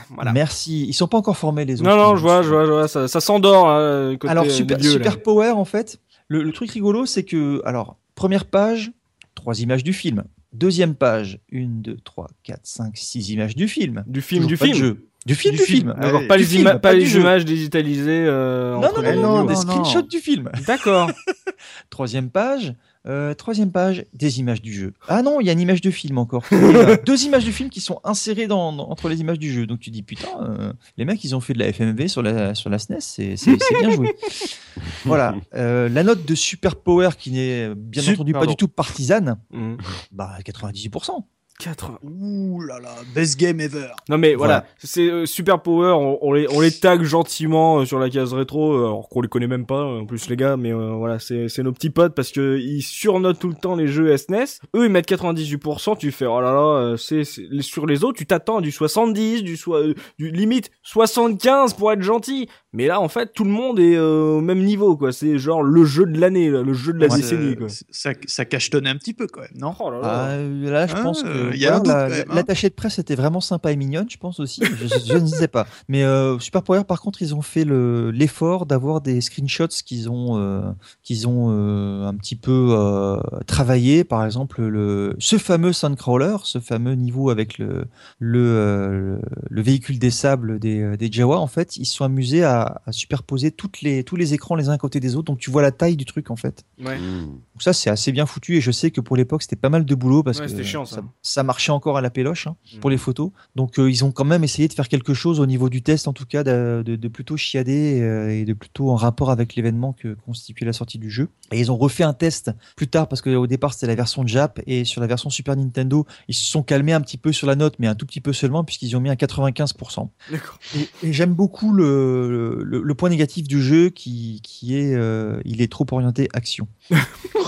Voilà. 0.09 0.31
Merci. 0.33 0.85
Ils 0.87 0.93
sont 0.93 1.07
pas 1.07 1.17
encore 1.17 1.37
formés 1.37 1.65
les 1.65 1.81
autres. 1.81 1.89
Non, 1.89 1.95
non, 1.97 2.15
je 2.15 2.21
vois, 2.21 2.41
je 2.41 2.49
vois, 2.49 2.65
je 2.65 2.71
vois, 2.71 2.87
ça, 2.87 3.07
ça 3.07 3.19
s'endort, 3.21 3.69
hein, 3.69 4.15
Alors 4.27 4.43
des 4.45 4.49
Super, 4.49 4.77
là. 4.77 4.83
Super 4.83 5.21
Power, 5.21 5.49
en 5.51 5.65
fait, 5.65 5.99
le, 6.27 6.43
le 6.43 6.51
truc 6.51 6.71
rigolo, 6.71 7.05
c'est 7.05 7.23
que, 7.23 7.61
alors, 7.65 7.97
première 8.15 8.45
page, 8.45 8.91
trois 9.35 9.59
images 9.61 9.83
du 9.83 9.93
film. 9.93 10.23
Deuxième 10.53 10.93
page, 10.95 11.39
une, 11.49 11.81
deux, 11.81 11.97
trois, 12.03 12.27
quatre, 12.43 12.61
cinq, 12.65 12.95
six 12.97 13.29
images 13.29 13.55
du 13.55 13.67
film. 13.67 14.03
Du 14.07 14.21
film, 14.21 14.43
Toujours 14.43 14.57
du 14.67 14.71
film. 14.73 14.77
jeu. 14.77 15.07
Du 15.25 15.35
film, 15.35 15.53
Du 15.55 15.59
du, 15.61 15.65
film. 15.65 15.79
film. 15.93 15.95
D'accord, 16.01 16.21
ouais. 16.21 16.27
pas, 16.27 16.35
Du 16.37 16.43
les, 16.43 16.49
film, 16.49 16.61
ima- 16.63 16.71
pas 16.73 16.79
pas 16.79 16.93
du 16.93 16.99
les 16.99 17.05
jeu. 17.05 17.21
images 17.21 17.45
digitalisées 17.45 18.25
euh, 18.27 18.73
Non, 18.73 18.83
entre 18.87 19.01
non, 19.01 19.09
les 19.09 19.15
non, 19.15 19.37
non, 19.37 19.43
des 19.45 19.53
non, 19.53 19.61
screenshots 19.61 20.01
non. 20.01 20.07
du 20.07 20.19
film. 20.19 20.49
D'accord. 20.67 21.09
Troisième 21.89 22.29
page, 22.29 22.73
euh, 23.05 23.33
troisième 23.33 23.71
page, 23.71 24.05
des 24.13 24.39
images 24.39 24.61
du 24.61 24.73
jeu. 24.73 24.93
Ah 25.07 25.21
non, 25.21 25.41
il 25.41 25.45
y 25.47 25.49
a 25.49 25.53
une 25.53 25.59
image 25.59 25.81
de 25.81 25.91
film 25.91 26.17
encore. 26.17 26.45
Deux 27.05 27.23
images 27.25 27.45
de 27.45 27.51
film 27.51 27.69
qui 27.69 27.81
sont 27.81 27.99
insérées 28.03 28.47
dans, 28.47 28.71
dans- 28.71 28.89
entre 28.89 29.09
les 29.09 29.19
images 29.19 29.39
du 29.39 29.51
jeu. 29.51 29.67
Donc 29.67 29.79
tu 29.81 29.89
dis 29.89 30.03
putain, 30.03 30.27
euh, 30.41 30.71
les 30.97 31.03
mecs 31.05 31.23
ils 31.23 31.35
ont 31.35 31.41
fait 31.41 31.53
de 31.53 31.59
la 31.59 31.67
FMV 31.73 32.07
sur 32.07 32.21
la 32.21 32.55
sur 32.55 32.69
la 32.69 32.79
SNES, 32.79 32.97
c'est 33.01 33.35
c'est- 33.35 33.57
bien 33.79 33.91
joué. 33.91 34.15
voilà, 35.05 35.35
Euh, 35.53 35.89
la 35.89 36.03
note 36.03 36.25
de 36.25 36.35
Super 36.35 36.75
Power 36.75 37.09
qui 37.17 37.31
n'est 37.31 37.73
bien 37.75 38.03
entendu 38.13 38.33
pas 38.33 38.45
du 38.45 38.55
tout 38.55 38.67
partisane, 38.67 39.37
Mhm. 39.51 39.77
bah 40.11 40.37
98%. 40.45 41.25
80. 41.59 41.99
Ouh 42.03 42.61
là 42.61 42.79
là, 42.79 42.89
best 43.15 43.39
game 43.39 43.59
ever. 43.61 43.87
Non 44.09 44.17
mais 44.17 44.35
voilà, 44.35 44.53
Voilà. 44.61 44.65
c'est 44.79 45.09
euh, 45.09 45.25
Super 45.25 45.61
Power, 45.61 45.91
on, 45.91 46.17
on 46.21 46.33
les 46.33 46.47
on 46.53 46.59
les 46.59 46.71
tag 46.71 47.03
gentiment 47.03 47.79
euh, 47.79 47.85
sur 47.85 47.99
la 47.99 48.09
case 48.09 48.33
rétro, 48.33 48.73
euh, 48.73 48.85
alors 48.85 49.07
qu'on 49.07 49.21
les 49.21 49.27
connaît 49.29 49.47
même 49.47 49.65
pas 49.65 49.79
euh, 49.81 49.99
en 50.01 50.05
plus 50.05 50.27
les 50.29 50.35
gars, 50.35 50.57
mais 50.57 50.73
euh, 50.73 50.91
voilà 50.93 51.19
c'est 51.19 51.47
c'est 51.49 51.63
nos 51.63 51.71
petits 51.71 51.89
potes 51.91 52.15
parce 52.15 52.31
que 52.31 52.57
ils 52.57 52.81
surnotent 52.81 53.39
tout 53.39 53.49
le 53.49 53.55
temps 53.55 53.75
les 53.75 53.87
jeux 53.87 54.15
SNES. 54.17 54.59
Eux 54.75 54.85
ils 54.85 54.89
mettent 54.91 55.07
98%, 55.09 55.97
tu 55.97 56.11
fais 56.11 56.25
oh 56.25 56.41
là 56.41 56.51
là, 56.53 56.59
euh, 56.79 56.97
c'est 56.97 57.23
sur 57.61 57.85
les 57.85 58.03
autres 58.03 58.17
tu 58.17 58.25
t'attends 58.25 58.57
à 58.57 58.61
du 58.61 58.71
70, 58.71 59.43
du 59.43 59.55
soi- 59.55 59.79
euh, 59.81 59.93
du 60.17 60.31
limite 60.31 60.71
75 60.81 61.73
pour 61.75 61.91
être 61.91 62.01
gentil. 62.01 62.49
Mais 62.73 62.87
là 62.87 62.99
en 62.99 63.07
fait 63.07 63.31
tout 63.33 63.43
le 63.43 63.51
monde 63.51 63.79
est 63.79 63.95
euh, 63.95 64.37
au 64.37 64.41
même 64.41 64.63
niveau 64.63 64.97
quoi, 64.97 65.11
c'est 65.11 65.37
genre 65.37 65.61
le 65.63 65.85
jeu 65.85 66.05
de 66.05 66.19
l'année, 66.19 66.49
là, 66.49 66.61
le 66.63 66.73
jeu 66.73 66.93
de 66.93 66.99
la 66.99 67.07
Ouais, 67.07 67.17
décennie 67.17 67.55
quoi. 67.55 67.67
Ça, 67.91 68.11
ça 68.25 68.45
cachetonnait 68.45 68.89
un 68.89 68.97
petit 68.97 69.13
peu 69.13 69.27
quand 69.27 69.41
même, 69.41 69.51
non? 69.55 69.73
Oh 69.79 69.91
là 69.91 69.99
là. 69.99 70.03
Ah, 70.03 70.27
euh, 70.31 70.71
là, 70.71 70.87
je 70.87 70.93
Ah, 70.97 71.01
pense 71.03 71.23
euh, 71.25 71.42
que 71.51 71.55
y 71.57 71.65
a 71.65 71.75
un 71.75 71.79
voilà, 71.79 71.79
doute, 71.79 71.87
la- 71.87 72.03
quand 72.03 72.09
même, 72.09 72.31
hein. 72.31 72.35
l'attaché 72.35 72.69
de 72.69 72.73
presse 72.73 72.99
était 72.99 73.15
vraiment 73.15 73.41
sympa 73.41 73.71
et 73.71 73.75
mignonne, 73.75 74.09
je 74.09 74.17
pense 74.17 74.39
aussi. 74.39 74.61
Je, 74.63 74.87
je- 74.87 75.05
je 75.05 75.17
ne 75.17 75.27
sais 75.27 75.47
pas. 75.47 75.67
Mais 75.87 76.03
euh, 76.03 76.39
Super 76.39 76.63
Power, 76.63 76.83
par 76.83 77.01
contre, 77.01 77.21
ils 77.21 77.33
ont 77.35 77.41
fait 77.41 77.63
le- 77.65 78.11
l'effort 78.11 78.65
d'avoir 78.65 79.01
des 79.01 79.21
screenshots 79.21 79.67
qu'ils 79.85 80.09
ont, 80.09 80.37
euh, 80.37 80.61
qu'ils 81.03 81.27
ont 81.27 81.47
euh, 81.51 82.07
un 82.07 82.13
petit 82.15 82.35
peu 82.35 82.69
euh, 82.71 83.19
travaillé. 83.47 84.03
Par 84.03 84.25
exemple, 84.25 84.61
le, 84.63 85.15
ce 85.19 85.37
fameux 85.37 85.73
Suncrawler, 85.73 86.37
ce 86.43 86.59
fameux 86.59 86.95
niveau 86.95 87.29
avec 87.29 87.57
le, 87.57 87.85
le, 88.19 88.39
euh, 88.39 89.17
le 89.49 89.61
véhicule 89.61 89.99
des 89.99 90.11
sables 90.11 90.59
des, 90.59 90.81
euh, 90.81 90.97
des 90.97 91.11
Jawa, 91.11 91.39
en 91.39 91.47
fait, 91.47 91.77
ils 91.77 91.85
se 91.85 91.95
sont 91.95 92.05
amusés 92.05 92.43
à, 92.43 92.81
à 92.85 92.91
superposer 92.91 93.51
toutes 93.51 93.81
les, 93.81 94.03
tous 94.03 94.15
les 94.15 94.33
écrans 94.33 94.55
les 94.55 94.69
uns 94.69 94.73
à 94.73 94.77
côté 94.77 94.99
des 94.99 95.15
autres. 95.15 95.25
Donc 95.25 95.39
tu 95.39 95.49
vois 95.51 95.61
la 95.61 95.71
taille 95.71 95.95
du 95.97 96.05
truc, 96.05 96.29
en 96.31 96.35
fait. 96.35 96.63
Ouais. 96.83 96.97
Mm. 96.97 97.25
Donc 97.25 97.61
ça, 97.61 97.73
c'est 97.73 97.89
assez 97.89 98.11
bien 98.11 98.25
foutu 98.25 98.55
et 98.57 98.61
je 98.61 98.71
sais 98.71 98.91
que 98.91 99.01
pour 99.01 99.15
l'époque, 99.17 99.41
c'était 99.43 99.55
pas 99.55 99.69
mal 99.69 99.85
de 99.85 99.95
boulot 99.95 100.23
parce 100.23 100.39
Ouais, 100.39 100.45
que 100.45 100.51
c'était 100.51 100.63
chiant, 100.63 100.85
ça. 100.85 101.01
ça 101.21 101.32
marchait 101.41 101.71
encore 101.71 101.97
à 101.97 102.01
la 102.01 102.11
péloche 102.11 102.45
hein, 102.45 102.55
Mm. 102.75 102.79
pour 102.79 102.89
les 102.91 102.97
photos. 102.97 103.31
Donc 103.55 103.79
euh, 103.79 103.89
ils 103.89 104.05
ont 104.05 104.11
quand 104.11 104.25
même 104.25 104.43
essayé 104.43 104.67
de 104.67 104.73
faire 104.73 104.87
quelque 104.87 105.15
chose 105.15 105.39
au 105.39 105.47
niveau 105.47 105.69
du 105.69 105.81
test, 105.81 106.07
en 106.07 106.13
tout 106.13 106.25
cas, 106.27 106.43
de, 106.43 106.83
de- 106.85 106.95
de 106.95 107.07
plutôt 107.07 107.37
chiader 107.37 108.01
euh, 108.01 108.29
et 108.29 108.45
de 108.45 108.53
plutôt 108.53 108.91
en 108.91 108.95
rapport 108.95 109.31
avec 109.31 109.55
l'événement 109.55 109.93
que 109.93 110.13
constituait 110.25 110.65
la 110.65 110.73
sortie 110.73 110.99
du 110.99 111.09
jeu. 111.09 111.29
Et 111.51 111.59
ils 111.59 111.71
ont 111.71 111.77
refait 111.77 112.03
un 112.03 112.13
test 112.13 112.51
plus 112.75 112.87
tard 112.87 113.07
parce 113.07 113.21
qu'au 113.21 113.47
départ, 113.47 113.73
c'était 113.73 113.87
la 113.87 113.95
version 113.95 114.27
Jap 114.27 114.59
et 114.67 114.83
sur 114.85 115.01
la 115.01 115.07
version 115.07 115.29
Super 115.29 115.55
Nintendo, 115.55 116.05
ils 116.27 116.35
se 116.35 116.45
sont 116.45 116.61
calmés 116.61 116.93
un 116.93 117.01
petit 117.01 117.17
peu 117.17 117.31
sur 117.31 117.47
la 117.47 117.55
note, 117.55 117.75
mais 117.79 117.87
un 117.87 117.95
tout 117.95 118.05
petit 118.05 118.21
peu 118.21 118.33
seulement 118.33 118.63
puisqu'ils 118.63 118.95
ont 118.97 118.99
mis 118.99 119.09
un 119.09 119.15
95%. 119.15 120.09
D'accord. 120.31 120.59
Et, 120.75 121.07
et 121.07 121.13
j'aime 121.13 121.33
beaucoup 121.33 121.71
le, 121.73 122.63
le, 122.63 122.81
le 122.83 122.95
point 122.95 123.09
négatif 123.09 123.47
du 123.47 123.61
jeu 123.61 123.89
qui, 123.89 124.41
qui 124.43 124.75
est, 124.77 124.93
euh, 124.93 125.39
il 125.45 125.61
est 125.61 125.71
trop 125.71 125.85
orienté 125.91 126.27
action. 126.33 126.67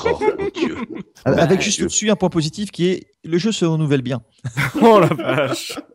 Oh 0.08 0.20
mon 0.38 0.50
dieu. 0.54 0.76
Avec 1.26 1.58
Ouais. 1.60 1.62
juste 1.66 1.82
au-dessus 1.82 2.10
un 2.12 2.16
point 2.16 2.30
positif 2.30 2.70
qui 2.72 2.86
est 2.88 3.08
le 3.26 3.38
jeu 3.38 3.52
se 3.52 3.66
renouvelle 3.66 4.02
bien. 4.02 4.22
Oh 4.82 5.00
la 5.00 5.08
vache. 5.08 5.74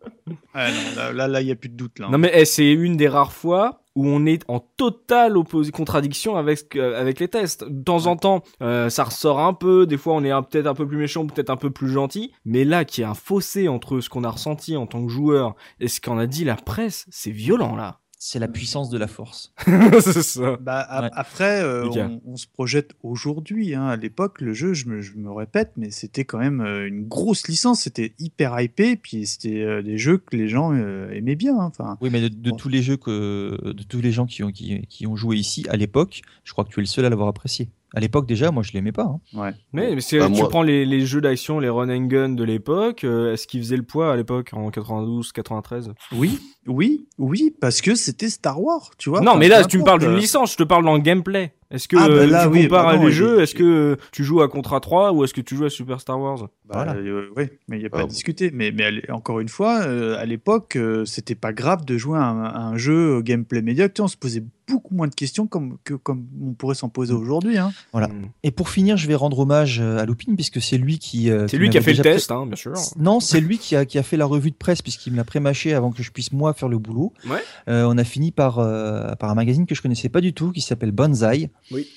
Ah 0.53 0.69
non, 0.71 1.13
là, 1.13 1.41
il 1.41 1.47
y 1.47 1.53
a 1.53 1.57
plus 1.57 1.69
de 1.69 1.77
doute 1.77 2.01
là. 2.01 2.09
Non 2.11 2.19
mais 2.19 2.31
eh, 2.35 2.45
c'est 2.45 2.73
une 2.73 2.97
des 2.97 3.07
rares 3.09 3.33
fois 3.33 3.83
où 3.95 4.07
on 4.07 4.27
est 4.27 4.45
en 4.49 4.59
totale 4.59 5.35
contradiction 5.73 6.37
avec 6.37 6.75
avec 6.77 7.21
les 7.21 7.29
tests. 7.29 7.65
De 7.65 7.85
temps 7.85 8.07
en 8.07 8.17
temps, 8.17 8.43
euh, 8.63 8.89
ça 8.89 9.05
ressort 9.05 9.41
un 9.41 9.55
peu. 9.55 9.87
Des 9.87 9.97
fois, 9.97 10.15
on 10.15 10.25
est 10.25 10.31
peut-être 10.51 10.67
un 10.67 10.75
peu 10.75 10.87
plus 10.89 10.97
méchant, 10.97 11.27
peut-être 11.27 11.51
un 11.51 11.57
peu 11.57 11.71
plus 11.71 11.89
gentil. 11.89 12.33
Mais 12.45 12.65
là, 12.65 12.85
qu'il 12.85 13.03
y 13.03 13.05
a 13.05 13.11
un 13.11 13.15
fossé 13.15 13.69
entre 13.69 14.01
ce 14.01 14.09
qu'on 14.09 14.25
a 14.25 14.31
ressenti 14.31 14.77
en 14.77 14.87
tant 14.87 15.05
que 15.05 15.11
joueur 15.11 15.55
et 15.79 15.89
ce 15.89 16.01
qu'en 16.01 16.19
a 16.19 16.27
dit 16.27 16.45
la 16.45 16.57
presse, 16.57 17.07
c'est 17.11 17.31
violent 17.31 17.77
là. 17.77 18.00
C'est 18.23 18.39
la 18.39 18.49
puissance 18.49 18.91
de 18.91 18.99
la 18.99 19.07
force. 19.07 19.55
c'est 20.03 20.23
ça. 20.23 20.59
Bah, 20.61 20.81
a- 20.81 21.03
Ouais. 21.05 21.11
Après, 21.15 21.63
euh, 21.63 21.89
on, 21.89 22.21
on 22.27 22.37
se 22.37 22.47
projette 22.47 22.91
aujourd'hui. 23.03 23.75
Hein. 23.75 23.87
À 23.87 23.97
l'époque, 23.97 24.43
le 24.43 24.53
jeu, 24.53 24.75
je 24.75 24.87
me, 24.91 25.01
je 25.01 25.15
me 25.17 25.33
répète, 25.33 25.73
mais 25.79 25.91
c'était 25.91 26.27
quand 26.27 26.37
même 26.39 26.61
euh, 26.61 26.87
une 26.87 27.09
grosse 27.09 27.49
licence. 27.49 27.81
C'était 27.81 28.13
hyper 28.19 28.61
hypé, 28.61 28.97
puis 28.97 29.27
c'était 29.27 29.63
euh, 29.63 29.81
des 29.83 29.97
jeux 29.97 30.19
que 30.19 30.37
les 30.37 30.49
gens 30.49 30.75
euh, 30.75 31.11
aimaient 31.13 31.35
bien. 31.35 31.59
hein. 31.59 31.65
Enfin, 31.75 31.97
Oui, 32.03 32.11
mais 32.13 32.21
de, 32.21 32.29
de 32.29 32.51
Bon. 32.51 32.57
tous 32.57 32.69
les 32.69 32.83
jeux 32.83 32.99
que, 32.99 33.59
de 33.73 33.83
tous 33.85 34.03
les 34.03 34.13
gens 34.13 34.27
qui 34.27 34.43
ont, 34.43 34.53
qui, 34.53 34.83
qui 34.89 35.07
ont 35.07 35.17
joué 35.17 35.39
ici 35.39 35.65
à 35.71 35.77
l'époque, 35.77 36.21
je 36.45 36.53
crois 36.53 36.65
que 36.65 36.71
tu 36.71 36.79
es 36.81 36.83
le 36.83 36.87
seul 36.89 37.07
à 37.07 37.09
l'avoir 37.09 37.29
apprécié. 37.29 37.71
À 37.95 38.01
l'époque 38.01 38.27
déjà, 38.27 38.51
moi 38.51 38.63
je 38.63 38.73
l'aimais 38.73 38.93
pas. 38.93 39.03
hein. 39.03 39.21
ouais. 39.35 39.51
Mais, 39.73 39.95
mais 39.95 40.01
c'est, 40.01 40.19
Bah, 40.19 40.27
tu 40.27 40.41
moi- 40.41 40.49
prends 40.49 40.63
les, 40.63 40.85
les 40.87 41.05
jeux 41.07 41.21
d'action, 41.21 41.59
les 41.59 41.69
run 41.69 41.89
and 41.91 42.07
gun 42.07 42.29
de 42.31 42.45
l'époque. 42.45 43.03
euh, 43.05 43.33
est-ce 43.33 43.47
qu'ils 43.47 43.61
faisaient 43.61 43.77
le 43.77 43.83
poids 43.83 44.13
à 44.13 44.17
l'époque 44.17 44.51
en 44.53 44.71
92, 44.71 45.33
93 45.33 45.93
Oui, 46.13 46.39
oui, 46.67 47.07
oui, 47.19 47.55
parce 47.61 47.81
que 47.81 47.95
c'était 47.95 48.29
Star 48.31 48.61
Wars, 48.63 48.91
tu 48.99 49.11
vois. 49.11 49.21
Non, 49.21 49.37
mais 49.37 49.49
là, 49.49 49.65
tu 49.65 49.79
me 49.79 49.85
parles 49.85 50.01
d'une 50.01 50.11
euh, 50.11 50.17
licence. 50.19 50.53
Je 50.53 50.57
te 50.59 50.63
parle 50.63 50.85
dans 50.85 50.95
le 50.95 51.01
gameplay. 51.01 51.55
Est-ce 51.71 51.87
que 51.87 51.97
Ah, 51.97 52.09
bah 52.09 52.15
euh, 52.15 52.27
là, 52.27 52.43
tu 52.47 52.53
oui, 52.53 52.63
compares 52.65 52.85
bah 52.87 52.91
à 52.91 52.97
non, 52.97 53.03
les 53.05 53.09
il- 53.11 53.15
jeux 53.15 53.41
Est-ce 53.43 53.55
que 53.55 53.97
tu 54.13 54.25
joues 54.25 54.41
à 54.43 54.49
Contra 54.49 54.81
3 54.81 55.13
ou 55.13 55.23
est-ce 55.25 55.33
que 55.35 55.41
tu 55.41 55.55
joues 55.57 55.67
à 55.67 55.71
Super 55.71 56.01
Star 56.01 56.19
Wars? 56.21 56.39
Bah, 56.69 56.85
Voilà. 56.85 56.95
euh, 56.95 57.29
ouais, 57.37 57.59
mais 57.69 57.77
il 57.77 57.81
n'y 57.81 57.87
a 57.87 57.91
pas 57.91 57.99
à 57.99 58.03
bon. 58.03 58.09
discuter. 58.09 58.51
Mais, 58.53 58.73
encore 59.11 59.39
une 59.41 59.49
fois, 59.49 59.83
euh, 59.83 60.19
à 60.19 60.25
l'époque, 60.27 60.75
euh, 60.77 61.05
c'était 61.05 61.35
pas 61.37 61.53
grave 61.53 61.85
de 61.85 61.97
jouer 61.97 62.19
à 62.19 62.23
un, 62.25 62.45
à 62.45 62.59
un 62.61 62.77
jeu 62.77 63.17
au 63.17 63.23
gameplay 63.23 63.63
médiocre. 63.63 64.01
On 64.01 64.09
se 64.09 64.17
posait 64.17 64.43
beaucoup 64.69 64.95
moins 64.95 65.09
de 65.09 65.15
questions 65.15 65.47
comme, 65.49 65.79
que 65.83 65.95
comme 65.95 66.27
on 66.45 66.53
pourrait 66.55 66.77
s'en 66.77 66.89
poser 66.89 67.13
aujourd'hui. 67.13 67.59
Hein. 67.59 67.73
Voilà. 67.93 68.07
Hmm. 68.09 68.27
Et 68.45 68.51
pour 68.53 68.69
finir, 68.69 68.97
je 68.97 69.07
vais 69.09 69.17
rendre 69.17 69.39
hommage 69.41 69.81
à 69.81 70.05
Lupin 70.07 70.35
puisque 70.37 70.61
c'est 70.63 70.79
lui 70.79 70.99
qui. 70.99 71.31
euh, 71.31 71.47
C'est 71.49 71.57
lui 71.57 71.71
qui 71.71 71.79
a 71.79 71.83
fait 71.83 71.93
le 71.93 72.03
test, 72.03 72.31
hein, 72.33 72.47
bien 72.47 72.57
sûr. 72.57 72.73
Non, 72.99 73.19
c'est 73.21 73.41
lui 73.41 73.59
qui 73.59 73.75
a, 73.77 73.85
qui 73.85 73.99
a 73.99 74.03
fait 74.05 74.17
la 74.17 74.27
revue 74.27 74.51
de 74.51 74.57
presse 74.57 74.83
puisqu'il 74.83 75.13
me 75.13 75.17
l'a 75.17 75.25
prémâché 75.25 75.75
avant 75.75 75.91
que 75.93 76.03
je 76.05 76.11
puisse 76.13 76.33
moi 76.33 76.53
faire 76.53 76.69
le 76.69 76.79
boulot. 76.79 77.13
Ouais. 77.29 77.39
Euh, 77.69 77.85
on 77.89 77.97
a 77.99 78.05
fini 78.05 78.31
par, 78.33 78.59
euh, 78.61 79.13
par 79.15 79.31
un 79.31 79.35
magazine 79.35 79.67
que 79.67 79.75
je 79.75 79.83
connaissais 79.83 80.09
pas 80.09 80.21
du 80.21 80.33
tout 80.33 80.51
qui 80.53 80.61
s'appelle 80.61 80.93
Banzai. 80.93 81.51
Oui. 81.71 81.95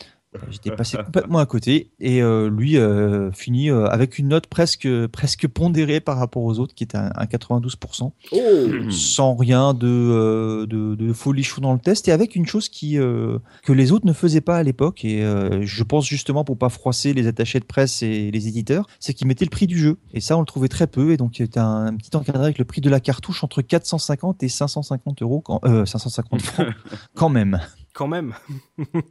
J'étais 0.50 0.72
passé 0.72 0.98
complètement 0.98 1.40
à 1.40 1.46
côté 1.46 1.92
et 2.00 2.22
euh, 2.22 2.50
lui 2.50 2.78
euh, 2.78 3.32
finit 3.32 3.70
euh, 3.70 3.86
avec 3.88 4.18
une 4.18 4.30
note 4.30 4.48
presque 4.48 4.88
presque 5.08 5.48
pondérée 5.48 6.00
par 6.00 6.18
rapport 6.18 6.44
aux 6.44 6.60
autres 6.60 6.74
qui 6.76 6.84
était 6.84 6.98
un, 6.98 7.12
un 7.16 7.26
92%, 7.26 8.12
Oh. 8.32 8.92
Sans 8.92 9.36
rien 9.36 9.74
de, 9.74 9.88
euh, 9.88 10.66
de 10.66 10.96
de 10.96 11.14
folichon 11.14 11.62
dans 11.62 11.74
le 11.74 11.80
test 11.80 12.08
et 12.08 12.12
avec 12.12 12.36
une 12.36 12.46
chose 12.46 12.70
qui 12.70 12.98
euh, 12.98 13.40
que 13.64 13.74
les 13.74 13.92
autres 13.92 14.06
ne 14.06 14.14
faisaient 14.14 14.42
pas 14.42 14.58
à 14.58 14.64
l'époque 14.64 15.06
et 15.06 15.24
euh, 15.24 15.62
je 15.66 15.84
pense 15.84 16.06
justement 16.06 16.44
pour 16.44 16.58
pas 16.58 16.70
froisser 16.70 17.14
les 17.14 17.28
attachés 17.28 17.60
de 17.60 17.66
presse 17.66 18.02
et 18.02 18.32
les 18.32 18.48
éditeurs, 18.48 18.88
c'est 19.00 19.14
qu'ils 19.14 19.28
mettaient 19.28 19.46
le 19.46 19.50
prix 19.50 19.68
du 19.68 19.78
jeu. 19.78 19.98
Et 20.14 20.22
ça 20.22 20.38
on 20.38 20.40
le 20.40 20.46
trouvait 20.46 20.68
très 20.68 20.88
peu 20.88 21.12
et 21.12 21.18
donc 21.18 21.40
il 21.40 21.48
y 21.54 21.60
a 21.60 21.66
un, 21.66 21.88
un 21.88 21.96
petit 21.96 22.16
encadré 22.16 22.44
avec 22.44 22.58
le 22.58 22.66
prix 22.66 22.82
de 22.82 22.90
la 22.90 23.00
cartouche 23.00 23.44
entre 23.44 23.62
450 23.62 24.44
et 24.44 24.50
550 24.50 25.22
euros 25.22 25.42
quand 25.42 25.60
euh, 25.66 25.86
550 25.86 26.42
francs. 26.42 26.68
Quand 27.16 27.30
même. 27.30 27.60
Quand 27.94 28.08
même. 28.08 28.34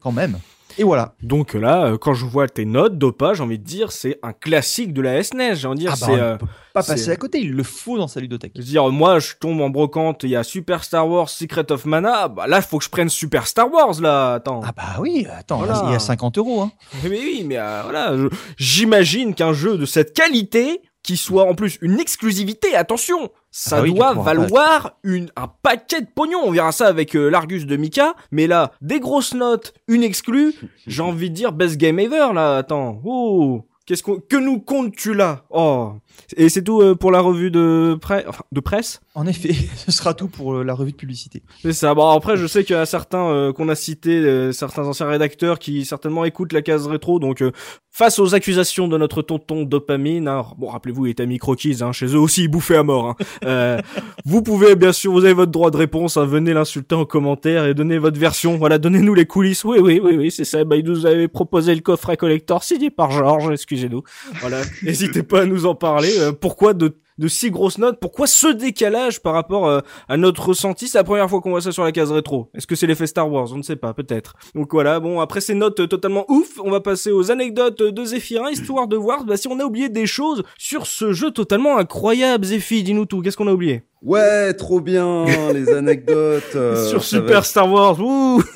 quand 0.01 0.13
même 0.13 0.39
et 0.79 0.85
voilà 0.85 1.15
Donc 1.23 1.55
là, 1.55 1.85
euh, 1.87 1.99
quand 1.99 2.15
je 2.15 2.25
vois 2.27 2.49
tes 2.49 2.65
notes, 2.65 2.99
Dopa, 2.99 3.35
j'ai 3.35 3.43
envie 3.43 3.59
de 3.59 3.65
dire, 3.65 3.93
c'est 3.93 4.19
un 4.23 4.33
classique 4.33 4.93
de 4.93 5.03
la 5.03 5.23
SNES. 5.23 5.55
J'ai 5.57 5.67
envie 5.69 5.77
de 5.77 5.81
dire, 5.91 5.95
Ah 5.95 6.07
bah, 6.07 6.07
c'est. 6.15 6.21
euh, 6.21 6.37
pas 6.75 6.83
passer 6.83 7.11
à 7.11 7.17
côté, 7.17 7.39
il 7.41 7.53
le 7.53 7.63
faut 7.63 7.99
dans 7.99 8.09
sa 8.09 8.21
ludothèque. 8.21 8.53
Je 8.57 8.61
veux 8.63 8.67
dire, 8.67 8.89
moi, 8.91 9.19
je 9.19 9.33
tombe 9.39 9.61
en 9.61 9.69
brocante, 9.69 10.23
il 10.23 10.31
y 10.31 10.37
a 10.37 10.43
Super 10.43 10.85
Star 10.85 11.07
Wars, 11.09 11.29
Secret 11.29 11.71
of 11.71 11.85
Mana. 11.85 12.29
Bah 12.29 12.47
là, 12.47 12.63
faut 12.63 12.79
que 12.79 12.85
je 12.85 12.89
prenne 12.91 13.09
Super 13.11 13.47
Star 13.47 13.71
Wars, 13.71 14.01
là. 14.01 14.35
Attends. 14.35 14.61
Ah 14.65 14.73
bah 14.77 14.83
oui, 15.01 15.27
attends, 15.31 15.59
Voilà. 15.59 15.83
il 15.87 15.93
y 15.93 15.95
a 15.95 15.99
50 15.99 16.39
euros. 16.39 16.63
Hein. 16.63 16.73
Mais 17.05 17.11
oui, 17.11 17.45
mais 17.47 17.59
euh, 17.59 17.81
voilà, 17.85 18.15
j'imagine 18.57 19.35
qu'un 19.35 19.53
jeu 19.53 19.77
de 19.77 19.85
cette 19.85 20.15
qualité, 20.15 20.81
qui 21.03 21.17
soit 21.17 21.45
en 21.45 21.55
plus 21.55 21.79
une 21.83 21.99
exclusivité, 21.99 22.77
attention, 22.77 23.31
ça 23.51 23.79
Ah 23.79 23.83
oui, 23.83 23.93
doit 23.95 24.15
pas- 24.15 24.23
valoir 24.23 24.99
une, 25.03 25.31
un 25.37 25.49
paquet 25.63 26.01
de 26.01 26.07
pognon. 26.15 26.41
On 26.45 26.53
verra 26.53 26.71
ça 26.73 26.87
avec 26.87 27.17
euh, 27.17 27.29
l'Argus 27.29 27.67
de 27.67 27.77
Mika, 27.77 28.15
mais 28.31 28.47
là, 28.47 28.73
des 28.81 29.01
grosses 29.01 29.35
notes, 29.35 29.75
une 29.89 30.03
exclue, 30.05 30.55
j'ai 30.87 31.03
envie 31.03 31.31
de 31.31 31.35
dire 31.35 31.53
best 31.53 31.77
game 31.77 31.99
ever, 31.99 32.29
là, 32.35 32.59
attends. 32.59 33.01
Oh 33.05 33.67
Qu'est-ce 33.85 34.05
qu'on, 34.05 34.21
que 34.21 34.37
nous 34.37 34.61
comptes-tu 34.61 35.13
là? 35.13 35.43
Oh 35.51 35.95
Et 36.37 36.49
c'est 36.49 36.63
tout 36.63 36.81
euh, 36.81 36.95
pour 36.95 37.11
la 37.11 37.21
revue 37.21 37.51
de, 37.51 37.99
presse 38.01 38.25
enfin, 38.27 38.45
de 38.53 38.61
presse 38.61 39.01
En 39.15 39.27
effet, 39.27 39.55
ce 39.77 39.91
sera 39.93 40.15
tout 40.15 40.29
pour 40.29 40.55
euh, 40.55 40.65
la 40.65 40.75
revue 40.75 40.93
de 40.93 40.97
publicité. 40.97 41.43
C'est 41.63 41.73
ça. 41.73 41.95
Bon 41.95 42.09
après, 42.11 42.37
je 42.37 42.47
sais 42.47 42.65
qu'il 42.65 42.77
y 42.77 42.79
a 42.79 42.87
certains 42.87 43.27
euh, 43.29 43.53
qu'on 43.53 43.69
a 43.69 43.75
cités, 43.75 44.19
euh, 44.19 44.53
certains 44.53 44.87
anciens 44.87 45.07
rédacteurs 45.07 45.59
qui 45.59 45.85
certainement 45.85 46.25
écoutent 46.25 46.53
la 46.53 46.63
case 46.63 46.87
rétro. 46.87 47.19
Donc, 47.19 47.43
euh, 47.43 47.53
face 47.93 48.19
aux 48.19 48.35
accusations 48.35 48.89
de 48.89 48.97
notre 48.97 49.21
tonton 49.21 49.65
dopamine, 49.65 50.27
hein, 50.27 50.47
bon 50.57 50.69
rappelez-vous, 50.69 51.07
il 51.07 51.11
est 51.11 51.21
ami 51.21 51.39
croquise, 51.39 51.83
hein, 51.83 51.93
chez 51.93 52.07
eux 52.07 52.19
aussi, 52.19 52.45
il 52.45 52.49
bouffait 52.49 52.77
à 52.77 52.83
mort. 52.83 53.11
Hein. 53.11 53.17
Euh, 53.45 53.81
vous 54.25 54.41
pouvez 54.41 54.77
bien 54.77 54.93
sûr, 54.93 55.11
vous 55.11 55.25
avez 55.25 55.35
votre 55.35 55.51
droit 55.51 55.71
de 55.73 55.77
réponse. 55.77 56.17
Hein, 56.17 56.27
venez 56.27 56.53
l'insulter 56.53 56.95
en 56.95 57.05
commentaire 57.05 57.67
et 57.67 57.75
donnez 57.75 57.99
votre 57.99 58.19
version. 58.19 58.57
Voilà, 58.57 58.79
donnez-nous 58.79 59.15
les 59.15 59.27
coulisses. 59.27 59.65
Oui, 59.65 59.79
oui, 59.81 60.01
oui, 60.03 60.17
oui, 60.17 60.31
c'est 60.31 60.45
ça. 60.45 60.63
Bah, 60.65 60.77
il 60.77 60.85
nous 60.85 61.07
avait 61.07 61.27
proposé 61.27 61.75
le 61.75 61.81
coffret 61.81 62.17
collector 62.17 62.63
signé 62.63 62.91
par 62.91 63.11
Georges. 63.11 63.51
Excusez-nous. 63.51 64.03
Voilà, 64.41 64.63
n'hésitez 64.83 65.25
pas 65.25 65.43
à 65.43 65.47
nous 65.47 65.67
en 65.67 65.75
parler. 65.75 66.02
Euh, 66.19 66.33
pourquoi 66.33 66.75
de 66.75 66.97
de 67.19 67.29
si 67.29 67.51
grosses 67.51 67.79
notes, 67.79 67.99
pourquoi 68.01 68.27
ce 68.27 68.49
décalage 68.49 69.21
par 69.21 69.35
rapport 69.35 69.69
euh, 69.69 69.81
à 70.09 70.17
notre 70.17 70.49
ressenti 70.49 70.89
C'est 70.89 70.99
la 70.99 71.05
première 71.05 71.29
fois 71.29 71.41
qu'on 71.41 71.51
voit 71.51 71.61
ça 71.61 71.73
sur 71.73 71.85
la 71.85 71.93
case 71.93 72.11
rétro. 72.11 72.51
Est-ce 72.55 72.67
que 72.67 72.75
c'est 72.75 72.87
l'effet 72.87 73.07
Star 73.07 73.31
Wars? 73.31 73.53
On 73.53 73.59
ne 73.59 73.63
sait 73.63 73.77
pas, 73.77 73.95
peut-être. 73.95 74.35
Donc 74.55 74.73
voilà, 74.73 74.99
bon, 75.01 75.21
après 75.21 75.41
ces 75.41 75.55
notes 75.55 75.89
totalement 75.89 76.25
ouf, 76.29 76.59
on 76.63 76.71
va 76.71 76.81
passer 76.81 77.11
aux 77.11 77.31
anecdotes 77.31 77.83
de 77.83 78.05
Zéphirin, 78.05 78.51
histoire 78.51 78.89
de 78.89 78.97
voir 78.97 79.25
bah, 79.25 79.37
si 79.37 79.49
on 79.49 79.61
a 79.61 79.65
oublié 79.65 79.89
des 79.89 80.07
choses 80.07 80.43
sur 80.59 80.87
ce 80.87 81.13
jeu 81.13 81.31
totalement 81.31 81.79
incroyable. 81.79 82.45
Zéphi, 82.45 82.83
dis-nous 82.83 83.07
tout, 83.07 83.21
qu'est-ce 83.21 83.37
qu'on 83.37 83.49
a 83.49 83.53
oublié? 83.53 83.83
Ouais, 84.03 84.53
trop 84.55 84.81
bien, 84.81 85.27
les 85.53 85.69
anecdotes. 85.73 86.57
euh, 86.57 86.89
Sur 86.89 87.05
Super 87.05 87.45
Star 87.45 87.71
Wars, 87.71 88.01
ouh 88.01 88.43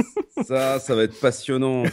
Ça, 0.47 0.78
ça 0.78 0.94
va 0.94 1.05
être 1.05 1.18
passionnant. 1.18 1.85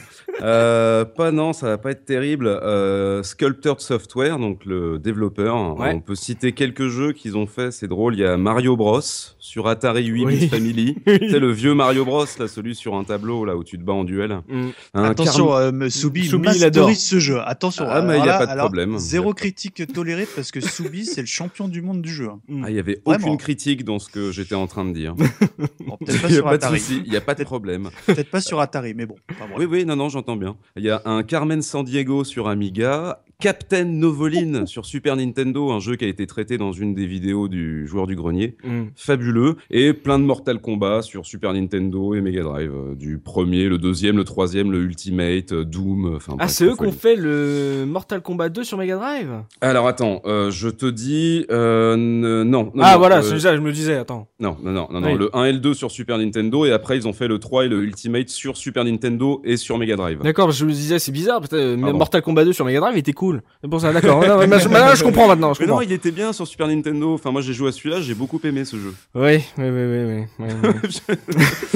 Euh, 0.41 1.05
pas 1.05 1.31
non, 1.31 1.53
ça 1.53 1.67
va 1.67 1.77
pas 1.77 1.91
être 1.91 2.03
terrible. 2.03 2.47
Euh, 2.47 3.23
Sculpted 3.23 3.79
Software, 3.79 4.37
donc 4.37 4.65
le 4.65 4.99
développeur. 4.99 5.79
Ouais. 5.79 5.93
On 5.93 6.01
peut 6.01 6.13
citer 6.15 6.51
quelques 6.51 6.87
jeux 6.89 7.13
qu'ils 7.13 7.37
ont 7.37 7.47
fait. 7.47 7.71
C'est 7.71 7.87
drôle. 7.87 8.15
Il 8.15 8.19
y 8.19 8.25
a 8.25 8.35
Mario 8.35 8.75
Bros 8.75 8.99
sur 9.39 9.67
Atari 9.69 10.05
8 10.07 10.25
Oui. 10.25 10.47
Family. 10.49 10.97
c'est 11.05 11.39
le 11.39 11.51
vieux 11.51 11.73
Mario 11.73 12.03
Bros, 12.03 12.25
là, 12.37 12.47
celui 12.49 12.75
sur 12.75 12.95
un 12.95 13.05
tableau 13.05 13.45
là 13.45 13.55
où 13.55 13.63
tu 13.63 13.77
te 13.77 13.83
bats 13.83 13.93
en 13.93 14.03
duel. 14.03 14.39
Mm. 14.49 14.67
Un 14.95 15.03
Attention, 15.05 15.47
Carm- 15.47 15.81
euh, 15.83 15.89
Soubi, 15.89 16.25
Soubi, 16.25 16.49
il 16.53 16.65
adore. 16.65 16.91
ce 16.93 17.19
jeu. 17.19 17.39
Attention. 17.45 17.85
Ah, 17.87 18.01
mais 18.01 18.15
alors 18.15 18.25
y 18.25 18.29
a 18.29 18.37
pas 18.39 18.45
de 18.45 18.51
alors, 18.51 18.65
problème. 18.65 18.97
Zéro 18.97 19.33
critique 19.33 19.81
tolérée 19.93 20.27
parce 20.35 20.51
que 20.51 20.59
Soubi, 20.59 21.05
c'est 21.05 21.21
le 21.21 21.27
champion 21.27 21.69
du 21.69 21.81
monde 21.81 22.01
du 22.01 22.11
jeu. 22.11 22.27
hein. 22.27 22.39
Ah, 22.65 22.69
il 22.69 22.75
y 22.75 22.79
avait 22.79 22.99
Vraiment. 23.05 23.27
aucune 23.29 23.37
critique 23.43 23.83
dans 23.83 23.99
ce 23.99 24.09
que 24.09 24.31
j'étais 24.31 24.55
en 24.55 24.67
train 24.67 24.85
de 24.85 24.93
dire. 24.93 25.15
Bon, 25.85 25.97
peut-être 25.97 26.21
pas 26.21 26.29
Il 26.29 26.35
y 26.35 26.37
a 26.39 26.43
pas 26.43 26.49
de 26.51 26.55
Atari. 26.55 26.79
souci, 26.79 27.03
il 27.05 27.13
y 27.13 27.17
a 27.17 27.21
pas 27.21 27.35
de 27.35 27.43
problème. 27.43 27.89
Peut-être 28.05 28.31
pas 28.31 28.41
sur 28.41 28.59
Atari, 28.61 28.93
mais 28.95 29.05
bon. 29.05 29.15
Oui, 29.57 29.65
oui, 29.65 29.85
non, 29.85 29.95
non, 29.95 30.09
j'entends 30.09 30.37
bien. 30.37 30.55
Il 30.77 30.83
y 30.83 30.89
a 30.89 31.01
un 31.05 31.23
Carmen 31.23 31.61
San 31.61 31.83
Diego 31.83 32.23
sur 32.23 32.47
Amiga, 32.47 33.21
Captain 33.39 33.83
Novoline 33.85 34.65
sur 34.67 34.85
Super 34.85 35.15
Nintendo, 35.15 35.71
un 35.71 35.79
jeu 35.79 35.95
qui 35.95 36.05
a 36.05 36.07
été 36.07 36.25
traité 36.27 36.57
dans 36.57 36.71
une 36.71 36.93
des 36.93 37.05
vidéos 37.05 37.47
du 37.47 37.85
joueur 37.87 38.07
du 38.07 38.15
grenier. 38.15 38.55
Mm. 38.63 38.83
Fabuleux. 38.95 39.55
Et 39.69 39.93
plein 39.93 40.19
de 40.19 40.23
Mortal 40.23 40.59
Kombat 40.61 41.01
sur 41.01 41.25
Super 41.25 41.53
Nintendo 41.53 42.13
et 42.15 42.21
Mega 42.21 42.43
Drive. 42.43 42.71
euh, 42.73 42.95
Du 42.95 43.17
premier, 43.17 43.67
le 43.69 43.77
deuxième, 43.77 44.17
le 44.17 44.23
troisième, 44.23 44.71
le 44.71 44.79
Ultimate, 44.79 45.51
euh, 45.51 45.63
Doom. 45.65 46.05
euh, 46.05 46.15
Enfin, 46.17 46.35
Ah, 46.39 46.47
c'est 46.47 46.65
eux 46.65 46.75
qui 46.75 46.83
ont 46.85 46.91
fait 46.91 47.15
le 47.15 47.85
Mortal 47.87 48.21
Kombat 48.21 48.49
2 48.49 48.63
sur 48.63 48.77
Mega 48.77 48.95
Drive? 48.97 49.29
Alors 49.61 49.87
attends, 49.87 50.21
euh, 50.25 50.51
je 50.51 50.69
te 50.69 50.85
dis. 50.85 51.45
euh, 51.51 51.95
non, 51.97 52.45
non. 52.45 52.71
Ah 52.79 52.93
non, 52.93 52.97
voilà, 52.99 53.17
euh, 53.17 53.21
c'est 53.23 53.39
ça, 53.39 53.55
je 53.55 53.61
me 53.61 53.71
disais, 53.71 53.95
attends. 53.95 54.27
Non, 54.39 54.55
non, 54.63 54.71
non, 54.71 54.87
non, 55.01 55.15
le 55.15 55.35
1 55.35 55.45
et 55.45 55.51
le 55.53 55.59
2 55.59 55.73
sur 55.73 55.91
Super 55.91 56.17
Nintendo, 56.17 56.65
et 56.65 56.71
après 56.71 56.97
ils 56.97 57.07
ont 57.07 57.13
fait 57.13 57.27
le 57.27 57.39
3 57.39 57.65
et 57.65 57.67
le 57.69 57.81
Ultimate 57.83 58.29
sur 58.29 58.57
Super 58.57 58.85
Nintendo 58.85 59.41
et 59.43 59.57
sur 59.57 59.77
Mega 59.77 59.95
Drive. 59.95 60.19
D'accord, 60.23 60.51
je 60.51 60.65
me 60.65 60.71
disais, 60.71 60.99
c'est 60.99 61.11
bizarre, 61.11 61.41
peut-être, 61.41 61.79
Pardon. 61.81 61.97
Mortal 61.97 62.21
Kombat 62.21 62.45
2 62.45 62.53
sur 62.53 62.65
Mega 62.65 62.79
Drive 62.79 62.97
était 62.97 63.11
cool. 63.13 63.22
C'est 63.61 63.69
pour 63.69 63.81
ça, 63.81 63.93
d'accord. 63.93 64.25
Non, 64.25 64.47
mais 64.47 64.59
je, 64.59 65.03
comprends 65.03 65.27
maintenant, 65.27 65.53
je 65.53 65.61
Mais 65.61 65.67
non, 65.67 65.81
il 65.81 65.91
était 65.91 66.11
bien 66.11 66.33
sur 66.33 66.47
Super 66.47 66.67
Nintendo. 66.67 67.13
Enfin, 67.13 67.31
moi 67.31 67.41
j'ai 67.41 67.53
joué 67.53 67.69
à 67.69 67.71
celui-là, 67.71 68.01
j'ai 68.01 68.13
beaucoup 68.13 68.39
aimé 68.43 68.65
ce 68.65 68.75
jeu. 68.77 68.93
Oui, 69.15 69.39
oui, 69.57 69.69
oui, 69.69 69.69
oui, 69.69 70.25
oui. 70.39 70.47
oui, 70.63 70.71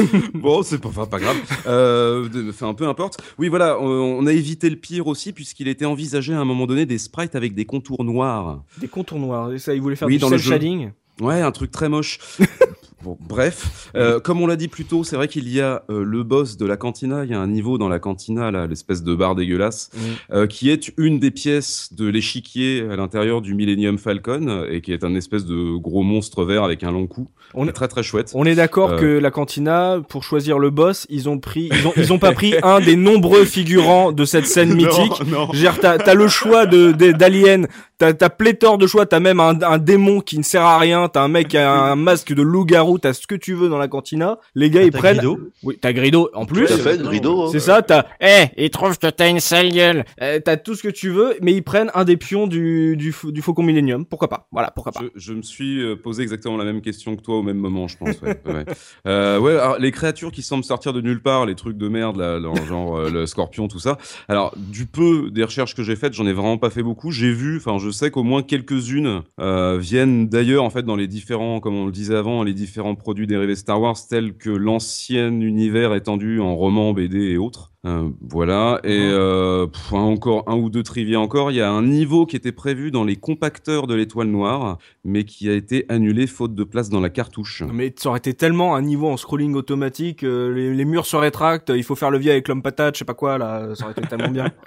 oui. 0.01 0.09
bon, 0.33 0.63
c'est 0.63 0.79
pas, 0.79 0.89
enfin, 0.89 1.05
pas 1.05 1.19
grave. 1.19 1.37
Euh, 1.67 2.27
Enfin, 2.49 2.73
peu 2.73 2.87
importe. 2.87 3.19
Oui, 3.37 3.47
voilà, 3.49 3.79
on, 3.79 3.85
on 3.87 4.25
a 4.25 4.33
évité 4.33 4.69
le 4.69 4.75
pire 4.75 5.07
aussi, 5.07 5.33
puisqu'il 5.33 5.67
était 5.67 5.85
envisagé 5.85 6.33
à 6.33 6.39
un 6.39 6.45
moment 6.45 6.65
donné 6.67 6.85
des 6.85 6.97
sprites 6.97 7.35
avec 7.35 7.53
des 7.53 7.65
contours 7.65 8.03
noirs. 8.03 8.63
Des 8.79 8.87
contours 8.87 9.19
noirs, 9.19 9.53
et 9.53 9.59
ça, 9.59 9.73
ils 9.73 9.81
voulaient 9.81 9.95
faire 9.95 10.07
Oui, 10.07 10.15
du 10.15 10.21
dans 10.21 10.29
le 10.29 10.37
shading. 10.37 10.91
Ouais, 11.19 11.41
un 11.41 11.51
truc 11.51 11.71
très 11.71 11.89
moche. 11.89 12.19
Bon, 13.07 13.17
bref, 13.21 13.89
euh, 13.95 14.19
comme 14.19 14.41
on 14.41 14.47
l'a 14.47 14.57
dit 14.57 14.67
plus 14.67 14.83
tôt, 14.83 15.05
c'est 15.05 15.15
vrai 15.15 15.29
qu'il 15.29 15.47
y 15.47 15.61
a 15.61 15.83
euh, 15.89 16.03
le 16.03 16.23
boss 16.23 16.57
de 16.57 16.65
la 16.65 16.75
cantina. 16.75 17.23
Il 17.23 17.31
y 17.31 17.33
a 17.33 17.39
un 17.39 17.47
niveau 17.47 17.77
dans 17.77 17.87
la 17.87 17.99
cantina, 17.99 18.51
là, 18.51 18.67
l'espèce 18.67 19.01
de 19.01 19.15
bar 19.15 19.33
dégueulasse, 19.33 19.91
euh, 20.33 20.45
qui 20.45 20.69
est 20.69 20.91
une 20.97 21.17
des 21.17 21.31
pièces 21.31 21.93
de 21.93 22.05
l'échiquier 22.09 22.85
à 22.91 22.97
l'intérieur 22.97 23.41
du 23.41 23.53
Millennium 23.53 23.97
Falcon 23.97 24.65
et 24.69 24.81
qui 24.81 24.91
est 24.91 25.05
un 25.05 25.15
espèce 25.15 25.45
de 25.45 25.77
gros 25.77 26.03
monstre 26.03 26.43
vert 26.43 26.65
avec 26.65 26.83
un 26.83 26.91
long 26.91 27.07
cou. 27.07 27.29
On 27.53 27.65
est- 27.65 27.71
très 27.71 27.87
très 27.87 28.03
chouette. 28.03 28.31
On 28.35 28.43
est 28.43 28.55
d'accord 28.55 28.97
que 28.97 29.05
la 29.05 29.31
cantina, 29.31 30.01
pour 30.09 30.25
choisir 30.25 30.59
le 30.59 30.69
boss, 30.69 31.07
ils 31.09 31.29
ont 31.29 31.39
pris, 31.39 31.69
ils 31.71 31.87
ont, 31.87 31.93
ils 31.95 32.11
ont 32.11 32.19
pas 32.19 32.33
pris 32.33 32.55
un 32.63 32.81
des 32.81 32.97
nombreux 32.97 33.45
figurants 33.45 34.11
de 34.11 34.25
cette 34.25 34.47
scène 34.47 34.73
mythique. 34.73 35.21
Non, 35.27 35.47
non. 35.47 35.71
T'as, 35.81 35.97
t'as 35.97 36.13
le 36.13 36.27
choix 36.27 36.65
de, 36.65 36.91
de- 36.91 37.13
d'aliens, 37.13 37.63
t'as, 37.99 38.11
t'as 38.11 38.29
pléthore 38.29 38.77
de 38.77 38.85
choix, 38.85 39.05
t'as 39.05 39.21
même 39.21 39.39
un, 39.39 39.61
un 39.61 39.77
démon 39.77 40.19
qui 40.19 40.37
ne 40.37 40.43
sert 40.43 40.63
à 40.63 40.77
rien, 40.77 41.07
t'as 41.07 41.21
un 41.23 41.27
mec 41.29 41.47
qui 41.47 41.57
a 41.57 41.71
un 41.71 41.95
masque 41.95 42.33
de 42.33 42.41
loup-garou, 42.41 42.96
t'as 42.97 43.13
ce 43.13 43.25
que 43.27 43.35
tu 43.35 43.53
veux 43.53 43.69
dans 43.69 43.77
la 43.77 43.87
cantina. 43.87 44.39
Les 44.55 44.69
gars, 44.69 44.83
ils 44.83 44.91
T'as 44.91 44.97
prennent. 44.99 45.17
Grido. 45.17 45.39
Oui, 45.63 45.77
t'as 45.81 45.93
Grido 45.93 46.29
en 46.33 46.45
plus. 46.45 46.65
Tout 46.67 46.73
à 46.73 46.77
fait, 46.77 46.97
Grido. 47.01 47.43
hein. 47.43 47.49
C'est 47.51 47.59
ça, 47.59 47.81
t'as, 47.81 48.05
eh, 48.21 48.45
ils 48.57 48.69
trouvent 48.69 48.97
que 48.97 49.07
t'as 49.07 49.29
une 49.29 49.39
sale 49.39 49.71
gueule. 49.71 50.05
Euh, 50.21 50.39
t'as 50.43 50.57
tout 50.57 50.75
ce 50.75 50.83
que 50.83 50.87
tu 50.89 51.09
veux, 51.09 51.35
mais 51.41 51.53
ils 51.53 51.61
prennent 51.63 51.91
un 51.93 52.03
des 52.03 52.17
pions 52.17 52.47
du, 52.47 52.95
du, 52.97 53.13
du 53.25 53.41
Faucon 53.41 53.63
Millennium. 53.63 54.05
Pourquoi 54.05 54.27
pas? 54.27 54.47
Voilà, 54.51 54.71
pourquoi 54.71 54.91
pas. 54.91 55.01
Je, 55.01 55.07
je 55.15 55.33
me 55.33 55.41
suis 55.41 55.81
euh, 55.81 55.95
posé 55.95 56.23
exactement 56.23 56.57
la 56.57 56.65
même 56.65 56.81
question 56.81 57.15
que 57.15 57.21
toi 57.21 57.35
au 57.37 57.43
même 57.43 57.57
moment, 57.57 57.87
je 57.87 57.97
pense. 57.97 58.19
Ouais, 58.21 58.39
ouais. 58.45 58.65
Euh, 59.07 59.39
ouais, 59.39 59.51
alors, 59.53 59.77
les 59.79 59.91
créatures 59.91 60.31
qui 60.31 60.41
semblent 60.41 60.63
sortir 60.63 60.91
de 60.93 61.01
nulle 61.01 61.21
part, 61.21 61.45
les 61.45 61.55
trucs 61.55 61.77
de 61.77 61.87
merde, 61.87 62.17
là, 62.17 62.39
dans- 62.39 62.55
genre 62.65 62.97
euh, 62.97 63.09
le 63.09 63.25
scorpion, 63.25 63.67
tout 63.67 63.79
ça. 63.79 63.97
Alors, 64.27 64.53
du 64.57 64.85
peu 64.85 65.29
des 65.31 65.43
recherches 65.43 65.75
que 65.75 65.83
j'ai 65.83 65.95
faites, 65.95 66.13
j'en 66.13 66.25
ai 66.27 66.33
vraiment 66.33 66.57
pas 66.57 66.69
fait 66.69 66.83
beaucoup. 66.83 67.11
J'ai 67.11 67.31
vu, 67.31 67.57
enfin, 67.57 67.77
je 67.77 67.89
sais 67.89 68.11
qu'au 68.11 68.23
moins 68.23 68.43
quelques-unes 68.43 69.21
euh, 69.39 69.77
viennent 69.79 70.27
d'ailleurs, 70.27 70.63
en 70.63 70.69
fait, 70.69 70.83
dans 70.83 70.95
les 70.95 71.07
différents, 71.07 71.59
comme 71.59 71.75
on 71.75 71.85
le 71.85 71.91
disait 71.91 72.15
avant, 72.15 72.43
les 72.43 72.53
différents 72.53 72.86
produits 72.95 73.27
dérivés 73.27 73.55
Star 73.55 73.81
Wars, 73.81 73.97
tels 74.09 74.37
que 74.37 74.49
l'ancien 74.49 75.39
univers 75.41 75.93
étendu 75.93 76.39
en 76.39 76.55
romans, 76.55 76.93
BD 76.93 77.31
et 77.31 77.37
autres. 77.37 77.73
Euh, 77.87 78.09
voilà. 78.21 78.79
Et 78.83 79.09
euh, 79.11 79.65
pff, 79.67 79.93
encore 79.93 80.43
un 80.47 80.55
ou 80.55 80.69
deux 80.69 80.83
trivia 80.83 81.19
encore. 81.19 81.51
Il 81.51 81.55
y 81.55 81.61
a 81.61 81.71
un 81.71 81.83
niveau 81.83 82.25
qui 82.25 82.35
était 82.35 82.51
prévu 82.51 82.91
dans 82.91 83.03
les 83.03 83.15
compacteurs 83.15 83.87
de 83.87 83.95
l'étoile 83.95 84.27
noire, 84.27 84.77
mais 85.05 85.23
qui 85.23 85.49
a 85.49 85.53
été 85.53 85.85
annulé 85.87 86.27
faute 86.27 86.53
de 86.53 86.63
place 86.63 86.89
dans 86.89 86.99
la 86.99 87.09
cartouche. 87.09 87.63
Mais 87.71 87.93
ça 87.97 88.09
aurait 88.09 88.19
été 88.19 88.33
tellement 88.33 88.75
un 88.75 88.81
niveau 88.81 89.07
en 89.07 89.17
scrolling 89.17 89.55
automatique, 89.55 90.23
euh, 90.23 90.53
les, 90.53 90.73
les 90.73 90.85
murs 90.85 91.05
se 91.05 91.15
rétractent, 91.15 91.71
il 91.75 91.83
faut 91.83 91.95
faire 91.95 92.11
levier 92.11 92.31
avec 92.31 92.47
l'homme 92.47 92.61
patate, 92.61 92.95
je 92.95 92.99
sais 92.99 93.05
pas 93.05 93.13
quoi, 93.13 93.37
là, 93.37 93.73
ça 93.75 93.85
aurait 93.85 93.93
été 93.93 94.01
tellement 94.01 94.31
bien. 94.31 94.51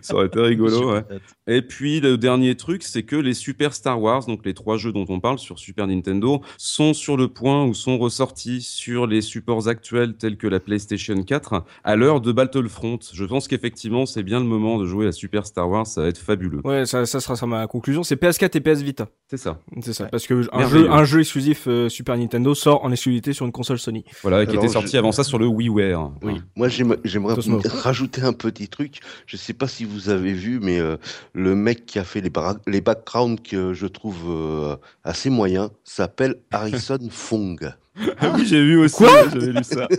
Ça 0.00 0.14
aurait 0.14 0.28
été 0.28 0.40
rigolo. 0.40 0.94
ouais. 0.94 1.02
Et 1.46 1.60
puis 1.60 2.00
le 2.00 2.16
dernier 2.16 2.54
truc, 2.54 2.82
c'est 2.82 3.02
que 3.02 3.16
les 3.16 3.34
Super 3.34 3.74
Star 3.74 4.00
Wars, 4.00 4.24
donc 4.24 4.46
les 4.46 4.54
trois 4.54 4.78
jeux 4.78 4.92
dont 4.92 5.04
on 5.10 5.20
parle 5.20 5.38
sur 5.38 5.58
Super 5.58 5.86
Nintendo, 5.86 6.40
sont 6.56 6.94
sur 6.94 7.18
le 7.18 7.28
point 7.28 7.66
ou 7.66 7.74
sont 7.74 7.98
ressortis 7.98 8.62
sur 8.62 9.06
les 9.06 9.20
supports 9.20 9.68
actuels 9.68 10.16
tels 10.16 10.38
que 10.38 10.46
la 10.46 10.58
PlayStation 10.58 11.22
4 11.22 11.64
à 11.84 11.96
l'heure 11.96 12.22
de 12.22 12.32
Battle 12.32 12.47
Battlefront. 12.52 12.98
Je 13.12 13.24
pense 13.24 13.46
qu'effectivement, 13.48 14.06
c'est 14.06 14.22
bien 14.22 14.38
le 14.40 14.46
moment 14.46 14.78
de 14.78 14.86
jouer 14.86 15.06
à 15.06 15.12
Super 15.12 15.46
Star 15.46 15.68
Wars. 15.68 15.86
Ça 15.86 16.02
va 16.02 16.08
être 16.08 16.18
fabuleux. 16.18 16.60
Ouais, 16.64 16.86
ça, 16.86 17.04
ça 17.06 17.20
sera 17.20 17.36
ça 17.36 17.46
ma 17.46 17.66
conclusion. 17.66 18.02
C'est 18.02 18.20
PS4 18.20 18.56
et 18.56 18.60
PS 18.60 18.80
Vita. 18.82 19.08
C'est 19.28 19.36
ça. 19.36 19.58
C'est 19.82 19.92
ça. 19.92 20.06
Parce 20.06 20.26
que 20.26 20.48
un 20.52 20.66
jeu, 20.68 20.90
un 20.90 21.04
jeu 21.04 21.20
exclusif 21.20 21.64
euh, 21.66 21.88
Super 21.88 22.16
Nintendo 22.16 22.54
sort 22.54 22.84
en 22.84 22.90
exclusivité 22.92 23.32
sur 23.32 23.44
une 23.46 23.52
console 23.52 23.78
Sony. 23.78 24.04
Voilà, 24.22 24.44
qui 24.46 24.52
Alors, 24.52 24.64
était 24.64 24.72
sorti 24.72 24.92
je- 24.92 24.98
avant 24.98 25.12
ça 25.12 25.24
sur 25.24 25.38
le 25.38 25.46
WiiWare. 25.46 26.10
Oui. 26.22 26.34
Hein. 26.38 26.44
Moi, 26.56 26.68
j'aime- 26.68 26.96
j'aimerais 27.04 27.34
rajouter 27.82 28.22
un 28.22 28.32
petit 28.32 28.68
truc. 28.68 29.00
Je 29.26 29.36
sais 29.36 29.52
pas 29.52 29.68
si 29.68 29.84
vous 29.84 30.08
avez 30.08 30.32
vu, 30.32 30.58
mais 30.60 30.78
euh, 30.80 30.96
le 31.34 31.54
mec 31.54 31.84
qui 31.86 31.98
a 31.98 32.04
fait 32.04 32.20
les, 32.20 32.30
les 32.66 32.80
backgrounds 32.80 33.40
que 33.42 33.72
je 33.74 33.86
trouve 33.86 34.16
euh, 34.28 34.76
assez 35.04 35.28
moyens 35.30 35.70
s'appelle 35.84 36.36
Harrison 36.50 36.98
Fong. 37.10 37.72
Ah 38.20 38.32
oui, 38.36 38.46
j'ai 38.46 38.62
vu 38.62 38.78
aussi. 38.78 38.94
Quoi 38.96 39.28
J'avais 39.32 39.52
lu 39.52 39.64
ça. 39.64 39.88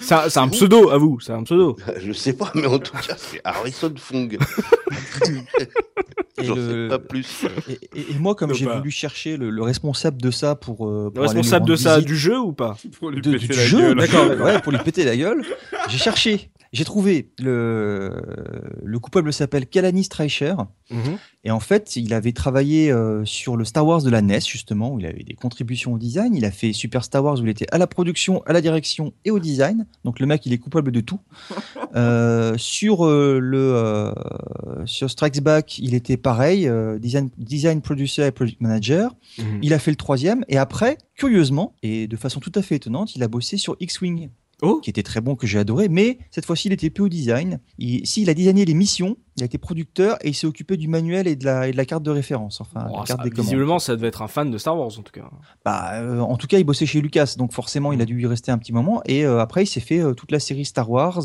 C'est 0.00 0.14
un, 0.14 0.28
c'est 0.28 0.40
un 0.40 0.48
pseudo, 0.48 0.90
à 0.90 0.96
vous. 0.96 1.20
C'est 1.20 1.32
un 1.32 1.42
pseudo. 1.44 1.61
Je 2.00 2.12
sais 2.12 2.32
pas, 2.34 2.50
mais 2.54 2.66
en 2.66 2.78
tout 2.78 2.92
cas, 2.96 3.14
c'est 3.16 3.40
Harrison 3.44 3.92
Fong. 3.96 4.36
Et 6.38 6.44
J'en 6.44 6.54
le- 6.54 6.88
sais 6.88 6.88
pas 6.88 6.98
plus. 6.98 7.44
Et, 7.68 7.72
et- 7.94 8.12
et 8.12 8.18
moi, 8.18 8.34
comme 8.34 8.54
j'ai 8.54 8.64
voulu 8.66 8.90
chercher 8.90 9.36
le, 9.36 9.50
le 9.50 9.62
responsable 9.62 10.20
de 10.20 10.30
ça 10.30 10.54
pour, 10.54 10.86
euh, 10.88 11.10
pour 11.10 11.22
Le 11.22 11.28
aller 11.28 11.34
lui 11.34 11.40
responsable 11.40 11.66
de 11.68 11.76
ça, 11.76 11.94
visite- 11.96 12.08
du 12.08 12.16
jeu 12.16 12.38
ou 12.38 12.52
pas? 12.52 12.76
Pour 12.98 13.10
lui 13.10 13.20
de- 13.20 13.32
péter 13.32 13.48
du 13.48 13.52
la 13.56 13.66
jeu, 13.66 13.78
gueule. 13.78 13.96
d'accord, 13.98 14.26
ouais, 14.46 14.60
pour 14.60 14.72
lui 14.72 14.78
péter 14.78 15.04
la 15.04 15.16
gueule. 15.16 15.42
J'ai 15.88 15.98
cherché, 15.98 16.50
j'ai 16.72 16.84
trouvé 16.84 17.30
le 17.38 18.20
le 18.82 18.98
coupable 18.98 19.32
s'appelle 19.32 19.66
Kalani 19.66 20.04
Streicher 20.04 20.54
Mhm. 20.92 21.16
et 21.44 21.50
en 21.50 21.60
fait 21.60 21.96
il 21.96 22.12
avait 22.12 22.32
travaillé 22.32 22.92
euh, 22.92 23.24
sur 23.24 23.56
le 23.56 23.64
Star 23.64 23.86
Wars 23.86 24.02
de 24.02 24.10
la 24.10 24.20
NES 24.20 24.40
justement 24.46 24.92
où 24.92 25.00
il 25.00 25.06
avait 25.06 25.22
des 25.22 25.34
contributions 25.34 25.94
au 25.94 25.98
design. 25.98 26.34
Il 26.34 26.44
a 26.44 26.50
fait 26.50 26.72
Super 26.74 27.02
Star 27.04 27.24
Wars 27.24 27.38
où 27.40 27.44
il 27.44 27.48
était 27.48 27.66
à 27.72 27.78
la 27.78 27.86
production, 27.86 28.42
à 28.44 28.52
la 28.52 28.60
direction 28.60 29.14
et 29.24 29.30
au 29.30 29.38
design. 29.38 29.86
Donc 30.04 30.20
le 30.20 30.26
mec 30.26 30.44
il 30.44 30.52
est 30.52 30.58
coupable 30.58 30.92
de 30.92 31.00
tout. 31.00 31.20
Euh, 31.94 32.54
sur 32.56 33.04
euh, 33.04 33.38
le 33.38 34.14
sur 34.86 35.10
Strikes 35.10 35.42
Back 35.42 35.78
il 35.78 35.94
était 35.94 36.16
pareil, 36.16 36.70
design 36.98 37.28
design 37.36 37.82
producer 37.82 38.26
et 38.26 38.30
project 38.30 38.62
manager. 38.62 39.14
Mhm. 39.38 39.58
Il 39.62 39.74
a 39.74 39.78
fait 39.78 39.90
le 39.90 39.98
troisième 39.98 40.42
et 40.48 40.56
après, 40.56 40.96
curieusement 41.16 41.74
et 41.82 42.06
de 42.06 42.16
façon 42.16 42.40
tout 42.40 42.52
à 42.54 42.62
fait 42.62 42.76
étonnante, 42.76 43.14
il 43.14 43.22
a 43.22 43.28
bossé 43.28 43.58
sur 43.58 43.76
X-Wing, 43.78 44.30
Oh 44.62 44.78
qui 44.80 44.90
était 44.90 45.02
très 45.02 45.20
bon, 45.20 45.34
que 45.34 45.46
j'ai 45.46 45.58
adoré, 45.58 45.88
mais 45.88 46.18
cette 46.30 46.46
fois-ci 46.46 46.68
il 46.68 46.72
était 46.72 46.88
plus 46.88 47.02
au 47.02 47.08
design. 47.08 47.58
Il, 47.78 48.06
si, 48.06 48.22
il 48.22 48.30
a 48.30 48.34
designé 48.34 48.64
les 48.64 48.74
missions, 48.74 49.16
il 49.36 49.42
a 49.42 49.46
été 49.46 49.56
producteur 49.58 50.16
et 50.22 50.28
il 50.28 50.34
s'est 50.34 50.46
occupé 50.46 50.76
du 50.76 50.88
manuel 50.88 51.26
et 51.26 51.36
de 51.36 51.44
la, 51.44 51.68
et 51.68 51.72
de 51.72 51.76
la 51.76 51.84
carte 51.86 52.02
de 52.02 52.10
référence, 52.10 52.60
enfin, 52.60 52.86
Oh, 52.90 52.96
la 53.00 53.06
ça- 53.06 53.14
carte 53.14 53.24
des 53.24 53.30
commandes. 53.30 53.46
visiblement, 53.46 53.78
ça 53.78 53.96
devait 53.96 54.08
être 54.08 54.22
un 54.22 54.28
fan 54.28 54.50
de 54.50 54.58
Star 54.58 54.76
Wars 54.78 54.86
en 54.98 55.02
tout 55.02 55.12
cas. 55.12 55.22
Bah, 55.64 55.92
euh, 55.94 56.20
en 56.20 56.36
tout 56.36 56.46
cas, 56.46 56.58
il 56.58 56.64
bossait 56.64 56.86
chez 56.86 57.00
Lucas, 57.00 57.34
donc 57.38 57.52
forcément, 57.52 57.92
il 57.92 58.00
a 58.02 58.04
dû 58.04 58.20
y 58.20 58.26
rester 58.26 58.50
un 58.52 58.58
petit 58.58 58.72
moment. 58.72 59.00
Et 59.06 59.24
euh, 59.24 59.40
après, 59.40 59.62
il 59.64 59.66
s'est 59.66 59.80
fait 59.80 60.00
euh, 60.00 60.12
toute 60.14 60.32
la 60.32 60.40
série 60.40 60.64
Star 60.64 60.90
Wars. 60.90 61.22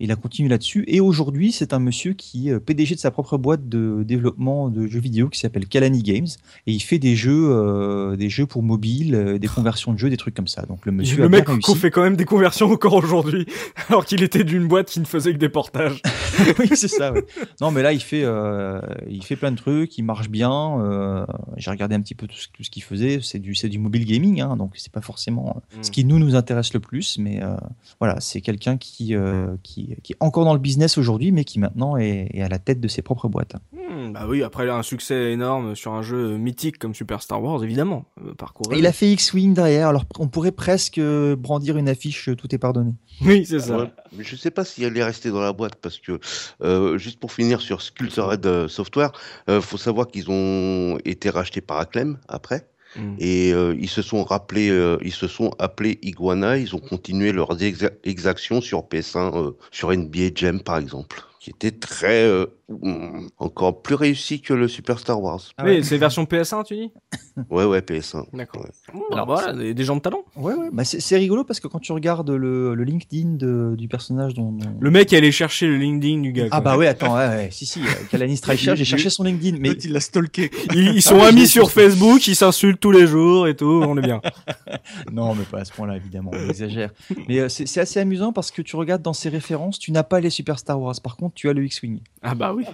il 0.00 0.10
a 0.12 0.16
continué 0.16 0.48
là-dessus. 0.48 0.84
Et 0.88 1.00
aujourd'hui, 1.00 1.52
c'est 1.52 1.72
un 1.72 1.78
monsieur 1.78 2.12
qui 2.12 2.48
est 2.50 2.60
PDG 2.60 2.94
de 2.96 3.00
sa 3.00 3.10
propre 3.10 3.38
boîte 3.38 3.68
de 3.68 4.02
développement 4.02 4.68
de 4.68 4.86
jeux 4.86 5.00
vidéo 5.00 5.28
qui 5.28 5.38
s'appelle 5.40 5.66
Kalani 5.66 6.02
Games. 6.02 6.26
Et 6.66 6.72
il 6.72 6.80
fait 6.80 6.98
des 6.98 7.16
jeux, 7.16 8.16
des 8.18 8.28
jeux 8.28 8.46
pour 8.46 8.62
mobile, 8.62 9.38
des 9.40 9.48
conversions 9.48 9.92
de 9.92 9.98
jeux, 9.98 10.10
des 10.10 10.16
trucs 10.16 10.34
comme 10.34 10.48
ça. 10.48 10.62
Donc 10.62 10.84
le 10.86 10.92
monsieur 10.92 11.18
le 11.18 11.24
a 11.24 11.28
mec 11.28 11.48
réussi. 11.48 11.74
fait 11.76 11.90
quand 11.90 12.02
même 12.02 12.16
des 12.16 12.24
conversions 12.24 12.70
encore 12.70 12.94
aujourd'hui, 12.94 13.46
alors 13.88 14.04
qu'il 14.04 14.22
était 14.22 14.44
d'une 14.44 14.66
boîte 14.68 14.88
qui 14.88 15.00
ne 15.00 15.04
faisait 15.04 15.32
que 15.32 15.38
des 15.38 15.48
portages. 15.48 16.02
oui, 16.58 16.68
c'est 16.74 16.88
ça. 16.88 17.12
ouais. 17.12 17.21
Non, 17.60 17.70
mais 17.70 17.82
là, 17.82 17.92
il 17.92 18.00
fait, 18.00 18.22
euh, 18.24 18.80
il 19.08 19.24
fait 19.24 19.36
plein 19.36 19.50
de 19.52 19.56
trucs, 19.56 19.96
il 19.98 20.02
marche 20.02 20.28
bien. 20.28 20.80
euh, 20.80 21.24
J'ai 21.56 21.70
regardé 21.70 21.94
un 21.94 22.00
petit 22.00 22.14
peu 22.14 22.26
tout 22.26 22.36
ce, 22.36 22.48
tout 22.52 22.62
ce 22.64 22.70
qu'il 22.70 22.82
faisait. 22.82 23.20
C'est 23.22 23.38
du, 23.38 23.54
c'est 23.54 23.68
du 23.68 23.78
mobile 23.78 24.04
gaming, 24.04 24.40
hein, 24.40 24.56
donc 24.56 24.72
c'est 24.76 24.92
pas 24.92 25.00
forcément 25.00 25.56
euh, 25.74 25.78
ce 25.82 25.90
qui 25.90 26.04
nous 26.04 26.18
nous 26.18 26.34
intéresse 26.34 26.74
le 26.74 26.80
plus. 26.80 27.18
Mais 27.18 27.42
euh, 27.42 27.54
voilà, 28.00 28.20
c'est 28.20 28.40
quelqu'un 28.40 28.76
qui, 28.76 29.14
euh, 29.14 29.54
qui, 29.62 29.94
qui 30.02 30.12
est 30.14 30.16
encore 30.20 30.44
dans 30.44 30.54
le 30.54 30.58
business 30.60 30.98
aujourd'hui, 30.98 31.32
mais 31.32 31.44
qui 31.44 31.58
maintenant 31.58 31.96
est, 31.96 32.28
est 32.32 32.42
à 32.42 32.48
la 32.48 32.58
tête 32.58 32.80
de 32.80 32.88
ses 32.88 33.02
propres 33.02 33.28
boîtes. 33.28 33.54
Hmm, 33.72 34.12
bah 34.12 34.26
oui, 34.28 34.42
après 34.42 34.64
il 34.64 34.70
a 34.70 34.76
un 34.76 34.82
succès 34.82 35.32
énorme 35.32 35.74
sur 35.76 35.92
un 35.92 36.02
jeu 36.02 36.36
mythique 36.36 36.78
comme 36.78 36.94
Super 36.94 37.22
Star 37.22 37.42
Wars, 37.42 37.62
évidemment. 37.62 38.04
Parcourir. 38.38 38.76
Et 38.76 38.80
il 38.80 38.86
a 38.86 38.92
fait 38.92 39.10
X-Wing 39.12 39.54
derrière, 39.54 39.88
alors 39.88 40.04
on 40.18 40.28
pourrait 40.28 40.52
presque 40.52 41.00
brandir 41.36 41.76
une 41.76 41.88
affiche 41.88 42.30
Tout 42.36 42.54
est 42.54 42.58
pardonné. 42.58 42.92
Oui, 43.20 43.44
c'est 43.46 43.60
ça. 43.60 43.78
Ouais, 43.78 43.90
mais 44.16 44.24
je 44.24 44.36
sais 44.36 44.50
pas 44.50 44.64
si 44.64 44.82
elle 44.84 44.96
est 44.96 45.04
restée 45.04 45.30
dans 45.30 45.40
la 45.40 45.52
boîte 45.52 45.76
parce 45.76 45.98
que 45.98 46.18
euh, 46.62 46.96
juste 47.12 47.20
pour 47.20 47.32
finir 47.32 47.60
sur 47.60 47.82
Sculptor 47.82 48.30
Red 48.30 48.46
euh, 48.46 48.68
Software, 48.68 49.12
euh, 49.50 49.60
faut 49.60 49.76
savoir 49.76 50.08
qu'ils 50.08 50.30
ont 50.30 50.98
été 51.04 51.28
rachetés 51.28 51.60
par 51.60 51.78
Acclaim 51.78 52.16
après 52.28 52.66
Hmm. 52.94 53.14
et 53.18 53.54
euh, 53.54 53.74
ils 53.80 53.88
se 53.88 54.02
sont 54.02 54.22
rappelés, 54.22 54.68
euh, 54.68 54.98
ils 55.02 55.14
se 55.14 55.26
sont 55.26 55.50
appelés 55.58 55.98
Iguana. 56.02 56.58
Ils 56.58 56.74
ont 56.74 56.78
continué 56.78 57.32
leurs 57.32 57.56
exa- 57.56 57.90
exactions 58.04 58.60
sur 58.60 58.80
PS1, 58.82 59.32
euh, 59.34 59.52
sur 59.70 59.92
NBA 59.92 60.28
Jam 60.34 60.60
par 60.60 60.76
exemple, 60.76 61.22
qui 61.42 61.50
était 61.50 61.72
très 61.72 62.22
euh, 62.22 62.46
mm, 62.68 63.26
encore 63.38 63.82
plus 63.82 63.96
réussi 63.96 64.40
que 64.40 64.54
le 64.54 64.68
Super 64.68 65.00
Star 65.00 65.20
Wars. 65.20 65.40
Ah 65.58 65.64
oui, 65.64 65.70
ouais. 65.78 65.82
c'est 65.82 65.98
version 65.98 66.22
PS1, 66.22 66.62
tu 66.64 66.76
dis? 66.76 66.92
Ouais 67.50 67.64
ouais 67.64 67.80
PS1. 67.80 68.26
D'accord. 68.34 68.62
Ouais. 68.62 68.70
Bah 68.92 69.00
Alors, 69.12 69.26
voilà, 69.26 69.52
des, 69.54 69.72
des 69.74 69.84
gens 69.84 69.96
de 69.96 70.02
talent. 70.02 70.22
Ouais, 70.36 70.52
ouais. 70.54 70.68
Bah, 70.70 70.84
c'est 70.84 71.16
rigolo 71.16 71.42
parce 71.44 71.58
que 71.60 71.66
quand 71.66 71.78
tu 71.80 71.90
regardes 71.92 72.28
le, 72.30 72.74
le 72.74 72.84
LinkedIn 72.84 73.30
de- 73.36 73.74
du 73.76 73.88
personnage 73.88 74.34
dont. 74.34 74.52
dont- 74.52 74.76
Le 74.78 74.90
mec 74.90 75.12
est 75.12 75.16
allé 75.16 75.32
chercher 75.32 75.66
le 75.66 75.78
LinkedIn 75.78 76.20
du 76.20 76.32
gars. 76.32 76.44
Ah 76.50 76.60
quoi. 76.60 76.60
bah 76.60 76.76
ouais, 76.76 76.86
attends, 76.86 77.14
ouais, 77.16 77.26
ouais, 77.28 77.48
si, 77.50 77.64
si, 77.66 77.80
euh, 77.80 77.84
Kalani 78.10 78.36
Streicher, 78.36 78.76
j'ai 78.76 78.84
cherché 78.84 79.08
son 79.10 79.24
LinkedIn, 79.24 79.56
mais 79.60 79.70
il 79.70 79.92
l'a 79.92 80.00
stalké. 80.00 80.50
Ils, 80.74 80.88
ils 80.96 81.02
sont 81.02 81.20
amis 81.22 81.48
sur 81.48 81.70
Facebook, 81.70 82.26
ils 82.28 82.36
s'insultent 82.36 82.78
tous 82.80 82.92
les 82.92 83.06
jours 83.06 83.48
et 83.48 83.56
tout, 83.56 83.82
on 83.84 83.96
est 83.96 84.02
bien. 84.02 84.20
non, 85.12 85.34
mais 85.34 85.44
pas 85.44 85.60
à 85.60 85.64
ce 85.64 85.72
point-là, 85.72 85.96
évidemment, 85.96 86.30
on 86.34 86.48
exagère. 86.50 86.90
Mais 87.28 87.38
euh, 87.40 87.48
c'est 87.48 87.66
c'est 87.66 87.80
assez 87.80 87.98
amusant 87.98 88.32
parce 88.34 88.50
que 88.50 88.60
tu 88.62 88.76
regardes 88.76 89.02
dans 89.02 89.12
ses 89.14 89.30
références, 89.30 89.78
tu 89.78 89.90
n'as 89.90 90.02
pas 90.04 90.20
les 90.20 90.30
Super 90.30 90.58
Star 90.58 90.78
Wars, 90.80 90.94
par 91.02 91.16
contre, 91.16 91.31
tu 91.34 91.48
as 91.48 91.52
le 91.52 91.64
X-Wing. 91.64 92.00
Ah 92.22 92.34
bah 92.34 92.54
oui. 92.54 92.64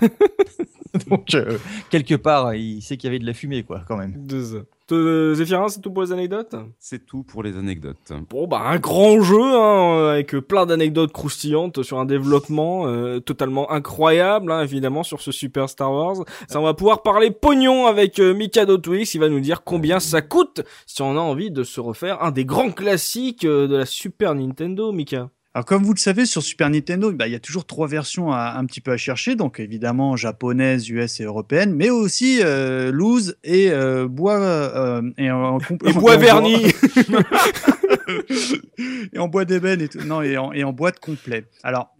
Donc, 1.08 1.34
euh, 1.34 1.58
quelque 1.90 2.14
part, 2.14 2.54
il 2.54 2.82
sait 2.82 2.96
qu'il 2.96 3.08
y 3.08 3.10
avait 3.10 3.18
de 3.18 3.26
la 3.26 3.34
fumée, 3.34 3.62
quoi, 3.62 3.82
quand 3.86 3.96
même. 3.96 4.14
Deux. 4.16 4.64
Euh, 4.92 5.34
Zéphirin, 5.34 5.68
c'est 5.68 5.80
tout 5.80 5.90
pour 5.90 6.02
les 6.02 6.12
anecdotes? 6.12 6.54
C'est 6.78 7.04
tout 7.04 7.22
pour 7.22 7.42
les 7.42 7.56
anecdotes. 7.56 8.12
Bon 8.30 8.46
bah 8.46 8.62
un 8.64 8.78
grand 8.78 9.20
jeu 9.20 9.42
hein, 9.42 9.98
euh, 9.98 10.12
avec 10.12 10.32
plein 10.38 10.64
d'anecdotes 10.64 11.12
croustillantes 11.12 11.82
sur 11.82 11.98
un 11.98 12.06
développement 12.06 12.86
euh, 12.86 13.20
totalement 13.20 13.70
incroyable 13.70 14.50
hein, 14.50 14.62
évidemment 14.62 15.02
sur 15.02 15.20
ce 15.20 15.30
Super 15.30 15.68
Star 15.68 15.92
Wars. 15.92 16.24
Ça 16.48 16.58
on 16.58 16.64
va 16.64 16.74
pouvoir 16.74 17.02
parler 17.02 17.30
pognon 17.30 17.86
avec 17.86 18.18
euh, 18.18 18.32
Mikado 18.32 18.78
Twix, 18.78 19.14
il 19.14 19.20
va 19.20 19.28
nous 19.28 19.40
dire 19.40 19.62
combien 19.62 20.00
ça 20.00 20.22
coûte 20.22 20.62
si 20.86 21.02
on 21.02 21.16
a 21.16 21.20
envie 21.20 21.50
de 21.50 21.64
se 21.64 21.80
refaire 21.80 22.22
un 22.22 22.30
des 22.30 22.46
grands 22.46 22.70
classiques 22.70 23.44
euh, 23.44 23.68
de 23.68 23.76
la 23.76 23.86
Super 23.86 24.34
Nintendo 24.34 24.90
Mika. 24.92 25.28
Alors 25.54 25.64
comme 25.64 25.82
vous 25.82 25.94
le 25.94 25.98
savez, 25.98 26.26
sur 26.26 26.42
Super 26.42 26.70
Nintendo, 26.70 27.10
bah, 27.12 27.26
il 27.26 27.32
y 27.32 27.36
a 27.36 27.40
toujours 27.40 27.64
trois 27.64 27.88
versions 27.88 28.32
à, 28.32 28.54
un 28.56 28.64
petit 28.66 28.80
peu 28.80 28.92
à 28.92 28.96
chercher. 28.96 29.34
Donc 29.34 29.60
évidemment 29.60 30.14
japonaise, 30.14 30.88
US 30.90 31.20
et 31.20 31.24
européenne, 31.24 31.74
mais 31.74 31.90
aussi 31.90 32.40
euh, 32.42 32.92
loose 32.92 33.36
et 33.44 33.70
euh, 33.70 34.08
bois 34.08 34.40
euh, 34.40 35.02
et 35.16 35.30
en, 35.30 35.58
Et 35.84 35.92
bois 35.92 36.16
verni. 36.16 36.66
et 39.12 39.18
en 39.18 39.28
bois 39.28 39.44
d'ébène 39.44 39.80
et 39.80 39.88
tout. 39.88 40.00
Non, 40.04 40.22
et 40.22 40.36
en, 40.36 40.52
et 40.52 40.64
en 40.64 40.72
boîte 40.72 41.00
complet. 41.00 41.44
Alors, 41.62 41.94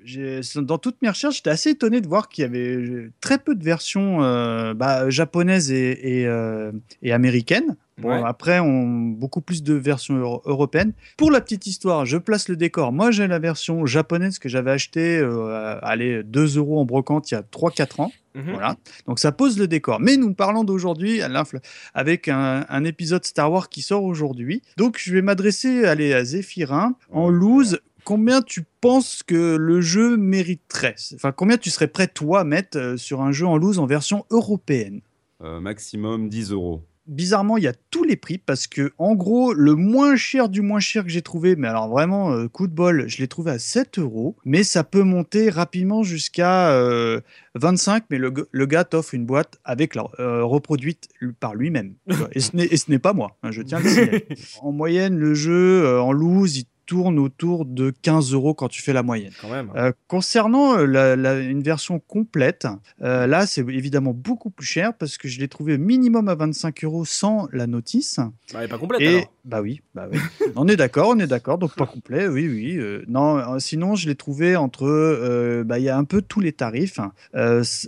dans 0.57 0.79
toutes 0.79 1.01
mes 1.03 1.09
recherches, 1.09 1.37
j'étais 1.37 1.51
assez 1.51 1.71
étonné 1.71 2.01
de 2.01 2.09
voir 2.09 2.29
qu'il 2.29 2.43
y 2.43 2.45
avait 2.45 3.11
très 3.21 3.39
peu 3.39 3.55
de 3.55 3.65
versions 3.65 4.23
euh, 4.23 4.75
bah, 4.75 5.11
japonaises 5.11 5.71
et, 5.71 6.21
et, 6.21 6.27
euh, 6.27 6.73
et 7.03 7.13
américaines. 7.13 7.77
Bon, 7.99 8.11
Ouais. 8.11 8.23
après, 8.25 8.61
on 8.61 8.87
beaucoup 8.87 9.41
plus 9.41 9.63
de 9.63 9.75
versions 9.75 10.17
euro- 10.17 10.43
européennes. 10.45 10.93
Pour 11.17 11.31
la 11.31 11.41
petite 11.41 11.67
histoire, 11.67 12.07
je 12.07 12.17
place 12.17 12.49
le 12.49 12.57
décor. 12.57 12.93
Moi, 12.93 13.11
j'ai 13.11 13.27
la 13.27 13.39
version 13.39 13.87
japonaise 13.87 14.39
que 14.39 14.49
j'avais 14.49 14.71
achetée, 14.71 15.19
euh, 15.19 15.49
à- 15.55 15.73
allez, 15.79 16.23
2 16.23 16.57
euros 16.59 16.79
en 16.81 16.85
brocante 16.85 17.31
il 17.31 17.35
y 17.35 17.37
a 17.37 17.43
3-4 17.43 18.01
ans. 18.01 18.13
Mhm. 18.35 18.53
Voilà. 18.53 18.77
Donc 19.07 19.19
ça 19.19 19.33
pose 19.33 19.59
le 19.59 19.67
décor. 19.67 19.99
Mais 20.01 20.17
nous 20.17 20.33
parlons 20.33 20.63
d'aujourd'hui 20.63 21.21
avec 21.95 22.29
un, 22.29 22.65
un 22.69 22.85
épisode 22.85 23.25
Star 23.25 23.51
Wars 23.51 23.69
qui 23.69 23.83
sort 23.83 24.05
aujourd'hui. 24.05 24.63
Donc 24.77 24.97
je 24.99 25.13
vais 25.13 25.23
m'adresser 25.23 25.85
allez, 25.85 26.13
à 26.13 26.25
Zéphirin 26.25 26.95
en 27.11 27.29
loose. 27.31 27.81
Combien 28.05 28.41
tu 28.41 28.65
penses 28.81 29.23
que 29.23 29.57
le 29.57 29.81
jeu 29.81 30.17
mériterait? 30.17 30.95
Enfin, 31.15 31.33
combien 31.33 31.59
tu 31.59 31.69
serais 31.71 31.89
prêt 31.89 32.07
toi 32.07 32.41
à 32.41 32.45
mettre 32.45 32.79
euh, 32.79 32.97
sur 32.97 33.21
un 33.23 33.33
jeu 33.33 33.47
en 33.47 33.57
loose 33.59 33.79
en 33.79 33.87
version 33.87 34.25
européenne? 34.31 35.01
Euh, 35.43 35.61
maximum 35.61 36.29
10 36.29 36.53
euros. 36.53 36.83
Bizarrement, 37.09 37.57
il 37.57 37.65
y 37.65 37.69
a 37.69 37.73
tous 37.91 38.05
les 38.05 38.17
prix 38.17 38.39
parce 38.39 38.67
que, 38.67 38.93
en 38.99 39.15
gros, 39.15 39.53
le 39.53 39.75
moins 39.75 40.17
cher 40.17 40.49
du 40.49 40.61
moins 40.61 40.81
cher 40.81 41.05
que 41.05 41.11
j'ai 41.11 41.23
trouvé, 41.23 41.57
mais 41.57 41.69
alors 41.69 41.89
vraiment, 41.89 42.33
euh, 42.33 42.49
coup 42.49 42.67
de 42.67 42.73
bol, 42.73 43.09
je 43.09 43.19
l'ai 43.19 43.29
trouvé 43.29 43.51
à 43.51 43.59
7 43.59 43.99
euros, 43.99 44.37
mais 44.45 44.63
ça 44.63 44.85
peut 44.85 45.03
monter 45.03 45.51
rapidement 45.51 46.03
jusqu'à 46.03 46.71
euh, 46.71 47.21
25, 47.55 48.05
mais 48.11 48.19
le, 48.19 48.33
le 48.51 48.67
gars 48.67 48.85
t'offre 48.85 49.15
une 49.15 49.27
boîte 49.27 49.59
avec 49.65 49.95
la, 49.95 50.05
euh, 50.21 50.45
reproduite 50.45 51.09
par 51.41 51.55
lui-même. 51.55 51.95
Et 52.33 52.41
ce 52.41 52.55
n'est 52.55 52.67
et 52.67 52.77
ce 52.77 52.91
n'est 52.91 52.99
pas 52.99 53.13
moi, 53.13 53.37
hein, 53.43 53.51
je 53.51 53.63
tiens 53.63 53.79
à 53.79 53.81
le 53.81 53.89
signaler. 53.89 54.27
En 54.63 54.73
moyenne, 54.73 55.17
le 55.17 55.35
jeu, 55.35 55.85
euh, 55.85 56.01
en 56.01 56.13
loose, 56.13 56.59
il 56.59 56.65
tourne 56.89 57.19
autour 57.19 57.67
de 57.67 57.93
15 58.03 58.33
euros 58.33 58.55
quand 58.55 58.69
tu 58.69 58.81
fais 58.83 58.95
la 58.95 59.03
moyenne. 59.03 59.33
Quand 59.43 59.51
même. 59.51 59.71
Euh, 59.77 59.93
concernant 60.09 60.79
euh, 60.79 60.87
la, 60.87 61.17
la- 61.17 61.39
une 61.39 61.63
version 61.63 62.01
complète, 62.01 62.67
euh, 63.03 63.27
là 63.27 63.47
c'est 63.47 63.61
évidemment 63.61 64.15
beaucoup 64.15 64.49
plus 64.49 64.67
cher 64.67 64.95
parce 64.95 65.19
que 65.19 65.29
je 65.29 65.39
l'ai 65.39 65.49
trouvé 65.49 65.77
minimum 65.77 66.29
à 66.29 66.35
25 66.35 66.83
euros 66.85 67.05
sans 67.05 67.47
la 67.53 67.67
notice. 67.67 68.17
Bah, 68.19 68.61
elle 68.61 68.65
est 68.65 68.69
pas 68.69 68.79
complète 68.79 69.03
Et 69.03 69.09
alors. 69.09 69.33
bah 69.45 69.61
oui, 69.61 69.83
bah 69.95 70.09
oui. 70.11 70.19
on 70.57 70.67
est 70.67 70.77
d'accord, 70.77 71.11
on 71.15 71.19
est 71.19 71.27
d'accord. 71.27 71.59
Donc 71.59 71.75
pas 71.77 71.85
complet, 71.87 72.27
oui, 72.27 72.49
oui. 72.49 72.77
euh, 72.79 73.05
non, 73.07 73.59
sinon 73.61 73.95
je 73.95 74.09
l'ai 74.09 74.15
trouvé 74.17 74.57
entre, 74.57 75.63
bah 75.67 75.79
il 75.79 75.85
y 75.85 75.91
a 75.91 75.99
un 75.99 76.05
peu 76.05 76.23
tous 76.23 76.41
les 76.41 76.53
tarifs, 76.53 76.99
hein. 76.99 77.13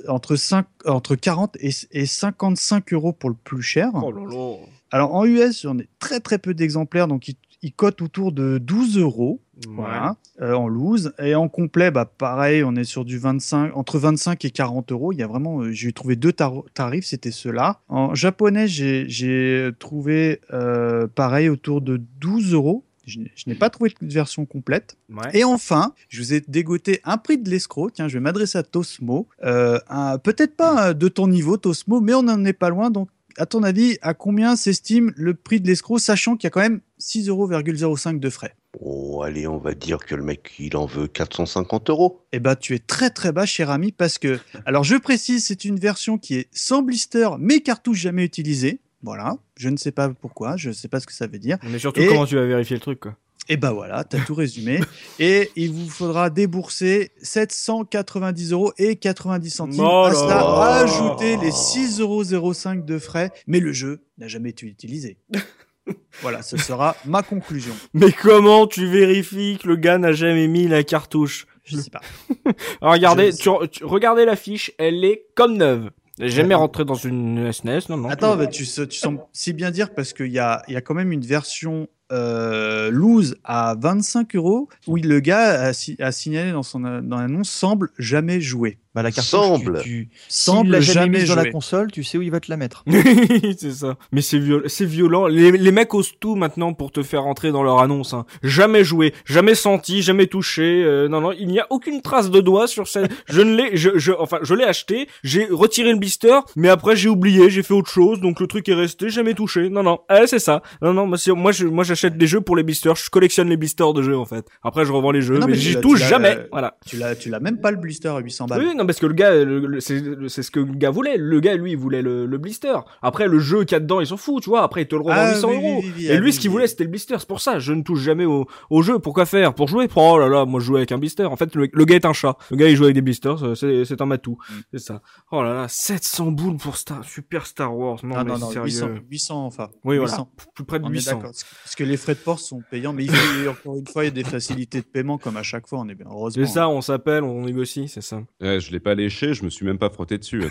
Entre 0.09 0.36
5, 0.36 0.66
entre 0.85 1.16
40 1.16 1.56
et, 1.60 1.70
et 1.93 2.05
55 2.05 2.93
euros 2.93 3.12
pour 3.12 3.31
le 3.31 3.36
plus 3.43 3.62
cher. 3.62 3.89
Oh 3.94 4.12
là 4.12 4.20
là. 4.28 4.56
Alors 4.93 5.14
en 5.14 5.24
US, 5.24 5.62
j'en 5.62 5.78
ai 5.78 5.89
très 6.01 6.20
très 6.20 6.39
peu 6.39 6.52
d'exemplaires, 6.52 7.09
donc 7.09 7.28
ils, 7.28 7.36
ils 7.62 7.73
cotent 7.73 8.01
autour 8.03 8.32
de 8.32 8.59
12 8.59 8.99
euros. 8.99 9.41
Voilà, 9.69 10.16
euh, 10.41 10.55
en 10.55 10.69
loose. 10.69 11.12
Et 11.23 11.35
en 11.35 11.49
complet, 11.49 11.91
bah, 11.91 12.07
pareil, 12.07 12.65
on 12.65 12.74
est 12.77 12.85
sur 12.85 13.05
du 13.05 13.19
25, 13.19 13.77
entre 13.77 13.99
25 13.99 14.43
et 14.47 14.51
40 14.51 14.91
euros. 14.91 15.12
Il 15.12 15.19
y 15.19 15.23
a 15.23 15.27
vraiment, 15.27 15.61
euh, 15.61 15.70
j'ai 15.70 15.93
trouvé 15.93 16.16
deux 16.16 16.32
tar- 16.32 16.62
tarifs, 16.73 17.05
c'était 17.05 17.31
ceux-là. 17.31 17.81
En 17.91 18.15
japonais, 18.15 18.66
j'ai 18.69 19.70
trouvé 19.78 20.41
euh, 20.55 21.07
pareil 21.09 21.51
autour 21.51 21.82
de 21.82 22.01
12 22.20 22.55
euros. 22.55 22.85
Je 23.07 23.19
n'ai 23.47 23.55
pas 23.57 23.69
trouvé 23.70 23.93
de 24.01 24.12
version 24.12 24.47
complète. 24.47 24.97
Ouais. 25.12 25.31
Et 25.35 25.45
enfin, 25.45 25.93
je 26.09 26.20
vous 26.23 26.32
ai 26.32 26.41
dégoté 26.47 27.01
un 27.05 27.19
prix 27.19 27.37
de 27.39 27.51
l'escroc. 27.51 27.91
Tiens, 27.91 28.07
je 28.09 28.15
vais 28.15 28.20
m'adresser 28.20 28.57
à 28.57 28.62
Tosmo. 28.62 29.27
Peut-être 29.43 30.57
pas 30.57 30.95
de 30.95 31.09
ton 31.09 31.27
niveau, 31.28 31.57
Tosmo, 31.57 32.01
mais 32.01 32.15
on 32.15 32.23
n'en 32.23 32.45
est 32.45 32.53
pas 32.53 32.69
loin. 32.70 32.91
Donc, 32.91 33.09
à 33.36 33.47
ton 33.47 33.62
avis, 33.62 33.98
à 34.02 34.15
combien 34.15 34.57
s'estime 34.57 35.12
le 35.16 35.35
prix 35.35 35.61
de 35.61 35.66
l'escroc, 35.66 35.98
sachant 35.98 36.36
qu'il 36.36 36.44
y 36.44 36.48
a 36.48 36.51
quand 36.51 36.61
même 36.61 36.81
6,05 37.01 37.28
euros 37.28 38.19
de 38.19 38.31
frais? 38.31 38.55
Oh, 38.81 39.23
allez, 39.24 39.47
on 39.47 39.59
va 39.59 39.74
dire 39.74 39.98
que 39.98 40.15
le 40.15 40.23
mec, 40.23 40.52
il 40.59 40.77
en 40.77 40.86
veut 40.86 41.09
450 41.09 41.90
euros. 41.90 42.24
Eh 42.32 42.39
ben, 42.39 42.55
tu 42.55 42.74
es 42.74 42.78
très 42.78 43.11
très 43.11 43.32
bas, 43.32 43.47
cher 43.47 43.70
ami, 43.70 43.93
parce 43.93 44.19
que, 44.19 44.39
alors 44.65 44.85
je 44.85 44.97
précise, 44.97 45.44
c'est 45.44 45.65
une 45.65 45.78
version 45.78 46.19
qui 46.19 46.36
est 46.36 46.48
sans 46.52 46.82
blister, 46.82 47.28
mais 47.39 47.61
cartouche 47.61 47.98
jamais 47.98 48.24
utilisée. 48.24 48.81
Voilà, 49.02 49.36
je 49.57 49.70
ne 49.70 49.77
sais 49.77 49.93
pas 49.93 50.11
pourquoi, 50.11 50.57
je 50.57 50.69
ne 50.69 50.74
sais 50.74 50.89
pas 50.89 51.01
ce 51.01 51.07
que 51.07 51.15
ça 51.15 51.27
veut 51.27 51.39
dire. 51.39 51.57
Mais 51.65 51.78
surtout, 51.78 52.01
Et- 52.01 52.07
comment 52.07 52.27
tu 52.27 52.36
vas 52.36 52.44
vérifier 52.47 52.77
le 52.77 52.81
truc, 52.81 53.01
quoi? 53.01 53.16
Et 53.52 53.56
ben 53.56 53.72
voilà, 53.72 54.05
t'as 54.05 54.20
tout 54.20 54.36
résumé. 54.36 54.78
Et 55.18 55.51
il 55.56 55.72
vous 55.72 55.90
faudra 55.90 56.31
débourser 56.31 57.10
790 57.20 58.52
euros 58.52 58.72
et 58.78 58.94
90 58.94 59.51
centimes. 59.51 59.85
Oh 59.85 60.05
à 60.05 60.14
cela, 60.14 60.35
là. 60.36 60.85
ajouter 60.85 61.36
les 61.36 61.51
6,05 61.51 62.01
euros 62.32 62.82
de 62.85 62.98
frais. 62.98 63.32
Mais 63.48 63.59
le 63.59 63.72
jeu 63.72 64.05
n'a 64.18 64.28
jamais 64.28 64.51
été 64.51 64.66
utilisé. 64.66 65.18
voilà, 66.22 66.43
ce 66.43 66.56
sera 66.59 66.94
ma 67.05 67.24
conclusion. 67.24 67.74
Mais 67.93 68.12
comment 68.12 68.68
tu 68.68 68.86
vérifies 68.86 69.59
que 69.60 69.66
le 69.66 69.74
gars 69.74 69.98
n'a 69.98 70.12
jamais 70.12 70.47
mis 70.47 70.68
la 70.68 70.85
cartouche? 70.85 71.48
Je 71.64 71.77
sais 71.77 71.90
pas. 71.90 72.02
Alors, 72.81 72.94
regardez, 72.94 73.32
tu, 73.32 73.51
tu- 73.72 73.85
regardez 73.85 74.24
la 74.24 74.36
fiche, 74.36 74.70
elle 74.78 75.05
est 75.05 75.27
comme 75.35 75.56
neuve. 75.56 75.90
Jamais 76.20 76.55
rentrée 76.55 76.85
dans 76.85 76.94
une 76.94 77.52
SNES, 77.52 77.81
non, 77.89 77.97
non. 77.97 78.10
Attends, 78.10 78.36
bah, 78.36 78.47
tu, 78.47 78.64
tu 78.64 78.98
sembles 78.98 79.22
si 79.32 79.52
bien 79.55 79.72
dire 79.72 79.93
parce 79.93 80.12
qu'il 80.12 80.31
y 80.31 80.39
a, 80.39 80.62
y 80.68 80.77
a 80.77 80.81
quand 80.82 80.94
même 80.94 81.10
une 81.10 81.24
version 81.24 81.89
euh, 82.12 82.91
loose 82.91 83.37
à 83.45 83.77
25 83.78 84.35
euros 84.37 84.69
où 84.87 84.97
le 84.97 85.20
gars 85.20 85.69
a, 85.69 85.73
a 86.01 86.12
signalé 86.12 86.53
dans 86.53 86.62
son 86.62 86.81
dans 86.81 87.19
l'annonce 87.19 87.51
semble 87.51 87.91
jamais 87.99 88.41
jouer. 88.41 88.78
Bah, 88.94 89.02
la 89.02 89.12
cartouche, 89.12 89.30
Semble. 89.30 89.82
tu, 89.82 90.08
tu, 90.08 90.10
Semble 90.28 90.70
l'a 90.72 90.80
jamais 90.80 91.24
dans 91.24 91.36
la 91.36 91.48
console, 91.50 91.92
tu 91.92 92.02
sais 92.02 92.18
où 92.18 92.22
il 92.22 92.30
va 92.30 92.40
te 92.40 92.50
la 92.50 92.56
mettre. 92.56 92.84
c'est 93.56 93.70
ça. 93.70 93.96
Mais 94.10 94.20
c'est 94.20 94.38
viol 94.38 94.64
c'est 94.66 94.84
violent. 94.84 95.28
Les, 95.28 95.52
les 95.52 95.70
mecs 95.72 95.94
osent 95.94 96.12
tout 96.18 96.34
maintenant 96.34 96.72
pour 96.74 96.90
te 96.90 97.02
faire 97.02 97.22
rentrer 97.22 97.52
dans 97.52 97.62
leur 97.62 97.78
annonce. 97.80 98.14
Hein. 98.14 98.26
Jamais 98.42 98.82
joué, 98.82 99.14
jamais 99.24 99.54
senti, 99.54 100.02
jamais 100.02 100.26
touché. 100.26 100.82
euh, 100.84 101.06
non, 101.08 101.20
non, 101.20 101.30
il 101.32 101.46
n'y 101.46 101.60
a 101.60 101.66
aucune 101.70 102.02
trace 102.02 102.30
de 102.30 102.40
doigt 102.40 102.66
sur 102.66 102.88
cette. 102.88 103.12
je 103.28 103.40
ne 103.42 103.54
l'ai, 103.54 103.76
je, 103.76 103.96
je, 103.96 104.10
enfin, 104.12 104.38
je 104.42 104.54
l'ai 104.54 104.64
acheté. 104.64 105.08
J'ai 105.22 105.46
retiré 105.46 105.92
le 105.92 105.98
blister, 105.98 106.40
mais 106.56 106.68
après 106.68 106.96
j'ai 106.96 107.08
oublié, 107.08 107.48
j'ai 107.48 107.62
fait 107.62 107.74
autre 107.74 107.90
chose, 107.90 108.20
donc 108.20 108.40
le 108.40 108.48
truc 108.48 108.68
est 108.68 108.74
resté, 108.74 109.08
jamais 109.08 109.34
touché. 109.34 109.70
Non, 109.70 109.84
non, 109.84 110.00
eh, 110.10 110.26
c'est 110.26 110.38
ça. 110.40 110.62
Non, 110.82 110.92
non, 110.92 111.06
moi, 111.06 111.16
je, 111.52 111.64
moi, 111.64 111.84
j'achète 111.84 112.18
des 112.18 112.26
jeux 112.26 112.40
pour 112.40 112.56
les 112.56 112.62
blisters. 112.64 112.96
Je 112.96 113.08
collectionne 113.08 113.48
les 113.48 113.56
blisters 113.56 113.92
de 113.92 114.02
jeux 114.02 114.16
en 114.18 114.26
fait. 114.26 114.46
Après, 114.64 114.84
je 114.84 114.92
revends 114.92 115.12
les 115.12 115.22
jeux, 115.22 115.38
Non, 115.38 115.46
mais, 115.46 115.52
mais 115.52 115.58
j'y 115.58 115.80
touche 115.80 116.00
jamais. 116.00 116.38
Voilà. 116.50 116.76
Tu 116.86 116.96
l'as, 116.96 117.14
tu 117.14 117.30
l'as 117.30 117.40
même 117.40 117.60
pas 117.60 117.70
le 117.70 117.76
blister 117.76 118.08
à 118.08 118.18
800 118.18 118.46
balles. 118.46 118.62
Oui, 118.62 118.74
non, 118.81 118.86
parce 118.86 118.98
que 118.98 119.07
le 119.07 119.15
gars, 119.15 119.32
c'est 119.81 120.02
c'est 120.28 120.43
ce 120.43 120.51
que 120.51 120.61
le 120.61 120.73
gars 120.74 120.90
voulait. 120.90 121.16
Le 121.16 121.40
gars, 121.40 121.55
lui, 121.57 121.73
il 121.73 121.77
voulait 121.77 122.02
le, 122.02 122.27
le 122.27 122.39
blister. 122.39 122.74
Après, 123.02 123.28
le 123.28 123.39
jeu 123.39 123.65
qu'il 123.65 123.73
y 123.73 123.77
a 123.77 123.81
dedans, 123.81 124.01
il 124.01 124.07
s'en 124.07 124.16
fout, 124.16 124.43
tu 124.43 124.51
vois. 124.51 124.62
Après, 124.62 124.82
il 124.82 124.89
te 124.89 124.94
le 124.94 125.02
revend 125.02 125.15
Ah, 125.16 125.31
800 125.35 125.48
oui, 125.48 125.57
oui, 125.57 125.62
euros. 125.70 125.81
oui, 125.85 125.93
oui, 125.97 126.07
Et 126.07 126.11
ah, 126.12 126.16
lui, 126.16 126.27
oui, 126.27 126.32
ce 126.32 126.40
qu'il 126.40 126.48
oui. 126.51 126.52
voulait, 126.55 126.66
c'était 126.66 126.85
le 126.85 126.90
blister. 126.90 127.15
C'est 127.19 127.28
pour 127.28 127.40
ça, 127.40 127.59
je 127.59 127.73
ne 127.73 127.82
touche 127.82 128.01
jamais 128.01 128.24
au, 128.24 128.47
au 128.70 128.82
jeu. 128.82 128.98
Pourquoi 128.98 129.27
faire? 129.27 129.55
Pour 129.55 129.69
jouer? 129.69 129.89
Oh 129.94 130.19
là 130.19 130.28
là, 130.28 130.44
moi, 130.47 130.61
je 130.61 130.66
joue 130.66 130.77
avec 130.77 130.93
un 130.93 130.98
blister. 130.98 131.24
En 131.24 131.36
fait, 131.36 131.55
le, 131.55 131.69
le 131.73 131.85
gars 131.85 131.97
est 131.97 132.05
un 132.07 132.12
chat. 132.12 132.36
Le 132.51 132.57
gars, 132.57 132.69
il 132.69 132.77
joue 132.77 132.85
avec 132.85 132.94
des 132.94 133.02
blisters. 133.02 133.57
C'est 133.57 133.85
c'est 133.85 134.01
un 134.01 134.07
matou. 134.07 134.39
Mm. 134.51 134.55
C'est 134.73 134.81
ça. 134.81 135.02
Oh 135.31 135.43
là 135.43 135.55
là, 135.55 135.66
700 135.69 136.32
boules 136.32 136.57
pour 136.57 136.77
Star, 136.77 137.05
Super 137.05 137.47
Star 137.47 137.77
Wars. 137.77 137.98
Non, 138.02 138.16
Non, 138.16 138.24
mais 138.24 138.31
non, 138.32 138.39
non, 138.39 138.51
sérieux. 138.51 138.65
800, 138.66 138.89
800 139.11 139.47
enfin. 139.47 139.69
Oui, 139.85 139.97
800. 139.97 140.07
voilà. 140.15 140.27
Plus 140.55 140.65
près 140.65 140.78
de 140.78 140.85
On 140.85 140.89
est 140.90 140.94
800. 140.94 141.11
d'accord. 141.16 141.32
Parce 141.65 141.74
que 141.77 141.85
les 141.85 141.97
frais 141.97 142.15
de 142.15 142.20
port 142.20 142.39
sont 142.39 142.62
payants, 142.70 142.93
mais 142.93 143.05
il 143.05 143.11
faut, 143.12 143.51
encore 143.51 143.77
une 143.77 143.86
fois, 143.86 144.05
il 144.05 144.07
y 144.07 144.09
a 144.09 144.12
des 144.12 144.24
facilités 144.24 144.81
de 144.81 144.86
paiement 144.86 145.19
comme 145.19 145.36
à 145.36 145.43
chaque 145.43 145.66
fois, 145.66 145.81
on 145.81 145.89
est 145.89 145.94
bien. 145.94 146.07
Heureusement. 146.11 146.44
C'est 146.47 146.52
ça, 146.52 146.69
on 146.69 146.81
s'appelle, 146.81 147.24
on 147.24 147.44
négocie, 147.44 147.89
c'est 147.89 148.01
ça. 148.01 148.23
Ouais, 148.40 148.61
je 148.61 148.69
l'ai 148.72 148.80
pas 148.80 148.94
léché, 148.94 149.34
je 149.34 149.44
me 149.44 149.51
suis 149.51 149.64
même 149.66 149.78
pas 149.78 149.90
frotté 149.90 150.18
dessus. 150.18 150.42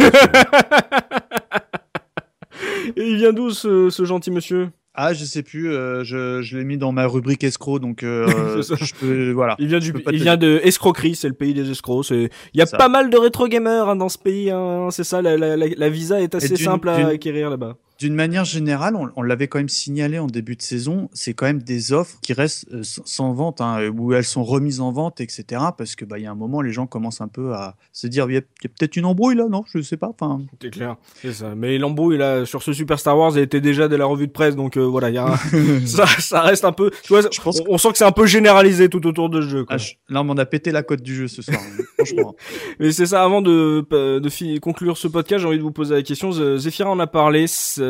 Et 2.97 3.07
il 3.11 3.17
vient 3.17 3.33
d'où 3.33 3.51
ce, 3.51 3.89
ce 3.89 4.03
gentil 4.05 4.31
monsieur? 4.31 4.69
Ah, 4.95 5.13
je 5.13 5.23
sais 5.23 5.43
plus, 5.43 5.71
euh, 5.71 6.03
je, 6.03 6.41
je 6.41 6.57
l'ai 6.57 6.63
mis 6.65 6.77
dans 6.77 6.91
ma 6.91 7.05
rubrique 7.07 7.43
escroc, 7.43 7.79
donc 7.79 8.03
euh, 8.03 8.27
je 8.61 8.93
peux, 8.99 9.31
voilà. 9.31 9.55
Il 9.59 9.67
vient 9.67 9.79
Je 9.79 9.91
du, 9.91 10.03
il 10.11 10.21
vient 10.21 10.35
de 10.35 10.59
escroquerie, 10.63 11.15
c'est 11.15 11.27
le 11.29 11.35
pays 11.35 11.53
des 11.53 11.69
escrocs. 11.69 12.03
C'est, 12.05 12.29
il 12.53 12.59
y 12.59 12.61
a 12.61 12.65
Ça. 12.65 12.75
pas 12.77 12.89
mal 12.89 13.09
de 13.09 13.17
rétro 13.17 13.47
gamers 13.47 13.87
hein, 13.87 13.95
dans 13.95 14.09
ce 14.09 14.17
pays. 14.17 14.49
Hein, 14.49 14.89
c'est 14.91 15.03
ça, 15.05 15.21
la, 15.21 15.37
la, 15.37 15.55
la, 15.55 15.67
la 15.77 15.89
visa 15.89 16.19
est 16.21 16.35
assez 16.35 16.55
simple 16.57 16.89
à 16.89 17.07
acquérir 17.07 17.49
là-bas. 17.49 17.77
D'une 17.99 18.15
manière 18.15 18.45
générale, 18.45 18.95
on, 18.95 19.09
on 19.15 19.21
l'avait 19.21 19.47
quand 19.47 19.59
même 19.59 19.69
signalé 19.69 20.19
en 20.19 20.27
début 20.27 20.55
de 20.55 20.61
saison, 20.61 21.09
c'est 21.13 21.33
quand 21.33 21.45
même 21.45 21.61
des 21.61 21.91
offres 21.93 22.17
qui 22.21 22.33
restent 22.33 22.65
euh, 22.73 22.81
sans 22.83 23.33
vente, 23.33 23.59
hein, 23.61 23.89
où 23.89 24.13
elles 24.13 24.23
sont 24.23 24.43
remises 24.43 24.79
en 24.79 24.91
vente, 24.91 25.19
etc. 25.21 25.43
Parce 25.77 25.95
que 25.95 26.05
bah 26.05 26.17
il 26.17 26.23
y 26.23 26.27
a 26.27 26.31
un 26.31 26.35
moment, 26.35 26.61
les 26.61 26.71
gens 26.71 26.87
commencent 26.87 27.21
un 27.21 27.27
peu 27.27 27.53
à 27.53 27.75
se 27.91 28.07
dire, 28.07 28.25
il 28.29 28.35
y 28.35 28.37
a, 28.37 28.41
peut-être 28.41 28.95
une 28.95 29.05
embrouille 29.05 29.35
là, 29.35 29.47
non 29.49 29.63
Je 29.73 29.81
sais 29.81 29.97
pas. 29.97 30.09
Enfin, 30.09 30.41
C'est 30.61 30.69
clair, 30.69 30.95
c'est 31.21 31.33
ça. 31.33 31.55
Mais 31.55 31.77
l'embrouille 31.77 32.17
là 32.17 32.45
sur 32.45 32.63
ce 32.63 32.71
Super 32.73 32.99
Star 32.99 33.17
Wars, 33.17 33.35
elle 33.35 33.43
était 33.43 33.61
déjà 33.61 33.87
dès 33.87 33.97
la 33.97 34.05
revue 34.05 34.27
de 34.27 34.31
presse, 34.31 34.55
donc 34.55 34.77
euh, 34.77 34.81
voilà, 34.85 35.09
il 35.09 35.15
y 35.15 35.17
a 35.17 35.27
un- 35.33 35.37
ça, 35.85 36.05
ça 36.07 36.41
reste 36.41 36.63
un 36.65 36.71
peu. 36.71 36.91
Tu 37.03 37.09
vois, 37.13 37.21
Je 37.21 37.41
pense 37.41 37.59
on, 37.67 37.73
on 37.73 37.77
sent 37.77 37.91
que 37.91 37.97
c'est 37.97 38.05
un 38.05 38.11
peu 38.13 38.25
généralisé 38.25 38.87
tout 38.89 39.05
autour 39.07 39.29
de 39.29 39.41
ce 39.41 39.47
jeu. 39.49 39.65
Quoi. 39.65 39.75
ah, 39.75 39.77
je- 39.77 39.93
non, 40.09 40.23
mais 40.23 40.31
on 40.33 40.37
a 40.37 40.45
pété 40.45 40.71
la 40.71 40.83
cote 40.83 41.01
du 41.01 41.13
jeu 41.15 41.27
ce 41.27 41.41
soir. 41.41 41.59
hein, 41.59 41.83
franchement. 41.97 42.35
Mais 42.79 42.93
c'est 42.93 43.07
ça, 43.07 43.23
avant 43.23 43.41
de, 43.41 43.85
de 44.19 44.29
fi- 44.29 44.59
conclure 44.61 44.97
ce 44.97 45.07
podcast, 45.09 45.41
j'ai 45.41 45.47
envie 45.47 45.57
de 45.57 45.63
vous 45.63 45.71
poser 45.71 45.95
la 45.95 46.01
question. 46.01 46.31
Z- 46.31 46.57
Zephyra 46.59 46.89
en 46.89 46.99
a 46.99 47.07
parlé, 47.07 47.45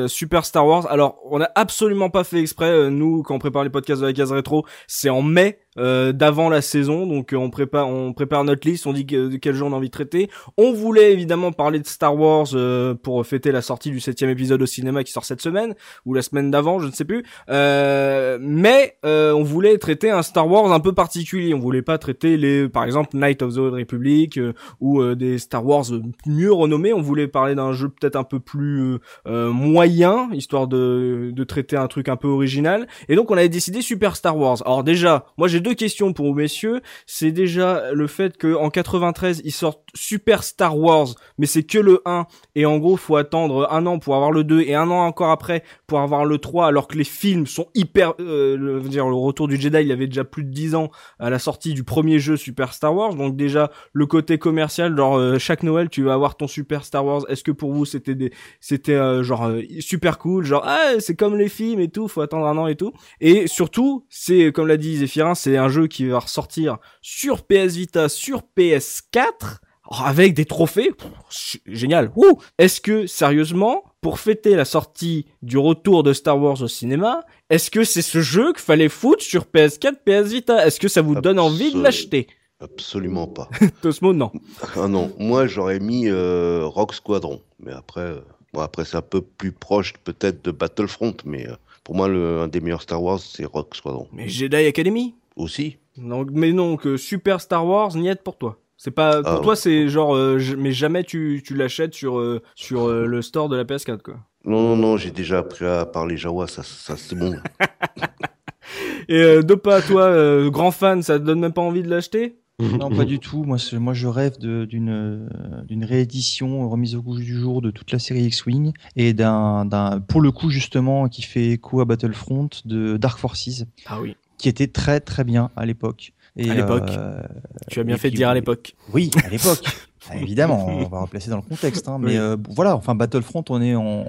c- 0.08 0.14
Super 0.20 0.46
Star 0.46 0.66
Wars. 0.66 0.86
Alors, 0.90 1.20
on 1.30 1.40
n'a 1.40 1.50
absolument 1.56 2.10
pas 2.10 2.24
fait 2.24 2.40
exprès, 2.40 2.70
euh, 2.70 2.90
nous, 2.90 3.24
quand 3.24 3.36
on 3.36 3.40
prépare 3.40 3.64
les 3.64 3.70
podcasts 3.70 4.02
de 4.02 4.08
la 4.08 4.14
case 4.14 4.32
rétro, 4.32 4.66
c'est 4.88 5.10
en 5.10 5.22
mai 5.22 5.60
euh, 5.78 6.12
d'avant 6.12 6.50
la 6.50 6.62
saison, 6.62 7.06
donc 7.08 7.32
euh, 7.32 7.38
on 7.38 7.50
prépare 7.50 7.88
on 7.88 8.12
prépare 8.12 8.44
notre 8.44 8.68
liste, 8.68 8.86
on 8.88 8.92
dit 8.94 9.06
de 9.06 9.38
quel 9.38 9.54
jour 9.56 9.70
on 9.70 9.74
a 9.74 9.76
envie 9.76 9.88
de 9.88 9.94
traiter. 9.94 10.30
On 10.58 10.74
voulait 10.74 11.14
évidemment 11.14 11.52
parler 11.52 11.80
de 11.80 11.88
Star 11.88 12.18
Wars 12.18 12.48
euh, 12.54 12.96
pour 12.96 13.26
fêter 13.26 13.52
la 13.52 13.62
sortie 13.62 13.92
du 13.92 14.00
septième 14.00 14.30
épisode 14.30 14.62
au 14.62 14.66
cinéma 14.66 15.04
qui 15.04 15.12
sort 15.12 15.26
cette 15.26 15.42
semaine, 15.42 15.76
ou 16.06 16.14
la 16.14 16.22
semaine 16.22 16.52
d'avant, 16.52 16.80
je 16.80 16.88
ne 16.88 16.92
sais 16.92 17.06
plus. 17.06 17.24
Euh, 17.50 18.38
mais 18.42 18.98
euh, 19.06 19.32
on 19.34 19.44
voulait 19.44 19.78
traiter 19.78 20.10
un 20.10 20.24
Star 20.24 20.50
Wars 20.50 20.72
un 20.72 20.80
peu 20.80 20.94
particulier. 20.94 21.54
On 21.54 21.60
voulait 21.60 21.82
pas 21.82 21.98
traiter 21.98 22.36
les, 22.36 22.68
par 22.68 22.84
exemple, 22.84 23.16
Night 23.16 23.42
of 23.42 23.54
the 23.54 23.60
Republic 23.60 24.38
euh, 24.38 24.54
ou 24.82 25.02
euh, 25.02 25.16
des 25.16 25.38
Star 25.38 25.66
Wars 25.66 25.86
mieux 26.26 26.52
renommés. 26.52 26.94
On 26.94 27.02
voulait 27.02 27.28
parler 27.28 27.56
d'un 27.56 27.72
jeu 27.74 27.90
peut-être 27.90 28.16
un 28.16 28.24
peu 28.24 28.40
plus 28.40 28.82
euh, 28.82 29.00
euh, 29.28 29.52
histoire 29.90 30.68
de, 30.68 31.32
de 31.34 31.44
traiter 31.44 31.78
un 31.78 31.88
truc 31.88 32.10
un 32.10 32.16
peu 32.16 32.28
original. 32.28 32.88
Et 33.08 33.16
donc 33.16 33.32
on 33.32 33.38
avait 33.38 33.50
décidé 33.50 33.82
Super 33.82 34.16
Star 34.16 34.38
Wars. 34.38 34.62
Alors 34.66 34.84
déjà, 34.84 35.26
moi 35.38 35.48
j'ai 35.48 35.60
deux 35.60 35.74
questions 35.74 36.14
pour 36.14 36.28
vous 36.28 36.34
messieurs. 36.34 36.82
C'est 37.06 37.32
déjà 37.32 37.92
le 37.94 38.08
fait 38.08 38.38
que 38.38 38.56
en 38.56 38.70
93 38.70 39.42
ils 39.44 39.52
sortent 39.52 39.84
Super 40.00 40.44
Star 40.44 40.78
Wars, 40.78 41.10
mais 41.38 41.46
c'est 41.46 41.64
que 41.64 41.78
le 41.78 42.02
1 42.06 42.26
et 42.56 42.66
en 42.66 42.78
gros 42.78 42.96
faut 42.96 43.18
attendre 43.18 43.68
un 43.70 43.86
an 43.86 44.00
pour 44.00 44.16
avoir 44.16 44.32
le 44.32 44.46
2 44.46 44.62
et 44.62 44.74
un 44.74 44.90
an 44.90 45.06
encore 45.06 45.30
après 45.30 45.62
pour 45.88 46.00
avoir 46.00 46.24
le 46.24 46.38
3 46.38 46.68
alors 46.68 46.88
que 46.88 46.98
les 46.98 47.04
films 47.04 47.46
sont 47.46 47.68
hyper 47.76 48.14
euh, 48.22 48.56
le, 48.56 48.80
dire 48.80 49.08
le 49.08 49.16
retour 49.16 49.50
du 49.50 49.60
Jedi 49.60 49.80
il 49.82 49.88
y 49.88 49.92
avait 49.92 50.08
déjà 50.08 50.24
plus 50.24 50.46
de 50.46 50.52
10 50.52 50.76
ans 50.76 50.90
à 51.20 51.30
la 51.30 51.38
sortie 51.38 51.74
du 51.74 51.84
premier 51.84 52.18
jeu 52.20 52.38
Super 52.38 52.74
Star 52.74 52.96
Wars. 52.96 53.14
Donc 53.16 53.36
déjà 53.36 53.72
le 53.92 54.06
côté 54.06 54.38
commercial 54.38 54.96
genre 54.96 55.18
euh, 55.18 55.38
chaque 55.38 55.64
Noël 55.64 55.90
tu 55.90 56.02
vas 56.04 56.14
avoir 56.14 56.38
ton 56.38 56.48
Super 56.48 56.86
Star 56.86 57.06
Wars. 57.06 57.26
Est-ce 57.28 57.44
que 57.44 57.52
pour 57.52 57.74
vous 57.74 57.84
c'était 57.84 58.16
des 58.16 58.32
c'était 58.62 58.94
euh, 58.94 59.22
genre 59.22 59.48
euh, 59.48 59.62
super 59.82 60.18
cool 60.18 60.46
genre 60.46 60.64
ah 60.66 60.94
c'est 61.00 61.18
comme 61.18 61.36
les 61.36 61.50
films 61.50 61.82
et 61.82 61.90
tout 61.90 62.08
faut 62.08 62.22
attendre 62.22 62.46
un 62.46 62.58
an 62.58 62.68
et 62.68 62.78
tout. 62.78 62.94
Et 63.20 63.48
surtout 63.48 64.06
c'est 64.10 64.54
comme 64.54 64.68
l'a 64.68 64.78
dit 64.78 64.96
Zéphirin 64.96 65.36
c'est 65.36 65.58
un 65.58 65.68
jeu 65.68 65.88
qui 65.88 66.06
va 66.06 66.20
ressortir 66.20 66.78
sur 67.02 67.44
PS 67.44 67.76
Vita 67.76 68.08
sur 68.08 68.44
PS4 68.58 69.20
Oh, 69.22 69.68
avec 69.90 70.34
des 70.34 70.46
trophées, 70.46 70.92
Pff, 70.92 71.58
génial. 71.66 72.12
Ouh. 72.16 72.40
Est-ce 72.58 72.80
que 72.82 73.08
sérieusement, 73.08 73.84
pour 74.02 74.20
fêter 74.20 74.56
la 74.56 74.66
sortie 74.66 75.26
du 75.42 75.58
retour 75.58 76.04
de 76.04 76.14
Star 76.14 76.40
Wars 76.40 76.62
au 76.62 76.68
cinéma, 76.68 77.26
est-ce 77.50 77.72
que 77.72 77.84
c'est 77.84 78.02
ce 78.02 78.22
jeu 78.22 78.54
qu'il 78.54 78.62
fallait 78.62 78.90
foutre 78.90 79.24
sur 79.24 79.46
PS4, 79.46 79.96
PS 80.06 80.32
Vita? 80.32 80.66
Est-ce 80.66 80.80
que 80.80 80.88
ça 80.88 81.02
vous 81.02 81.20
donne 81.20 81.40
envie 81.40 81.74
de 81.74 81.82
l'acheter? 81.82 82.28
Absolument 82.62 83.28
pas. 83.28 83.50
Tosmo, 83.82 84.14
non. 84.14 84.32
Ah 84.76 84.88
non, 84.88 85.14
moi 85.18 85.48
j'aurais 85.48 85.80
mis 85.80 86.08
euh, 86.08 86.66
Rock 86.66 86.94
Squadron, 86.94 87.42
mais 87.60 87.72
après, 87.72 88.02
euh, 88.02 88.20
bon, 88.54 88.60
après 88.60 88.84
c'est 88.84 88.98
un 88.98 89.02
peu 89.02 89.22
plus 89.22 89.54
proche 89.54 89.94
peut-être 90.04 90.44
de 90.44 90.52
Battlefront, 90.52 91.16
mais 91.24 91.48
euh, 91.48 91.56
pour 91.86 91.96
moi 91.96 92.10
le, 92.10 92.42
un 92.42 92.50
des 92.50 92.60
meilleurs 92.60 92.82
Star 92.82 93.02
Wars 93.02 93.20
c'est 93.20 93.46
Rock 93.46 93.76
Squadron 93.76 94.08
Mais 94.12 94.28
Jedi 94.28 94.58
Academy? 94.66 95.16
Aussi. 95.38 95.78
donc, 95.96 96.28
Mais 96.32 96.52
non, 96.52 96.76
que 96.76 96.98
Super 96.98 97.40
Star 97.40 97.66
Wars, 97.66 97.96
niet 97.96 98.22
pour 98.24 98.38
toi. 98.38 98.60
C'est 98.82 98.92
pas 98.92 99.22
pour 99.22 99.34
Ah, 99.34 99.40
toi, 99.44 99.56
c'est 99.58 99.90
genre, 99.90 100.16
euh, 100.16 100.40
mais 100.58 100.72
jamais 100.72 101.04
tu, 101.04 101.44
tu 101.46 101.54
l'achètes 101.54 101.94
sur 101.94 102.18
euh, 102.18 102.42
sur 102.56 102.88
euh, 102.88 103.06
le 103.06 103.22
store 103.22 103.50
de 103.50 103.58
la 103.58 103.66
PS4 103.66 104.02
quoi. 104.02 104.16
Non 104.46 104.62
non 104.62 104.78
non, 104.78 104.96
j'ai 104.96 105.12
déjà 105.12 105.40
appris 105.40 105.66
à 105.66 105.86
parler 105.86 106.16
Jawa, 106.16 106.48
ça, 106.48 106.64
ça 106.64 106.96
c'est 106.96 107.18
bon. 107.18 107.36
Et 109.10 109.18
euh, 109.18 109.42
Dopa, 109.42 109.82
toi, 109.82 110.04
euh, 110.04 110.50
grand 110.50 110.72
fan, 110.72 111.02
ça 111.04 111.20
te 111.20 111.26
donne 111.26 111.40
même 111.42 111.52
pas 111.52 111.62
envie 111.62 111.82
de 111.84 111.90
l'acheter? 111.90 112.38
Non, 112.62 112.90
pas 112.90 113.06
du 113.06 113.20
tout. 113.20 113.44
Moi, 113.46 113.58
moi 113.74 113.94
je 113.94 114.08
rêve 114.08 114.38
de- 114.38 114.66
d'une 114.66 115.30
d'une 115.66 115.86
réédition 115.86 116.68
remise 116.70 116.94
au 116.96 117.02
goût 117.02 117.18
du 117.18 117.40
jour 117.40 117.62
de 117.62 117.72
toute 117.72 117.92
la 117.94 118.00
série 118.00 118.24
X-Wing 118.24 118.74
et 118.98 119.14
d'un, 119.14 119.64
d'un- 119.66 120.02
pour 120.02 120.20
le 120.22 120.32
coup, 120.34 120.50
justement, 120.50 121.08
qui 121.08 121.22
fait 121.22 121.52
écho 121.52 121.80
à 121.80 121.86
Battlefront 121.86 122.50
de 122.66 122.98
Dark 122.98 123.18
Forces, 123.18 123.64
Ah 123.86 124.00
oui. 124.02 124.18
qui 124.38 124.50
était 124.50 124.68
très 124.68 125.00
très 125.00 125.24
bien 125.24 125.52
à 125.56 125.66
l'époque. 125.66 126.12
Et, 126.38 126.50
À 126.50 126.54
l'époque. 126.56 126.90
euh, 126.90 127.22
Tu 127.70 127.80
as 127.80 127.84
bien 127.84 127.98
fait 127.98 128.12
de 128.12 128.16
dire 128.16 128.30
à 128.30 128.34
l'époque. 128.34 128.76
Oui, 128.94 129.12
à 129.26 129.30
l'époque. 129.30 129.64
Ah, 130.10 130.16
Évidemment, 130.18 130.66
on 130.66 130.88
va 130.88 131.02
replacer 131.02 131.30
dans 131.30 131.36
le 131.36 131.42
contexte. 131.44 131.88
Hein, 131.90 131.98
mais 132.00 132.12
Oui. 132.12 132.18
euh, 132.18 132.38
voilà, 132.50 132.76
enfin 132.76 132.96
Battlefront, 132.96 133.44
on 133.50 133.62
est 133.62 133.76
en. 133.76 134.06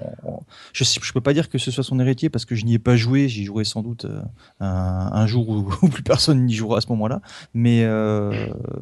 Je, 0.73 0.83
je 0.85 1.13
peux 1.13 1.19
pas 1.21 1.33
dire 1.33 1.49
que 1.49 1.57
ce 1.57 1.69
soit 1.69 1.83
son 1.83 1.99
héritier 1.99 2.29
parce 2.29 2.45
que 2.45 2.55
je 2.55 2.65
n'y 2.65 2.73
ai 2.73 2.79
pas 2.79 2.95
joué. 2.95 3.27
J'y 3.27 3.43
jouerai 3.43 3.65
sans 3.65 3.83
doute 3.83 4.05
euh, 4.05 4.21
un, 4.61 5.09
un 5.11 5.27
jour 5.27 5.49
où, 5.49 5.69
où 5.83 5.87
plus 5.89 6.01
personne 6.01 6.45
n'y 6.45 6.53
jouera 6.53 6.77
à 6.77 6.81
ce 6.81 6.87
moment-là. 6.89 7.21
Mais 7.53 7.83
euh, 7.83 8.31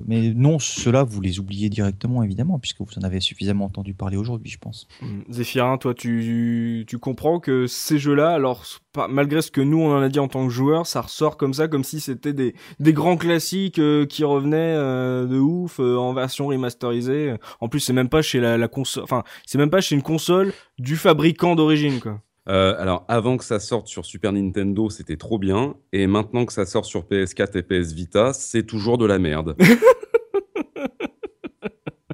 mais 0.05 0.33
non, 0.35 0.59
ceux-là, 0.59 1.03
vous 1.03 1.19
les 1.19 1.39
oubliez 1.39 1.69
directement, 1.69 2.21
évidemment, 2.23 2.59
puisque 2.59 2.79
vous 2.81 2.87
en 2.97 3.01
avez 3.03 3.19
suffisamment 3.19 3.65
entendu 3.65 3.93
parler 3.95 4.15
aujourd'hui, 4.15 4.51
je 4.51 4.59
pense. 4.59 4.87
Zéphirin, 5.29 5.77
toi, 5.79 5.93
tu, 5.95 6.85
tu 6.87 6.99
comprends 6.99 7.39
que 7.39 7.65
ces 7.67 7.97
jeux-là, 7.97 8.29
alors 8.29 8.65
malgré 9.07 9.41
ce 9.41 9.51
que 9.51 9.61
nous 9.61 9.79
on 9.79 9.91
en 9.95 10.01
a 10.01 10.09
dit 10.09 10.19
en 10.19 10.27
tant 10.27 10.45
que 10.45 10.51
joueurs, 10.51 10.85
ça 10.85 11.01
ressort 11.01 11.37
comme 11.37 11.53
ça, 11.53 11.67
comme 11.67 11.83
si 11.83 11.99
c'était 11.99 12.33
des, 12.33 12.55
des 12.79 12.93
grands 12.93 13.17
classiques 13.17 13.79
euh, 13.79 14.05
qui 14.05 14.23
revenaient 14.23 14.75
euh, 14.75 15.25
de 15.25 15.37
ouf 15.37 15.79
euh, 15.79 15.95
en 15.97 16.13
version 16.13 16.47
remasterisée. 16.47 17.35
En 17.59 17.69
plus, 17.69 17.79
c'est 17.79 17.93
même 17.93 18.09
pas 18.09 18.21
chez 18.21 18.39
la, 18.39 18.57
la 18.57 18.67
console, 18.67 19.03
enfin, 19.03 19.23
c'est 19.45 19.57
même 19.57 19.69
pas 19.69 19.81
chez 19.81 19.95
une 19.95 20.01
console 20.01 20.53
du 20.77 20.95
fabricant 20.95 21.55
d'origine, 21.55 21.99
quoi. 21.99 22.19
Euh, 22.49 22.75
alors, 22.79 23.05
avant 23.07 23.37
que 23.37 23.43
ça 23.43 23.59
sorte 23.59 23.87
sur 23.87 24.05
Super 24.05 24.33
Nintendo, 24.33 24.89
c'était 24.89 25.17
trop 25.17 25.37
bien. 25.37 25.75
Et 25.93 26.07
maintenant 26.07 26.45
que 26.45 26.53
ça 26.53 26.65
sort 26.65 26.85
sur 26.85 27.03
PS4 27.03 27.57
et 27.57 27.61
PS 27.61 27.93
Vita, 27.93 28.33
c'est 28.33 28.63
toujours 28.63 28.97
de 28.97 29.05
la 29.05 29.19
merde. 29.19 29.55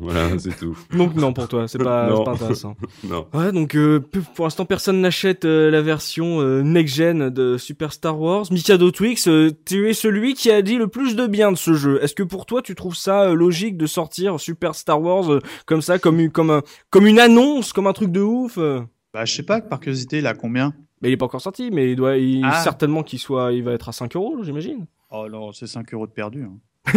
voilà, 0.06 0.40
c'est 0.40 0.57
tout. 0.57 0.77
Donc 0.98 1.15
non 1.15 1.34
pour 1.34 1.48
toi, 1.48 1.68
c'est 1.68 1.77
pas, 1.77 2.07
pas 2.23 2.32
intéressant. 2.32 2.76
Non. 3.03 3.27
Ouais, 3.34 3.52
donc 3.52 3.76
euh, 3.76 3.99
pour 4.36 4.45
l'instant 4.45 4.65
personne 4.65 5.02
n'achète 5.02 5.45
euh, 5.45 5.69
la 5.69 5.82
version 5.82 6.40
euh, 6.41 6.61
next-gen 6.61 7.30
de 7.30 7.57
Super 7.57 7.91
Star 7.94 8.19
Wars. 8.19 8.45
Mikado 8.52 8.90
Twix, 8.91 9.27
euh, 9.27 9.52
tu 9.65 9.90
es 9.90 9.94
celui 9.94 10.34
qui 10.34 10.49
a 10.52 10.61
dit 10.61 10.77
le 10.77 10.88
plus 10.88 11.15
de 11.15 11.27
bien 11.27 11.52
de 11.52 11.57
ce 11.57 11.73
jeu. 11.73 11.99
Est-ce 12.03 12.15
que 12.15 12.23
pour 12.23 12.45
toi 12.45 12.61
tu 12.61 12.73
trouves 12.76 12.95
ça 12.95 13.23
euh, 13.30 13.34
logique 13.36 13.77
de 13.77 13.86
sortir 13.86 14.40
Super 14.40 14.73
Star 14.76 15.02
Wars 15.02 15.32
euh, 15.32 15.40
comme 15.65 15.82
ça, 15.82 15.99
comme 15.99 16.19
une, 16.19 16.32
comme 16.32 16.49
un, 16.52 16.61
comme 16.90 17.06
une 17.06 17.19
annonce, 17.19 17.73
comme 17.73 17.88
un 17.88 17.94
truc 17.94 18.11
de 18.11 18.22
ouf 18.22 18.57
euh? 18.57 18.82
Bah, 19.14 19.26
je 19.26 19.34
sais 19.34 19.44
pas, 19.44 19.61
par 19.61 19.80
curiosité, 19.80 20.18
il 20.19 20.27
a 20.27 20.34
combien? 20.34 20.73
Mais 21.02 21.10
il 21.10 21.14
est 21.14 21.18
pas 21.18 21.26
encore 21.26 21.41
sorti, 21.41 21.69
mais 21.72 21.91
il 21.91 21.95
doit, 21.95 22.18
il, 22.18 22.41
Ah. 22.44 22.61
certainement 22.64 23.03
qu'il 23.03 23.19
soit, 23.19 23.52
il 23.53 23.64
va 23.64 23.73
être 23.73 23.90
à 23.90 23.91
5 23.91 24.15
euros, 24.15 24.38
j'imagine. 24.44 24.86
Oh 25.11 25.27
non, 25.30 25.52
c'est 25.53 25.68
5 25.68 25.94
euros 25.94 26.07
de 26.07 26.11
perdu. 26.11 26.44
hein. 26.44 26.57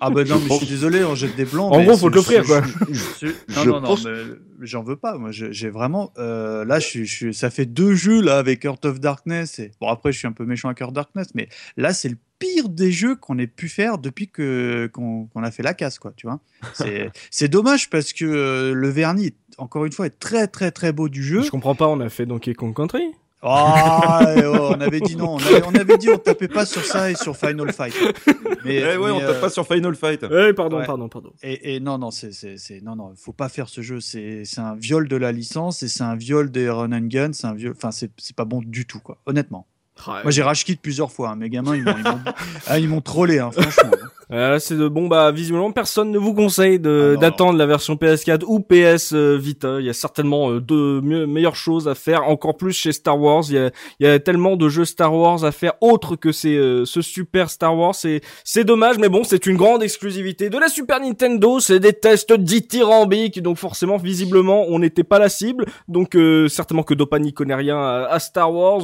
ah 0.00 0.10
bah 0.10 0.22
non, 0.24 0.38
mais 0.38 0.48
je 0.50 0.54
suis 0.58 0.66
désolé, 0.66 1.02
on 1.02 1.14
jette 1.14 1.34
des 1.34 1.46
blancs. 1.46 1.72
En 1.72 1.78
mais 1.78 1.86
gros, 1.86 1.96
faut 1.96 2.10
te 2.10 2.16
l'offrir, 2.16 2.42
je- 2.42 2.46
quoi. 2.46 2.62
je- 2.90 3.26
je- 3.26 3.26
Non, 3.56 3.62
Je 3.64 3.70
non, 3.70 3.80
non, 3.80 3.86
pense- 3.88 4.04
mais 4.04 4.12
j'en 4.60 4.82
veux 4.82 4.96
pas. 4.96 5.16
Moi, 5.16 5.30
j'ai 5.32 5.70
vraiment. 5.70 6.12
euh, 6.18 6.64
là, 6.66 6.78
je, 6.78 7.32
ça 7.32 7.48
fait 7.48 7.64
deux 7.64 7.94
jeux 7.94 8.20
là 8.20 8.36
avec 8.36 8.64
Heart 8.66 8.84
of 8.84 9.00
Darkness. 9.00 9.58
Et... 9.60 9.70
Bon, 9.80 9.88
après, 9.88 10.12
je 10.12 10.18
suis 10.18 10.28
un 10.28 10.32
peu 10.32 10.44
méchant 10.44 10.68
avec 10.68 10.80
Heart 10.82 10.90
of 10.90 10.94
Darkness, 10.94 11.28
mais 11.34 11.48
là, 11.78 11.94
c'est 11.94 12.10
le 12.10 12.18
pire 12.38 12.68
des 12.68 12.92
jeux 12.92 13.16
qu'on 13.16 13.38
ait 13.38 13.46
pu 13.46 13.68
faire 13.70 13.96
depuis 13.96 14.28
que 14.28 14.90
qu'on 14.92 15.28
a 15.42 15.50
fait 15.50 15.62
la 15.62 15.72
casse, 15.72 15.98
quoi. 15.98 16.12
Tu 16.16 16.26
vois. 16.26 16.40
C'est 16.74 17.10
c'est 17.30 17.48
dommage 17.48 17.88
parce 17.88 18.12
que 18.12 18.26
euh, 18.26 18.74
le 18.74 18.88
vernis, 18.90 19.32
encore 19.56 19.86
une 19.86 19.92
fois, 19.92 20.04
est 20.06 20.18
très 20.18 20.48
très 20.48 20.70
très 20.70 20.92
beau 20.92 21.08
du 21.08 21.22
jeu. 21.22 21.40
Je 21.42 21.50
comprends 21.50 21.74
pas, 21.74 21.88
on 21.88 22.00
a 22.00 22.10
fait 22.10 22.26
Donkey 22.26 22.52
Kong 22.52 22.74
Country. 22.76 23.04
Ah, 23.46 24.24
oh, 24.46 24.70
on 24.76 24.80
avait 24.80 25.00
dit 25.00 25.16
non. 25.16 25.34
On 25.34 25.38
avait, 25.38 25.62
on 25.66 25.74
avait 25.74 25.98
dit 25.98 26.08
on 26.08 26.16
tapait 26.18 26.48
pas 26.48 26.64
sur 26.64 26.84
ça 26.84 27.10
et 27.10 27.14
sur 27.14 27.36
Final 27.36 27.72
Fight. 27.72 27.94
Mais, 28.64 28.76
Eh 28.76 28.96
ouais, 28.96 29.10
on 29.10 29.18
mais, 29.20 29.26
tape 29.26 29.36
euh, 29.36 29.40
pas 29.40 29.50
sur 29.50 29.66
Final 29.66 29.94
Fight. 29.94 30.24
Eh, 30.24 30.52
pardon, 30.54 30.78
Ouais. 30.78 30.86
pardon, 30.86 31.08
pardon. 31.08 31.32
Et, 31.42 31.74
et 31.74 31.80
non, 31.80 31.98
non, 31.98 32.10
c'est, 32.10 32.32
c'est, 32.32 32.56
c'est- 32.56 32.80
non, 32.82 32.96
non, 32.96 33.12
faut 33.16 33.32
pas 33.34 33.48
faire 33.50 33.68
ce 33.68 33.82
jeu. 33.82 34.00
C'est, 34.00 34.44
c'est 34.46 34.60
un 34.60 34.74
viol 34.74 35.06
de 35.08 35.16
la 35.16 35.30
licence 35.32 35.82
et 35.82 35.88
c'est 35.88 36.02
un 36.04 36.16
viol 36.16 36.50
des 36.50 36.70
run 36.70 36.92
and 36.92 37.06
gun. 37.08 37.30
C'est 37.34 37.46
un 37.46 37.54
viol, 37.54 37.74
enfin, 37.76 37.90
c'est, 37.90 38.10
c'est 38.16 38.34
pas 38.34 38.46
bon 38.46 38.62
du 38.64 38.86
tout, 38.86 39.00
quoi. 39.00 39.18
Honnêtement. 39.26 39.66
Moi, 40.06 40.30
j'ai 40.30 40.42
rage 40.42 40.64
plusieurs 40.82 41.12
fois. 41.12 41.30
hein. 41.30 41.36
Mes 41.36 41.48
gamins, 41.50 41.76
ils 41.76 41.84
m'ont, 41.84 41.94
ils 41.96 42.02
m'ont, 42.02 42.18
ah, 42.66 42.78
ils 42.78 42.88
m'ont 42.88 43.00
trollé, 43.00 43.38
hein, 43.38 43.50
franchement. 43.52 43.92
Euh, 44.34 44.58
c'est 44.58 44.76
de 44.76 44.88
bon 44.88 45.06
bah 45.06 45.30
visiblement 45.30 45.70
personne 45.70 46.10
ne 46.10 46.18
vous 46.18 46.34
conseille 46.34 46.80
de 46.80 47.14
Ah 47.16 47.20
d'attendre 47.20 47.56
la 47.56 47.66
version 47.66 47.94
PS4 47.94 48.42
ou 48.44 48.58
PS 48.58 49.12
euh, 49.12 49.38
Vita. 49.40 49.76
Il 49.78 49.86
y 49.86 49.88
a 49.88 49.92
certainement 49.92 50.50
euh, 50.50 50.60
de 50.60 51.00
mieux, 51.00 51.24
meilleures 51.26 51.54
choses 51.54 51.86
à 51.86 51.94
faire, 51.94 52.28
encore 52.28 52.56
plus 52.56 52.72
chez 52.72 52.90
Star 52.90 53.20
Wars. 53.20 53.44
Il 53.48 53.54
y 53.54 53.58
a, 53.58 53.70
il 54.00 54.06
y 54.06 54.10
a 54.10 54.18
tellement 54.18 54.56
de 54.56 54.68
jeux 54.68 54.84
Star 54.84 55.14
Wars 55.14 55.44
à 55.44 55.52
faire 55.52 55.74
autre 55.80 56.16
que 56.16 56.32
ces, 56.32 56.56
euh, 56.56 56.84
ce 56.84 57.00
super 57.00 57.48
Star 57.48 57.78
Wars. 57.78 57.94
C'est 57.94 58.22
c'est 58.42 58.64
dommage, 58.64 58.98
mais 58.98 59.08
bon, 59.08 59.22
c'est 59.22 59.46
une 59.46 59.56
grande 59.56 59.84
exclusivité 59.84 60.50
de 60.50 60.58
la 60.58 60.68
Super 60.68 60.98
Nintendo. 60.98 61.60
C'est 61.60 61.78
des 61.78 61.92
tests 61.92 62.32
dithyrambiques, 62.32 63.40
donc 63.40 63.56
forcément, 63.58 63.98
visiblement, 63.98 64.64
on 64.68 64.80
n'était 64.80 65.04
pas 65.04 65.20
la 65.20 65.28
cible. 65.28 65.66
Donc 65.86 66.16
euh, 66.16 66.48
certainement 66.48 66.82
que 66.82 66.94
Dopa 66.94 67.20
n'y 67.20 67.32
connaît 67.32 67.54
rien 67.54 67.78
à, 67.78 68.08
à 68.10 68.18
Star 68.18 68.52
Wars. 68.52 68.82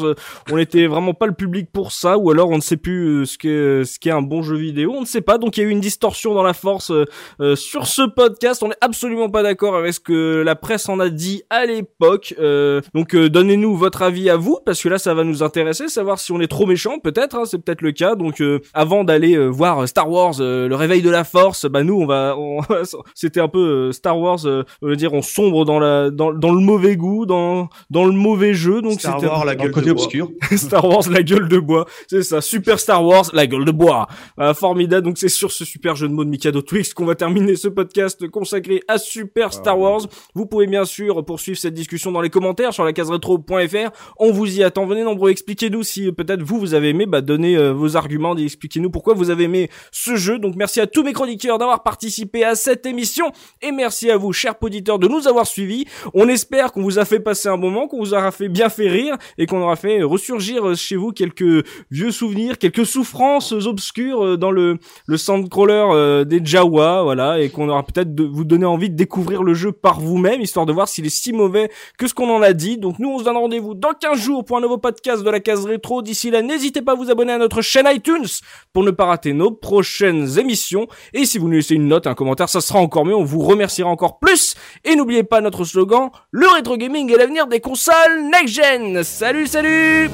On 0.52 0.56
n'était 0.56 0.86
vraiment 0.86 1.12
pas 1.14 1.26
le 1.26 1.34
public 1.34 1.70
pour 1.72 1.90
ça, 1.90 2.18
ou 2.18 2.30
alors 2.30 2.50
on 2.50 2.56
ne 2.56 2.62
sait 2.62 2.76
plus 2.76 3.26
ce 3.26 3.36
qu'est 3.36 3.84
ce 3.84 3.98
qu'est 3.98 4.12
un 4.12 4.22
bon 4.22 4.42
jeu 4.42 4.54
vidéo. 4.54 4.92
On 4.96 5.00
ne 5.00 5.06
sait 5.06 5.20
pas. 5.20 5.39
Donc 5.40 5.56
il 5.56 5.60
y 5.62 5.64
a 5.64 5.66
eu 5.68 5.72
une 5.72 5.80
distorsion 5.80 6.34
dans 6.34 6.42
la 6.42 6.54
force 6.54 6.90
euh, 6.90 7.04
euh, 7.40 7.56
sur 7.56 7.86
ce 7.86 8.02
podcast. 8.02 8.62
On 8.62 8.68
n'est 8.68 8.74
absolument 8.80 9.28
pas 9.28 9.42
d'accord 9.42 9.76
avec 9.76 9.92
ce 9.94 10.00
que 10.00 10.42
la 10.44 10.54
presse 10.56 10.88
en 10.88 11.00
a 11.00 11.08
dit 11.08 11.42
à 11.50 11.66
l'époque. 11.66 12.34
Euh, 12.38 12.80
donc 12.94 13.14
euh, 13.14 13.28
donnez-nous 13.28 13.76
votre 13.76 14.02
avis 14.02 14.30
à 14.30 14.36
vous, 14.36 14.58
parce 14.64 14.82
que 14.82 14.88
là 14.88 14.98
ça 14.98 15.14
va 15.14 15.24
nous 15.24 15.42
intéresser, 15.42 15.88
savoir 15.88 16.18
si 16.18 16.32
on 16.32 16.40
est 16.40 16.46
trop 16.48 16.66
méchant, 16.66 16.98
peut-être. 16.98 17.36
hein, 17.36 17.44
c'est 17.46 17.58
peut-être 17.58 17.82
le 17.82 17.92
cas. 17.92 18.14
Donc 18.14 18.40
euh, 18.40 18.60
avant 18.74 19.04
d'aller 19.04 19.34
euh, 19.36 19.46
voir 19.48 19.86
Star 19.88 20.10
Wars, 20.10 20.34
euh, 20.40 20.68
le 20.68 20.74
réveil 20.76 21.02
de 21.02 21.10
la 21.10 21.24
force, 21.24 21.66
bah 21.66 21.82
nous 21.82 21.94
on 22.00 22.06
va, 22.06 22.34
on- 22.36 22.60
c'était 23.14 23.40
un 23.40 23.48
peu 23.48 23.58
euh, 23.88 23.92
Star 23.92 24.18
Wars, 24.18 24.44
euh, 24.46 24.64
on 24.82 24.88
va 24.88 24.94
dire 24.94 25.12
on 25.14 25.22
sombre 25.22 25.64
dans 25.64 25.78
la, 25.78 26.10
dans, 26.10 26.32
dans 26.32 26.52
le 26.52 26.60
mauvais 26.60 26.96
goût, 26.96 27.26
dans 27.26 27.68
dans 27.90 28.04
le 28.04 28.12
mauvais 28.12 28.54
jeu. 28.54 28.82
Donc 28.82 29.00
Star 29.00 29.14
c'était 29.20 29.26
Wars, 29.30 29.44
la 29.44 29.54
gueule 29.56 29.70
côté 29.72 29.86
de 29.88 29.92
bois. 29.92 30.04
obscur. 30.04 30.28
Star 30.56 30.84
Wars, 30.84 31.02
la 31.10 31.22
gueule 31.22 31.48
de 31.48 31.58
bois. 31.58 31.86
C'est 32.08 32.22
ça. 32.22 32.40
Super 32.40 32.78
Star 32.80 33.04
Wars, 33.04 33.24
la 33.32 33.46
gueule 33.46 33.64
de 33.64 33.70
bois. 33.72 34.06
Euh, 34.38 34.54
formidable. 34.54 35.06
Donc 35.06 35.18
c'est 35.20 35.28
sur 35.28 35.52
ce 35.52 35.66
super 35.66 35.96
jeu 35.96 36.08
de 36.08 36.14
mots 36.14 36.24
de 36.24 36.30
Mikado 36.30 36.62
Twix 36.62 36.94
qu'on 36.94 37.04
va 37.04 37.14
terminer 37.14 37.54
ce 37.54 37.68
podcast 37.68 38.26
consacré 38.28 38.80
à 38.88 38.96
Super 38.96 39.52
Star 39.52 39.78
Wars. 39.78 40.00
Vous 40.34 40.46
pouvez 40.46 40.66
bien 40.66 40.86
sûr 40.86 41.22
poursuivre 41.26 41.58
cette 41.58 41.74
discussion 41.74 42.10
dans 42.10 42.22
les 42.22 42.30
commentaires 42.30 42.72
sur 42.72 42.84
la 42.84 42.94
case 42.94 43.10
rétro.fr. 43.10 43.90
On 44.18 44.32
vous 44.32 44.58
y 44.58 44.64
attend. 44.64 44.86
Venez 44.86 45.04
nombreux. 45.04 45.30
Expliquez-nous 45.30 45.82
si 45.82 46.06
euh, 46.06 46.12
peut-être 46.12 46.42
vous, 46.42 46.58
vous 46.58 46.72
avez 46.72 46.88
aimé, 46.88 47.04
bah, 47.04 47.20
donnez 47.20 47.54
euh, 47.54 47.74
vos 47.74 47.98
arguments, 47.98 48.34
expliquez-nous 48.34 48.88
pourquoi 48.88 49.12
vous 49.12 49.28
avez 49.28 49.44
aimé 49.44 49.68
ce 49.92 50.16
jeu. 50.16 50.38
Donc 50.38 50.56
merci 50.56 50.80
à 50.80 50.86
tous 50.86 51.02
mes 51.02 51.12
chroniqueurs 51.12 51.58
d'avoir 51.58 51.82
participé 51.82 52.42
à 52.42 52.54
cette 52.54 52.86
émission 52.86 53.30
et 53.60 53.72
merci 53.72 54.10
à 54.10 54.16
vous, 54.16 54.32
chers 54.32 54.54
auditeurs, 54.62 54.98
de 54.98 55.06
nous 55.06 55.28
avoir 55.28 55.46
suivis. 55.46 55.84
On 56.14 56.28
espère 56.28 56.72
qu'on 56.72 56.82
vous 56.82 56.98
a 56.98 57.04
fait 57.04 57.20
passer 57.20 57.50
un 57.50 57.58
moment, 57.58 57.88
qu'on 57.88 57.98
vous 57.98 58.14
aura 58.14 58.30
fait 58.30 58.48
bien 58.48 58.70
fait 58.70 58.88
rire 58.88 59.18
et 59.36 59.44
qu'on 59.44 59.60
aura 59.60 59.76
fait 59.76 60.02
ressurgir 60.02 60.66
euh, 60.66 60.74
chez 60.76 60.96
vous 60.96 61.12
quelques 61.12 61.66
vieux 61.90 62.10
souvenirs, 62.10 62.56
quelques 62.56 62.86
souffrances 62.86 63.52
obscures 63.52 64.38
dans 64.38 64.50
le 64.50 64.78
le 65.10 65.16
sandcrawler 65.16 65.88
euh, 65.90 66.24
des 66.24 66.40
Jawa, 66.42 67.02
voilà, 67.02 67.40
et 67.40 67.50
qu'on 67.50 67.68
aura 67.68 67.82
peut-être 67.82 68.14
de 68.14 68.22
vous 68.22 68.44
donner 68.44 68.64
envie 68.64 68.88
de 68.88 68.94
découvrir 68.94 69.42
le 69.42 69.54
jeu 69.54 69.72
par 69.72 69.98
vous-même, 69.98 70.40
histoire 70.40 70.66
de 70.66 70.72
voir 70.72 70.86
s'il 70.86 71.04
est 71.04 71.10
si 71.10 71.32
mauvais 71.32 71.68
que 71.98 72.06
ce 72.06 72.14
qu'on 72.14 72.30
en 72.30 72.42
a 72.42 72.52
dit. 72.52 72.78
Donc 72.78 73.00
nous, 73.00 73.08
on 73.08 73.18
se 73.18 73.24
donne 73.24 73.36
rendez-vous 73.36 73.74
dans 73.74 73.92
15 73.92 74.16
jours 74.16 74.44
pour 74.44 74.58
un 74.58 74.60
nouveau 74.60 74.78
podcast 74.78 75.24
de 75.24 75.30
la 75.30 75.40
case 75.40 75.66
rétro. 75.66 76.00
D'ici 76.00 76.30
là, 76.30 76.42
n'hésitez 76.42 76.80
pas 76.80 76.92
à 76.92 76.94
vous 76.94 77.10
abonner 77.10 77.32
à 77.32 77.38
notre 77.38 77.60
chaîne 77.60 77.86
iTunes 77.88 78.28
pour 78.72 78.84
ne 78.84 78.92
pas 78.92 79.06
rater 79.06 79.32
nos 79.32 79.50
prochaines 79.50 80.38
émissions. 80.38 80.86
Et 81.12 81.24
si 81.24 81.38
vous 81.38 81.48
nous 81.48 81.54
laissez 81.54 81.74
une 81.74 81.88
note, 81.88 82.06
un 82.06 82.14
commentaire, 82.14 82.48
ça 82.48 82.60
sera 82.60 82.78
encore 82.78 83.04
mieux. 83.04 83.16
On 83.16 83.24
vous 83.24 83.40
remerciera 83.40 83.90
encore 83.90 84.20
plus. 84.20 84.54
Et 84.84 84.94
n'oubliez 84.94 85.24
pas 85.24 85.40
notre 85.40 85.64
slogan, 85.64 86.10
le 86.30 86.46
rétro 86.46 86.76
gaming 86.76 87.12
est 87.12 87.16
l'avenir 87.16 87.48
des 87.48 87.58
consoles 87.58 88.30
next-gen. 88.30 89.02
Salut, 89.02 89.48
salut 89.48 90.08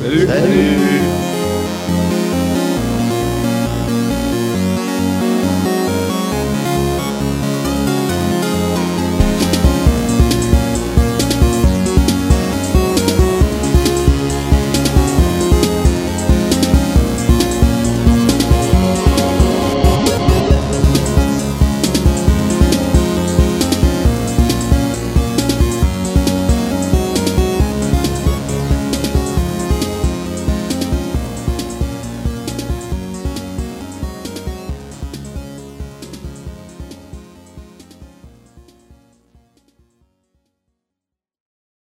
Salut. 0.00 0.26
Salut 0.26 1.31